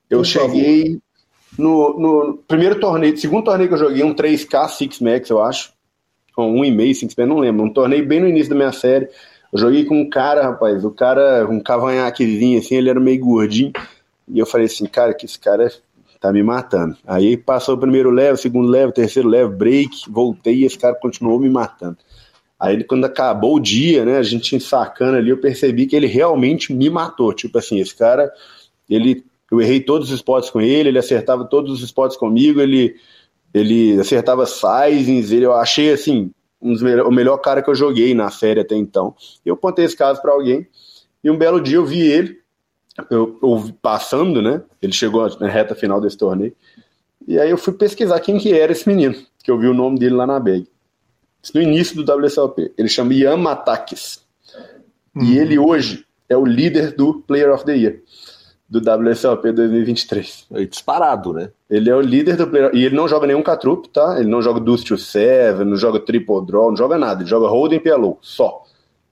eu 0.09 0.19
Por 0.19 0.25
cheguei 0.25 0.99
no, 1.59 1.99
no, 1.99 2.37
primeiro 2.47 2.79
torneio, 2.79 3.15
segundo 3.17 3.43
torneio 3.43 3.69
que 3.69 3.75
eu 3.75 3.79
joguei, 3.79 4.03
um 4.03 4.15
3K 4.15 4.69
Six 4.69 4.99
Max, 4.99 5.29
eu 5.29 5.43
acho 5.43 5.73
um 6.37 6.65
e 6.65 6.71
meio, 6.71 6.95
cinco 6.95 7.13
não 7.25 7.39
lembro. 7.39 7.63
Um 7.63 7.73
torneio 7.73 8.05
bem 8.05 8.19
no 8.19 8.27
início 8.27 8.49
da 8.49 8.55
minha 8.55 8.71
série. 8.71 9.07
Eu 9.51 9.59
joguei 9.59 9.85
com 9.85 10.01
um 10.01 10.09
cara, 10.09 10.43
rapaz, 10.43 10.83
o 10.83 10.91
cara, 10.91 11.47
um 11.47 11.59
cavanhaquezinho 11.59 12.59
assim, 12.59 12.75
ele 12.75 12.89
era 12.89 12.99
meio 12.99 13.19
gordinho. 13.19 13.71
E 14.27 14.39
eu 14.39 14.45
falei 14.45 14.65
assim, 14.65 14.85
cara, 14.85 15.13
que 15.13 15.25
esse 15.25 15.37
cara 15.37 15.71
tá 16.19 16.31
me 16.31 16.41
matando. 16.41 16.95
Aí 17.05 17.35
passou 17.35 17.75
o 17.75 17.77
primeiro 17.77 18.09
level, 18.09 18.37
segundo 18.37 18.69
level, 18.69 18.93
terceiro 18.93 19.27
level, 19.27 19.49
break, 19.49 20.09
voltei 20.09 20.55
e 20.55 20.65
esse 20.65 20.77
cara 20.77 20.95
continuou 20.95 21.37
me 21.37 21.49
matando. 21.49 21.97
Aí 22.57 22.81
quando 22.85 23.03
acabou 23.03 23.57
o 23.57 23.59
dia, 23.59 24.05
né, 24.05 24.17
a 24.17 24.23
gente 24.23 24.57
sacando 24.61 25.17
ali, 25.17 25.29
eu 25.29 25.37
percebi 25.37 25.85
que 25.85 25.95
ele 25.95 26.07
realmente 26.07 26.73
me 26.73 26.89
matou. 26.89 27.33
Tipo 27.33 27.57
assim, 27.57 27.77
esse 27.79 27.93
cara, 27.93 28.31
ele, 28.89 29.25
eu 29.51 29.59
errei 29.59 29.81
todos 29.81 30.09
os 30.09 30.15
spots 30.15 30.49
com 30.49 30.61
ele, 30.61 30.87
ele 30.87 30.97
acertava 30.97 31.43
todos 31.43 31.73
os 31.73 31.81
spots 31.81 32.15
comigo, 32.15 32.61
ele 32.61 32.95
ele 33.53 33.99
acertava 33.99 34.45
sizings, 34.45 35.31
ele, 35.31 35.45
eu 35.45 35.53
achei 35.53 35.91
assim, 35.91 36.31
um 36.61 36.73
o 37.05 37.11
melhor 37.11 37.37
cara 37.37 37.61
que 37.61 37.69
eu 37.69 37.75
joguei 37.75 38.13
na 38.15 38.29
série 38.29 38.61
até 38.61 38.75
então. 38.75 39.15
Eu 39.45 39.55
contei 39.55 39.85
esse 39.85 39.95
caso 39.95 40.21
para 40.21 40.31
alguém, 40.31 40.67
e 41.23 41.29
um 41.29 41.37
belo 41.37 41.61
dia 41.61 41.77
eu 41.77 41.85
vi 41.85 42.01
ele, 42.01 42.39
eu, 43.09 43.37
eu, 43.41 43.73
passando, 43.81 44.41
né? 44.41 44.63
Ele 44.81 44.93
chegou 44.93 45.27
na 45.39 45.47
reta 45.47 45.75
final 45.75 46.01
desse 46.01 46.17
torneio. 46.17 46.55
E 47.27 47.39
aí 47.39 47.49
eu 47.49 47.57
fui 47.57 47.73
pesquisar 47.73 48.19
quem 48.19 48.37
que 48.37 48.53
era 48.53 48.71
esse 48.71 48.87
menino, 48.87 49.15
que 49.43 49.49
eu 49.49 49.57
vi 49.57 49.67
o 49.67 49.73
nome 49.73 49.97
dele 49.97 50.15
lá 50.15 50.27
na 50.27 50.39
bag. 50.39 50.67
Isso 51.41 51.51
no 51.55 51.61
início 51.61 51.95
do 52.01 52.11
WSOP. 52.11 52.71
Ele 52.77 52.87
chama 52.87 53.13
Ian 53.13 53.37
Matakis. 53.37 54.23
E 55.21 55.37
ele 55.37 55.59
hoje 55.59 56.05
é 56.27 56.35
o 56.37 56.45
líder 56.45 56.95
do 56.95 57.21
Player 57.21 57.53
of 57.53 57.65
the 57.65 57.75
Year 57.75 58.01
do 58.73 58.79
WSOP 58.79 59.51
2023. 59.51 60.47
É 60.53 60.65
disparado, 60.65 61.31
né? 61.31 61.51
Ele 61.69 61.91
é 61.91 61.95
o 61.95 62.01
líder 62.01 62.35
do 62.35 62.47
player. 62.47 62.71
E 62.73 62.83
ele 62.83 62.95
não 62.95 63.07
joga 63.07 63.27
nenhum 63.27 63.43
catrup, 63.43 63.85
tá? 63.87 64.19
Ele 64.19 64.27
não 64.27 64.41
joga 64.41 64.59
Dust 64.59 64.87
to 64.87 64.97
Seven, 64.97 65.65
não 65.65 65.75
joga 65.75 65.99
Triple 65.99 66.43
Draw, 66.43 66.71
não 66.71 66.77
joga 66.77 66.97
nada. 66.97 67.21
Ele 67.21 67.29
joga 67.29 67.47
Hold'em 67.47 67.79
PLO, 67.79 68.17
só. 68.19 68.63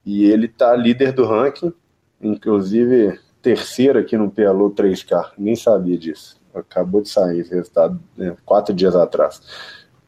E 0.04 0.26
ele 0.26 0.48
tá 0.48 0.76
líder 0.76 1.12
do 1.12 1.26
ranking, 1.26 1.72
inclusive 2.20 3.20
terceiro 3.40 4.00
aqui 4.00 4.18
no 4.18 4.32
PLO 4.32 4.72
3K. 4.72 5.34
Nem 5.38 5.56
sabia 5.56 5.98
disso. 5.98 6.38
Acabou 6.56 7.04
de 7.04 7.10
sair 7.10 7.42
esse 7.42 7.54
resultado 7.54 8.00
né, 8.18 8.36
quatro 8.44 8.74
dias 8.74 8.96
atrás. 8.96 9.44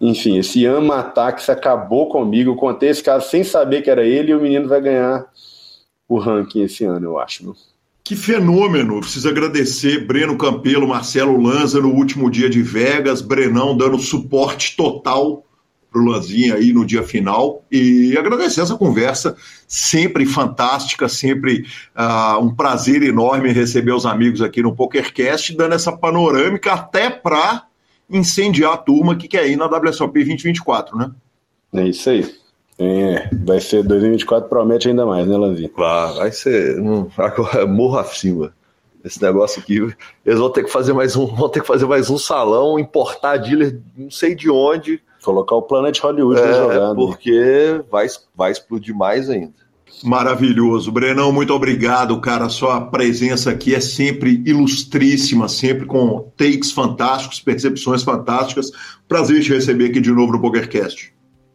Enfim, 0.02 0.40
esse 0.40 0.66
ama 0.66 0.96
ataque 0.96 1.50
acabou 1.52 2.10
comigo. 2.10 2.52
Eu 2.52 2.56
contei 2.56 2.90
esse 2.90 3.04
caso 3.04 3.30
sem 3.30 3.44
saber 3.44 3.84
que 3.84 3.90
era 3.92 4.04
ele 4.04 4.32
e 4.32 4.36
o 4.36 4.42
menino 4.42 4.68
vai 4.68 4.82
ganhar 4.82 5.28
o 6.10 6.18
ranking 6.18 6.64
esse 6.64 6.84
ano, 6.86 7.06
eu 7.06 7.20
acho. 7.20 7.44
Viu? 7.44 7.73
Que 8.04 8.18
fenômeno! 8.18 9.00
Preciso 9.00 9.30
agradecer 9.30 10.06
Breno 10.06 10.38
Campelo, 10.38 10.86
Marcelo 10.86 11.42
Lanza 11.42 11.80
no 11.80 11.90
último 11.90 12.30
dia 12.30 12.50
de 12.50 12.62
Vegas, 12.62 13.22
Brenão 13.22 13.78
dando 13.78 13.98
suporte 13.98 14.76
total 14.76 15.46
para 15.90 16.02
o 16.02 16.06
Lanzinha 16.06 16.56
aí 16.56 16.74
no 16.74 16.86
dia 16.86 17.04
final 17.04 17.64
e 17.72 18.18
agradecer 18.18 18.60
essa 18.60 18.76
conversa 18.76 19.38
sempre 19.66 20.26
fantástica, 20.26 21.08
sempre 21.08 21.66
uh, 21.96 22.44
um 22.44 22.54
prazer 22.54 23.04
enorme 23.04 23.54
receber 23.54 23.94
os 23.94 24.06
amigos 24.06 24.42
aqui 24.42 24.62
no 24.62 24.76
PokerCast, 24.76 25.56
dando 25.56 25.76
essa 25.76 25.96
panorâmica 25.96 26.74
até 26.74 27.10
para 27.10 27.68
incendiar 28.10 28.74
a 28.74 28.78
turma 28.78 29.16
que 29.16 29.30
quer 29.30 29.48
ir 29.48 29.56
na 29.56 29.68
WSOP 29.68 30.14
2024, 30.14 30.98
né? 30.98 31.12
É 31.74 31.88
isso 31.88 32.10
aí. 32.10 32.43
É, 32.80 33.30
vai 33.32 33.60
ser 33.60 33.84
2024 33.84 34.50
promete 34.50 34.90
ainda 34.90 35.06
mais, 35.06 35.28
né, 35.28 35.38
Lanzinho? 35.38 35.70
Claro, 35.70 36.16
vai 36.16 36.32
ser. 36.32 36.80
Hum, 36.80 37.08
agora, 37.18 37.66
morro 37.68 38.00
acima. 38.00 38.54
Esse 39.04 39.22
negócio 39.22 39.62
aqui, 39.62 39.80
eles 40.26 40.40
vão 40.40 40.50
ter 40.50 40.64
que 40.64 40.72
fazer 40.72 40.94
mais 40.94 41.16
um, 41.16 41.26
vão 41.28 41.50
ter 41.50 41.60
que 41.60 41.68
fazer 41.68 41.86
mais 41.86 42.10
um 42.10 42.18
salão, 42.18 42.80
importar 42.80 43.38
dealer, 43.38 43.80
não 43.98 44.10
sei 44.10 44.34
de 44.34 44.50
onde. 44.50 45.02
Colocar 45.22 45.56
o 45.56 45.62
Planet 45.62 46.00
Hollywood 46.00 46.40
é, 46.40 46.54
jogando. 46.54 46.96
Porque 46.96 47.82
vai, 47.92 48.08
vai 48.36 48.52
explodir 48.52 48.96
mais 48.96 49.30
ainda. 49.30 49.54
Maravilhoso. 50.02 50.92
Brenão, 50.92 51.32
muito 51.32 51.54
obrigado, 51.54 52.20
cara. 52.20 52.50
Sua 52.50 52.82
presença 52.82 53.52
aqui 53.52 53.76
é 53.76 53.80
sempre 53.80 54.42
ilustríssima, 54.46 55.48
sempre 55.48 55.86
com 55.86 56.32
takes 56.36 56.72
fantásticos, 56.72 57.40
percepções 57.40 58.04
fantásticas. 58.04 58.72
Prazer 59.08 59.42
te 59.42 59.54
receber 59.54 59.90
aqui 59.90 60.02
de 60.02 60.12
novo 60.12 60.34
no 60.34 60.42
PokerCast. 60.42 61.14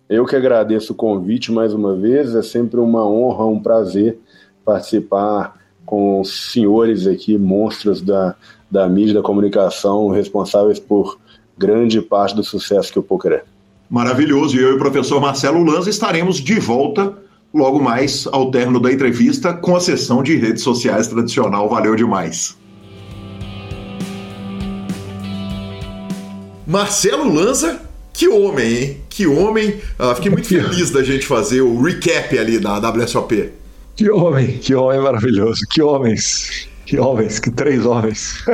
Eu 0.09 0.24
que 0.24 0.35
agradeço 0.35 0.94
o 0.94 0.97
convite 0.97 1.52
mais 1.52 1.74
uma 1.74 1.94
vez, 1.94 2.35
é 2.35 2.43
sempre 2.43 2.80
uma 2.80 3.06
honra, 3.06 3.44
um 3.44 3.60
prazer 3.60 4.18
participar 4.64 5.59
com 5.85 6.20
os 6.20 6.51
senhores 6.52 7.06
aqui, 7.06 7.36
monstros 7.36 8.01
da, 8.01 8.35
da 8.70 8.89
mídia, 8.89 9.14
da 9.14 9.22
comunicação, 9.22 10.09
responsáveis 10.09 10.78
por 10.78 11.18
grande 11.59 12.01
parte 12.01 12.35
do 12.35 12.43
sucesso 12.43 12.90
que 12.90 12.98
o 12.98 13.02
poker 13.02 13.32
é. 13.32 13.44
Maravilhoso. 13.90 14.56
E 14.56 14.60
eu 14.60 14.70
e 14.70 14.74
o 14.74 14.78
professor 14.78 15.20
Marcelo 15.20 15.62
Lanza 15.62 15.90
estaremos 15.90 16.36
de 16.36 16.59
volta 16.59 17.14
logo 17.52 17.78
mais 17.78 18.26
ao 18.28 18.51
término 18.51 18.80
da 18.80 18.90
entrevista 18.90 19.52
com 19.52 19.76
a 19.76 19.80
sessão 19.80 20.22
de 20.22 20.36
redes 20.36 20.62
sociais 20.62 21.06
tradicional. 21.06 21.68
Valeu 21.68 21.94
demais. 21.94 22.56
Marcelo 26.66 27.30
Lanza 27.30 27.89
que 28.18 28.26
homem, 28.26 28.66
hein? 28.66 28.97
Que 29.19 29.27
homem. 29.27 29.81
Uh, 29.99 30.15
fiquei 30.15 30.31
muito 30.31 30.47
feliz 30.47 30.90
da 30.93 31.03
gente 31.03 31.27
fazer 31.27 31.61
o 31.61 31.82
recap 31.82 32.39
ali 32.39 32.57
da 32.61 32.78
WSOP. 32.78 33.51
Que 33.97 34.09
homem, 34.09 34.59
que 34.59 34.73
homem 34.77 35.01
maravilhoso. 35.01 35.62
Que 35.69 35.82
homens. 35.82 36.69
Que 36.86 37.01
homens, 37.01 37.40
que 37.40 37.51
três 37.51 37.85
homens. 37.85 38.45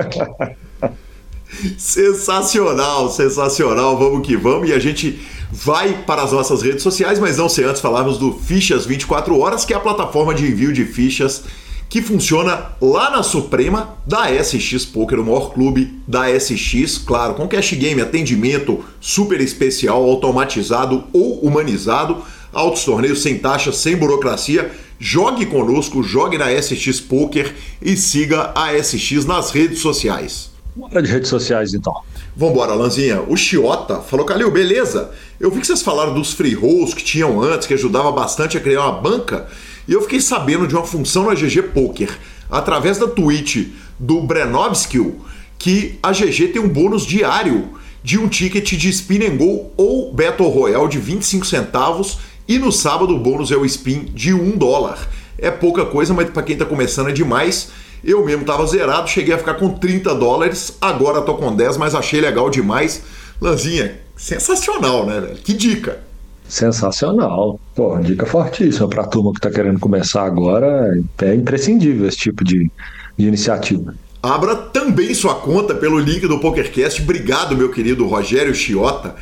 sensacional, 1.77 3.11
sensacional. 3.11 3.99
Vamos 3.99 4.27
que 4.27 4.39
vamos. 4.39 4.70
E 4.70 4.73
a 4.73 4.78
gente 4.78 5.20
vai 5.53 6.03
para 6.07 6.23
as 6.23 6.32
nossas 6.32 6.62
redes 6.62 6.82
sociais, 6.82 7.19
mas 7.19 7.36
não 7.36 7.47
sem 7.47 7.66
antes 7.66 7.82
falarmos 7.82 8.16
do 8.16 8.32
Fichas 8.32 8.86
24 8.86 9.39
Horas, 9.39 9.66
que 9.66 9.74
é 9.74 9.77
a 9.77 9.81
plataforma 9.81 10.32
de 10.32 10.47
envio 10.47 10.73
de 10.73 10.86
fichas 10.86 11.45
que 11.89 12.02
funciona 12.02 12.73
lá 12.81 13.11
na 13.11 13.23
Suprema 13.23 13.97
da 14.06 14.27
SX 14.43 14.85
Poker, 14.85 15.20
o 15.20 15.24
maior 15.24 15.52
clube 15.52 16.01
da 16.06 16.28
SX, 16.28 16.98
claro, 16.98 17.35
com 17.35 17.47
cash 17.47 17.74
game, 17.74 18.01
atendimento 18.01 18.85
super 19.01 19.40
especial, 19.40 20.02
automatizado 20.02 21.05
ou 21.12 21.40
humanizado, 21.40 22.23
altos 22.52 22.85
torneios 22.85 23.23
sem 23.23 23.39
taxa, 23.39 23.73
sem 23.73 23.97
burocracia. 23.97 24.70
Jogue 24.98 25.47
conosco, 25.47 26.02
jogue 26.02 26.39
na 26.39 26.51
SX 26.51 27.01
Poker 27.01 27.55
e 27.82 27.97
siga 27.97 28.52
a 28.55 28.73
SX 28.82 29.24
nas 29.24 29.51
redes 29.51 29.81
sociais. 29.81 30.51
Bora 30.74 31.01
de 31.01 31.11
redes 31.11 31.28
sociais 31.28 31.73
então. 31.73 31.94
Vambora, 32.36 32.74
Lanzinha. 32.74 33.23
O 33.23 33.36
Chiota 33.36 34.01
falou, 34.01 34.27
Calil, 34.27 34.51
beleza? 34.51 35.12
Eu 35.39 35.51
vi 35.51 35.61
que 35.61 35.66
vocês 35.66 35.82
falaram 35.82 36.15
dos 36.15 36.32
free 36.32 36.55
rolls 36.55 36.94
que 36.94 37.05
tinham 37.05 37.40
antes, 37.40 37.66
que 37.69 37.74
ajudava 37.74 38.11
bastante 38.11 38.56
a 38.56 38.61
criar 38.61 38.82
uma 38.82 39.01
banca. 39.01 39.47
E 39.86 39.93
eu 39.93 40.02
fiquei 40.02 40.20
sabendo 40.20 40.66
de 40.66 40.74
uma 40.74 40.85
função 40.85 41.27
na 41.27 41.35
GG 41.35 41.62
Poker, 41.74 42.11
através 42.51 42.98
da 42.98 43.06
tweet 43.06 43.74
do 43.98 44.20
Brenovski, 44.23 45.12
que 45.59 45.98
a 46.02 46.12
GG 46.12 46.48
tem 46.52 46.62
um 46.62 46.69
bônus 46.69 47.06
diário 47.06 47.70
de 48.02 48.19
um 48.19 48.28
ticket 48.28 48.73
de 48.73 48.89
Spin 48.90 49.24
and 49.24 49.36
Go 49.36 49.73
ou 49.77 50.12
Battle 50.12 50.48
Royale 50.48 50.89
de 50.89 50.98
25 50.98 51.47
centavos 51.47 52.19
e 52.47 52.59
no 52.59 52.70
sábado 52.70 53.15
o 53.15 53.19
bônus 53.19 53.51
é 53.51 53.56
o 53.56 53.65
spin 53.65 54.11
de 54.12 54.35
1 54.35 54.59
dólar. 54.59 55.09
É 55.39 55.51
pouca 55.51 55.86
coisa, 55.86 56.12
mas 56.12 56.28
para 56.28 56.43
quem 56.43 56.55
está 56.55 56.66
começando 56.66 57.09
é 57.09 57.12
demais. 57.12 57.70
Eu 58.05 58.23
mesmo 58.24 58.43
estava 58.43 58.66
zerado, 58.66 59.09
cheguei 59.09 59.35
a 59.35 59.39
ficar 59.39 59.55
com 59.55 59.70
30 59.70 60.15
dólares, 60.15 60.77
agora 60.78 61.23
tô 61.23 61.35
com 61.35 61.55
10, 61.55 61.78
mas 61.78 61.94
achei 61.94 62.20
legal 62.20 62.51
demais. 62.51 63.02
Lanzinha, 63.40 63.98
sensacional, 64.15 65.06
né? 65.06 65.35
Que 65.43 65.55
dica! 65.55 66.02
Sensacional. 66.48 67.58
Pô, 67.74 67.98
dica 67.98 68.26
fortíssima 68.26 68.88
para 68.88 69.02
a 69.02 69.06
turma 69.06 69.32
que 69.32 69.38
está 69.38 69.50
querendo 69.50 69.80
começar 69.80 70.24
agora. 70.24 70.92
É 71.22 71.34
imprescindível 71.34 72.06
esse 72.06 72.18
tipo 72.18 72.44
de, 72.44 72.70
de 73.16 73.26
iniciativa. 73.26 73.94
Abra 74.22 74.56
também 74.56 75.14
sua 75.14 75.34
conta 75.34 75.74
pelo 75.74 75.98
link 75.98 76.26
do 76.26 76.38
PokerCast. 76.38 77.02
Obrigado, 77.02 77.56
meu 77.56 77.70
querido 77.70 78.06
Rogério 78.06 78.54
Chiota. 78.54 79.14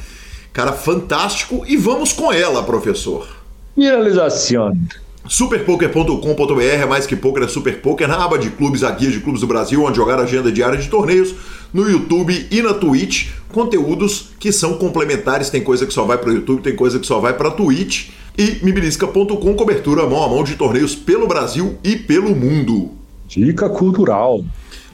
Cara 0.53 0.73
fantástico. 0.73 1.65
E 1.67 1.77
vamos 1.77 2.13
com 2.13 2.33
ela, 2.33 2.63
professor. 2.63 3.29
Finalização. 3.75 4.77
Superpoker.com.br 5.29 6.61
é 6.61 6.85
mais 6.85 7.07
que 7.07 7.15
poker, 7.15 7.45
é 7.45 7.49
super 7.49 7.81
poker. 7.81 8.09
Na 8.09 8.25
aba 8.25 8.39
de 8.39 8.51
clubes, 8.51 8.83
a 8.83 8.91
guia 8.91 9.11
de 9.11 9.21
clubes 9.21 9.41
do 9.41 9.47
Brasil, 9.47 9.83
onde 9.83 9.97
jogar 9.97 10.19
agenda 10.19 10.51
diária 10.51 10.77
de 10.77 10.89
torneios. 10.89 11.35
No 11.73 11.89
YouTube 11.89 12.49
e 12.51 12.61
na 12.61 12.75
Twitch, 12.75 13.29
conteúdos 13.51 14.31
que 14.39 14.51
são 14.51 14.75
complementares. 14.75 15.49
Tem 15.49 15.63
coisa 15.63 15.87
que 15.87 15.95
só 15.95 16.05
vai 16.05 16.19
para 16.19 16.31
o 16.31 16.35
YouTube, 16.35 16.63
tem 16.63 16.75
coisa 16.75 16.99
que 16.99 17.07
só 17.07 17.21
vai 17.21 17.35
para 17.35 17.49
a 17.49 17.53
Twitch. 17.53 18.11
E 18.37 18.65
mibilisca.com, 18.65 19.55
cobertura 19.55 20.07
mão 20.07 20.25
a 20.25 20.29
mão 20.29 20.43
de 20.43 20.57
torneios 20.57 20.95
pelo 20.95 21.27
Brasil 21.27 21.79
e 21.85 21.97
pelo 21.97 22.35
mundo. 22.35 22.91
Dica 23.29 23.69
cultural. 23.69 24.45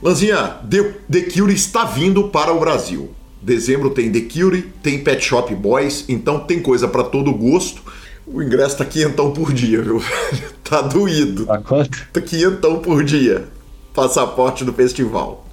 Lanzinha, 0.02 0.58
The, 0.68 0.94
The 1.10 1.22
Cure 1.22 1.54
está 1.54 1.84
vindo 1.84 2.28
para 2.28 2.52
o 2.52 2.60
Brasil. 2.60 3.10
Dezembro 3.40 3.90
tem 3.90 4.10
The 4.10 4.20
Cure, 4.20 4.62
tem 4.82 4.98
Pet 4.98 5.24
Shop 5.24 5.52
Boys, 5.54 6.04
então 6.08 6.40
tem 6.40 6.60
coisa 6.60 6.86
para 6.86 7.04
todo 7.04 7.32
gosto. 7.32 7.82
O 8.32 8.42
ingresso 8.42 8.76
tá 8.76 8.84
quinhentão 8.84 9.32
por 9.32 9.52
dia, 9.52 9.82
viu? 9.82 10.02
tá 10.62 10.82
doído. 10.82 11.46
Tá 11.46 11.58
quanto? 11.58 12.06
Tá 12.12 12.20
quinhentão 12.20 12.78
por 12.80 13.02
dia. 13.02 13.46
Passaporte 13.94 14.64
do 14.64 14.72
festival. 14.72 15.46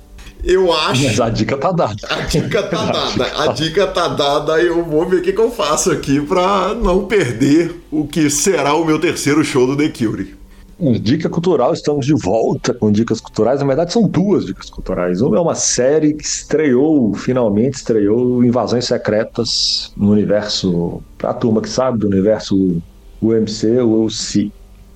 Eu 0.43 0.71
acho. 0.71 1.03
Mas 1.03 1.19
a 1.19 1.29
dica 1.29 1.57
tá 1.57 1.71
dada. 1.71 1.95
A 2.07 2.21
dica 2.21 2.63
tá 2.63 2.85
dada. 2.85 3.31
A 3.41 3.47
dica 3.47 3.87
tá 3.87 4.07
dada. 4.07 4.61
Eu 4.61 4.83
vou 4.83 5.07
ver 5.09 5.17
o 5.17 5.21
que, 5.21 5.33
que 5.33 5.41
eu 5.41 5.49
faço 5.49 5.91
aqui 5.91 6.21
para 6.21 6.75
não 6.75 7.05
perder 7.05 7.81
o 7.89 8.05
que 8.05 8.29
será 8.29 8.75
o 8.75 8.85
meu 8.85 8.99
terceiro 8.99 9.43
show 9.43 9.65
do 9.65 9.75
The 9.75 9.89
Cure. 9.89 10.35
Dica 10.77 11.29
cultural, 11.29 11.73
estamos 11.73 12.05
de 12.05 12.13
volta 12.13 12.73
com 12.73 12.91
dicas 12.91 13.21
culturais. 13.21 13.61
Na 13.61 13.65
verdade, 13.65 13.93
são 13.93 14.05
duas 14.05 14.45
dicas 14.45 14.69
culturais. 14.69 15.21
Uma 15.21 15.37
é 15.37 15.39
uma 15.39 15.55
série 15.55 16.13
que 16.13 16.25
estreou, 16.25 17.13
finalmente 17.13 17.75
estreou, 17.75 18.43
Invasões 18.43 18.83
Secretas 18.85 19.93
no 19.95 20.11
universo, 20.11 21.01
pra 21.17 21.33
turma 21.33 21.61
que 21.61 21.69
sabe, 21.69 21.99
do 21.99 22.07
universo 22.07 22.81
UMC, 23.21 23.79
UC, 23.79 24.51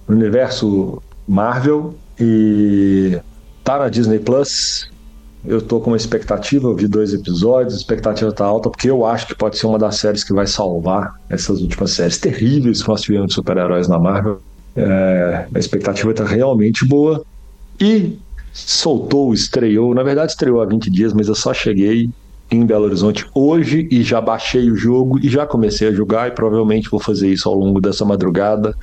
no 0.06 0.18
universo 0.18 1.02
Marvel. 1.26 1.96
E 2.20 3.18
tá 3.64 3.80
na 3.80 3.88
Disney 3.88 4.20
Plus. 4.20 4.90
Eu 5.46 5.62
tô 5.62 5.80
com 5.80 5.92
uma 5.92 5.98
expectativa, 5.98 6.68
eu 6.68 6.76
vi 6.76 6.90
dois 6.90 7.14
episódios, 7.14 7.76
a 7.76 7.78
expectativa 7.78 8.30
tá 8.34 8.44
alta, 8.44 8.70
porque 8.70 8.90
eu 8.90 9.06
acho 9.06 9.28
que 9.28 9.36
pode 9.36 9.58
ser 9.58 9.68
uma 9.68 9.80
das 9.80 9.96
séries 9.96 10.26
que 10.26 10.34
vai 10.34 10.46
salvar 10.46 11.16
essas 11.30 11.62
últimas 11.62 11.92
séries 11.92 12.18
terríveis 12.18 12.84
que 12.84 12.90
nós 12.90 13.00
tivemos 13.00 13.28
de 13.28 13.36
super-heróis 13.36 13.88
na 13.88 13.98
Marvel 13.98 14.42
é, 14.80 15.48
a 15.54 15.60
expectativa 15.60 16.12
está 16.12 16.26
realmente 16.26 16.86
boa. 16.86 17.24
E 17.80 18.18
soltou, 18.54 19.34
estreou, 19.34 19.94
na 19.94 20.04
verdade 20.04 20.32
estreou 20.32 20.62
há 20.62 20.66
20 20.66 20.90
dias, 20.90 21.14
mas 21.14 21.28
eu 21.28 21.36
só 21.36 21.54
cheguei 21.54 22.10
em 22.52 22.66
Belo 22.66 22.86
Horizonte 22.86 23.26
hoje 23.34 23.88
e 23.92 24.02
já 24.02 24.20
baixei 24.20 24.72
o 24.72 24.76
jogo 24.76 25.20
e 25.20 25.30
já 25.30 25.46
comecei 25.46 25.88
a 25.88 25.92
jogar 25.92 26.28
e 26.28 26.32
provavelmente 26.32 26.90
vou 26.90 27.00
fazer 27.00 27.32
isso 27.32 27.48
ao 27.48 27.56
longo 27.56 27.80
dessa 27.80 28.04
madrugada. 28.04 28.76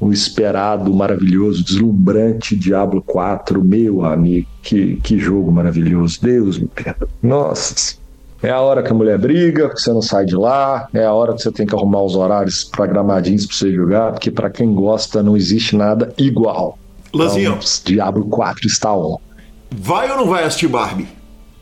O 0.00 0.12
esperado, 0.12 0.92
maravilhoso, 0.92 1.64
deslumbrante 1.64 2.56
Diablo 2.56 3.00
4, 3.02 3.62
meu 3.64 4.04
amigo, 4.04 4.48
que, 4.60 4.96
que 4.96 5.16
jogo 5.16 5.52
maravilhoso, 5.52 6.18
Deus 6.20 6.58
me 6.58 6.66
perdoe. 6.66 7.08
Nossa, 7.22 7.94
é 8.42 8.50
a 8.50 8.60
hora 8.60 8.82
que 8.82 8.90
a 8.90 8.94
mulher 8.94 9.18
briga, 9.18 9.68
que 9.68 9.80
você 9.80 9.92
não 9.92 10.02
sai 10.02 10.24
de 10.24 10.34
lá, 10.34 10.88
é 10.92 11.04
a 11.04 11.12
hora 11.12 11.32
que 11.34 11.42
você 11.42 11.52
tem 11.52 11.64
que 11.64 11.74
arrumar 11.74 12.02
os 12.02 12.16
horários 12.16 12.64
programadinhos 12.64 13.46
para 13.46 13.56
você 13.56 13.72
jogar, 13.72 14.12
porque 14.12 14.30
para 14.30 14.50
quem 14.50 14.74
gosta 14.74 15.22
não 15.22 15.36
existe 15.36 15.76
nada 15.76 16.12
igual. 16.18 16.78
Lanzinho. 17.14 17.52
Então, 17.52 17.68
Diablo 17.84 18.24
4 18.24 18.66
está 18.66 18.94
on. 18.94 19.18
Vai 19.70 20.10
ou 20.10 20.16
não 20.16 20.26
vai 20.26 20.44
assistir 20.44 20.68
Barbie? 20.68 21.06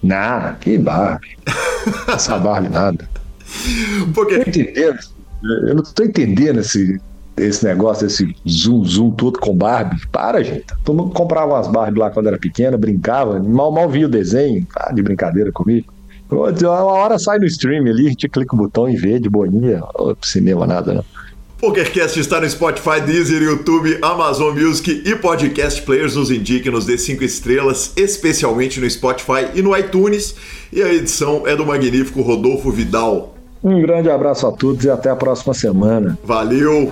Nada, 0.02 0.57
que 0.61 0.78
Barbie. 0.78 1.36
Essa 2.09 2.39
Barbie 2.39 2.70
nada. 2.70 3.09
Porque... 4.15 4.35
Eu, 4.35 4.40
entendendo, 4.40 4.98
eu 5.69 5.74
não 5.74 5.82
tô 5.82 6.02
entendendo 6.02 6.61
esse, 6.61 7.01
esse 7.36 7.65
negócio, 7.65 8.07
esse 8.07 8.35
zoom, 8.48 8.85
zoom 8.85 9.11
todo 9.11 9.39
com 9.39 9.55
Barbie. 9.55 10.01
Para, 10.09 10.43
gente. 10.43 10.65
Todo 10.82 10.97
mundo 10.97 11.12
comprava 11.12 11.55
umas 11.55 11.69
Barbie 11.69 11.98
lá 11.98 12.11
quando 12.11 12.28
era 12.28 12.39
pequena, 12.39 12.78
brincava, 12.78 13.39
mal, 13.39 13.70
mal 13.70 13.89
via 13.89 14.07
o 14.07 14.11
desenho, 14.11 14.66
tá 14.73 14.93
de 14.93 15.02
brincadeira 15.02 15.52
comigo. 15.52 15.93
Uma 16.31 16.82
hora 16.82 17.19
sai 17.19 17.39
no 17.39 17.47
stream 17.47 17.86
ali, 17.86 18.07
a 18.07 18.11
gente 18.11 18.28
clica 18.28 18.55
o 18.55 18.59
botão 18.59 18.89
e 18.89 18.97
vê 18.97 19.19
de 19.19 19.28
boinha. 19.28 19.82
cinema, 20.23 20.66
nada, 20.66 20.94
não. 20.94 21.05
PokerCast 21.61 22.19
está 22.19 22.40
no 22.40 22.48
Spotify, 22.48 23.02
Deezer, 23.05 23.43
YouTube, 23.43 23.98
Amazon 24.01 24.59
Music 24.59 25.02
e 25.05 25.15
Podcast 25.15 25.82
Players. 25.82 26.16
Nos 26.16 26.31
indique, 26.31 26.70
nos 26.70 26.86
dê 26.86 26.97
5 26.97 27.23
estrelas, 27.23 27.93
especialmente 27.97 28.81
no 28.81 28.89
Spotify 28.89 29.51
e 29.55 29.61
no 29.61 29.77
iTunes. 29.77 30.35
E 30.73 30.82
a 30.82 30.90
edição 30.90 31.47
é 31.47 31.55
do 31.55 31.66
magnífico 31.66 32.23
Rodolfo 32.23 32.70
Vidal. 32.70 33.35
Um 33.62 33.82
grande 33.82 34.09
abraço 34.09 34.47
a 34.47 34.52
todos 34.52 34.85
e 34.85 34.90
até 34.90 35.11
a 35.11 35.16
próxima 35.16 35.52
semana. 35.52 36.19
Valeu! 36.24 36.90